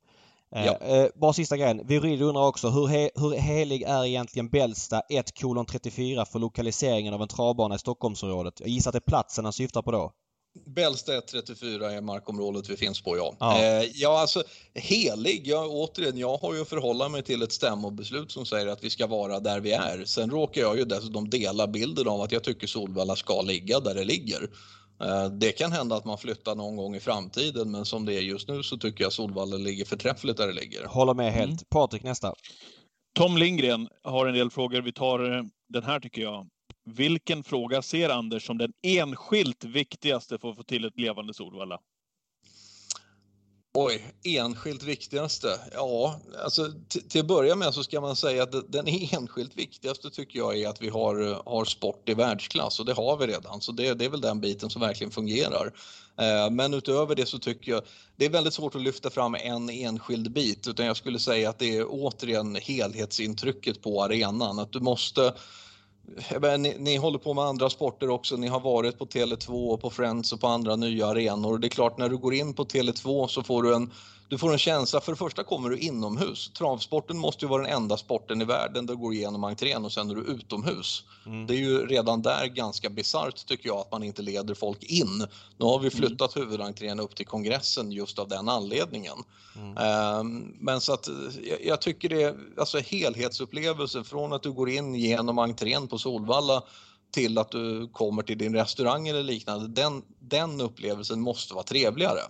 Eh, 0.55 0.65
Ja. 0.65 0.77
eh, 0.77 1.07
bara 1.15 1.33
sista 1.33 1.57
grejen. 1.57 1.87
Virid 1.87 2.21
undrar 2.21 2.47
också 2.47 2.69
hur, 2.69 2.87
he, 2.87 3.09
hur 3.15 3.31
helig 3.31 3.81
är 3.81 4.05
egentligen 4.05 4.49
Bällsta 4.49 5.01
1 5.09 5.39
kolon 5.41 5.65
34 5.65 6.25
för 6.25 6.39
lokaliseringen 6.39 7.13
av 7.13 7.21
en 7.21 7.27
travbana 7.27 7.75
i 7.75 7.79
Stockholmsområdet? 7.79 8.59
Jag 8.59 8.69
gissar 8.69 8.89
att 8.89 8.93
det 8.93 8.97
är 8.97 9.11
platsen 9.11 9.45
han 9.45 9.53
syftar 9.53 9.81
på 9.81 9.91
då. 9.91 10.11
Bällsta 10.65 11.21
34 11.21 11.91
är 11.91 12.01
markområdet 12.01 12.69
vi 12.69 12.77
finns 12.77 13.01
på, 13.01 13.17
ja. 13.17 13.35
Ja. 13.39 13.63
Eh, 13.63 13.89
ja 13.93 14.19
alltså 14.19 14.43
helig, 14.73 15.41
ja, 15.47 15.67
återigen, 15.67 16.17
jag 16.17 16.37
har 16.37 16.53
ju 16.53 16.61
att 16.61 16.69
förhålla 16.69 17.09
mig 17.09 17.23
till 17.23 17.41
ett 17.41 17.51
stämmobeslut 17.51 18.31
som 18.31 18.45
säger 18.45 18.67
att 18.67 18.83
vi 18.83 18.89
ska 18.89 19.07
vara 19.07 19.39
där 19.39 19.59
vi 19.59 19.71
är. 19.71 20.05
Sen 20.05 20.29
råkar 20.29 20.61
jag 20.61 20.77
ju 20.77 20.83
dessutom 20.85 21.29
dela 21.29 21.67
bilden 21.67 22.07
av 22.07 22.21
att 22.21 22.31
jag 22.31 22.43
tycker 22.43 22.67
Solvalla 22.67 23.15
ska 23.15 23.41
ligga 23.41 23.79
där 23.79 23.95
det 23.95 24.03
ligger. 24.03 24.49
Eh, 25.03 25.25
Det 25.25 25.51
kan 25.51 25.71
hända 25.71 25.95
att 25.95 26.05
man 26.05 26.17
flyttar 26.17 26.55
någon 26.55 26.75
gång 26.75 26.95
i 26.95 26.99
framtiden 26.99 27.71
men 27.71 27.85
som 27.85 28.05
det 28.05 28.13
är 28.13 28.21
just 28.21 28.47
nu 28.47 28.63
så 28.63 28.77
tycker 28.77 29.03
jag 29.03 29.13
Solvalla 29.13 29.57
ligger 29.57 29.85
förträffligt 29.85 30.37
där 30.37 30.47
det 30.47 30.53
ligger. 30.53 30.85
Håller 30.85 31.13
med 31.13 31.33
helt. 31.33 31.51
Mm. 31.51 31.57
Patrik 31.69 32.03
nästa. 32.03 32.33
Tom 33.15 33.37
Lindgren 33.37 33.87
har 34.03 34.27
en 34.27 34.33
del 34.33 34.49
frågor. 34.49 34.81
Vi 34.81 34.93
tar 34.93 35.37
eh, 35.37 35.43
den 35.69 35.83
här 35.83 35.99
tycker 35.99 36.21
jag. 36.21 36.47
Vilken 36.85 37.43
fråga 37.43 37.81
ser 37.81 38.09
Anders 38.09 38.45
som 38.45 38.57
den 38.57 38.73
enskilt 38.81 39.63
viktigaste 39.63 40.37
för 40.37 40.49
att 40.49 40.55
få 40.55 40.63
till 40.63 40.85
ett 40.85 40.99
levande 40.99 41.33
Solvalla? 41.33 41.79
Oj, 43.75 44.13
enskilt 44.23 44.83
viktigaste? 44.83 45.47
Ja, 45.73 46.19
alltså 46.43 46.71
till 47.09 47.21
att 47.21 47.27
börja 47.27 47.55
med 47.55 47.73
så 47.73 47.83
ska 47.83 48.01
man 48.01 48.15
säga 48.15 48.43
att 48.43 48.71
den 48.71 48.87
enskilt 48.87 49.57
viktigaste 49.57 50.09
tycker 50.09 50.39
jag 50.39 50.57
är 50.57 50.67
att 50.67 50.81
vi 50.81 50.89
har, 50.89 51.43
har 51.45 51.65
sport 51.65 52.09
i 52.09 52.13
världsklass 52.13 52.79
och 52.79 52.85
det 52.85 52.93
har 52.93 53.17
vi 53.17 53.27
redan. 53.27 53.61
Så 53.61 53.71
det, 53.71 53.93
det 53.93 54.05
är 54.05 54.09
väl 54.09 54.21
den 54.21 54.41
biten 54.41 54.69
som 54.69 54.81
verkligen 54.81 55.11
fungerar. 55.11 55.73
Eh, 56.19 56.51
Men 56.51 56.73
utöver 56.73 57.15
det 57.15 57.25
så 57.25 57.39
tycker 57.39 57.71
jag 57.71 57.81
det 58.15 58.25
är 58.25 58.29
väldigt 58.29 58.53
svårt 58.53 58.75
att 58.75 58.81
lyfta 58.81 59.09
fram 59.09 59.35
en 59.35 59.69
enskild 59.69 60.31
bit 60.31 60.67
utan 60.67 60.85
jag 60.85 60.97
skulle 60.97 61.19
säga 61.19 61.49
att 61.49 61.59
det 61.59 61.77
är 61.77 61.85
återigen 61.89 62.55
helhetsintrycket 62.55 63.81
på 63.81 64.03
arenan. 64.03 64.59
Att 64.59 64.71
du 64.71 64.79
måste 64.79 65.33
jag 66.29 66.59
ni, 66.59 66.75
ni 66.79 66.97
håller 66.97 67.19
på 67.19 67.33
med 67.33 67.43
andra 67.43 67.69
sporter 67.69 68.09
också. 68.09 68.35
Ni 68.35 68.47
har 68.47 68.59
varit 68.59 68.99
på 68.99 69.05
Tele2 69.05 69.73
och 69.73 69.81
på 69.81 69.89
Friends 69.89 70.33
och 70.33 70.41
på 70.41 70.47
andra 70.47 70.75
nya 70.75 71.07
arenor. 71.07 71.57
Det 71.57 71.67
är 71.67 71.69
klart, 71.69 71.97
när 71.97 72.09
du 72.09 72.17
går 72.17 72.33
in 72.33 72.53
på 72.53 72.63
Tele2 72.63 73.27
så 73.27 73.43
får 73.43 73.63
du 73.63 73.75
en, 73.75 73.91
du 74.29 74.37
får 74.37 74.51
en 74.51 74.57
känsla. 74.57 75.01
För 75.01 75.11
det 75.11 75.15
första 75.15 75.43
kommer 75.43 75.69
du 75.69 75.77
inomhus. 75.77 76.51
Travsporten 76.53 77.17
måste 77.17 77.45
ju 77.45 77.49
vara 77.49 77.63
den 77.63 77.71
enda 77.71 77.97
sporten 77.97 78.41
i 78.41 78.45
världen 78.45 78.85
där 78.85 78.93
du 78.93 78.99
går 78.99 79.13
igenom 79.13 79.43
entrén 79.43 79.85
och 79.85 79.91
sen 79.91 80.09
är 80.09 80.15
du 80.15 80.21
utomhus. 80.21 81.03
Mm. 81.25 81.47
Det 81.47 81.53
är 81.53 81.57
ju 81.57 81.85
redan 81.85 82.21
där 82.21 82.45
ganska 82.45 82.89
bisarrt 82.89 83.45
tycker 83.45 83.69
jag 83.69 83.77
att 83.77 83.91
man 83.91 84.03
inte 84.03 84.21
leder 84.21 84.53
folk 84.53 84.83
in. 84.83 85.27
Nu 85.57 85.65
har 85.65 85.79
vi 85.79 85.89
flyttat 85.89 86.37
huvudentrén 86.37 86.99
upp 86.99 87.15
till 87.15 87.25
kongressen 87.25 87.91
just 87.91 88.19
av 88.19 88.27
den 88.27 88.49
anledningen. 88.49 89.17
Mm. 89.55 89.77
Ehm, 89.77 90.55
Men 90.59 90.81
så 90.81 90.93
att 90.93 91.09
jag, 91.43 91.65
jag 91.65 91.81
tycker 91.81 92.09
det 92.09 92.23
är 92.23 92.35
alltså 92.57 92.79
helhetsupplevelsen 92.79 94.03
från 94.03 94.33
att 94.33 94.43
du 94.43 94.51
går 94.51 94.69
in 94.69 94.95
genom 94.95 95.39
entrén 95.39 95.87
på 95.87 95.97
Solvalla 95.97 96.63
till 97.11 97.37
att 97.37 97.51
du 97.51 97.87
kommer 97.87 98.23
till 98.23 98.37
din 98.37 98.55
restaurang 98.55 99.07
eller 99.07 99.23
liknande. 99.23 99.81
Den, 99.81 100.01
den 100.19 100.61
upplevelsen 100.61 101.21
måste 101.21 101.53
vara 101.53 101.63
trevligare. 101.63 102.21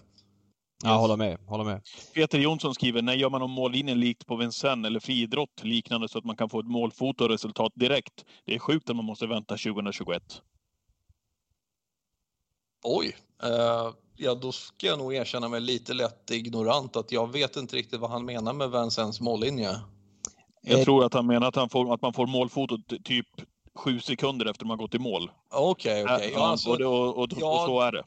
Ja, 0.84 0.96
håller 0.96 1.18
med. 1.18 1.38
Håller 1.46 1.64
med. 1.64 1.82
Peter 2.14 2.40
Jonsson 2.40 2.74
skriver, 2.74 3.02
när 3.02 3.14
gör 3.14 3.30
man 3.30 3.42
om 3.42 3.52
mållinjen 3.52 4.00
likt 4.00 4.26
på 4.26 4.36
Vincennes 4.36 4.88
eller 4.88 5.00
friidrott 5.00 5.64
liknande 5.64 6.10
så 6.10 6.18
att 6.18 6.26
man 6.26 6.36
kan 6.36 6.50
få 6.50 6.60
ett 6.60 6.68
målfoto 6.68 7.24
och 7.24 7.30
resultat 7.30 7.72
direkt? 7.76 8.26
Det 8.46 8.56
är 8.56 8.60
sjukt 8.60 8.90
att 8.90 8.96
man 8.96 9.06
måste 9.06 9.28
vänta 9.28 9.58
2021. 9.58 10.24
Oj. 12.84 13.16
Eh, 13.44 13.94
ja, 14.16 14.36
då 14.36 14.52
ska 14.52 14.88
jag 14.88 14.98
nog 15.00 15.14
erkänna 15.16 15.48
mig 15.48 15.62
lite 15.62 15.94
lätt 15.94 16.32
ignorant 16.32 16.96
att 16.96 17.12
jag 17.12 17.32
vet 17.32 17.56
inte 17.56 17.76
riktigt 17.76 18.00
vad 18.00 18.10
han 18.10 18.26
menar 18.26 18.54
med 18.54 18.72
Vincennes 18.72 19.22
mållinje. 19.22 19.76
Jag 20.62 20.80
Eh, 20.80 20.84
tror 20.84 21.06
att 21.06 21.14
han 21.14 21.26
menar 21.28 21.48
att, 21.48 21.56
han 21.56 21.70
får, 21.70 21.94
att 21.94 22.02
man 22.02 22.14
får 22.14 22.28
målfotot 22.28 22.80
typ 23.04 23.28
sju 23.76 24.00
sekunder 24.00 24.46
efter 24.46 24.66
man 24.66 24.78
gått 24.78 24.96
i 24.96 25.00
mål. 25.00 25.32
Okej, 25.52 26.04
okej. 26.04 26.32
Ja, 26.34 26.40
Ja, 26.40 26.48
alltså, 26.48 26.70
och, 26.70 26.82
och, 26.82 27.18
och, 27.18 27.24
och 27.24 27.66
så 27.68 27.82
är 27.82 27.92
det. 27.92 28.04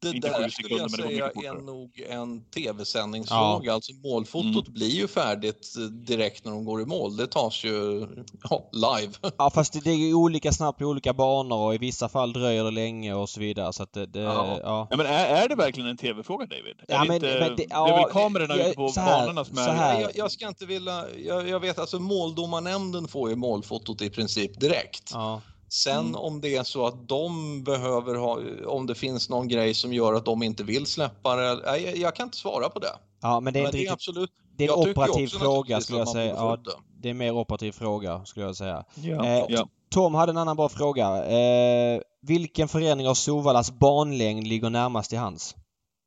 Det 0.00 0.08
inte 0.16 0.28
där 0.28 0.48
skulle 0.48 0.74
jag 0.74 0.90
det 0.90 0.96
säga 1.02 1.26
är 1.34 1.62
nog 1.66 2.00
en 2.08 2.44
tv-sändningsfråga. 2.50 3.72
Alltså 3.74 3.92
målfotot 3.92 4.44
Mm. 4.68 4.72
blir 4.72 4.88
ju 4.90 5.08
färdigt 5.08 5.74
eh, 5.78 5.82
direkt 5.82 6.44
när 6.44 6.52
de 6.52 6.64
går 6.64 6.82
i 6.82 6.86
mål. 6.86 7.16
Det 7.16 7.26
tas 7.26 7.64
ju 7.64 8.06
ja, 8.50 8.70
live. 8.72 9.12
Ja 9.38 9.50
fast 9.50 9.72
det, 9.72 9.80
det 9.80 9.90
är 9.90 9.94
ju 9.96 10.14
olika 10.14 10.52
snabbt 10.52 10.80
i 10.80 10.84
olika 10.84 11.12
banor 11.12 11.66
och 11.66 11.74
i 11.74 11.78
vissa 11.78 12.08
fall 12.08 12.32
dröjer 12.32 12.64
det 12.64 12.70
länge 12.70 13.14
och 13.14 13.28
så 13.28 13.40
vidare 13.40 13.72
så 13.72 13.82
att 13.82 13.92
det... 13.92 14.06
det 14.06 14.20
Ja. 14.20 14.58
ja. 14.62 14.86
Ja, 14.90 14.96
men 14.96 15.06
är, 15.06 15.26
är 15.26 15.48
det 15.48 15.54
verkligen 15.54 15.88
en 15.88 15.96
tv-fråga, 15.96 16.46
David? 16.46 16.76
Ja, 16.88 16.94
är 16.96 17.00
det, 17.00 17.06
men- 17.06 17.14
inte, 17.16 17.26
men 17.40 17.48
det- 17.50 17.56
det, 17.56 17.66
ja, 17.70 17.88
är 17.88 18.02
väl 18.02 18.12
kamerorna 18.12 18.56
jag- 18.56 18.66
ute 18.66 18.76
på 18.76 18.88
så 18.88 19.00
här- 19.00 19.20
banorna 19.20 19.44
som 19.44 19.56
så 19.56 19.62
är... 19.62 19.74
här. 19.74 20.00
Jag, 20.00 20.10
jag 20.14 20.32
ska 20.32 20.48
inte 20.48 20.66
vilja... 20.66 21.04
Jag, 21.24 21.48
jag 21.48 21.60
vet 21.60 21.78
alltså 21.78 21.98
måldomarnämnden 21.98 23.08
får 23.08 23.30
ju 23.30 23.36
målfotot 23.36 24.02
i 24.02 24.10
princip 24.10 24.60
direkt. 24.60 25.10
ja. 25.12 25.40
Sen 25.70 25.98
Mm. 26.06 26.14
om 26.14 26.40
det 26.40 26.56
är 26.56 26.62
så 26.62 26.86
att 26.86 27.08
de 27.08 27.64
behöver 27.64 28.14
ha, 28.14 28.38
om 28.66 28.86
det 28.86 28.94
finns 28.94 29.28
någon 29.28 29.48
grej 29.48 29.74
som 29.74 29.92
gör 29.92 30.14
att 30.14 30.24
de 30.24 30.42
inte 30.42 30.62
vill 30.64 30.86
släppa 30.86 31.36
det. 31.36 31.60
Jag, 31.80 31.96
jag 31.96 32.14
kan 32.16 32.26
inte 32.26 32.36
svara 32.38 32.68
på 32.68 32.78
det. 32.78 32.92
Ja 33.20 33.40
men 33.40 33.52
det 33.52 33.58
är 33.58 33.62
Men 33.62 33.72
det 33.72 33.86
är 33.86 33.92
absolut. 33.92 34.30
Det 34.56 34.64
är 34.64 34.72
en 34.72 34.90
operativ 34.90 35.26
fråga 35.28 35.80
skulle 35.80 35.98
jag 35.98 36.08
säga. 36.08 36.34
Ja, 36.34 36.58
det. 37.02 37.08
är 37.08 37.10
en 37.10 37.18
mer 37.18 37.32
operativ 37.32 37.72
fråga 37.72 38.24
skulle 38.24 38.46
jag 38.46 38.56
säga. 38.56 38.84
Ja. 38.94 39.26
Eh, 39.26 39.44
Ja. 39.48 39.68
Tom 39.90 40.14
hade 40.14 40.30
en 40.30 40.36
annan 40.36 40.56
bra 40.56 40.68
fråga. 40.68 41.24
Eh, 41.26 42.00
vilken 42.22 42.68
förändring 42.68 43.08
av 43.08 43.14
Solvallas 43.14 43.70
banlängd 43.70 44.46
ligger 44.46 44.70
närmast 44.70 45.10
till 45.10 45.18
hands? 45.18 45.56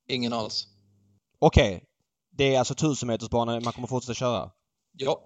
Ingen 0.10 0.34
alls. 0.34 0.68
Okej. 1.40 1.84
Det 2.38 2.56
är 2.56 2.60
alltså 2.60 2.74
1000 2.74 3.08
meters 3.08 3.30
bana 3.30 3.60
man 3.60 3.74
kommer 3.74 3.88
fortsätta 3.88 4.14
köra? 4.14 4.50
Ja, 4.98 5.20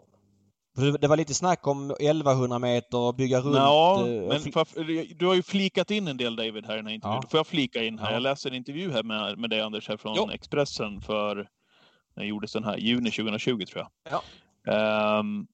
Det 0.76 1.08
var 1.08 1.18
lite 1.18 1.34
snack 1.34 1.68
om 1.68 1.92
1100 1.92 2.60
meter 2.60 2.98
och 2.98 3.16
bygga 3.16 3.40
runt... 3.42 3.56
Ja, 3.56 4.08
eh, 4.08 4.28
men 4.28 4.40
får 4.52 4.66
jag- 4.76 5.18
du 5.18 5.26
har 5.26 5.34
ju 5.36 5.44
flikat 5.44 5.92
in 5.92 6.08
en 6.08 6.18
del 6.18 6.36
David 6.36 6.66
här 6.66 6.74
i 6.74 6.78
den 6.78 6.86
här 6.88 6.94
intervjun. 6.94 7.20
Ja. 7.24 7.30
Får 7.30 7.38
jag 7.38 7.48
flika 7.48 7.84
in 7.84 8.00
här? 8.00 8.08
Ja. 8.08 8.14
Jag 8.14 8.22
läste 8.22 8.50
en 8.50 8.56
intervju 8.56 8.92
här 8.92 9.04
med, 9.04 9.38
med 9.38 9.50
dig 9.50 9.62
Anders 9.62 9.88
här 9.90 9.98
från 9.98 10.16
Ja. 10.16 10.34
Expressen 10.34 11.02
för, 11.02 11.48
när 12.16 12.24
gjordes 12.24 12.54
den 12.54 12.64
här? 12.64 12.78
Juni 12.78 13.12
2020 13.12 13.66
tror 13.66 13.86
jag. 13.86 13.92
Ja. 14.14 14.24
Ehm, 14.74 15.48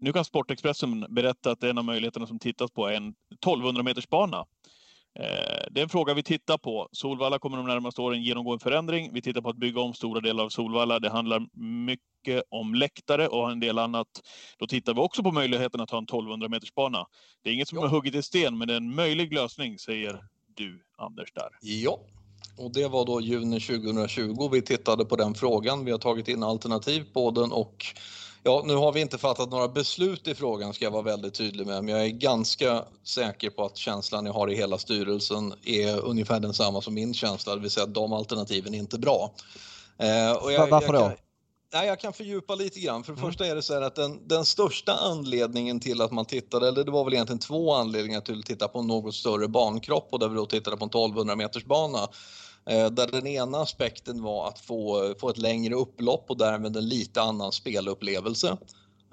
nu 0.00 0.12
kan 0.12 0.24
Sportexpressen 0.24 1.06
berätta 1.08 1.50
att 1.50 1.62
en 1.62 1.78
av 1.78 1.84
möjligheterna 1.84 2.26
som 2.26 2.38
tittas 2.38 2.70
på 2.70 2.86
är 2.86 2.92
en 2.92 3.14
1200 3.34 3.82
meters 3.82 4.08
bana. 4.08 4.44
Eh, 5.20 5.24
Det 5.70 5.80
är 5.80 5.82
en 5.82 5.88
fråga 5.88 6.14
vi 6.14 6.22
tittar 6.22 6.58
på. 6.58 6.88
Solvalla 6.92 7.38
kommer 7.38 7.56
de 7.56 7.66
närmaste 7.66 8.00
åren 8.00 8.22
genomgå 8.22 8.52
en 8.52 8.58
förändring. 8.58 9.10
Vi 9.12 9.22
tittar 9.22 9.40
på 9.40 9.48
att 9.48 9.56
bygga 9.56 9.80
om 9.80 9.94
stora 9.94 10.20
delar 10.20 10.44
av 10.44 10.48
Solvalla. 10.48 10.98
Det 10.98 11.10
handlar 11.10 11.46
mycket 11.86 12.42
om 12.48 12.74
läktare 12.74 13.28
och 13.28 13.50
en 13.50 13.60
del 13.60 13.78
annat. 13.78 14.06
Då 14.58 14.66
tittar 14.66 14.94
vi 14.94 15.00
också 15.00 15.22
på 15.22 15.32
möjligheten 15.32 15.80
att 15.80 15.90
ha 15.90 15.98
en 15.98 16.04
1200 16.04 16.48
meters 16.48 16.74
bana. 16.74 17.06
Det 17.42 17.50
är 17.50 17.54
inget 17.54 17.68
som 17.68 17.78
Ja. 17.78 17.84
är 17.84 17.88
hugget 17.88 18.14
i 18.14 18.22
sten, 18.22 18.58
men 18.58 18.68
det 18.68 18.74
är 18.74 18.76
en 18.76 18.94
möjlig 18.94 19.32
lösning, 19.34 19.78
säger 19.78 20.24
du, 20.54 20.82
Anders, 20.98 21.32
där. 21.32 21.48
ja. 21.60 21.98
Och 22.58 22.72
det 22.72 22.88
var 22.88 23.06
då 23.06 23.20
juni 23.20 23.60
2020 23.60 24.48
vi 24.52 24.62
tittade 24.62 25.04
på 25.04 25.16
den 25.16 25.34
frågan. 25.34 25.84
Vi 25.84 25.90
har 25.90 25.98
tagit 25.98 26.28
in 26.28 26.42
alternativ 26.42 27.04
på 27.12 27.30
den 27.30 27.52
och 27.52 27.84
ja, 28.42 28.62
nu 28.66 28.74
har 28.74 28.92
vi 28.92 29.00
inte 29.00 29.18
fattat 29.18 29.50
några 29.50 29.68
beslut 29.68 30.28
i 30.28 30.34
frågan 30.34 30.74
ska 30.74 30.84
jag 30.84 30.90
vara 30.92 31.02
väldigt 31.02 31.34
tydlig 31.34 31.66
med. 31.66 31.84
Men 31.84 31.94
jag 31.94 32.04
är 32.04 32.08
ganska 32.08 32.84
säker 33.04 33.50
på 33.50 33.64
att 33.64 33.76
känslan 33.76 34.26
jag 34.26 34.32
har 34.32 34.50
i 34.50 34.54
hela 34.56 34.78
styrelsen 34.78 35.54
är 35.64 36.00
ungefär 36.04 36.40
densamma 36.40 36.80
som 36.80 36.94
min 36.94 37.14
känsla, 37.14 37.54
det 37.54 37.60
vill 37.60 37.70
säga 37.70 37.84
att 37.84 37.94
de 37.94 38.12
alternativen 38.12 38.74
är 38.74 38.78
inte 38.78 38.98
bra. 38.98 39.34
Eh, 39.98 40.32
Va- 40.32 40.66
varför 40.70 40.94
jag 40.94 41.02
då? 41.02 41.08
Kan, 41.08 41.16
nej, 41.72 41.86
jag 41.86 42.00
kan 42.00 42.12
fördjupa 42.12 42.54
lite 42.54 42.80
grann. 42.80 43.04
För 43.04 43.12
det 43.12 43.18
Mm. 43.18 43.30
första 43.30 43.46
är 43.46 43.54
det 43.54 43.62
så 43.62 43.74
här 43.74 43.82
att 43.82 43.94
den, 43.94 44.28
den 44.28 44.44
största 44.44 44.92
anledningen 44.92 45.80
till 45.80 46.00
att 46.00 46.12
man 46.12 46.24
tittade, 46.24 46.68
eller 46.68 46.84
det 46.84 46.90
var 46.90 47.04
väl 47.04 47.12
egentligen 47.14 47.38
två 47.38 47.74
anledningar 47.74 48.20
till 48.20 48.38
att 48.38 48.46
titta 48.46 48.68
på 48.68 48.78
en 48.78 48.86
något 48.86 49.14
större 49.14 49.48
bankropp 49.48 50.08
och 50.10 50.18
där 50.18 50.28
vi 50.28 50.36
då 50.36 50.46
tittade 50.46 50.76
på 50.76 50.84
en 50.84 50.88
1200 50.90 51.36
meters 51.36 51.64
bana. 51.64 52.08
Eh, 52.66 52.90
där 52.90 53.06
den 53.06 53.26
ena 53.26 53.58
aspekten 53.58 54.22
var 54.22 54.48
att 54.48 54.58
få, 54.58 55.14
få 55.20 55.28
ett 55.28 55.38
längre 55.38 55.74
upplopp 55.74 56.24
och 56.28 56.38
därmed 56.38 56.76
en 56.76 56.88
lite 56.88 57.22
annan 57.22 57.52
spelupplevelse. 57.52 58.56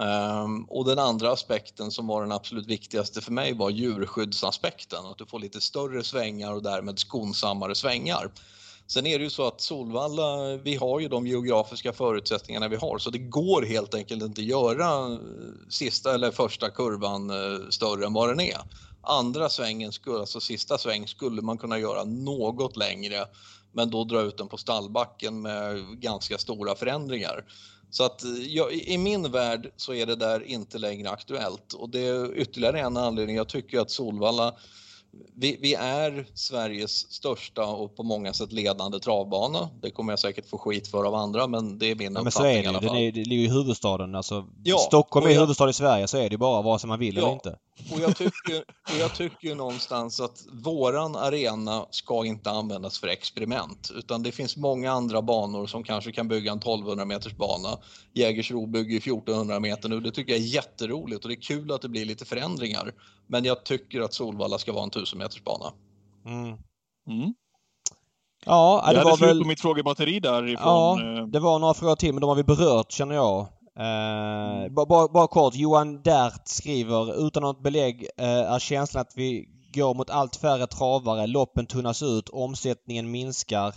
Ehm, 0.02 0.64
och 0.64 0.86
den 0.86 1.00
andra 1.00 1.32
aspekten 1.32 1.91
som 1.91 2.08
var 2.08 2.22
den 2.22 2.32
absolut 2.32 2.68
viktigaste 2.68 3.22
för 3.22 3.32
mig 3.32 3.54
var 3.54 3.70
djurskyddsaspekten, 3.70 5.06
att 5.06 5.18
du 5.18 5.26
får 5.26 5.39
lite 5.39 5.62
större 5.62 6.04
svängar 6.04 6.54
och 6.54 6.64
därmed 6.64 7.00
skonsammare 7.00 7.76
svängar. 7.76 8.32
Sen 8.88 9.06
är 9.06 9.20
det 9.20 9.24
ju 9.24 9.30
så 9.30 9.47
att 9.47 9.62
Solvalla, 9.62 10.58
vi 10.64 10.76
har 10.76 11.00
ju 11.00 11.08
de 11.08 11.28
geografiska 11.28 11.93
förutsättningarna 11.93 12.68
vi 12.68 12.76
har 12.76 12.97
så 12.97 13.10
det 13.10 13.18
går 13.18 13.62
helt 13.62 13.93
enkelt 13.93 14.24
inte 14.24 14.41
göra 14.41 15.14
eh, 15.14 15.20
sista 15.70 16.14
eller 16.14 16.32
första 16.32 16.70
kurvan 16.70 17.30
eh, 17.30 17.70
större 17.70 18.06
än 18.06 18.14
vad 18.14 18.30
den 18.30 18.39
är. 18.39 18.58
Andra 19.02 19.50
svängen, 19.50 19.91
skulle, 19.91 20.20
alltså 20.20 20.39
sista 20.39 20.78
sväng, 20.78 21.08
skulle 21.08 21.41
man 21.41 21.58
kunna 21.58 21.80
göra 21.80 22.04
något 22.04 22.78
längre 22.78 23.26
men 23.72 23.89
då 23.89 24.04
dra 24.04 24.22
ut 24.22 24.38
den 24.38 24.47
på 24.47 24.58
stallbacken 24.58 25.41
med 25.41 25.86
ganska 26.00 26.38
stora 26.38 26.76
förändringar. 26.76 27.45
Så 27.91 28.04
att 28.04 28.24
ja, 28.47 28.72
i 28.72 28.93
i 28.93 28.97
min 28.97 29.32
värld 29.32 29.72
så 29.78 29.93
är 29.93 30.06
det 30.06 30.16
där 30.16 30.43
inte 30.43 30.78
längre 30.78 31.10
aktuellt 31.10 31.74
och 31.74 31.89
det 31.89 32.08
är 32.08 32.38
ytterligare 32.38 32.80
en 32.80 32.97
anledning. 32.97 33.36
Jag 33.36 33.47
tycker 33.47 33.80
att 33.80 33.91
Solvalla 33.91 34.56
vi, 35.36 35.57
vi 35.62 35.74
är 35.74 36.26
Sveriges 36.34 37.12
största 37.14 37.66
och 37.66 37.95
på 37.95 38.03
många 38.03 38.34
sätt 38.34 38.51
ledande 38.51 38.99
travbana. 38.99 39.70
Det 39.82 39.91
kommer 39.91 40.12
jag 40.12 40.20
säkert 40.20 40.49
få 40.49 40.57
skit 40.57 40.88
för 40.88 41.03
av 41.05 41.16
andra 41.16 41.47
men 41.47 41.80
det 41.80 41.86
är 41.91 41.95
min 41.95 42.14
Ja, 42.16 42.24
men 42.24 42.32
så 42.32 42.39
uppfattning 42.39 42.55
är 42.55 42.60
i 42.60 42.62
det 42.62 42.64
ju. 42.64 42.70
alla 42.70 42.80
Den 42.80 42.89
fall. 42.89 42.97
är, 42.97 43.12
det 43.12 43.24
ligger 43.26 43.43
i 43.43 43.49
huvudstaden. 43.49 44.16
Alltså, 44.16 44.45
Ja, 44.64 44.78
Stockholm 44.78 45.26
är 45.26 45.32
jag- 45.32 45.39
huvudstad 45.39 45.70
i 45.70 45.74
Sverige 45.74 46.07
så 46.07 46.18
är 46.18 46.30
det 46.30 46.38
bara 46.38 46.62
vare 46.62 46.80
sig 46.80 46.88
man 46.88 46.99
vill 46.99 47.16
Ja. 47.16 47.22
eller 47.22 47.34
inte. 47.34 47.55
Och 47.93 47.99
jag 47.99 48.16
tycker, 48.18 48.57
och 48.60 48.97
jag 48.99 49.16
tycker 49.16 49.55
någonstans 49.55 50.20
att 50.20 50.45
våran 50.64 51.16
arena 51.16 51.86
ska 51.91 52.26
inte 52.26 52.49
användas 52.51 52.99
för 52.99 53.07
experiment 53.07 53.91
utan 53.95 54.24
det 54.24 54.32
finns 54.32 54.57
många 54.57 54.91
andra 54.91 55.22
banor 55.22 55.68
som 55.68 55.84
kanske 55.84 56.12
kan 56.12 56.28
bygga 56.28 56.51
en 56.51 56.60
1200 56.60 57.05
meters 57.05 57.34
bana. 57.38 57.78
Jägersro 58.14 58.66
bygger 58.66 58.97
1400 58.97 59.60
meter 59.60 59.89
nu. 59.89 59.99
Det 59.99 60.12
tycker 60.12 60.32
jag 60.34 60.41
är 60.41 60.45
jätteroligt 60.45 61.24
och 61.24 61.30
det 61.30 61.36
är 61.36 61.41
kul 61.41 61.72
att 61.72 61.82
det 61.82 61.89
blir 61.89 62.05
lite 62.05 62.26
förändringar. 62.26 62.93
Men 63.30 63.46
jag 63.46 63.64
tycker 63.64 64.02
att 64.02 64.14
Solvalla 64.14 64.58
ska 64.58 64.74
vara 64.74 64.84
en 64.84 64.90
1000 64.90 65.20
meters 65.20 65.44
bana. 65.44 65.74
Mm. 66.26 66.48
Mm. 67.08 67.34
Ja, 68.46 68.84
Jag 68.86 68.96
det 68.96 69.00
hade 69.00 69.10
var 69.10 69.18
slut 69.18 69.30
väl... 69.30 69.42
på 69.42 69.48
mitt 69.48 69.62
frågebatteri 69.62 70.20
därifrån. 70.20 71.00
Ja, 71.00 71.20
eh, 71.20 71.28
det 71.28 71.40
var 71.40 71.60
några 71.60 71.74
frågor 71.74 71.96
till 71.96 72.14
men 72.14 72.22
de 72.22 72.28
har 72.28 72.36
vi 72.36 72.44
berört 72.44 72.92
känner 72.92 73.16
jag. 73.16 73.40
Eh, 73.80 74.72
bara, 74.72 74.86
bara, 74.86 75.08
bara 75.08 75.28
kort. 75.28 75.56
Johan 75.56 76.02
Dert 76.02 76.48
skriver 76.48 77.28
utan 77.28 77.44
något 77.44 77.64
belägg 77.64 78.08
eh, 78.18 78.52
är 78.54 78.60
känslan 78.60 79.02
att 79.02 79.14
vi 79.16 79.50
går 79.74 79.94
mot 79.94 80.10
allt 80.10 80.36
färre 80.36 80.68
travare, 80.68 81.28
loppen 81.28 81.66
tunnas 81.66 82.04
ut, 82.04 82.30
omsättningen 82.30 83.12
minskar. 83.12 83.74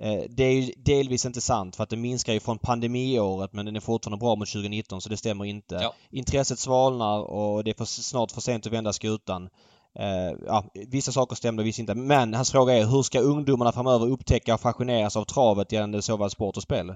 Eh, 0.00 0.22
det 0.28 0.44
är 0.44 0.52
ju 0.52 0.72
delvis 0.76 1.26
inte 1.26 1.40
sant 1.40 1.76
för 1.76 1.82
att 1.82 1.90
det 1.90 1.96
minskar 1.96 2.32
ju 2.32 2.40
från 2.40 2.58
pandemiåret 2.58 3.52
men 3.52 3.66
den 3.66 3.76
är 3.76 3.80
fortfarande 3.80 4.20
bra 4.20 4.36
mot 4.36 4.48
2019 4.48 5.00
så 5.00 5.08
det 5.08 5.16
stämmer 5.16 5.44
inte. 5.44 5.74
Ja. 5.74 5.94
Intresset 6.10 6.58
svalnar 6.58 7.20
och 7.20 7.64
det 7.64 7.70
är 7.70 7.74
för, 7.74 7.84
snart 7.84 8.32
för 8.32 8.40
sent 8.40 8.66
att 8.66 8.72
vända 8.72 8.92
skutan. 8.92 9.48
Eh, 9.98 10.36
ja, 10.46 10.64
vissa 10.88 11.12
saker 11.12 11.36
stämde, 11.36 11.62
vissa 11.62 11.80
inte. 11.80 11.94
Men 11.94 12.34
hans 12.34 12.50
fråga 12.50 12.74
är 12.74 12.86
hur 12.86 13.02
ska 13.02 13.20
ungdomarna 13.20 13.72
framöver 13.72 14.06
upptäcka 14.06 14.54
och 14.54 14.60
fascineras 14.60 15.16
av 15.16 15.24
travet 15.24 15.72
gällande 15.72 16.02
såväl 16.02 16.30
sport 16.30 16.56
och 16.56 16.62
spel? 16.62 16.94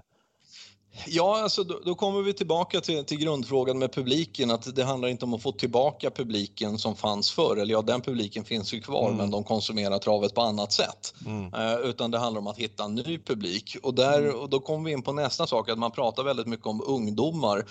Ja, 1.07 1.43
alltså 1.43 1.65
då, 1.65 1.81
då 1.85 1.95
kommer 1.95 2.23
vi 2.23 2.33
tillbaka 2.33 2.81
till, 2.81 3.05
till 3.05 3.19
grundfrågan 3.19 3.79
med 3.79 3.93
publiken. 3.93 4.51
Att 4.51 4.77
det 4.77 4.85
handlar 4.85 5.09
inte 5.09 5.25
om 5.25 5.35
att 5.35 5.43
få 5.43 5.53
tillbaka 5.53 6.11
publiken 6.11 6.79
som 6.79 6.97
fanns 6.97 7.31
förr. 7.31 7.57
Eller 7.57 7.73
ja, 7.73 7.83
den 7.83 8.01
publiken 8.01 8.45
finns 8.45 8.75
ju 8.75 8.81
kvar 8.81 9.05
Mm. 9.05 9.17
men 9.17 9.31
de 9.31 9.45
konsumerar 9.45 9.99
travet 9.99 10.35
på 10.35 10.41
annat 10.41 10.73
sätt. 10.73 11.15
Mm. 11.27 11.55
Eh, 11.55 11.75
utan 11.75 12.11
det 12.11 12.19
handlar 12.19 12.41
om 12.41 12.47
att 12.47 12.59
hitta 12.59 12.85
en 12.85 12.95
ny 12.95 13.19
publik. 13.19 13.77
Och, 13.83 13.95
där, 13.95 14.35
och 14.43 14.49
då 14.49 14.61
kommer 14.61 14.85
vi 14.85 14.93
in 14.93 15.03
på 15.03 15.13
nästa 15.13 15.47
sak, 15.47 15.69
att 15.69 15.79
man 15.79 15.91
pratar 15.91 16.23
väldigt 16.23 16.47
mycket 16.47 16.67
om 16.67 16.83
ungdomar. 16.87 17.65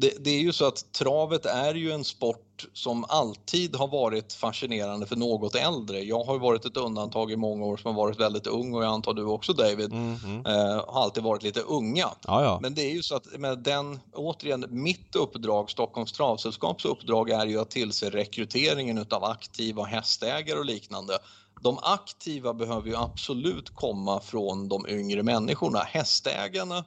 Det, 0.00 0.24
det 0.24 0.30
är 0.30 0.40
ju 0.40 0.52
så 0.52 0.64
att 0.66 0.92
travet 0.92 1.46
är 1.46 1.74
ju 1.74 1.92
en 1.92 2.04
sport 2.04 2.66
som 2.72 3.04
alltid 3.08 3.76
har 3.76 3.88
varit 3.88 4.32
fascinerande 4.32 5.06
för 5.06 5.16
något 5.16 5.54
äldre. 5.54 6.00
Jag 6.00 6.24
har 6.24 6.34
ju 6.34 6.40
varit 6.40 6.64
ett 6.64 6.76
undantag 6.76 7.32
i 7.32 7.36
många 7.36 7.64
år 7.64 7.76
som 7.76 7.94
har 7.94 8.02
varit 8.04 8.20
väldigt 8.20 8.46
ung 8.46 8.74
och 8.74 8.84
jag 8.84 8.92
antar 8.92 9.14
du 9.14 9.24
också 9.24 9.52
David, 9.52 9.92
Mm, 9.92 10.16
mm. 10.24 10.46
eh, 10.46 10.84
har 10.88 11.02
alltid 11.02 11.22
varit 11.22 11.42
lite 11.42 11.60
unga. 11.60 12.08
Ja, 12.26 12.42
ja. 12.44 12.58
Men 12.62 12.74
det 12.74 12.82
är 12.82 12.92
ju 12.92 13.02
så 13.02 13.16
att 13.16 13.38
med 13.38 13.58
den, 13.58 14.00
återigen, 14.14 14.66
mitt 14.70 15.16
uppdrag, 15.16 15.70
Stockholms 15.70 16.12
travsällskaps 16.12 16.84
uppdrag 16.84 17.30
är 17.30 17.46
ju 17.46 17.60
att 17.60 17.70
tillse 17.70 18.10
rekryteringen 18.10 18.98
utav 18.98 19.24
aktiva 19.24 19.84
hästägare 19.84 20.58
och 20.58 20.64
liknande. 20.64 21.18
de 21.62 21.78
aktiva 21.82 22.54
behöver 22.54 22.88
ju 22.88 22.96
absolut 22.96 23.74
komma 23.74 24.20
från 24.20 24.68
de 24.68 24.88
yngre 24.88 25.22
människorna. 25.22 25.78
Hästägarna, 25.78 26.84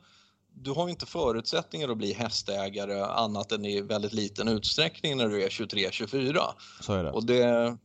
du 0.56 0.72
har 0.72 0.88
ju 0.88 0.92
inte 0.92 1.06
förutsättningar 1.06 1.90
att 1.90 1.98
bli 1.98 2.14
hästägare 2.14 3.04
annat 3.04 3.52
än 3.52 3.66
i 3.66 3.82
väldigt 3.82 4.14
liten 4.14 4.48
utsträckning 4.48 5.18
när 5.18 5.28
du 5.28 5.44
är 5.44 5.50
23-24. 5.50 6.40
Så 6.82 6.94
är 6.94 7.04
det. 7.04 7.12
Och 7.12 7.26
det, 7.26 7.78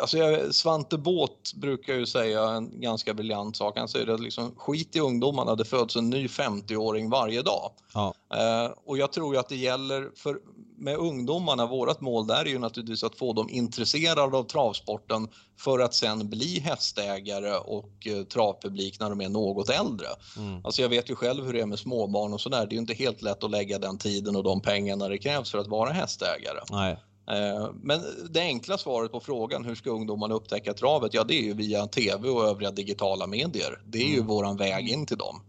alltså 0.00 0.18
jag, 0.18 0.54
Svante 0.54 0.98
Båt 0.98 1.54
brukar 1.54 1.94
ju 1.94 2.06
säga 2.06 2.48
en 2.48 2.80
ganska 2.80 3.14
briljant 3.14 3.56
sak. 3.56 3.78
Han 3.78 3.88
säger 3.88 4.08
att 4.08 4.20
liksom, 4.20 4.54
skit 4.56 4.96
i 4.96 5.00
ungdomarna, 5.00 5.54
det 5.54 5.64
föds 5.64 5.96
en 5.96 6.10
ny 6.10 6.26
50-åring 6.26 7.10
varje 7.10 7.42
dag. 7.42 7.72
Ja. 7.94 8.14
Eh, 8.34 8.72
och 8.84 8.98
jag 8.98 9.12
tror 9.12 9.34
ju 9.34 9.40
att 9.40 9.48
det 9.48 9.56
gäller 9.56 10.10
för 10.14 10.38
med 10.84 10.96
ungdomarna, 10.96 11.66
vårt 11.66 12.00
mål 12.00 12.26
där 12.26 12.40
är 12.40 12.48
ju 12.48 12.58
naturligtvis 12.58 13.04
att 13.04 13.18
få 13.18 13.32
dem 13.32 13.48
intresserade 13.50 14.36
av 14.36 14.42
travsporten 14.44 15.28
för 15.58 15.78
att 15.78 15.94
sen 15.94 16.30
bli 16.30 16.60
hästägare 16.60 17.56
och 17.56 18.06
eh, 18.06 18.24
travpublik 18.24 19.00
när 19.00 19.10
de 19.10 19.20
är 19.20 19.28
något 19.28 19.68
äldre. 19.70 20.06
Mm. 20.36 20.64
Alltså 20.64 20.82
jag 20.82 20.88
vet 20.88 21.10
ju 21.10 21.14
själv 21.16 21.44
hur 21.44 21.52
det 21.52 21.60
är 21.60 21.66
med 21.66 21.78
småbarn 21.78 22.32
och 22.32 22.40
sådär. 22.40 22.66
Det 22.66 22.72
är 22.72 22.74
ju 22.74 22.80
inte 22.80 22.94
helt 22.94 23.22
lätt 23.22 23.44
att 23.44 23.50
lägga 23.50 23.78
den 23.78 23.98
tiden 23.98 24.36
och 24.36 24.42
de 24.44 24.60
pengarna 24.60 25.08
det 25.08 25.18
krävs 25.18 25.50
för 25.50 25.58
att 25.58 25.66
vara 25.68 25.90
hästägare. 25.90 26.60
Nej. 26.70 26.96
Eh, 27.30 27.70
Men 27.82 28.00
det 28.30 28.40
enkla 28.40 28.78
svaret 28.78 29.12
på 29.12 29.20
frågan 29.20 29.64
hur 29.64 29.74
ska 29.74 29.90
ungdomarna 29.90 30.34
upptäcka 30.34 30.74
travet? 30.74 31.14
Ja, 31.14 31.24
det 31.24 31.34
är 31.34 31.42
ju 31.42 31.54
via 31.54 31.86
tv 31.86 32.28
och 32.28 32.44
övriga 32.44 32.70
digitala 32.70 33.26
medier. 33.26 33.82
Det 33.86 33.98
är 33.98 34.08
ju 34.08 34.14
Mm. 34.14 34.26
våran 34.26 34.56
väg 34.56 34.88
in 34.88 35.06
till 35.06 35.16
dem. 35.18 35.40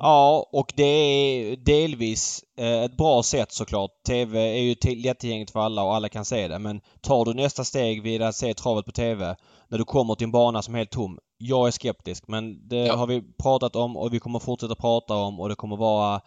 Ja, 0.00 0.48
och 0.52 0.72
det 0.76 0.82
är 0.84 1.56
delvis 1.56 2.44
eh, 2.58 2.82
ett 2.82 2.96
bra 2.96 3.22
sätt 3.22 3.52
såklart. 3.52 3.90
TV 4.06 4.40
är 4.40 4.62
ju 4.62 4.74
till- 4.74 5.02
lättillgängligt 5.02 5.50
för 5.50 5.60
alla 5.60 5.82
och 5.82 5.94
alla 5.94 6.08
kan 6.08 6.24
se 6.24 6.48
det. 6.48 6.58
Men 6.58 6.80
tar 7.00 7.24
du 7.24 7.34
nästa 7.34 7.64
steg 7.64 8.02
vid 8.02 8.22
att 8.22 8.34
se 8.34 8.54
travet 8.54 8.84
på 8.86 8.92
TV 8.92 9.36
när 9.68 9.78
du 9.78 9.84
kommer 9.84 10.14
till 10.14 10.24
en 10.24 10.30
bana 10.32 10.62
som 10.62 10.74
är 10.74 10.78
helt 10.78 10.90
tom. 10.90 11.18
Jag 11.38 11.66
är 11.66 11.70
skeptisk 11.70 12.24
men 12.28 12.68
det 12.68 12.76
Ja. 12.76 12.96
har 12.96 13.06
vi 13.06 13.22
pratat 13.42 13.76
om 13.76 13.96
och 13.96 14.14
vi 14.14 14.20
kommer 14.20 14.38
fortsätta 14.38 14.74
prata 14.74 15.14
om 15.14 15.40
och 15.40 15.48
det 15.48 15.54
kommer 15.54 15.76
vara 15.76 16.20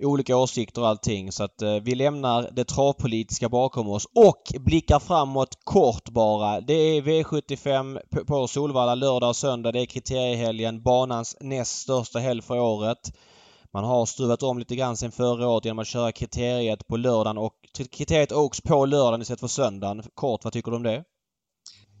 olika 0.00 0.36
åsikter 0.36 0.80
och 0.82 0.88
allting. 0.88 1.32
Så 1.32 1.44
att 1.44 1.62
eh, 1.62 1.74
vi 1.74 1.94
lämnar 1.94 2.50
det 2.52 2.64
travpolitiska 2.64 3.48
bakom 3.48 3.88
oss 3.88 4.06
och 4.14 4.60
blickar 4.60 4.98
framåt 4.98 5.58
kort 5.64 6.08
bara. 6.08 6.60
Det 6.60 6.74
är 6.74 7.02
V75 7.02 7.98
på- 8.26 8.48
Solvalla 8.48 8.94
lördag 8.94 9.28
och 9.28 9.36
söndag. 9.36 9.72
Det 9.72 9.80
är 9.80 9.86
kriteriehelgen. 9.86 10.82
Banans 10.82 11.36
näst 11.40 11.80
största 11.80 12.18
helg 12.18 12.42
för 12.42 12.58
året. 12.58 13.12
Man 13.72 13.84
har 13.84 14.06
stuvat 14.06 14.42
om 14.42 14.58
lite 14.58 14.76
grann 14.76 14.96
sen 14.96 15.12
förra 15.12 15.48
året 15.48 15.64
genom 15.64 15.78
att 15.78 15.86
köra 15.86 16.12
kriteriet 16.12 16.86
på 16.88 16.96
lördagen 16.96 17.38
och 17.38 17.52
kriteriet 17.90 18.32
Oaks 18.32 18.60
på 18.60 18.86
lördagen 18.86 19.22
istället 19.22 19.40
för 19.40 19.46
söndagen. 19.48 20.02
Kort, 20.14 20.44
vad 20.44 20.52
tycker 20.52 20.70
du 20.70 20.76
om 20.76 20.82
det? 20.82 21.04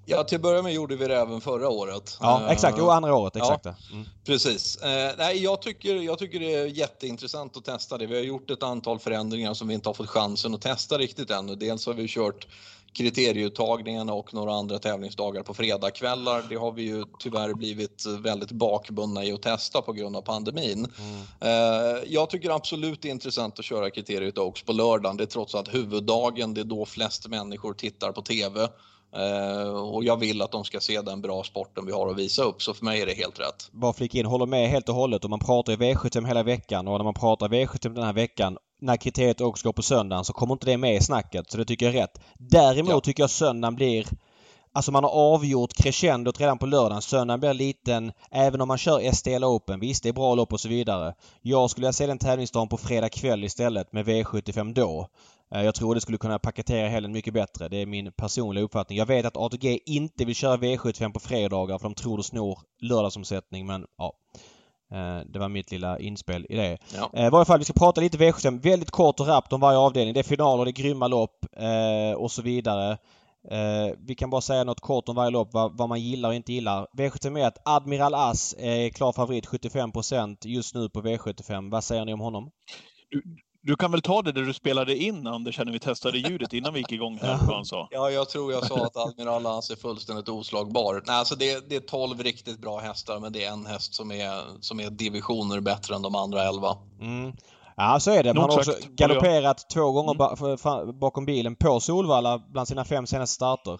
Ja, 0.08 0.24
till 0.24 0.36
att 0.36 0.42
börja 0.42 0.62
med 0.62 0.72
gjorde 0.72 0.96
vi 0.96 1.06
det 1.08 1.16
även 1.16 1.40
förra 1.40 1.68
året. 1.68 2.16
Ja, 2.20 2.42
Eh, 2.44 2.50
exakt. 2.50 2.78
Jo, 2.78 2.90
andra 2.90 3.14
året. 3.16 3.32
ja. 3.36 3.40
Exakt 3.44 3.64
det. 3.64 3.74
Mm. 3.92 4.04
Precis. 4.24 4.76
Eh, 4.76 5.12
nej, 5.18 5.42
jag, 5.42 5.62
tycker, 5.62 5.94
jag 5.94 6.18
tycker 6.18 6.40
det 6.40 6.54
är 6.54 6.66
jätteintressant 6.66 7.56
att 7.56 7.64
testa 7.64 7.98
det. 7.98 8.06
Vi 8.06 8.14
har 8.16 8.22
gjort 8.22 8.50
ett 8.50 8.62
antal 8.62 8.98
förändringar 8.98 9.54
som 9.54 9.68
vi 9.68 9.74
inte 9.74 9.88
har 9.88 9.94
fått 9.94 10.08
chansen 10.08 10.54
att 10.54 10.62
testa 10.62 10.98
riktigt 10.98 11.30
ännu. 11.30 11.54
Dels 11.54 11.86
har 11.86 11.94
vi 11.94 12.08
kört 12.08 12.46
kriterieuttagningarna 12.92 14.12
och 14.12 14.34
några 14.34 14.54
andra 14.54 14.78
tävlingsdagar 14.78 15.42
på 15.42 15.54
fredagskvällar. 15.54 16.42
Det 16.48 16.56
har 16.56 16.72
vi 16.72 16.82
ju 16.82 17.04
tyvärr 17.18 17.54
blivit 17.54 18.04
väldigt 18.06 18.50
bakbundna 18.50 19.24
i 19.24 19.32
att 19.32 19.42
testa 19.42 19.82
på 19.82 19.92
grund 19.92 20.16
av 20.16 20.22
pandemin. 20.22 20.86
Eh, 21.40 21.50
jag 22.06 22.30
tycker 22.30 22.50
absolut 22.50 23.02
det 23.02 23.08
är 23.08 23.12
intressant 23.12 23.58
att 23.58 23.64
köra 23.64 23.90
kriteriet 23.90 24.38
Oaks 24.38 24.62
på 24.62 24.72
lördagen. 24.72 25.16
Det 25.16 25.24
är 25.24 25.26
trots 25.26 25.54
allt 25.54 25.74
huvuddagen, 25.74 26.54
det 26.54 26.60
är 26.60 26.64
då 26.64 26.86
flest 26.86 27.28
människor 27.28 27.74
tittar 27.74 28.12
på 28.12 28.22
TV. 28.22 28.68
Eh, 29.16 29.68
och 29.68 30.04
jag 30.04 30.16
vill 30.16 30.42
att 30.42 30.52
de 30.52 30.64
ska 30.64 30.80
se 30.80 31.00
den 31.00 31.20
bra 31.20 31.42
sporten 31.44 31.86
vi 31.86 31.92
har 31.92 32.08
att 32.10 32.16
visa 32.16 32.42
upp, 32.42 32.62
så 32.62 32.74
för 32.74 32.84
mig 32.84 33.02
är 33.02 33.06
det 33.06 33.14
helt 33.14 33.40
rätt. 33.40 33.68
bara 33.72 33.92
flika 33.92 34.18
in, 34.18 34.26
håller 34.26 34.46
med 34.46 34.68
helt 34.70 34.88
och 34.88 34.94
hållet. 34.94 35.24
Och 35.24 35.30
man 35.30 35.38
pratar 35.38 35.72
ju 35.72 35.78
V75 35.78 36.26
hela 36.26 36.42
veckan 36.42 36.88
och 36.88 36.98
när 36.98 37.04
man 37.04 37.14
pratar 37.14 37.48
V75 37.48 37.94
den 37.94 38.04
här 38.04 38.12
veckan 38.12 38.58
när 38.80 38.96
kriteriet 38.96 39.40
också 39.40 39.68
går 39.68 39.72
på 39.72 39.82
söndagen 39.82 40.24
så 40.24 40.32
kommer 40.32 40.52
inte 40.54 40.66
det 40.66 40.76
med 40.76 40.96
i 40.96 41.00
snacket. 41.00 41.50
Så 41.50 41.58
det 41.58 41.64
tycker 41.64 41.86
jag 41.86 41.94
är 41.94 42.00
rätt. 42.00 42.20
Däremot 42.34 42.90
Ja. 42.90 43.00
tycker 43.00 43.22
jag 43.22 43.30
söndagen 43.30 43.74
blir 43.74 44.06
Alltså 44.72 44.92
man 44.92 45.04
har 45.04 45.10
avgjort 45.10 45.72
crescendot 45.74 46.40
redan 46.40 46.58
på 46.58 46.66
lördagen. 46.66 47.02
Söndagen 47.02 47.40
blir 47.40 47.54
liten 47.54 48.12
även 48.30 48.60
om 48.60 48.68
man 48.68 48.78
kör 48.78 49.12
STL 49.12 49.44
Open. 49.44 49.80
Visst, 49.80 50.02
det 50.02 50.08
är 50.08 50.12
bra 50.12 50.34
lopp 50.34 50.52
och 50.52 50.60
så 50.60 50.68
vidare. 50.68 51.14
Jag 51.42 51.70
skulle 51.70 51.84
vilja 51.84 51.92
se 51.92 52.06
den 52.06 52.18
tävlingsdagen 52.18 52.68
på 52.68 52.76
fredag 52.76 53.08
kväll 53.08 53.44
istället 53.44 53.92
med 53.92 54.06
V75 54.08 54.74
då. 54.74 55.08
Eh, 55.54 55.62
Jag 55.62 55.74
tror 55.74 55.94
det 55.94 56.00
skulle 56.00 56.18
kunna 56.18 56.38
paketera 56.38 56.88
helgen 56.88 57.12
mycket 57.12 57.34
bättre. 57.34 57.68
Det 57.68 57.76
är 57.82 57.86
min 57.86 58.12
personliga 58.12 58.64
uppfattning. 58.64 58.98
Jag 58.98 59.06
vet 59.06 59.26
att 59.26 59.36
ATG 59.36 59.80
inte 59.86 60.24
vill 60.24 60.34
köra 60.34 60.56
V75 60.56 61.12
på 61.12 61.20
fredagar 61.20 61.78
för 61.78 61.84
de 61.84 61.94
tror 61.94 62.16
det 62.16 62.22
snor 62.22 62.58
lördagsomsättning 62.80 63.66
men 63.66 63.86
ja. 63.98 64.12
Eh, 64.92 65.20
Det 65.26 65.38
var 65.38 65.48
mitt 65.48 65.70
lilla 65.70 65.98
inspel 65.98 66.46
i 66.48 66.56
det. 66.56 66.78
Ja. 66.94 67.10
Eh, 67.14 67.26
I 67.26 67.30
varje 67.30 67.44
fall, 67.44 67.58
vi 67.58 67.64
ska 67.64 67.72
prata 67.72 68.00
lite 68.00 68.18
V75. 68.18 68.62
Väldigt 68.62 68.90
kort 68.90 69.20
och 69.20 69.26
rappt 69.26 69.52
om 69.52 69.60
varje 69.60 69.78
avdelning. 69.78 70.14
Det 70.14 70.20
är 70.20 70.24
finaler, 70.24 70.64
det 70.64 70.70
är 70.70 70.82
grymma 70.82 71.08
lopp 71.08 71.46
och 72.16 72.30
så 72.32 72.42
vidare. 72.42 72.98
Vi 73.98 74.14
kan 74.14 74.30
bara 74.30 74.40
säga 74.40 74.64
något 74.64 74.80
kort 74.80 75.08
om 75.08 75.14
varje 75.16 75.30
lopp, 75.30 75.48
vad, 75.52 75.88
man 75.88 76.00
gillar 76.00 76.28
och 76.28 76.34
inte 76.34 76.52
gillar. 76.52 76.86
V71, 76.98 77.52
Admiral 77.64 78.14
As 78.14 78.54
är 78.58 78.88
klar 78.88 79.12
favorit, 79.12 79.46
75% 79.46 80.36
just 80.46 80.74
nu 80.74 80.88
på 80.88 81.02
V75. 81.02 81.70
Vad 81.70 81.84
säger 81.84 82.04
ni 82.04 82.12
om 82.12 82.20
honom? 82.20 82.50
Du 83.10 83.22
kan 83.76 83.90
väl 83.90 84.02
ta 84.02 84.22
det 84.22 84.32
där 84.32 84.42
du 84.42 84.54
spelade 84.54 84.96
in, 84.96 85.26
Anders, 85.26 85.58
när 85.58 85.72
vi 85.72 85.78
testade 85.78 86.18
ljudet 86.18 86.52
innan 86.52 86.72
vi 86.74 86.78
gick 86.80 86.92
igång 86.92 87.18
här, 87.22 87.38
vad 87.46 87.56
han 87.56 87.64
sa. 87.64 87.88
Ja, 87.90 88.10
jag 88.10 88.28
tror 88.28 88.52
jag 88.52 88.66
sa 88.66 88.84
att 88.86 88.96
Admiral 88.96 89.42
Lance 89.42 89.72
är 89.72 89.76
fullständigt 89.76 90.28
oslagbar. 90.28 91.02
Nej, 91.06 91.16
alltså 91.16 91.34
det, 91.36 91.68
det 91.68 91.76
är 91.76 91.80
12 91.80 92.22
riktigt 92.22 92.58
bra 92.58 92.78
hästar, 92.78 93.20
men 93.20 93.32
det 93.32 93.44
är 93.44 93.52
en 93.52 93.66
häst 93.66 93.94
som 93.94 94.10
är, 94.12 94.42
som 94.60 94.80
är 94.80 94.90
divisioner 94.90 95.60
bättre 95.60 95.94
än 95.94 96.02
de 96.02 96.14
andra 96.14 96.42
11. 96.42 96.76
Mm. 97.00 97.32
Ja, 97.76 98.00
så 98.00 98.10
är 98.10 98.22
det. 98.22 98.34
Man 98.34 98.42
har 98.50 98.58
också 98.58 98.72
sagt, 98.72 98.84
håller 98.84 98.96
jag. 98.96 99.08
galopperat 99.08 99.70
två 99.74 99.92
gånger 99.92 100.82
Mm. 100.82 100.98
bakom 100.98 101.26
bilen 101.26 101.56
på 101.56 101.80
Solvalla 101.80 102.38
bland 102.48 102.68
sina 102.68 102.84
fem 102.84 103.06
senaste 103.06 103.34
starter. 103.34 103.78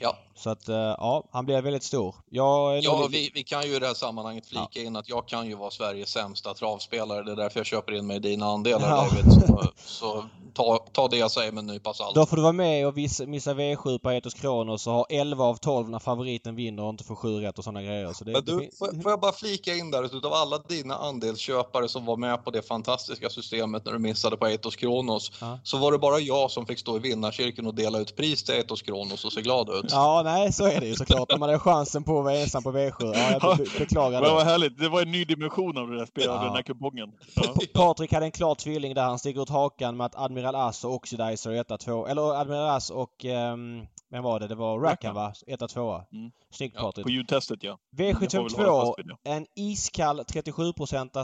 Ja, 0.00 0.16
Så 0.40 0.50
att, 0.50 0.68
eh, 0.68 0.76
ja, 0.76 1.24
han 1.32 1.46
blir 1.46 1.62
väldigt 1.62 1.82
stor. 1.82 2.14
Jag 2.30 2.80
ja 2.80 3.08
vi, 3.10 3.30
vi 3.34 3.42
kan 3.42 3.62
ju 3.66 3.76
i 3.76 3.78
det 3.78 3.86
här 3.86 3.94
sammanhanget 3.94 4.46
flika 4.46 4.80
in 4.82 4.96
att 4.96 5.08
jag 5.08 5.28
kan 5.28 5.46
ju 5.46 5.54
vara 5.56 5.70
Sveriges 5.70 6.08
sämsta 6.08 6.54
travspelare. 6.54 7.22
Det 7.22 7.32
är 7.32 7.36
därför 7.36 7.60
jag 7.60 7.66
köper 7.66 7.92
in 7.92 8.06
mig 8.06 8.16
i 8.16 8.20
dina 8.20 8.46
andelar, 8.46 8.88
Ja. 8.90 8.96
David. 8.96 9.32
Så, 9.32 9.64
så 9.84 10.24
ta, 10.54 10.78
ta 10.92 11.08
det 11.08 11.16
jag 11.16 11.30
säger 11.30 11.52
med 11.52 11.60
en 11.62 11.66
nypa 11.66 11.94
salt. 11.94 12.14
Då 12.14 12.26
får 12.26 12.36
du 12.36 12.42
vara 12.42 12.52
med 12.52 12.86
och 12.86 12.94
missa 13.28 13.54
V7 13.54 13.98
på 13.98 14.10
Etos 14.10 14.34
Kronos 14.34 14.86
och 14.86 14.92
ha 14.92 15.06
11 15.10 15.44
av 15.44 15.54
12 15.56 15.90
när 15.90 15.98
favoriten 15.98 16.56
vinner 16.56 16.82
och 16.82 16.90
inte 16.90 17.04
får 17.04 17.14
7 17.16 17.40
rätt 17.40 17.58
och 17.58 17.64
sådana 17.64 17.82
grejer. 17.82 18.12
Så 18.12 18.24
det, 18.24 18.32
Men 18.32 18.44
det 18.44 18.52
du, 18.52 18.58
fin- 18.60 18.70
får, 18.78 19.02
får 19.02 19.10
jag 19.12 19.20
bara 19.20 19.32
flika 19.32 19.74
in 19.74 19.90
där, 19.90 20.04
utav 20.16 20.32
alla 20.32 20.58
dina 20.58 20.94
andelsköpare 20.96 21.88
som 21.88 22.04
var 22.04 22.16
med 22.16 22.44
på 22.44 22.50
det 22.50 22.62
fantastiska 22.62 23.30
systemet 23.30 23.84
när 23.84 23.92
du 23.92 23.98
missade 23.98 24.36
på 24.36 24.46
Ethos 24.46 24.76
Kronos, 24.76 25.32
Ja. 25.40 25.58
så 25.64 25.78
var 25.78 25.92
det 25.92 25.98
bara 25.98 26.18
jag 26.18 26.50
som 26.50 26.66
fick 26.66 26.78
stå 26.78 26.96
i 26.96 26.98
vinnarcirkeln 26.98 27.66
och 27.66 27.74
dela 27.74 27.98
ut 27.98 28.16
pris 28.16 28.42
till 28.44 28.54
Ethos 28.54 28.82
Kronos 28.82 29.24
och 29.24 29.32
se 29.32 29.42
glad 29.42 29.68
ut. 29.68 29.84
Ja, 29.90 30.22
nej 30.32 30.52
så 30.52 30.64
är 30.66 30.80
det 30.80 30.86
ju 30.86 30.94
såklart. 30.94 31.30
När 31.30 31.38
man 31.38 31.50
har 31.50 31.58
chansen 31.58 32.04
på 32.04 32.18
att 32.18 32.24
vara 32.24 32.34
ensam 32.36 32.62
på 32.62 32.72
V7. 32.72 32.92
Ja, 33.14 33.30
jag 33.40 33.56
be- 33.56 33.64
beklagar 33.78 34.20
Men 34.20 34.30
vad 34.34 34.46
det. 34.46 34.50
härligt. 34.50 34.78
Det 34.78 34.88
var 34.88 35.02
en 35.02 35.10
ny 35.10 35.24
dimension 35.24 35.78
av 35.78 35.90
det 35.90 35.98
där 35.98 36.06
spelet, 36.06 36.30
Ja. 36.30 36.44
den 36.44 36.52
där 36.54 36.62
kupongen. 36.62 37.12
Ja. 37.34 37.54
Patrik 37.74 38.12
hade 38.12 38.26
en 38.26 38.32
klar 38.32 38.54
tvilling 38.54 38.94
där. 38.94 39.02
Han 39.02 39.18
sticker 39.18 39.42
ut 39.42 39.48
hakan 39.48 39.96
med 39.96 40.06
att 40.06 40.16
Admiral 40.16 40.54
As 40.54 40.84
och 40.84 40.94
Oxidizer 40.94 41.50
är 41.50 41.64
1-2. 41.64 42.08
Eller 42.08 42.40
Admiral 42.40 42.76
As 42.76 42.90
och... 42.90 43.24
Um, 43.24 43.86
vem 44.12 44.22
var 44.24 44.40
det? 44.40 44.46
Det 44.46 44.54
var 44.54 44.78
Rackham 44.80 45.14
va? 45.14 45.32
1-2. 45.46 46.02
Mm. 46.12 46.30
Snyggt 46.52 46.74
Ja, 46.78 46.82
Patrik. 46.82 47.04
På 47.06 47.10
ljudtestet, 47.10 47.58
ja. 47.62 47.78
Jag 47.96 48.20
får 48.20 48.42
väl 48.42 48.66
hålla 48.66 48.82
V72. 48.82 48.86
fast 48.86 48.98
vid 48.98 49.06
det. 49.06 49.30
En 49.30 49.46
iskall 49.56 50.24
37 50.24 50.62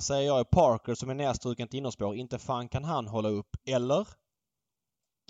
säger 0.02 0.26
jag 0.26 0.40
är 0.40 0.44
Parker 0.44 0.94
som 0.94 1.10
är 1.10 1.14
närstruken 1.14 1.68
till 1.68 1.78
innerspår. 1.78 2.14
Inte 2.16 2.38
fan 2.38 2.68
kan 2.68 2.84
han 2.84 3.06
hålla 3.06 3.28
upp. 3.28 3.48
Eller? 3.68 4.06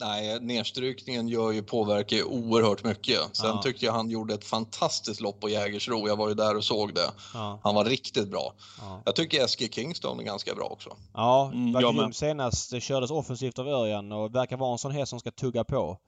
Nej, 0.00 0.40
nedstrykningen 0.40 1.28
gör 1.28 1.52
ju, 1.52 1.62
påverkar 1.62 2.16
ju 2.16 2.24
oerhört 2.24 2.84
mycket. 2.84 3.18
Sen 3.32 3.46
Ja. 3.46 3.62
tyckte 3.62 3.84
jag 3.86 3.92
han 3.92 4.10
gjorde 4.10 4.34
ett 4.34 4.44
fantastiskt 4.44 5.20
lopp 5.20 5.40
på 5.40 5.48
Jägersro. 5.48 6.08
Jag 6.08 6.16
var 6.16 6.28
ju 6.28 6.34
där 6.34 6.56
och 6.56 6.64
såg 6.64 6.94
det. 6.94 7.10
Ja. 7.34 7.60
Han 7.62 7.74
var 7.74 7.84
riktigt 7.84 8.28
bra. 8.30 8.52
Ja. 8.80 9.02
Jag 9.04 9.16
tycker 9.16 9.44
Eskil 9.44 9.70
Kingston 9.70 10.20
är 10.20 10.24
ganska 10.24 10.54
bra 10.54 10.64
också. 10.64 10.90
Ja, 11.14 11.50
Mm, 11.54 11.72
var 11.72 11.80
grym 11.80 11.96
med. 11.96 12.16
senast. 12.16 12.70
Det 12.70 12.80
kördes 12.80 13.10
offensivt 13.10 13.58
av 13.58 13.68
Örjan 13.68 14.12
och 14.12 14.34
verkar 14.34 14.56
vara 14.56 14.72
en 14.72 14.78
sån 14.78 14.92
häst 14.92 15.10
som 15.10 15.20
ska 15.20 15.30
tugga 15.30 15.64
på. 15.64 15.98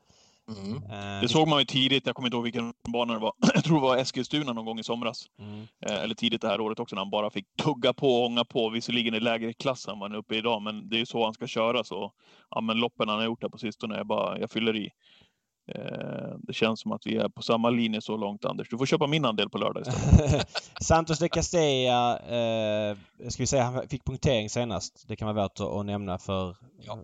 Mm. 0.48 0.76
Eh, 0.76 1.20
Det 1.22 1.28
såg 1.28 1.48
man 1.48 1.58
ju 1.58 1.64
tidigt, 1.64 2.06
jag 2.06 2.14
kommer 2.16 2.26
inte 2.26 2.36
ihåg 2.36 2.44
vilken 2.44 2.72
bana 2.92 3.12
det 3.14 3.18
var. 3.20 3.32
Jag 3.54 3.64
tror 3.64 3.76
det 3.76 3.82
var 3.82 3.96
Eskilstuna 3.96 4.52
någon 4.52 4.64
gång 4.64 4.78
i 4.78 4.82
somras. 4.84 5.26
Mm. 5.38 5.66
Eh, 5.86 6.02
Eller 6.02 6.14
tidigt 6.14 6.40
det 6.42 6.48
här 6.48 6.60
året 6.60 6.80
också 6.80 6.94
när 6.96 7.00
han 7.02 7.10
bara 7.10 7.30
fick 7.30 7.46
tugga 7.62 7.92
på 7.92 8.08
och 8.14 8.26
ånga 8.26 8.44
på. 8.44 8.70
Visserligen 8.70 9.14
i 9.14 9.20
lägre 9.20 9.52
klass 9.52 9.88
än 9.88 9.98
vad 9.98 10.10
han 10.10 10.14
är 10.14 10.18
uppe 10.18 10.34
i 10.34 10.38
idag, 10.38 10.62
men 10.62 10.88
det 10.88 10.96
är 10.96 10.98
ju 10.98 11.06
så 11.06 11.24
han 11.24 11.34
ska 11.34 11.46
köra. 11.46 11.84
Så, 11.84 12.12
ja, 12.50 12.60
men 12.60 12.76
loppen 12.78 13.08
han 13.08 13.18
har 13.18 13.24
gjort 13.24 13.42
här 13.42 13.48
på 13.48 13.58
sistone, 13.58 13.96
är 13.96 14.04
bara, 14.04 14.38
jag 14.38 14.50
fyller 14.50 14.76
i. 14.76 14.90
Eh, 15.74 16.36
Det 16.38 16.52
känns 16.52 16.80
som 16.80 16.92
att 16.92 17.06
vi 17.06 17.16
är 17.16 17.28
på 17.28 17.42
samma 17.42 17.70
linje 17.70 18.00
så 18.00 18.16
långt, 18.16 18.44
Anders. 18.44 18.68
Du 18.68 18.78
får 18.78 18.86
köpa 18.86 19.06
min 19.06 19.24
andel 19.24 19.48
på 19.50 19.58
lördag 19.58 19.82
istället. 19.86 20.48
Santos 20.80 21.18
de 21.18 21.28
Castella, 21.28 22.18
eh, 22.18 22.96
ska 23.28 23.42
vi 23.42 23.46
säga, 23.46 23.64
han 23.64 23.88
fick 23.88 24.04
punktering 24.04 24.50
senast. 24.50 25.04
Det 25.08 25.16
kan 25.16 25.26
vara 25.26 25.36
värt 25.42 25.60
att 25.60 25.86
nämna 25.86 26.18
för 26.18 26.56
Ja. 26.86 26.98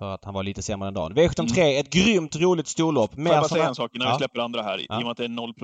För 0.00 0.14
att 0.14 0.24
han 0.24 0.34
var 0.34 0.42
lite 0.42 0.62
sämre 0.62 0.86
den 0.86 0.94
dagen. 0.94 1.12
V753, 1.14 1.80
ett 1.80 1.90
grymt 1.92 2.36
roligt 2.36 2.68
storlopp. 2.68 3.14
Får 3.14 3.22
jag 3.24 3.28
bara 3.40 3.48
säga 3.48 3.68
en 3.68 3.74
sak 3.74 3.90
innan 3.94 4.08
Ja. 4.08 4.14
vi 4.14 4.18
släpper 4.18 4.40
andra 4.40 4.62
här? 4.62 4.86
Ja. 4.88 4.96
I 4.96 4.98
och 4.98 5.02
med 5.02 5.10
att 5.10 5.16
det 5.16 5.24
är 5.24 5.28
0 5.28 5.54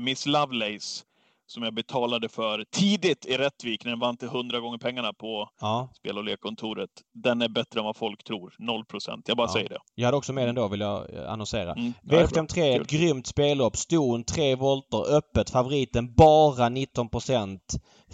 Miss 0.00 0.26
Lovelace, 0.26 1.02
som 1.46 1.62
jag 1.62 1.74
betalade 1.74 2.28
för 2.28 2.64
tidigt 2.72 3.26
i 3.26 3.36
Rättvik 3.36 3.84
när 3.84 3.90
den 3.90 4.00
vann 4.00 4.16
till 4.16 4.28
100 4.28 4.60
gånger 4.60 4.78
pengarna 4.78 5.12
på 5.12 5.48
Ja, 5.60 5.88
spel 5.96 6.18
och 6.18 6.24
lekkontoret. 6.24 6.90
Den 7.14 7.42
är 7.42 7.48
bättre 7.48 7.80
än 7.80 7.84
vad 7.84 7.96
folk 7.96 8.24
tror. 8.24 8.54
0 8.58 8.84
Jag 9.26 9.36
bara 9.36 9.46
Ja. 9.48 9.52
säger 9.52 9.68
det. 9.68 9.78
jag 9.94 10.04
hade 10.06 10.16
också 10.16 10.32
med 10.32 10.48
den 10.48 10.54
då 10.54 10.68
vill 10.68 10.80
jag 10.80 11.14
eh, 11.14 11.32
annonsera. 11.32 11.72
Mm. 11.72 11.86
Ja, 11.86 11.92
det 12.02 12.16
är 12.16 12.26
bra. 12.28 12.42
V753, 12.42 12.80
ett 12.80 12.88
Kul. 12.88 12.98
grymt 13.00 13.26
spellopp. 13.26 13.76
Ston, 13.76 14.24
3 14.24 14.54
volter, 14.54 15.14
öppet. 15.16 15.50
Favoriten 15.50 16.14
bara 16.14 16.68
19% 16.68 17.58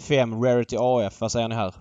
5 0.07 0.43
Rarity 0.43 0.75
AF. 0.79 1.21
Vad 1.21 1.31
säger 1.31 1.47
ni 1.47 1.55
här? 1.55 1.73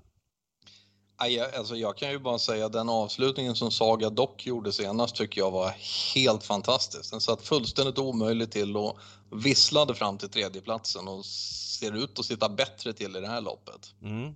Jag- 1.18 1.55
Alltså 1.55 1.76
jag 1.76 1.97
kan 1.97 2.10
ju 2.10 2.18
bara 2.18 2.38
säga 2.38 2.68
den 2.68 2.88
avslutningen 2.88 3.55
som 3.55 3.70
Saga 3.70 4.10
Dock 4.10 4.47
gjorde 4.47 4.72
senast 4.72 5.16
tycker 5.16 5.40
jag 5.40 5.51
var 5.51 5.72
helt 6.14 6.44
fantastisk. 6.44 7.10
Den 7.10 7.20
satt 7.20 7.43
fullständigt 7.43 7.98
omöjligt 7.98 8.52
till 8.52 8.76
och 8.76 8.98
visslade 9.32 9.94
fram 9.94 10.18
till 10.18 10.28
tredjeplatsen 10.28 11.09
och 11.09 11.24
ser 11.24 11.97
ut 12.05 12.18
att 12.18 12.24
sitta 12.24 12.48
bättre 12.48 12.93
till 12.93 13.16
i 13.16 13.20
det 13.20 13.28
här 13.28 13.40
loppet. 13.40 13.94
Mm. 14.02 14.34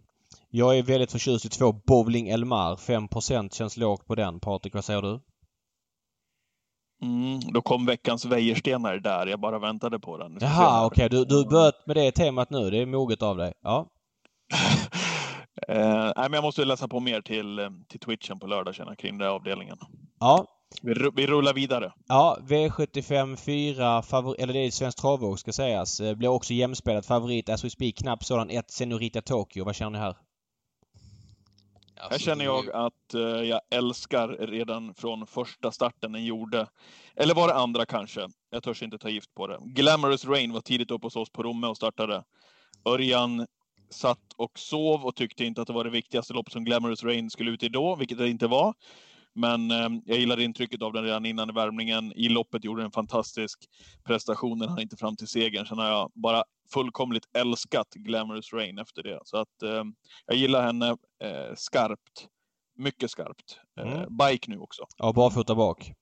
Jag 0.51 0.79
är 0.79 0.83
väldigt 0.83 1.13
förtjust 1.13 1.45
i 1.45 1.49
två 1.49 1.73
Bowling 1.73 2.29
Elmar. 2.29 2.77
5% 2.77 3.55
känns 3.55 3.77
lågt 3.77 4.07
på 4.07 4.15
den. 4.15 4.41
Patrik, 4.41 4.75
vad 4.75 4.85
säger 4.85 5.03
du? 5.03 5.21
Mm, 7.03 7.41
då 7.53 7.63
kom 7.63 7.87
veckans 7.87 8.25
Wäjerstenar 8.25 8.97
där. 8.99 9.27
Jag 9.27 9.41
bara 9.41 9.59
väntade 9.59 9.99
på 9.99 10.19
den. 10.19 10.39
Jaha, 10.41 10.87
okej. 10.87 11.09
Du, 11.09 11.25
du 11.25 11.45
börjat 11.45 11.87
med 11.87 11.97
det 11.97 12.13
temat 12.13 12.51
nu. 12.51 12.71
Det 12.71 12.79
är 12.79 12.87
moget 12.87 13.23
av 13.23 13.37
dig. 13.37 13.53
Ja. 13.63 13.87
Eh, 15.69 16.05
nej, 16.05 16.13
men 16.17 16.33
jag 16.33 16.43
måste 16.43 16.65
läsa 16.65 16.89
på 16.89 17.01
mer 17.01 17.21
till, 17.21 17.59
eh, 17.59 17.69
till 17.89 18.01
Twitchen 18.01 18.39
på 18.39 18.47
lördag 18.47 18.75
känner 18.75 18.95
kring 18.95 19.19
den 19.19 19.27
här 19.29 19.35
avdelningen. 19.35 19.79
Ja, 20.21 20.47
Vi, 20.83 20.95
vi 21.17 21.27
rullar 21.27 21.55
vidare. 21.55 21.93
Ja, 22.09 22.39
V75 22.43 23.37
4, 23.37 24.03
favor- 24.03 24.37
eller 24.39 24.53
det 24.53 24.59
är 24.59 24.71
Svensk 24.71 24.99
Travvåg 24.99 25.39
ska 25.39 25.53
sägas, 25.53 26.01
eh, 26.01 26.15
blir 26.15 26.29
också 26.29 26.53
jämspelat. 26.55 27.07
Favorit 27.07 27.49
as 27.49 27.65
we 27.65 27.71
speak, 27.71 27.95
knapp 27.95 28.25
sådan 28.25 28.51
1, 28.51 28.71
Senorita 28.71 29.23
Tokyo. 29.23 29.65
Vad 29.65 29.75
känner 29.77 29.91
ni 29.91 29.99
här? 29.99 30.17
Alltså, 32.01 32.11
Här 32.11 32.19
känner 32.19 32.45
jag 32.45 32.71
att 32.71 33.15
eh, 33.15 33.21
jag 33.21 33.61
älskar 33.71 34.29
redan 34.29 34.95
från 34.95 35.27
första 35.27 35.71
starten 35.71 36.13
den 36.13 36.25
gjorde. 36.25 36.67
Eller 37.17 37.35
var 37.35 37.49
det 37.49 37.55
andra 37.55 37.87
kanske? 37.87 38.29
Jag 38.51 38.63
törs 38.63 38.83
inte 38.83 38.99
ta 38.99 39.09
gift 39.09 39.35
på 39.35 39.47
det. 39.47 39.59
Glamorous 39.65 40.25
Rain 40.25 40.53
var 40.53 40.61
tidigt 40.61 40.91
upp 40.91 41.03
hos 41.03 41.17
oss 41.17 41.31
på 41.31 41.43
Romme 41.43 41.67
och 41.67 41.77
startade. 41.77 42.25
Örjan 42.85 43.47
satt 43.91 44.33
och 44.37 44.59
sov 44.59 45.05
och 45.07 45.17
tyckte 45.17 45.45
inte 45.45 45.61
att 45.61 45.67
det 45.67 45.73
var 45.73 45.85
det 45.85 45.91
viktigaste 45.91 46.33
lopp 46.35 46.51
som 46.51 46.65
Glamorous 46.65 47.05
Rain 47.05 47.31
skulle 47.31 47.51
ut 47.51 47.63
i 47.63 47.69
då, 47.69 47.97
vilket 47.97 48.19
det 48.19 48.29
inte 48.29 48.47
var. 48.47 48.75
Men 49.35 49.71
eh, 49.71 49.89
jag 50.05 50.19
gillade 50.19 50.45
intrycket 50.45 50.83
av 50.83 50.93
den 50.93 51.05
redan 51.05 51.27
innan 51.27 51.55
värmningen. 51.55 52.13
I 52.17 52.29
loppet 52.29 52.65
gjorde 52.65 52.83
en 52.83 52.91
fantastisk 52.91 53.59
prestation. 54.05 54.59
Den 54.59 54.69
hann 54.69 54.81
inte 54.81 54.97
fram 54.97 55.17
till 55.17 55.29
segern. 55.29 55.67
Sen 55.67 55.79
har 55.79 55.89
jag 55.89 56.11
bara 56.15 56.45
fullkomligt 56.73 57.25
älskat 57.39 57.89
Glamorous 57.95 58.53
Rain 58.53 58.79
efter 58.79 59.03
det. 59.03 59.21
Så 59.25 59.37
att 59.37 59.63
eh, 59.63 59.85
jag 60.27 60.37
gillar 60.37 60.63
henne 60.63 60.89
eh, 61.25 61.55
skarpt. 61.57 62.27
Mycket 62.77 63.11
skarpt. 63.11 63.61
Eh, 63.81 63.93
Mm. 63.93 64.17
Bike 64.17 64.51
nu 64.51 64.59
också. 64.59 64.83
Ja, 64.97 65.13
barfota 65.13 65.55
bak. 65.55 65.93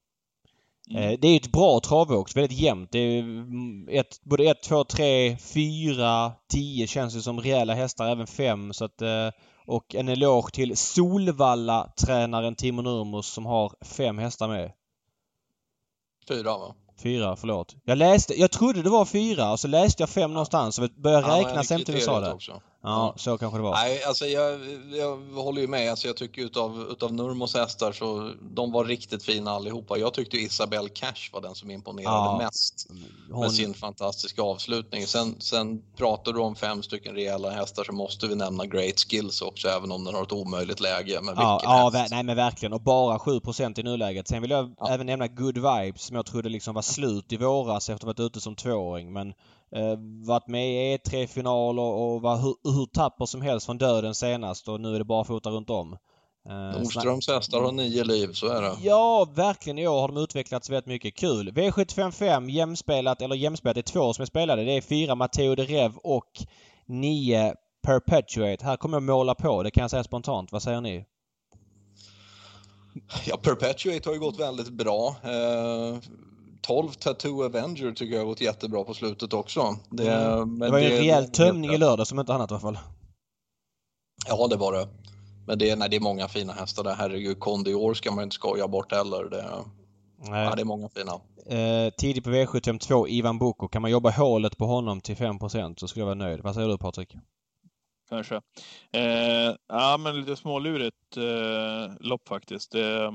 Mm. 0.90 1.02
Eh, 1.02 1.18
Det 1.20 1.28
är 1.28 1.32
ju 1.32 1.36
ett 1.36 1.52
bra 1.52 1.80
travåks, 1.80 2.36
väldigt 2.36 2.58
jämnt. 2.58 2.92
Det 2.92 2.98
är 2.98 3.18
mm, 3.18 3.88
ett, 3.90 4.20
både 4.22 4.44
1, 4.44 4.62
2, 4.62 4.84
3, 4.84 5.36
4, 5.36 6.32
10 6.50 6.86
känns 6.86 7.16
ju 7.16 7.20
som 7.20 7.40
rejäla 7.40 7.74
hästar, 7.74 8.08
även 8.10 8.26
5. 8.26 8.72
Så 8.72 8.84
att, 8.84 9.02
eh, 9.02 9.28
och 9.66 9.94
en 9.94 10.08
eloge 10.08 10.50
till 10.52 10.76
Solvalla-tränaren 10.76 12.54
Timo 12.54 12.82
Nurmos 12.82 13.26
som 13.26 13.46
har 13.46 13.72
fem 13.80 14.18
hästar 14.18 14.48
med. 14.48 14.72
Fyra 16.28 16.58
va? 16.58 16.74
Fyra, 17.02 17.36
förlåt. 17.36 17.76
Jag 17.84 17.98
läste, 17.98 18.40
jag 18.40 18.50
trodde 18.50 18.82
det 18.82 18.90
var 18.90 19.04
fyra 19.04 19.52
och 19.52 19.60
så 19.60 19.68
läste 19.68 20.02
jag 20.02 20.10
fem 20.10 20.32
någonstans 20.32 20.78
och 20.78 20.88
började 20.96 21.28
räkna 21.28 21.64
sen 21.64 21.84
till 21.84 21.94
vi 21.94 22.00
sa 22.00 22.20
det. 22.20 22.32
Också. 22.32 22.60
Ja, 22.82 23.14
så 23.16 23.38
kanske 23.38 23.58
det 23.58 23.62
var. 23.62 23.72
Nej, 23.72 24.04
alltså 24.04 24.26
jag, 24.26 24.60
jag 24.92 25.16
håller 25.16 25.60
ju 25.60 25.66
med. 25.68 25.90
Alltså 25.90 26.06
jag 26.06 26.16
tycker 26.16 26.42
utav, 26.42 26.86
utav 26.90 27.12
Nurmos 27.14 27.54
hästar 27.54 27.92
så 27.92 28.32
de 28.54 28.72
var 28.72 28.84
riktigt 28.84 29.22
fina 29.22 29.50
allihopa. 29.50 29.96
Jag 29.98 30.14
tyckte 30.14 30.36
Isabelle 30.36 30.88
Cash 30.88 31.32
var 31.32 31.40
den 31.40 31.54
som 31.54 31.70
imponerade 31.70 32.16
Ja. 32.16 32.38
mest 32.38 32.86
Hon, 33.30 33.40
med 33.40 33.52
sin 33.52 33.74
fantastiska 33.74 34.42
avslutning. 34.42 35.06
Sen, 35.06 35.36
sen 35.40 35.82
pratar 35.96 36.32
du 36.32 36.40
om 36.40 36.56
fem 36.56 36.82
stycken 36.82 37.14
rejäla 37.14 37.50
hästar 37.50 37.84
så 37.84 37.92
måste 37.92 38.26
vi 38.26 38.34
nämna 38.34 38.66
Great 38.66 38.98
Skills 39.10 39.42
också 39.42 39.68
även 39.68 39.92
om 39.92 40.04
den 40.04 40.14
har 40.14 40.22
ett 40.22 40.32
omöjligt 40.32 40.80
läge. 40.80 41.20
Men 41.22 41.34
ja, 41.38 41.60
ja, 41.62 41.90
häst. 41.94 42.10
nej 42.10 42.22
men 42.22 42.36
verkligen. 42.36 42.72
Och 42.72 42.80
bara 42.80 43.18
7% 43.18 43.80
i 43.80 43.82
nuläget. 43.82 44.28
Sen 44.28 44.42
vill 44.42 44.50
jag 44.50 44.74
Ja. 44.78 44.88
även 44.90 45.06
nämna 45.06 45.26
Good 45.26 45.54
Vibes 45.58 46.02
som 46.02 46.16
jag 46.16 46.26
trodde 46.26 46.48
liksom 46.48 46.74
var 46.74 46.82
slut 46.82 47.32
i 47.32 47.36
våras 47.36 47.82
efter 47.88 47.94
att 47.94 48.02
ha 48.02 48.06
varit 48.24 48.30
ute 48.30 48.40
som 48.40 48.56
tvååring. 48.56 49.12
Men 49.12 49.32
varit 50.26 50.46
med 50.46 50.70
i 50.70 50.96
E3-final 50.96 51.78
och, 51.78 52.14
och 52.14 52.22
var 52.22 52.36
hur, 52.36 52.72
hur 52.72 52.86
tapper 52.86 53.26
som 53.26 53.42
helst 53.42 53.66
från 53.66 53.78
döden 53.78 54.14
senast 54.14 54.68
och 54.68 54.80
nu 54.80 54.94
är 54.94 54.98
det 54.98 55.04
bara 55.04 55.24
fota 55.24 55.50
runt 55.50 55.70
om. 55.70 55.98
Eh, 56.48 56.78
Nordströms 56.78 57.28
hästar 57.28 57.60
har 57.60 57.72
nio 57.72 58.04
liv, 58.04 58.32
så 58.32 58.46
är 58.46 58.62
det. 58.62 58.76
Ja, 58.82 59.26
verkligen. 59.34 59.78
I 59.78 59.88
år 59.88 60.00
har 60.00 60.08
de 60.08 60.16
utvecklats 60.16 60.70
väldigt 60.70 60.86
mycket. 60.86 61.16
Kul. 61.16 61.50
V755 61.50 62.50
jämspelat, 62.50 63.22
eller 63.22 63.36
jämspelat, 63.36 63.74
det 63.74 63.80
är 63.80 63.92
två 63.92 64.14
som 64.14 64.22
är 64.22 64.26
spelade. 64.26 64.64
Det 64.64 64.72
är 64.72 64.80
fyra 64.80 65.14
Matteo 65.14 65.54
de 65.54 65.62
Rev 65.62 65.96
och 65.96 66.30
nio 66.86 67.54
Perpetuate. 67.82 68.64
Här 68.64 68.76
kommer 68.76 68.96
jag 68.96 69.02
måla 69.02 69.34
på, 69.34 69.62
det 69.62 69.70
kan 69.70 69.82
jag 69.82 69.90
säga 69.90 70.04
spontant. 70.04 70.52
Vad 70.52 70.62
säger 70.62 70.80
ni? 70.80 71.04
Ja, 73.26 73.36
Perpetuate 73.36 74.08
har 74.08 74.14
ju 74.14 74.20
gått 74.20 74.40
väldigt 74.40 74.68
bra. 74.68 75.16
Eh, 75.22 75.98
12 76.60 76.88
Tattoo 76.92 77.44
Avenger 77.44 77.92
tycker 77.92 78.14
jag 78.14 78.20
har 78.20 78.26
gått 78.26 78.40
jättebra 78.40 78.84
på 78.84 78.94
slutet 78.94 79.32
också. 79.32 79.76
Det, 79.90 80.12
Mm. 80.14 80.48
men 80.58 80.58
Det 80.58 80.70
var 80.70 80.78
ju 80.78 80.84
en 80.84 80.90
det- 80.90 80.98
rejäl 80.98 81.24
det- 81.24 81.30
tömning 81.30 81.70
i 81.74 81.78
lördag 81.78 82.06
som 82.06 82.18
inte 82.18 82.34
annat 82.34 82.50
i 82.50 82.54
alla 82.54 82.60
fall. 82.60 82.78
Ja, 84.28 84.46
det 84.46 84.56
var 84.56 84.72
det. 84.72 84.88
Men 85.46 85.58
det, 85.58 85.76
nej, 85.76 85.88
det 85.88 85.96
är 85.96 86.00
många 86.00 86.28
fina 86.28 86.52
hästar 86.52 86.84
där. 86.84 86.94
Herregud, 86.94 87.40
Condior 87.40 87.94
ska 87.94 88.10
man 88.10 88.24
inte 88.24 88.34
skoja 88.34 88.68
bort 88.68 88.92
heller. 88.92 89.24
Det, 89.30 89.44
Nej. 90.30 90.44
ja, 90.44 90.54
det 90.54 90.62
är 90.62 90.64
många 90.64 90.88
fina. 90.88 91.12
Eh, 91.46 91.90
tidigt 91.98 92.24
på 92.24 92.30
V752, 92.30 93.08
Ivan 93.08 93.38
Boko. 93.38 93.68
Kan 93.68 93.82
man 93.82 93.90
jobba 93.90 94.10
hålet 94.10 94.58
på 94.58 94.66
honom 94.66 95.00
till 95.00 95.16
5% 95.16 95.80
så 95.80 95.88
skulle 95.88 96.00
jag 96.00 96.06
vara 96.06 96.14
nöjd. 96.14 96.40
Vad 96.42 96.54
säger 96.54 96.68
du 96.68 96.78
Patrik? 96.78 97.14
Kanske. 98.08 98.34
Eh, 98.92 99.54
ja, 99.68 99.96
men 100.00 100.20
lite 100.20 100.36
smålurigt 100.36 101.16
eh, 101.16 101.92
lopp 102.00 102.28
faktiskt. 102.28 102.74
Eh, 102.74 103.12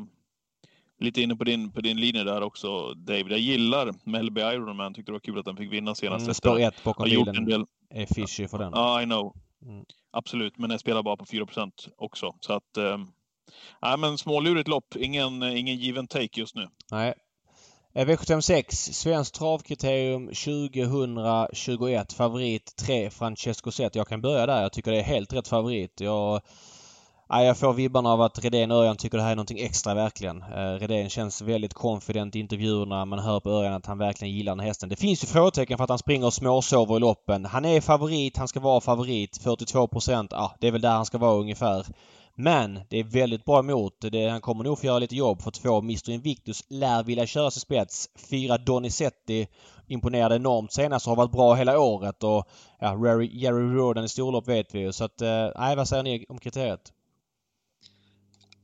lite 1.04 1.22
inne 1.22 1.36
på 1.36 1.44
din, 1.44 1.72
på 1.72 1.82
din 1.82 1.98
linje 1.98 2.24
där 2.24 2.42
också, 2.42 2.94
David. 2.94 3.32
Jag 3.32 3.40
gillar 3.40 3.94
Melby 4.04 4.42
Ironman. 4.42 4.94
Tyckte 4.94 5.12
det 5.12 5.14
var 5.14 5.20
kul 5.20 5.40
att 5.40 5.46
den 5.46 5.58
fick 5.58 5.72
vinna 5.72 5.96
senast. 5.96 6.24
Mm, 6.24 6.34
spår 6.34 6.56
att 6.56 6.74
1 6.74 6.84
bakom 6.84 7.06
bilen 7.06 7.46
del. 7.46 7.66
är 7.90 8.06
fishy 8.06 8.48
för 8.48 8.58
den. 8.58 8.72
Ja, 8.76 9.02
I 9.02 9.06
know. 9.06 9.34
Mm. 9.66 9.86
Absolut, 10.12 10.58
men 10.58 10.72
jag 10.72 10.80
spelar 10.80 11.04
bara 11.04 11.18
på 11.18 11.26
4% 11.26 11.72
också. 11.98 12.36
Så 12.40 12.54
att... 12.54 12.78
Eh, 12.78 12.98
ja, 13.82 13.98
men 13.98 14.18
smålurigt 14.18 14.68
lopp. 14.68 14.96
Ingen, 14.96 15.44
ingen 15.44 15.78
given 15.78 16.08
take 16.08 16.40
just 16.40 16.56
nu. 16.56 16.68
Nej. 16.92 17.14
Eh, 17.96 18.08
V756, 18.08 18.92
Svenskt 18.94 19.36
travkriterium 19.36 20.28
2021. 20.28 22.14
Favorit 22.14 22.76
3, 22.76 23.10
Francesco 23.10 23.72
Zet. 23.72 23.96
Jag 23.96 24.08
kan 24.08 24.22
börja 24.22 24.46
där. 24.46 24.62
Jag 24.62 24.74
tycker 24.74 24.92
det 24.92 25.00
är 25.00 25.04
helt 25.04 25.34
rätt 25.34 25.48
favorit. 25.48 26.02
Jag, 26.02 26.42
ja, 27.34 27.44
jag 27.44 27.58
får 27.58 27.74
vibbarna 27.74 28.10
av 28.10 28.22
att 28.22 28.44
Redén 28.44 28.72
och 28.72 28.78
Örjan 28.78 28.98
tycker 28.98 29.18
det 29.18 29.24
här 29.24 29.32
är 29.32 29.36
någonting 29.36 29.60
extra 29.60 29.94
verkligen. 29.94 30.42
Eh, 30.42 30.80
Redén 30.80 31.10
känns 31.10 31.42
väldigt 31.42 31.74
confident 31.74 32.36
i 32.36 32.40
intervjuerna. 32.40 33.06
Man 33.06 33.20
hör 33.20 33.40
på 33.40 33.50
Örjan 33.50 33.74
att 33.74 33.86
han 33.86 33.98
verkligen 33.98 34.34
gillar 34.34 34.52
den 34.52 34.60
här 34.60 34.68
hästen. 34.68 34.90
Det 34.90 34.96
finns 34.96 35.24
ju 35.24 35.28
frågetecken 35.28 35.78
för 35.78 35.84
att 35.84 35.90
han 35.90 36.00
springer 36.00 36.26
och 36.26 36.34
småsover 36.34 36.98
i 36.98 37.00
loppen. 37.00 37.46
Han 37.46 37.66
är 37.66 37.82
favorit, 37.82 38.38
han 38.38 38.48
ska 38.48 38.60
vara 38.60 38.82
favorit. 38.82 39.38
42 39.44 39.88
procent, 39.88 40.32
ja 40.32 40.56
det 40.60 40.68
är 40.68 40.72
väl 40.72 40.82
där 40.82 40.90
han 40.90 41.06
ska 41.06 41.18
vara 41.18 41.40
ungefär. 41.40 41.86
Men 42.36 42.80
det 42.90 43.00
är 43.00 43.04
väldigt 43.04 43.46
bra 43.46 43.60
emot. 43.60 43.94
Det, 44.12 44.30
han 44.30 44.42
kommer 44.42 44.64
nog 44.64 44.80
få 44.80 44.86
göra 44.86 45.00
lite 45.00 45.16
jobb 45.16 45.42
för 45.42 45.52
två 45.52 45.78
Mr 45.78 46.10
Invictus 46.10 46.64
lär 46.70 47.04
vilja 47.04 47.26
köra 47.26 47.52
sig 47.52 47.62
spets. 47.62 48.10
Fyra 48.30 48.58
Donizetti 48.58 49.48
imponerade 49.88 50.36
enormt 50.36 50.74
senast 50.74 51.08
och 51.08 51.12
har 51.12 51.18
varit 51.18 51.32
bra 51.32 51.54
hela 51.54 51.80
året 51.80 52.24
och 52.24 52.48
ja, 52.80 53.24
Jerry, 53.32 53.76
Roden 53.76 54.04
i 54.04 54.10
storlopp 54.10 54.48
vet 54.48 54.76
vi 54.76 54.80
ju. 54.80 54.92
Så 54.92 55.06
att, 55.06 55.22
eh, 55.22 55.48
nej 55.56 55.76
vad 55.76 55.88
säger 55.88 56.04
ni 56.04 56.26
om 56.30 56.40
kriteriet? 56.40 56.94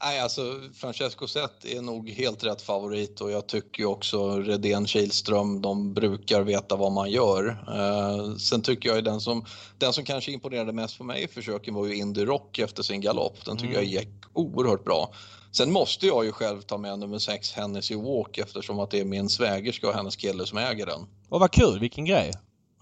Nej, 0.03 0.19
alltså 0.19 0.61
Francesco 0.73 1.27
Zet 1.27 1.65
är 1.65 1.81
nog 1.81 2.09
helt 2.09 2.43
rätt 2.43 2.61
favorit 2.61 3.21
och 3.21 3.31
jag 3.31 3.47
tycker 3.47 3.85
också 3.85 4.39
Redén 4.39 4.87
Kihlström, 4.87 5.61
de 5.61 5.93
brukar 5.93 6.41
veta 6.41 6.75
vad 6.75 6.91
man 6.91 7.11
gör. 7.11 7.47
Eh, 7.67 8.35
sen 8.35 8.61
tycker 8.61 8.89
jag 8.89 9.03
den 9.03 9.21
som, 9.21 9.45
den 9.77 9.93
som 9.93 10.03
kanske 10.05 10.31
imponerade 10.31 10.73
mest 10.73 10.97
på 10.97 11.03
mig 11.03 11.23
i 11.23 11.27
försöken 11.27 11.73
var 11.73 11.85
ju 11.85 11.95
Indy 11.95 12.25
Rock 12.25 12.59
efter 12.59 12.83
sin 12.83 13.01
galopp. 13.01 13.45
Den 13.45 13.57
tycker 13.57 13.73
Mm. 13.73 13.85
jag 13.91 14.01
gick 14.03 14.09
oerhört 14.33 14.83
bra. 14.83 15.13
Sen 15.51 15.71
måste 15.71 16.07
jag 16.07 16.25
ju 16.25 16.31
själv 16.31 16.61
ta 16.61 16.77
med 16.77 16.99
nummer 16.99 17.19
6 17.19 17.51
Hennessy 17.53 17.95
Walk 17.95 18.37
eftersom 18.37 18.79
att 18.79 18.91
det 18.91 18.99
är 18.99 19.05
min 19.05 19.29
svägerska 19.29 19.87
och 19.87 19.93
hennes 19.93 20.15
kille 20.15 20.45
som 20.45 20.57
äger 20.57 20.85
den. 20.85 21.01
Och 21.29 21.39
vad 21.39 21.51
kul, 21.51 21.79
vilken 21.79 22.05
grej! 22.05 22.31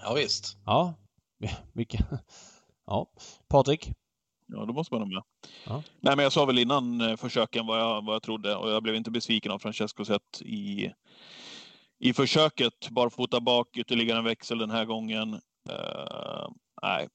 Ja, 0.02 0.14
visst. 0.14 0.58
Ja, 0.66 0.94
vilken... 1.74 2.06
Ja. 2.88 3.08
Patrik? 3.50 3.92
Ja, 4.48 4.66
då 4.66 4.74
måste 4.74 4.94
man 4.94 5.02
ha 5.02 5.08
med. 5.08 5.24
Ja. 5.66 5.84
Nej, 6.00 6.16
men 6.16 6.24
jag 6.24 6.34
sa 6.34 6.46
väl 6.46 6.60
innan 6.60 7.02
eh, 7.02 7.16
försöken 7.16 7.66
vad 7.66 7.80
jag, 7.80 8.06
vad 8.06 8.16
jag 8.16 8.24
trodde 8.24 8.56
och 8.56 8.70
jag 8.70 8.84
blev 8.84 8.96
inte 8.96 9.12
besviken 9.12 9.52
av 9.52 9.60
Francesco 9.60 10.06
sett 10.06 10.42
i, 10.42 10.92
i 12.00 12.14
försöket. 12.14 12.90
Barfota 12.90 13.40
bak, 13.40 13.78
ytterligare 13.78 14.20
en 14.20 14.26
växel 14.26 14.58
den 14.58 14.72
här 14.72 14.86
gången. 14.86 15.34
Uh, 15.70 16.50
nej, 16.82 17.08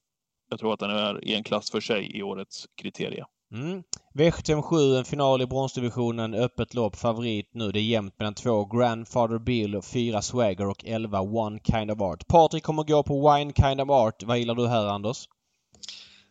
jag 0.49 0.59
tror 0.59 0.73
att 0.73 0.79
den 0.79 0.89
är 0.91 1.27
i 1.27 1.33
en 1.35 1.43
klass 1.43 1.71
för 1.71 1.81
sig 1.81 2.17
i 2.17 2.23
årets 2.23 2.65
kriterie. 2.81 3.25
Mm. 3.53 3.83
V757, 4.13 4.97
en 4.97 5.05
final 5.05 5.41
i 5.41 5.47
bronsdivisionen, 5.47 6.33
öppet 6.33 6.73
lopp, 6.73 6.95
favorit 6.95 7.49
nu. 7.53 7.71
Det 7.71 7.79
är 7.79 7.83
jämnt 7.83 8.19
mellan 8.19 8.33
två 8.33 8.65
Grandfather 8.65 9.39
Bill, 9.39 9.81
fyra 9.81 10.21
Swagger 10.21 10.67
och 10.69 10.85
elva 10.85 11.21
One 11.21 11.59
Kind 11.59 11.91
of 11.91 12.01
Art. 12.01 12.27
Patrik 12.27 12.63
kommer 12.63 12.83
gå 12.83 13.03
på 13.03 13.33
Wine 13.33 13.53
Kind 13.53 13.81
of 13.81 13.89
Art. 13.89 14.23
Vad 14.23 14.37
gillar 14.37 14.55
du 14.55 14.67
här 14.67 14.87
Anders? 14.87 15.27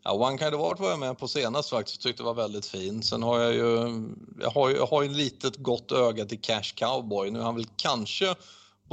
Ja, 0.05 0.13
One 0.13 0.39
Kind 0.39 0.55
of 0.55 0.61
Art 0.61 0.81
var 0.81 0.91
jag 0.91 0.99
med 0.99 1.19
på 1.19 1.29
senast 1.29 1.71
faktiskt 1.71 1.99
och 1.99 2.03
tyckte 2.03 2.23
det 2.23 2.27
var 2.27 2.35
väldigt 2.35 2.67
fin. 2.67 3.03
Sen 3.03 3.23
har 3.23 3.41
jag 3.41 3.55
ju, 3.55 4.03
jag 4.41 4.51
har 4.51 4.69
ju, 4.69 4.77
jag 4.77 4.87
har 4.87 5.03
ju 5.03 5.11
ett 5.11 5.17
litet 5.17 5.57
gott 5.57 5.93
öga 5.93 6.25
till 6.25 6.41
Cash 6.41 6.75
Cowboy. 6.75 7.31
Nu 7.31 7.39
är 7.39 7.43
han 7.43 7.55
väl 7.55 7.67
kanske 7.77 8.35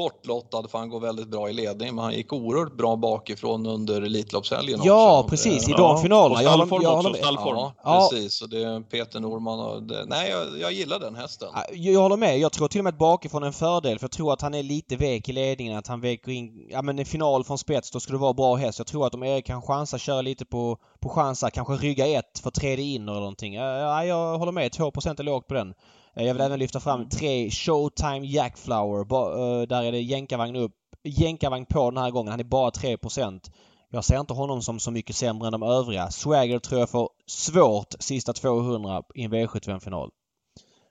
bortlottad 0.04 0.68
för 0.68 0.78
han 0.78 0.90
går 0.90 1.00
väldigt 1.00 1.28
bra 1.28 1.50
i 1.50 1.54
ledning 1.54 1.96
men 1.96 2.04
han 2.04 2.14
gick 2.14 2.34
oerhört 2.34 2.78
bra 2.78 2.96
bakifrån 2.96 3.66
under 3.66 4.02
Elitloppshelgen 4.02 4.80
Ja, 4.84 5.20
också. 5.20 5.30
precis. 5.30 5.70
I 5.70 5.72
de 5.72 6.02
finalerna. 6.02 6.36
Och 6.40 6.44
Jag 6.44 6.52
håller, 6.52 6.66
stallform 6.66 6.82
jag 6.84 6.98
också, 7.00 7.14
stallform. 7.14 7.56
Ja, 7.58 7.74
Ja. 7.84 8.08
precis. 8.12 8.42
Och 8.42 8.50
det 8.50 8.64
är 8.64 8.82
Peter 8.82 9.20
Norman 9.20 9.60
och 9.60 9.84
det, 9.84 10.06
nej, 10.06 10.30
jag, 10.30 10.60
jag 10.62 10.72
gillar 10.72 11.00
den 11.00 11.16
hästen. 11.16 11.48
Ja, 11.54 11.64
Jag 11.72 12.02
håller 12.02 12.18
med. 12.18 12.40
Jag 12.40 12.52
tror 12.52 12.68
till 12.68 12.80
och 12.80 12.84
med 12.84 12.94
att 12.94 13.00
bakifrån 13.00 13.44
är 13.44 13.48
en 13.48 13.54
fördel 13.54 14.00
för 14.00 14.04
jag 14.04 14.12
tror 14.12 14.34
att 14.34 14.42
han 14.42 14.54
är 14.54 14.64
lite 14.64 14.96
vek 14.96 15.30
i 15.30 15.32
ledningen. 15.34 15.78
Att 15.78 15.88
han 15.88 16.02
väcker 16.02 16.32
in... 16.32 16.68
Ja 16.70 16.82
men 16.82 17.00
en 17.00 17.06
final 17.06 17.44
från 17.44 17.58
spets, 17.58 17.92
då 17.92 18.00
skulle 18.00 18.18
det 18.18 18.22
vara 18.22 18.34
bra 18.34 18.56
häst. 18.56 18.80
Jag 18.80 18.88
tror 18.88 19.08
att 19.08 19.14
om 19.14 19.24
Erik 19.24 19.46
kan 19.46 19.62
chansa, 19.62 19.98
köra 19.98 20.22
lite 20.22 20.46
på, 20.46 20.78
på 21.00 21.10
chansa, 21.10 21.50
kanske 21.50 21.74
rygga 21.74 22.08
ett 22.08 22.40
för 22.44 22.52
tredje 22.52 22.86
in 22.86 23.10
eller 23.10 23.20
någonting. 23.20 23.54
Ja, 23.54 24.06
jag 24.06 24.38
håller 24.38 24.52
med. 24.52 24.72
2% 24.72 25.20
är 25.20 25.24
lågt 25.24 25.48
på 25.48 25.54
den. 25.54 25.74
Eh, 26.20 26.26
jag 26.26 26.34
vill 26.34 26.42
även 26.42 26.60
lyfta 26.60 26.80
fram 26.80 27.10
tre 27.10 27.50
Showtime 27.50 28.26
Jackflower. 28.28 29.00
Eh, 29.00 29.68
där 29.68 29.84
är 29.84 29.92
det 29.92 30.02
jänkarvagn 30.02 30.56
upp. 30.56 30.76
Jänkarvagn 31.04 31.66
på 31.66 31.92
den 31.92 32.04
här 32.04 32.12
gången. 32.12 32.32
Han 32.32 32.40
är 32.40 32.44
bara 32.44 32.70
3%. 32.70 33.52
Jag 33.90 34.06
ser 34.06 34.20
inte 34.20 34.34
honom 34.34 34.62
som 34.62 34.80
så 34.80 34.92
mycket 34.92 35.16
sämre 35.16 35.48
än 35.48 35.52
de 35.52 35.64
övriga. 35.64 36.12
Swagger 36.12 36.60
tror 36.60 36.80
jag 36.80 36.90
får 36.90 37.10
svårt 37.28 37.96
sista 38.00 38.34
200 38.34 39.04
i 39.16 39.24
en 39.24 39.34
V75-final. 39.34 40.10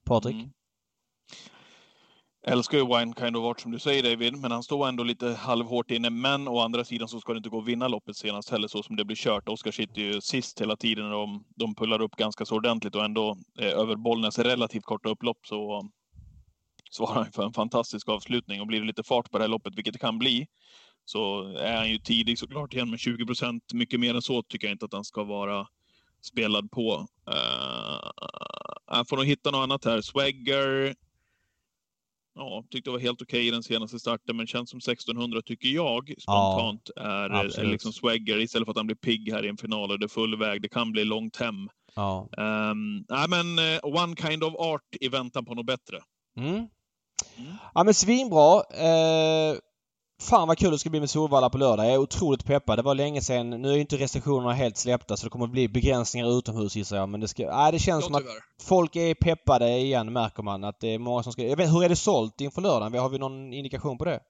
Patrik? 0.04 0.34
Mm. 0.34 0.50
Älskar 2.50 2.78
ju 2.78 2.86
Wine 2.86 3.14
Kind 3.18 3.36
of 3.36 3.44
Art 3.44 3.60
som 3.60 3.70
du 3.70 3.78
säger 3.78 4.02
David, 4.02 4.36
men 4.36 4.50
han 4.50 4.62
står 4.62 4.88
ändå 4.88 5.04
lite 5.04 5.28
halvhårt 5.28 5.90
inne. 5.90 6.10
Men 6.10 6.48
å 6.48 6.60
andra 6.60 6.84
sidan 6.84 7.08
så 7.08 7.20
ska 7.20 7.32
det 7.32 7.36
inte 7.36 7.48
gå 7.48 7.58
att 7.58 7.66
vinna 7.66 7.88
loppet 7.88 8.16
senast 8.16 8.50
heller 8.50 8.68
så 8.68 8.82
som 8.82 8.96
det 8.96 9.04
blir 9.04 9.16
kört. 9.16 9.48
Oskar 9.48 9.70
sitter 9.70 10.00
ju 10.00 10.20
sist 10.20 10.60
hela 10.60 10.76
tiden 10.76 11.04
och 11.04 11.10
de, 11.10 11.44
de 11.56 11.74
pullar 11.74 12.02
upp 12.02 12.16
ganska 12.16 12.44
så 12.44 12.56
ordentligt 12.56 12.94
och 12.94 13.04
ändå 13.04 13.36
eh, 13.58 13.68
över 13.68 13.96
Bollnäs 13.96 14.38
relativt 14.38 14.84
korta 14.84 15.08
upplopp 15.08 15.38
så 15.46 15.88
svarar 16.90 17.14
han 17.14 17.32
för 17.32 17.42
en 17.42 17.52
fantastisk 17.52 18.08
avslutning 18.08 18.60
och 18.60 18.66
blir 18.66 18.80
det 18.80 18.86
lite 18.86 19.02
fart 19.02 19.30
på 19.30 19.38
det 19.38 19.44
här 19.44 19.48
loppet, 19.48 19.74
vilket 19.76 19.92
det 19.92 19.98
kan 19.98 20.18
bli, 20.18 20.46
så 21.04 21.52
är 21.56 21.76
han 21.76 21.90
ju 21.90 21.98
tidig 21.98 22.38
såklart 22.38 22.74
igen 22.74 22.90
med 22.90 23.00
20 23.00 23.26
procent. 23.26 23.62
Mycket 23.74 24.00
mer 24.00 24.14
än 24.14 24.22
så 24.22 24.42
tycker 24.42 24.66
jag 24.66 24.74
inte 24.74 24.84
att 24.84 24.92
han 24.92 25.04
ska 25.04 25.24
vara 25.24 25.66
spelad 26.22 26.70
på. 26.70 27.06
Uh, 27.30 28.10
han 28.86 29.06
får 29.06 29.16
nog 29.16 29.26
hitta 29.26 29.50
något 29.50 29.62
annat 29.62 29.84
här. 29.84 30.00
Swagger. 30.00 30.94
Ja, 32.38 32.64
tyckte 32.70 32.90
det 32.90 32.92
var 32.92 33.00
helt 33.00 33.22
okej 33.22 33.48
i 33.48 33.50
den 33.50 33.62
senaste 33.62 33.98
starten, 33.98 34.36
men 34.36 34.46
känns 34.46 34.70
som 34.70 34.78
1600 34.78 35.42
tycker 35.42 35.68
jag 35.68 36.14
spontant 36.18 36.90
är, 36.96 37.30
är 37.30 37.44
absolut. 37.44 37.70
liksom 37.70 37.92
Swagger 37.92 38.40
istället 38.40 38.66
för 38.66 38.70
att 38.70 38.76
han 38.76 38.86
blir 38.86 38.96
pigg 38.96 39.32
här 39.32 39.44
i 39.44 39.48
en 39.48 39.56
final 39.56 39.90
och 39.90 39.98
det 39.98 40.06
är 40.06 40.08
full 40.08 40.38
väg. 40.38 40.62
Det 40.62 40.68
kan 40.68 40.92
bli 40.92 41.04
långt 41.04 41.36
hem. 41.36 41.68
Ja. 41.94 42.28
Um, 42.36 43.04
nej, 43.08 43.28
men 43.28 43.58
eh, 43.58 43.80
One 43.82 44.16
Kind 44.16 44.44
of 44.44 44.54
Art 44.54 44.96
i 45.00 45.08
väntan 45.08 45.44
på 45.44 45.54
något 45.54 45.66
bättre. 45.66 46.00
Mm. 46.36 46.54
Mm. 46.54 46.68
Ja 47.74 47.84
men 47.84 47.94
svinbra. 47.94 48.62
Eh, 48.70 49.56
fan 50.20 50.48
vad 50.48 50.58
kul 50.58 50.70
det 50.70 50.78
ska 50.78 50.90
bli 50.90 51.00
med 51.00 51.10
Solvalla 51.10 51.50
på 51.50 51.58
lördag. 51.58 51.86
Jag 51.86 51.94
är 51.94 51.98
otroligt 51.98 52.44
peppad. 52.44 52.78
Det 52.78 52.82
var 52.82 52.94
länge 52.94 53.22
sedan. 53.22 53.50
Nu 53.50 53.70
är 53.70 53.74
ju 53.74 53.80
inte 53.80 53.96
restriktionerna 53.96 54.52
helt 54.52 54.76
släppta 54.76 55.16
så 55.16 55.26
det 55.26 55.30
kommer 55.30 55.44
att 55.44 55.50
bli 55.50 55.68
begränsningar 55.68 56.38
utomhus 56.38 56.76
gissar 56.76 56.96
jag. 56.96 57.08
Men 57.08 57.20
det, 57.20 57.28
ska, 57.28 57.56
nej, 57.56 57.72
det 57.72 57.78
känns 57.78 58.04
som 58.04 58.14
Ja, 58.14 58.18
att 58.18 58.24
tyvärr. 58.24 58.42
folk 58.68 58.96
är 58.96 59.14
peppade 59.14 59.78
igen 59.78 60.12
märker 60.12 60.42
man. 60.42 60.64
Att 60.64 60.80
det 60.80 60.94
är 60.94 60.98
många 60.98 61.22
som 61.22 61.32
ska... 61.32 61.42
Jag 61.42 61.56
vet, 61.56 61.70
hur 61.70 61.84
är 61.84 61.88
det 61.88 61.96
sålt 61.96 62.40
inför 62.40 62.62
lördagen? 62.62 63.00
Har 63.00 63.08
vi 63.08 63.18
någon 63.18 63.52
indikation 63.52 63.98
på 63.98 64.04
det? 64.04 64.20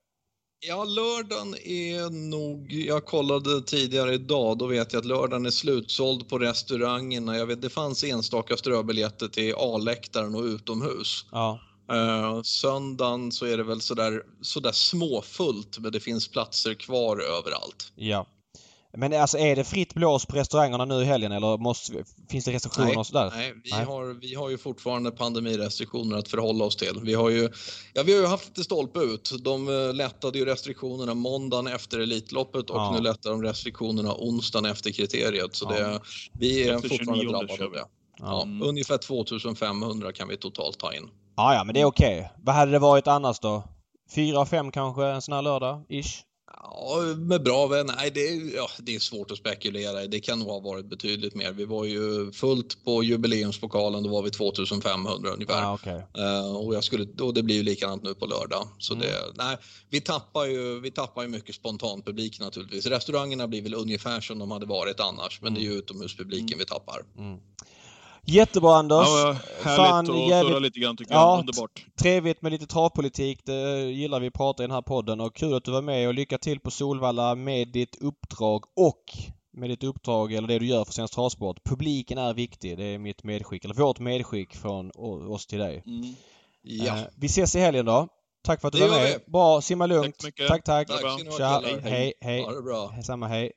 Ja, 0.60 0.84
lördagen 0.84 1.54
är 1.64 2.10
nog... 2.30 2.72
Jag 2.72 3.04
kollade 3.04 3.62
tidigare 3.62 4.14
idag. 4.14 4.58
Då 4.58 4.66
vet 4.66 4.92
jag 4.92 5.00
att 5.00 5.06
lördagen 5.06 5.46
är 5.46 5.50
slutsåld 5.50 6.28
på 6.28 6.38
restaurangerna. 6.38 7.36
Jag 7.36 7.46
vet, 7.46 7.62
det 7.62 7.70
fanns 7.70 8.04
enstaka 8.04 8.56
ströbiljetter 8.56 9.28
till 9.28 9.54
A-läktaren 9.58 10.34
och 10.34 10.42
utomhus. 10.42 11.24
Ja. 11.32 11.60
Uh, 11.92 12.42
söndagen 12.42 13.32
så 13.32 13.46
är 13.46 13.56
det 13.56 13.64
väl 13.64 13.80
sådär, 13.80 14.22
sådär 14.42 14.72
småfullt 14.72 15.78
men 15.78 15.92
det 15.92 16.00
finns 16.00 16.28
platser 16.28 16.74
kvar 16.74 17.16
överallt. 17.20 17.92
Ja. 17.94 18.26
Men 18.96 19.12
alltså 19.12 19.38
är 19.38 19.56
det 19.56 19.64
fritt 19.64 19.94
blås 19.94 20.26
på 20.26 20.36
restaurangerna 20.36 20.84
nu 20.84 20.94
i 20.94 21.04
helgen 21.04 21.32
eller 21.32 21.58
måste, 21.58 22.04
finns 22.30 22.44
det 22.44 22.52
restriktioner 22.52 22.98
och 22.98 23.06
sådär? 23.06 23.32
nej, 23.36 23.54
vi, 23.64 23.70
Nej. 23.70 23.84
Har, 23.84 24.20
vi 24.20 24.34
har 24.34 24.50
ju 24.50 24.58
fortfarande 24.58 25.10
pandemirestriktioner 25.10 26.16
att 26.16 26.28
förhålla 26.28 26.64
oss 26.64 26.76
till. 26.76 27.00
Vi 27.02 27.14
har 27.14 27.30
ju, 27.30 27.48
ja, 27.94 28.02
vi 28.02 28.12
har 28.14 28.20
ju 28.20 28.26
haft 28.26 28.48
lite 28.48 28.64
stolpe 28.64 28.98
ut. 29.00 29.32
De 29.40 29.68
eh, 29.68 29.94
lättade 29.94 30.38
ju 30.38 30.44
restriktionerna 30.44 31.14
måndagen 31.14 31.66
efter 31.66 31.98
Elitloppet 31.98 32.70
och 32.70 32.76
Ja. 32.76 32.92
nu 32.96 33.02
lättar 33.02 33.30
de 33.30 33.42
restriktionerna 33.42 34.14
onsdagen 34.14 34.64
efter 34.70 34.90
kriteriet. 34.90 35.54
Så 35.54 35.64
Ja. 35.70 35.78
det, 35.78 36.00
vi 36.32 36.68
är 36.68 36.74
Efter 36.74 36.88
fortfarande 36.88 37.22
29 37.24 37.32
drabbade 37.38 37.64
av 37.64 37.72
det. 37.72 37.78
Ja. 37.78 37.88
Ja, 38.20 38.42
Mm. 38.42 38.68
ungefär 38.68 38.98
2500 38.98 40.12
kan 40.12 40.28
vi 40.28 40.36
totalt 40.36 40.78
ta 40.78 40.94
in. 40.94 41.08
Ja, 41.38 41.54
ja 41.54 41.64
men 41.64 41.74
det 41.74 41.80
är 41.80 41.84
okej. 41.84 42.30
Vad 42.42 42.54
hade 42.54 42.72
det 42.72 42.78
varit 42.78 43.06
annars 43.06 43.40
då? 43.40 43.62
Fyra, 44.14 44.46
fem 44.46 44.70
kanske 44.70 45.04
en 45.04 45.22
sån 45.22 45.34
här 45.34 45.42
lördag? 45.42 45.84
Ish? 45.88 46.22
Ja, 46.62 47.00
med 47.16 47.42
bra 47.42 47.66
vän. 47.66 47.90
Nej, 47.96 48.10
det 48.10 48.20
är, 48.20 48.56
ja, 48.56 48.68
det 48.78 48.94
är 48.94 48.98
svårt 48.98 49.30
att 49.30 49.38
spekulera. 49.38 50.06
Det 50.06 50.20
kan 50.20 50.38
nog 50.38 50.48
ha 50.48 50.60
varit 50.60 50.86
betydligt 50.86 51.34
mer. 51.34 51.52
Vi 51.52 51.64
var 51.64 51.84
ju 51.84 52.32
fullt 52.32 52.84
på 52.84 53.02
jubileumspokalen. 53.02 54.02
Då 54.02 54.10
var 54.10 54.22
vi 54.22 54.30
2500 54.30 55.30
ungefär. 55.30 55.62
Ja, 55.62 55.74
okej. 55.74 56.06
Eh, 56.18 56.56
och, 56.56 56.74
jag 56.74 56.84
skulle, 56.84 57.06
och 57.22 57.34
det 57.34 57.42
blir 57.42 57.56
ju 57.56 57.62
likadant 57.62 58.02
nu 58.02 58.14
på 58.14 58.26
lördag. 58.26 58.68
Så 58.78 58.94
Mm. 58.94 59.06
det, 59.06 59.44
nej, 59.44 59.56
vi, 59.90 60.00
tappar 60.00 60.44
ju, 60.44 60.80
vi 60.80 60.90
tappar 60.90 61.22
ju 61.22 61.28
mycket 61.28 61.54
spontan 61.54 62.02
publik 62.02 62.40
naturligtvis. 62.40 62.86
Restaurangerna 62.86 63.48
blir 63.48 63.62
väl 63.62 63.74
ungefär 63.74 64.20
som 64.20 64.38
de 64.38 64.50
hade 64.50 64.66
varit 64.66 65.00
annars. 65.00 65.40
Men 65.42 65.54
det 65.54 65.60
är 65.60 65.62
ju 65.62 65.72
utomhuspubliken 65.72 66.58
vi 66.58 66.64
tappar. 66.64 67.02
Jättebra 68.24 68.76
Anders! 68.76 69.06
Ja, 69.08 69.36
härligt 69.62 70.10
att 70.10 70.28
jävligt- 70.28 70.50
surra 70.50 70.58
lite 70.58 70.80
grann 70.80 70.96
tycker 70.96 71.14
Ja, 71.14 71.20
jag. 71.32 71.40
Underbart. 71.40 71.86
Trevligt 72.00 72.42
med 72.42 72.52
lite 72.52 72.66
travpolitik. 72.66 73.40
Det 73.44 73.80
gillar 73.90 74.20
vi 74.20 74.26
att 74.26 74.32
prata 74.32 74.62
i 74.62 74.66
den 74.66 74.74
här 74.74 74.82
podden 74.82 75.20
och 75.20 75.36
kul 75.36 75.54
att 75.54 75.64
du 75.64 75.70
var 75.70 75.82
med 75.82 76.08
och 76.08 76.14
lycka 76.14 76.38
till 76.38 76.60
på 76.60 76.70
Solvalla 76.70 77.34
med 77.34 77.68
ditt 77.68 77.96
uppdrag 78.02 78.64
och 78.76 79.04
med 79.52 79.70
ditt 79.70 79.84
uppdrag 79.84 80.32
eller 80.32 80.48
det 80.48 80.58
du 80.58 80.66
gör 80.66 80.84
för 80.84 80.92
Svensk 80.92 81.14
Travsport. 81.14 81.64
Publiken 81.64 82.18
är 82.18 82.34
viktig. 82.34 82.78
Det 82.78 82.84
är 82.84 82.98
mitt 82.98 83.24
medskick, 83.24 83.64
eller 83.64 83.74
vårt 83.74 83.98
medskick 83.98 84.56
från 84.56 84.90
oss 85.30 85.46
till 85.46 85.58
dig. 85.58 85.82
Mm. 85.86 86.14
Ja, 86.62 86.96
Eh, 86.96 87.02
vi 87.16 87.26
ses 87.26 87.56
i 87.56 87.58
helgen 87.60 87.84
då. 87.86 88.08
Tack 88.44 88.60
för 88.60 88.68
att 88.68 88.74
du 88.74 88.80
Det 88.80 88.88
var 88.88 88.96
med. 88.96 89.20
vi. 89.26 89.32
Bra, 89.32 89.60
simma 89.60 89.86
lugnt. 89.86 90.18
Tack. 90.18 90.48
Tack, 90.48 90.64
tack. 90.64 90.88
tack 90.88 91.36
Tja, 91.36 91.62
hej, 91.82 92.12
hej. 92.20 92.42
Ha 92.42 92.52
det 92.52 92.62
bra. 92.62 92.92
Samma 93.04 93.26
hej. 93.26 93.52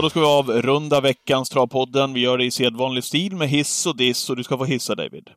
Och 0.00 0.04
då 0.04 0.10
ska 0.10 0.20
vi 0.20 0.26
avrunda 0.26 1.00
veckans 1.00 1.48
Travpodden. 1.48 2.12
Vi 2.12 2.20
gör 2.20 2.38
det 2.38 2.44
i 2.44 2.50
sedvanlig 2.50 3.04
stil 3.04 3.36
med 3.36 3.48
hiss 3.48 3.86
och 3.86 3.96
diss 3.96 4.30
och 4.30 4.36
du 4.36 4.44
ska 4.44 4.58
få 4.58 4.64
hissa 4.64 4.94
David. 4.94 5.28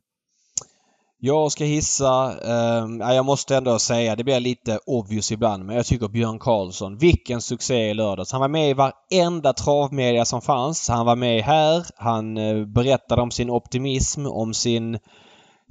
Jag 1.18 1.52
ska 1.52 1.64
hissa, 1.64 2.34
eh, 2.44 3.14
jag 3.14 3.24
måste 3.24 3.56
ändå 3.56 3.78
säga, 3.78 4.16
det 4.16 4.24
blir 4.24 4.40
lite 4.40 4.78
obvious 4.86 5.32
ibland, 5.32 5.64
men 5.64 5.76
jag 5.76 5.86
tycker 5.86 6.08
Björn 6.08 6.38
Karlsson, 6.38 6.98
vilken 6.98 7.40
succé 7.40 7.90
i 7.90 7.94
lördags. 7.94 8.32
Han 8.32 8.40
var 8.40 8.48
med 8.48 8.70
i 8.70 8.74
varenda 8.74 9.52
travmedia 9.52 10.24
som 10.24 10.42
fanns. 10.42 10.88
Han 10.88 11.06
var 11.06 11.16
med 11.16 11.42
här. 11.42 11.86
Han 11.96 12.36
eh, 12.36 12.66
berättade 12.66 13.22
om 13.22 13.30
sin 13.30 13.50
optimism, 13.50 14.26
om 14.26 14.54
sin 14.54 14.98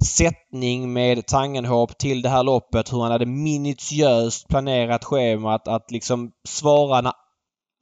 sättning 0.04 0.92
med 0.92 1.26
Tangenhop 1.26 1.98
till 1.98 2.22
det 2.22 2.28
här 2.28 2.42
loppet. 2.42 2.92
Hur 2.92 3.00
han 3.00 3.12
hade 3.12 3.26
minutiöst 3.26 4.48
planerat 4.48 5.04
schemat 5.04 5.68
att 5.68 5.90
liksom 5.90 6.30
svara 6.48 7.00
när 7.00 7.12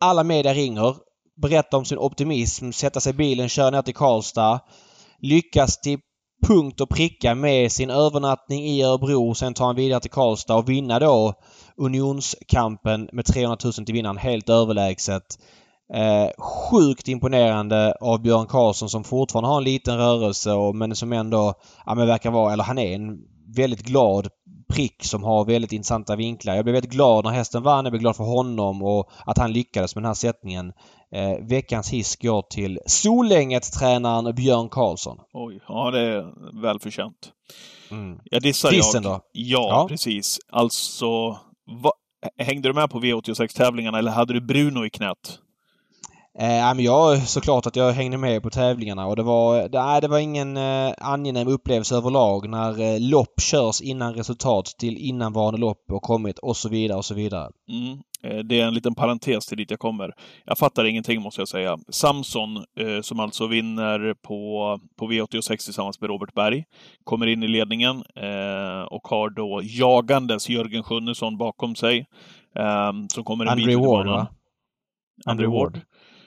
alla 0.02 0.24
media 0.24 0.54
ringer. 0.54 0.96
berättar 1.42 1.78
om 1.78 1.84
sin 1.84 1.98
optimism, 1.98 2.72
sätta 2.72 3.00
sig 3.00 3.10
i 3.10 3.16
bilen, 3.16 3.48
köra 3.48 3.70
ner 3.70 3.82
till 3.82 3.94
Karlstad. 3.94 4.60
Lyckas 5.18 5.80
till 5.80 5.98
punkt 6.46 6.80
och 6.80 6.88
pricka 6.88 7.34
med 7.34 7.72
sin 7.72 7.90
övernattning 7.90 8.64
i 8.64 8.82
Örebro. 8.82 9.34
Sen 9.34 9.54
tar 9.54 9.66
han 9.66 9.76
vidare 9.76 10.00
till 10.00 10.10
Karlstad 10.10 10.54
och 10.54 10.68
vinna 10.68 10.98
då 10.98 11.34
unionskampen 11.76 13.08
med 13.12 13.24
300 13.26 13.56
000 13.64 13.72
till 13.72 13.94
vinnaren 13.94 14.16
helt 14.16 14.48
överlägset. 14.48 15.38
Eh, 15.94 16.30
sjukt 16.42 17.08
imponerande 17.08 17.94
av 18.00 18.22
Björn 18.22 18.46
Karlsson 18.46 18.88
som 18.88 19.04
fortfarande 19.04 19.48
har 19.48 19.58
en 19.58 19.64
liten 19.64 19.98
rörelse 19.98 20.52
och, 20.52 20.74
men 20.74 20.96
som 20.96 21.12
ändå 21.12 21.54
ja, 21.86 21.94
men 21.94 22.06
verkar 22.06 22.30
vara, 22.30 22.52
eller 22.52 22.64
han 22.64 22.78
är 22.78 22.94
en 22.94 23.18
väldigt 23.56 23.82
glad 23.82 24.28
prick 24.74 25.04
som 25.04 25.24
har 25.24 25.44
väldigt 25.44 25.72
intressanta 25.72 26.16
vinklar. 26.16 26.54
Jag 26.54 26.64
blev 26.64 26.72
väldigt 26.72 26.90
glad 26.92 27.24
när 27.24 27.30
hästen 27.32 27.62
vann. 27.62 27.84
Jag 27.84 27.92
blev 27.92 28.00
glad 28.00 28.16
för 28.16 28.24
honom 28.24 28.82
och 28.82 29.10
att 29.26 29.38
han 29.38 29.52
lyckades 29.52 29.94
med 29.94 30.02
den 30.02 30.08
här 30.08 30.14
sättningen. 30.14 30.72
Eh, 31.14 31.46
veckans 31.48 31.90
hiss 31.90 32.16
går 32.16 32.42
till 32.42 32.78
Solänget-tränaren 32.86 34.34
Björn 34.34 34.68
Karlsson. 34.68 35.18
Oj, 35.32 35.60
ja 35.68 35.90
det 35.90 36.00
är 36.00 36.60
välförtjänt. 36.62 37.30
Mm. 37.90 38.18
Jag 38.24 38.42
dissar 38.42 38.72
jag. 38.72 39.02
då? 39.02 39.20
Ja, 39.32 39.68
Ja. 39.68 39.86
precis. 39.88 40.38
Alltså, 40.52 41.08
va, 41.82 41.92
hängde 42.38 42.68
du 42.68 42.72
med 42.72 42.90
på 42.90 43.00
V86-tävlingarna 43.00 43.98
eller 43.98 44.10
hade 44.10 44.32
du 44.32 44.40
Bruno 44.40 44.86
i 44.86 44.90
knät? 44.90 45.38
Eh, 46.38 46.74
men 46.74 46.84
jag, 46.84 47.22
såklart 47.28 47.66
att 47.66 47.76
jag 47.76 47.92
hängde 47.92 48.18
med 48.18 48.42
på 48.42 48.50
tävlingarna 48.50 49.06
och 49.06 49.16
det 49.16 49.22
var, 49.22 49.68
det, 49.68 49.84
nej, 49.84 50.00
det 50.00 50.08
var 50.08 50.18
ingen 50.18 50.56
eh, 50.56 50.94
angenäm 50.98 51.48
upplevelse 51.48 51.96
överlag 51.96 52.48
när 52.48 52.80
eh, 52.80 53.00
lopp 53.00 53.40
körs 53.40 53.80
innan 53.80 54.14
resultat 54.14 54.66
till 54.78 54.96
innanvarande 54.96 55.60
lopp 55.60 55.84
och 55.92 56.02
kommit 56.02 56.38
och 56.38 56.56
så 56.56 56.68
vidare 56.68 56.98
och 56.98 57.04
så 57.04 57.14
vidare. 57.14 57.50
Mm. 57.68 57.98
Eh, 58.24 58.44
Det 58.44 58.60
är 58.60 58.66
en 58.66 58.74
liten 58.74 58.94
parentes 58.94 59.46
till 59.46 59.56
dit 59.56 59.70
jag 59.70 59.80
kommer. 59.80 60.10
Jag 60.44 60.58
fattar 60.58 60.84
ingenting 60.84 61.22
måste 61.22 61.40
jag 61.40 61.48
säga. 61.48 61.78
Samson, 61.88 62.56
eh, 62.56 63.00
som 63.02 63.20
alltså 63.20 63.46
vinner 63.46 64.14
på, 64.14 64.78
på 64.98 65.06
V86 65.06 65.64
tillsammans 65.64 66.00
med 66.00 66.10
Robert 66.10 66.34
Berg, 66.34 66.64
kommer 67.04 67.26
in 67.26 67.42
i 67.42 67.48
ledningen 67.48 67.96
eh, 68.16 68.82
och 68.90 69.08
har 69.08 69.30
då 69.30 69.60
jagandes 69.64 70.48
Jörgen 70.48 70.82
Sjunnesson 70.82 71.38
bakom 71.38 71.74
sig. 71.74 72.06
Eh, 72.56 72.92
som 73.08 73.24
kommer 73.24 73.46
en 73.46 73.56
bit 73.56 73.64
Andrew 73.66 73.84
i 73.84 73.86
Ward 73.86 74.06
va? 74.06 74.26
Andrew 75.26 75.58
Ward. 75.58 75.80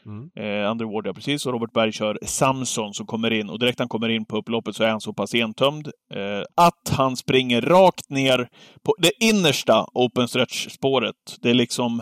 Mm. 0.05 0.29
Eh, 0.35 0.69
Andrew 0.69 0.93
Ward, 0.95 1.07
ja 1.07 1.13
precis. 1.13 1.45
Och 1.45 1.53
Robert 1.53 1.73
Berg 1.73 1.91
kör 1.91 2.19
Samson 2.21 2.93
som 2.93 3.05
kommer 3.05 3.33
in. 3.33 3.49
Och 3.49 3.59
direkt 3.59 3.79
han 3.79 3.87
kommer 3.87 4.09
in 4.09 4.25
på 4.25 4.37
upploppet 4.37 4.75
så 4.75 4.83
är 4.83 4.89
han 4.89 5.01
så 5.01 5.13
pass 5.13 5.35
entömd 5.35 5.87
eh, 6.13 6.43
att 6.55 6.89
han 6.97 7.15
springer 7.17 7.61
rakt 7.61 8.09
ner 8.09 8.49
på 8.83 8.95
det 8.97 9.11
innersta 9.23 9.85
open 9.93 10.27
stretch-spåret. 10.27 11.15
Det 11.41 11.49
är 11.49 11.53
liksom 11.53 12.01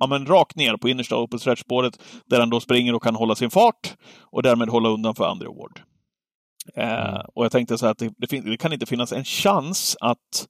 ja, 0.00 0.06
men 0.06 0.26
rakt 0.26 0.56
ner 0.56 0.76
på 0.76 0.88
innersta 0.88 1.16
open 1.16 1.38
stretch-spåret 1.38 1.98
där 2.26 2.40
han 2.40 2.50
då 2.50 2.60
springer 2.60 2.94
och 2.94 3.02
kan 3.02 3.14
hålla 3.14 3.34
sin 3.34 3.50
fart 3.50 3.96
och 4.20 4.42
därmed 4.42 4.68
hålla 4.68 4.88
undan 4.88 5.14
för 5.14 5.24
Andrew 5.24 5.60
Ward. 5.60 5.80
Eh, 6.76 7.14
Mm. 7.14 7.22
och 7.34 7.44
jag 7.44 7.52
tänkte 7.52 7.78
så 7.78 7.86
här 7.86 7.90
att 7.90 7.98
det, 7.98 8.12
det, 8.18 8.40
det 8.40 8.56
kan 8.56 8.72
inte 8.72 8.86
finnas 8.86 9.12
en 9.12 9.24
chans 9.24 9.96
att 10.00 10.48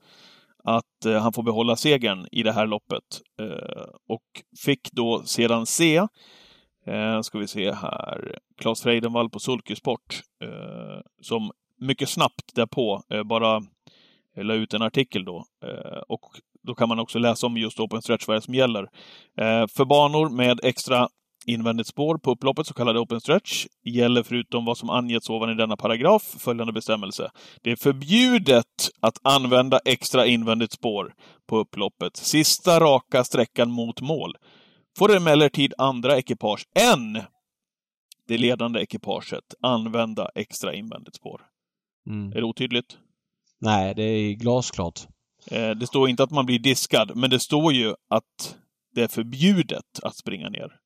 att 0.64 1.06
eh, 1.06 1.22
han 1.22 1.32
får 1.32 1.42
behålla 1.42 1.76
segern 1.76 2.26
i 2.32 2.42
det 2.42 2.52
här 2.52 2.66
loppet. 2.66 3.04
Eh, 3.40 3.84
och 4.08 4.22
fick 4.64 4.92
då 4.92 5.22
sedan 5.24 5.66
se, 5.66 6.06
eh, 6.86 7.20
ska 7.20 7.38
vi 7.38 7.46
se 7.46 7.72
här, 7.72 8.38
Claes 8.58 8.82
Freidenvall 8.82 9.30
på 9.30 9.38
Sulkesport, 9.38 10.22
eh, 10.42 11.00
som 11.22 11.50
mycket 11.80 12.08
snabbt 12.08 12.54
därpå 12.54 13.02
eh, 13.10 13.22
bara 13.22 13.56
eh, 14.36 14.44
la 14.44 14.54
ut 14.54 14.74
en 14.74 14.82
artikel 14.82 15.24
då. 15.24 15.44
Eh, 15.64 16.02
och 16.08 16.20
då 16.62 16.74
kan 16.74 16.88
man 16.88 16.98
också 16.98 17.18
läsa 17.18 17.46
om 17.46 17.56
just 17.56 17.80
Open 17.80 18.02
Stretch, 18.02 18.28
vad 18.28 18.34
det 18.34 18.38
är 18.38 18.40
som 18.40 18.54
gäller. 18.54 18.82
Eh, 19.38 19.66
för 19.66 19.84
banor 19.84 20.28
med 20.30 20.60
extra 20.62 21.08
invändigt 21.46 21.88
spår 21.88 22.18
på 22.18 22.30
upploppet, 22.30 22.66
så 22.66 22.74
kallade 22.74 22.98
Open 22.98 23.20
Stretch, 23.20 23.66
gäller 23.84 24.22
förutom 24.22 24.64
vad 24.64 24.78
som 24.78 24.90
angetts 24.90 25.30
ovan 25.30 25.50
i 25.50 25.54
denna 25.54 25.76
paragraf 25.76 26.22
följande 26.38 26.72
bestämmelse. 26.72 27.30
Det 27.62 27.70
är 27.70 27.76
förbjudet 27.76 28.90
att 29.00 29.18
använda 29.22 29.80
extra 29.84 30.26
invändigt 30.26 30.72
spår 30.72 31.14
på 31.46 31.58
upploppet. 31.58 32.16
Sista 32.16 32.80
raka 32.80 33.24
sträckan 33.24 33.70
mot 33.70 34.00
mål 34.00 34.36
får 34.98 35.16
emellertid 35.16 35.74
andra 35.78 36.16
ekipage 36.18 36.66
än 36.92 37.22
det 38.28 38.38
ledande 38.38 38.80
ekipaget 38.80 39.54
använda 39.62 40.28
extra 40.34 40.74
invändigt 40.74 41.16
spår. 41.16 41.40
Mm. 42.10 42.32
Är 42.32 42.36
det 42.36 42.42
otydligt? 42.44 42.98
Nej, 43.60 43.94
det 43.94 44.02
är 44.02 44.32
glasklart. 44.32 45.00
Eh, 45.50 45.70
Det 45.70 45.86
står 45.86 46.08
inte 46.08 46.22
att 46.22 46.30
man 46.30 46.46
blir 46.46 46.58
diskad, 46.58 47.16
men 47.16 47.30
det 47.30 47.40
står 47.40 47.72
ju 47.72 47.94
att 48.10 48.56
det 48.94 49.02
är 49.02 49.08
förbjudet 49.08 50.00
att 50.02 50.16
springa 50.16 50.48
ner. 50.48 50.76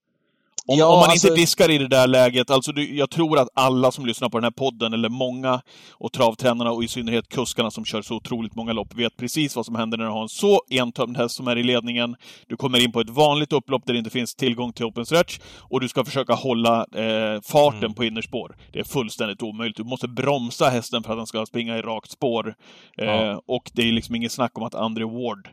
Om, 0.70 0.78
Ja, 0.78 0.86
om 0.86 1.00
man 1.00 1.10
alltså- 1.10 1.28
inte 1.28 1.40
diskar 1.40 1.70
i 1.70 1.78
det 1.78 1.88
där 1.88 2.06
läget, 2.06 2.50
alltså 2.50 2.72
du, 2.72 2.96
jag 2.96 3.10
tror 3.10 3.38
att 3.38 3.48
alla 3.54 3.92
som 3.92 4.06
lyssnar 4.06 4.28
på 4.28 4.36
den 4.38 4.44
här 4.44 4.50
podden, 4.50 4.92
eller 4.92 5.08
många, 5.08 5.60
och 5.92 6.12
travtränarna 6.12 6.70
och 6.72 6.84
i 6.84 6.88
synnerhet 6.88 7.28
kuskarna 7.28 7.70
som 7.70 7.84
kör 7.84 8.02
så 8.02 8.14
otroligt 8.16 8.54
många 8.54 8.72
lopp, 8.72 8.94
vet 8.94 9.16
precis 9.16 9.56
vad 9.56 9.66
som 9.66 9.74
händer 9.74 9.98
när 9.98 10.04
du 10.04 10.10
har 10.10 10.22
en 10.22 10.28
så 10.28 10.62
entömd 10.70 11.16
häst 11.16 11.34
som 11.36 11.48
är 11.48 11.56
i 11.58 11.62
ledningen. 11.62 12.16
Du 12.46 12.56
kommer 12.56 12.84
in 12.84 12.92
på 12.92 13.00
ett 13.00 13.10
vanligt 13.10 13.52
upplopp 13.52 13.82
där 13.86 13.92
det 13.92 13.98
inte 13.98 14.10
finns 14.10 14.34
tillgång 14.34 14.72
till 14.72 14.84
open 14.84 15.06
stretch 15.06 15.38
och 15.58 15.80
du 15.80 15.88
ska 15.88 16.04
försöka 16.04 16.34
hålla 16.34 16.86
eh, 16.94 17.40
farten 17.44 17.78
Mm. 17.78 17.94
på 17.94 18.04
innerspår. 18.04 18.56
Det 18.72 18.78
är 18.80 18.84
fullständigt 18.84 19.42
omöjligt. 19.42 19.76
Du 19.76 19.84
måste 19.84 20.08
bromsa 20.08 20.68
hästen 20.68 21.02
för 21.02 21.12
att 21.12 21.18
den 21.18 21.26
ska 21.26 21.46
springa 21.46 21.78
i 21.78 21.82
rakt 21.82 22.10
spår. 22.10 22.54
Eh, 22.98 23.04
Ja. 23.08 23.42
Och 23.46 23.70
det 23.74 23.82
är 23.88 23.92
liksom 23.92 24.14
inget 24.14 24.32
snack 24.32 24.58
om 24.58 24.64
att 24.64 24.74
Andrew 24.74 25.22
Ward 25.24 25.48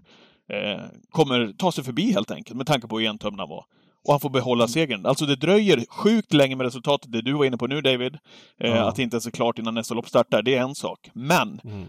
eh, 0.49 0.83
kommer 1.11 1.53
ta 1.57 1.71
sig 1.71 1.83
förbi 1.83 2.11
helt 2.11 2.31
enkelt, 2.31 2.57
med 2.57 2.67
tanke 2.67 2.87
på 2.87 2.99
hur 2.99 3.07
entömd 3.09 3.39
han 3.39 3.49
var. 3.49 3.65
Och 4.05 4.13
han 4.13 4.19
får 4.19 4.29
behålla 4.29 4.63
Mm. 4.63 4.67
segern. 4.69 5.05
Alltså 5.05 5.25
det 5.25 5.35
dröjer 5.35 5.85
sjukt 5.89 6.33
länge 6.33 6.55
med 6.55 6.65
resultatet, 6.65 7.11
det 7.11 7.21
du 7.21 7.33
var 7.33 7.45
inne 7.45 7.57
på 7.57 7.67
nu 7.67 7.81
David. 7.81 8.13
Eh, 8.59 8.69
Ja. 8.69 8.83
Att 8.89 8.95
det 8.95 9.03
inte 9.03 9.15
ens 9.15 9.27
är 9.27 9.31
klart 9.31 9.59
innan 9.59 9.73
nästa 9.73 9.93
lopp 9.93 10.09
startar, 10.09 10.41
det 10.41 10.55
är 10.55 10.61
en 10.61 10.75
sak. 10.75 11.09
Men, 11.13 11.61
Mm. 11.63 11.85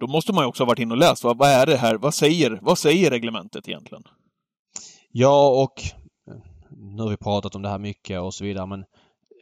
då 0.00 0.06
måste 0.06 0.32
man 0.32 0.44
ju 0.44 0.48
också 0.48 0.62
ha 0.62 0.66
varit 0.68 0.78
inne 0.78 0.94
och 0.94 0.98
läst. 0.98 1.24
Vad, 1.24 1.38
vad 1.38 1.48
är 1.48 1.66
det 1.66 1.76
här? 1.76 1.94
Vad 1.96 2.14
säger, 2.14 2.58
vad 2.62 2.78
säger 2.78 3.10
reglementet 3.10 3.68
egentligen? 3.68 4.02
Ja, 5.12 5.48
och 5.48 5.82
eh, 6.34 6.40
nu 6.96 7.02
har 7.02 7.10
vi 7.10 7.16
pratat 7.16 7.54
om 7.54 7.62
det 7.62 7.68
här 7.68 7.78
mycket 7.78 8.20
och 8.20 8.34
så 8.34 8.44
vidare 8.44 8.66
men 8.66 8.84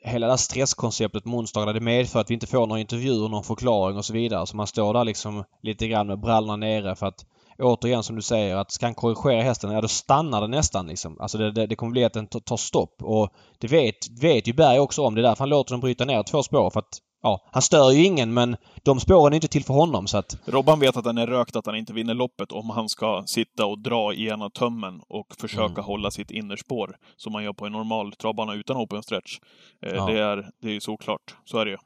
hela 0.04 0.26
det 0.26 0.32
här 0.32 0.36
stresskonceptet 0.36 1.24
med 1.24 1.34
onsdagarna 1.34 1.72
det 1.72 1.80
medför 1.80 2.20
att 2.20 2.30
vi 2.30 2.34
inte 2.34 2.46
får 2.46 2.66
några 2.66 2.80
intervjuer, 2.80 3.28
någon 3.28 3.44
förklaring 3.44 3.96
och 3.96 4.04
så 4.04 4.12
vidare. 4.12 4.46
Så 4.46 4.56
man 4.56 4.66
står 4.66 4.94
där 4.94 5.04
liksom 5.04 5.44
lite 5.62 5.88
grann 5.88 6.06
med 6.06 6.20
brallorna 6.20 6.56
nere 6.56 6.96
för 6.96 7.06
att 7.06 7.24
återigen 7.62 8.02
som 8.02 8.16
du 8.16 8.22
säger 8.22 8.56
att 8.56 8.70
ska 8.72 8.86
han 8.86 8.94
korrigera 8.94 9.42
hästen, 9.42 9.70
ja 9.72 9.80
då 9.80 9.88
stannar 9.88 10.40
den 10.40 10.50
nästan 10.50 10.86
liksom. 10.86 11.20
Alltså 11.20 11.38
det, 11.38 11.50
det, 11.50 11.66
det 11.66 11.76
kommer 11.76 11.92
bli 11.92 12.04
att 12.04 12.12
den 12.12 12.26
tar- 12.26 12.40
tar 12.40 12.56
stopp 12.56 13.02
och 13.02 13.28
det 13.58 13.66
vet, 13.68 13.94
vet 14.22 14.48
ju 14.48 14.52
Berg 14.52 14.78
också 14.78 15.02
om. 15.02 15.14
Det 15.14 15.20
är 15.20 15.22
därför 15.22 15.38
han 15.42 15.48
låter 15.48 15.72
den 15.72 15.80
bryta 15.80 16.04
ner 16.04 16.22
två 16.22 16.42
spår 16.42 16.70
för 16.70 16.78
att 16.80 16.98
Ja, 17.22 17.40
han 17.52 17.62
stör 17.62 17.90
ju 17.90 18.04
ingen 18.04 18.34
men 18.34 18.56
de 18.82 19.00
spåren 19.00 19.32
är 19.32 19.34
inte 19.36 19.48
till 19.48 19.64
för 19.64 19.74
honom 19.74 20.06
så 20.06 20.18
att... 20.18 20.36
Robban 20.46 20.80
vet 20.80 20.96
att 20.96 21.04
han 21.04 21.18
är 21.18 21.26
rökt, 21.26 21.56
att 21.56 21.66
han 21.66 21.76
inte 21.76 21.92
vinner 21.92 22.14
loppet 22.14 22.52
om 22.52 22.70
han 22.70 22.88
ska 22.88 23.22
sitta 23.26 23.66
och 23.66 23.78
dra 23.78 24.12
i 24.14 24.28
ena 24.28 24.50
tömmen 24.50 25.00
och 25.08 25.26
försöka 25.40 25.64
Mm. 25.64 25.84
hålla 25.84 26.10
sitt 26.10 26.30
innerspår, 26.30 26.96
som 27.16 27.32
man 27.32 27.44
gör 27.44 27.52
på 27.52 27.66
en 27.66 27.72
normal 27.72 28.12
travbana 28.12 28.54
utan 28.54 28.76
open 28.76 29.02
stretch. 29.02 29.38
Eh, 29.86 29.94
Ja. 29.94 30.06
Det 30.06 30.18
är 30.20 30.50
det 30.62 30.68
är 30.68 30.72
ju 30.72 30.80
såklart. 30.80 31.34
Så 31.44 31.58
är 31.58 31.64
det 31.64 31.70
ju. 31.70 31.76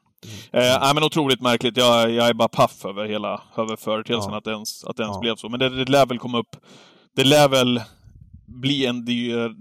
Eh, 0.53 0.79
nej, 0.81 0.93
men 0.93 1.03
otroligt 1.03 1.41
märkligt. 1.41 1.77
Jag, 1.77 2.11
jag 2.11 2.27
är 2.27 2.33
bara 2.33 2.47
paff 2.47 2.85
över 2.85 3.05
hela 3.05 3.41
över 3.57 3.75
företeelsen, 3.75 4.31
Ja. 4.31 4.37
att 4.37 4.43
det 4.43 4.51
ens, 4.51 4.83
att 4.83 4.97
det 4.97 5.03
ens 5.03 5.15
Ja. 5.15 5.21
blev 5.21 5.35
så. 5.35 5.49
Men 5.49 5.59
det, 5.59 5.69
det 5.69 5.91
lär 5.91 6.05
väl 6.05 6.19
komma 6.19 6.37
upp... 6.39 6.55
Det 7.15 7.23
lär 7.23 7.47
väl 7.49 7.81
bli 8.61 8.85
en 8.85 9.05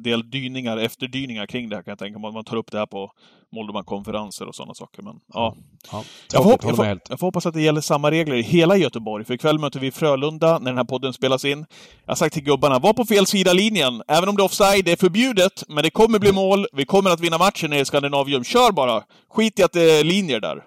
del 0.02 0.30
dyningar, 0.30 0.76
efterdyningar 0.76 1.46
kring 1.46 1.68
det 1.68 1.76
här 1.76 1.82
kan 1.82 1.90
jag 1.90 1.98
tänka 1.98 2.18
mig. 2.18 2.32
Man 2.32 2.44
tar 2.44 2.56
upp 2.56 2.70
det 2.70 2.78
här 2.78 2.86
på 2.86 3.12
Moldoman-konferenser 3.52 4.48
och 4.48 4.54
sådana 4.54 4.74
saker. 4.74 5.02
Men 5.02 5.14
ja, 5.32 5.56
Ja, 5.92 6.04
jag 6.32 6.42
får, 6.42 6.58
jag, 6.62 6.76
får, 6.76 6.86
jag 6.86 7.20
får 7.20 7.26
hoppas 7.26 7.46
att 7.46 7.54
det 7.54 7.62
gäller 7.62 7.80
samma 7.80 8.10
regler 8.10 8.36
i 8.36 8.42
hela 8.42 8.76
Göteborg, 8.76 9.24
för 9.24 9.34
ikväll 9.34 9.58
möter 9.58 9.80
vi 9.80 9.90
Frölunda 9.90 10.58
när 10.58 10.70
den 10.70 10.76
här 10.76 10.84
podden 10.84 11.12
spelas 11.12 11.44
in. 11.44 11.66
Jag 12.04 12.10
har 12.10 12.14
sagt 12.16 12.34
till 12.34 12.44
gubbarna, 12.44 12.78
var 12.78 12.92
på 12.92 13.04
fel 13.04 13.26
sida 13.26 13.52
linjen. 13.52 14.02
Även 14.08 14.28
om 14.28 14.36
det 14.36 14.42
är 14.42 14.44
offside, 14.44 14.84
det 14.84 14.92
är 14.92 14.96
förbjudet, 14.96 15.64
men 15.68 15.82
det 15.82 15.90
kommer 15.90 16.18
bli 16.18 16.32
mål. 16.32 16.66
Vi 16.72 16.84
kommer 16.84 17.10
att 17.10 17.20
vinna 17.20 17.38
matchen 17.38 17.72
i 17.72 17.84
Skandinavium. 17.84 18.44
Kör 18.44 18.72
bara! 18.72 19.02
Skit 19.30 19.58
i 19.58 19.62
att 19.62 19.72
det 19.72 19.98
är 20.00 20.04
linjer 20.04 20.40
där. 20.40 20.64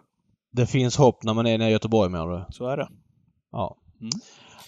Det 0.53 0.67
finns 0.67 0.97
hopp 0.97 1.23
när 1.23 1.33
man 1.33 1.47
är 1.47 1.57
nere 1.57 1.69
i 1.69 1.71
Göteborg 1.71 2.11
menar 2.11 2.27
du? 2.27 2.45
Så 2.49 2.67
är 2.67 2.77
det. 2.77 2.87
Ja. 3.51 3.77
Mm. 4.01 4.11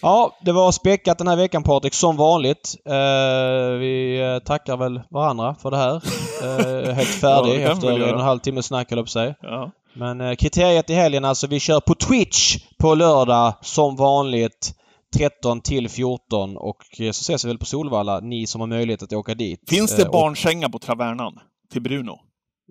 Ja, 0.02 0.36
det 0.44 0.52
var 0.52 0.72
späckat 0.72 1.18
den 1.18 1.28
här 1.28 1.36
veckan 1.36 1.62
Patrik, 1.62 1.94
som 1.94 2.16
vanligt. 2.16 2.74
Eh, 2.86 3.78
vi 3.78 4.20
eh, 4.20 4.38
tackar 4.46 4.76
väl 4.76 5.00
varandra 5.10 5.54
för 5.54 5.70
det 5.70 5.76
här. 5.76 5.94
Eh, 6.42 6.92
helt 6.94 7.08
färdig 7.20 7.60
Ja, 7.62 7.72
efter 7.72 7.90
en 7.90 8.02
och 8.02 8.08
en 8.08 8.20
halv 8.20 8.38
timme 8.38 8.62
snack, 8.62 8.90
höll 8.90 9.06
säga. 9.08 9.34
Ja. 9.42 9.70
Men 9.94 10.20
eh, 10.20 10.34
kriteriet 10.34 10.90
i 10.90 10.94
helgen 10.94 11.24
alltså, 11.24 11.46
vi 11.46 11.60
kör 11.60 11.80
på 11.80 11.94
Twitch 11.94 12.56
på 12.80 12.94
lördag 12.94 13.54
som 13.62 13.96
vanligt. 13.96 14.74
13 15.16 15.60
till 15.60 15.88
14 15.88 16.56
och 16.56 16.76
eh, 17.00 17.10
så 17.10 17.20
ses 17.32 17.44
vi 17.44 17.48
väl 17.48 17.58
på 17.58 17.64
Solvalla, 17.66 18.20
ni 18.20 18.46
som 18.46 18.60
har 18.60 18.68
möjlighet 18.68 19.02
att 19.02 19.12
åka 19.12 19.34
dit. 19.34 19.60
Finns 19.70 19.96
det 19.96 20.02
Eh, 20.02 20.08
och- 20.08 20.12
barnsängar 20.12 20.68
på 20.68 20.78
Travernan? 20.78 21.38
Till 21.72 21.82
Bruno? 21.82 22.18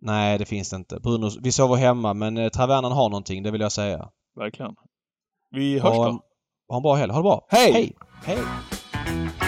Nej, 0.02 0.38
det 0.38 0.46
finns 0.46 0.70
det 0.70 0.76
inte. 0.76 1.00
Bruno, 1.00 1.30
vi 1.42 1.52
sover 1.52 1.76
hemma 1.76 2.14
men 2.14 2.50
Travernan 2.50 2.92
har 2.92 3.10
någonting, 3.10 3.44
det 3.44 3.52
vill 3.52 3.62
jag 3.62 3.72
säga. 3.72 4.10
Verkligen. 4.40 4.72
Vi 5.56 5.80
hörs 5.80 5.96
Ha, 5.96 6.06
då. 6.06 6.20
Ha 6.70 6.78
en 6.78 6.84
bra 6.84 6.96
helg. 6.96 7.12
Ha 7.12 7.20
det 7.20 7.24
bra. 7.24 7.48
Hej! 7.50 7.72
Hej! 7.74 7.94
Hej. 8.26 9.47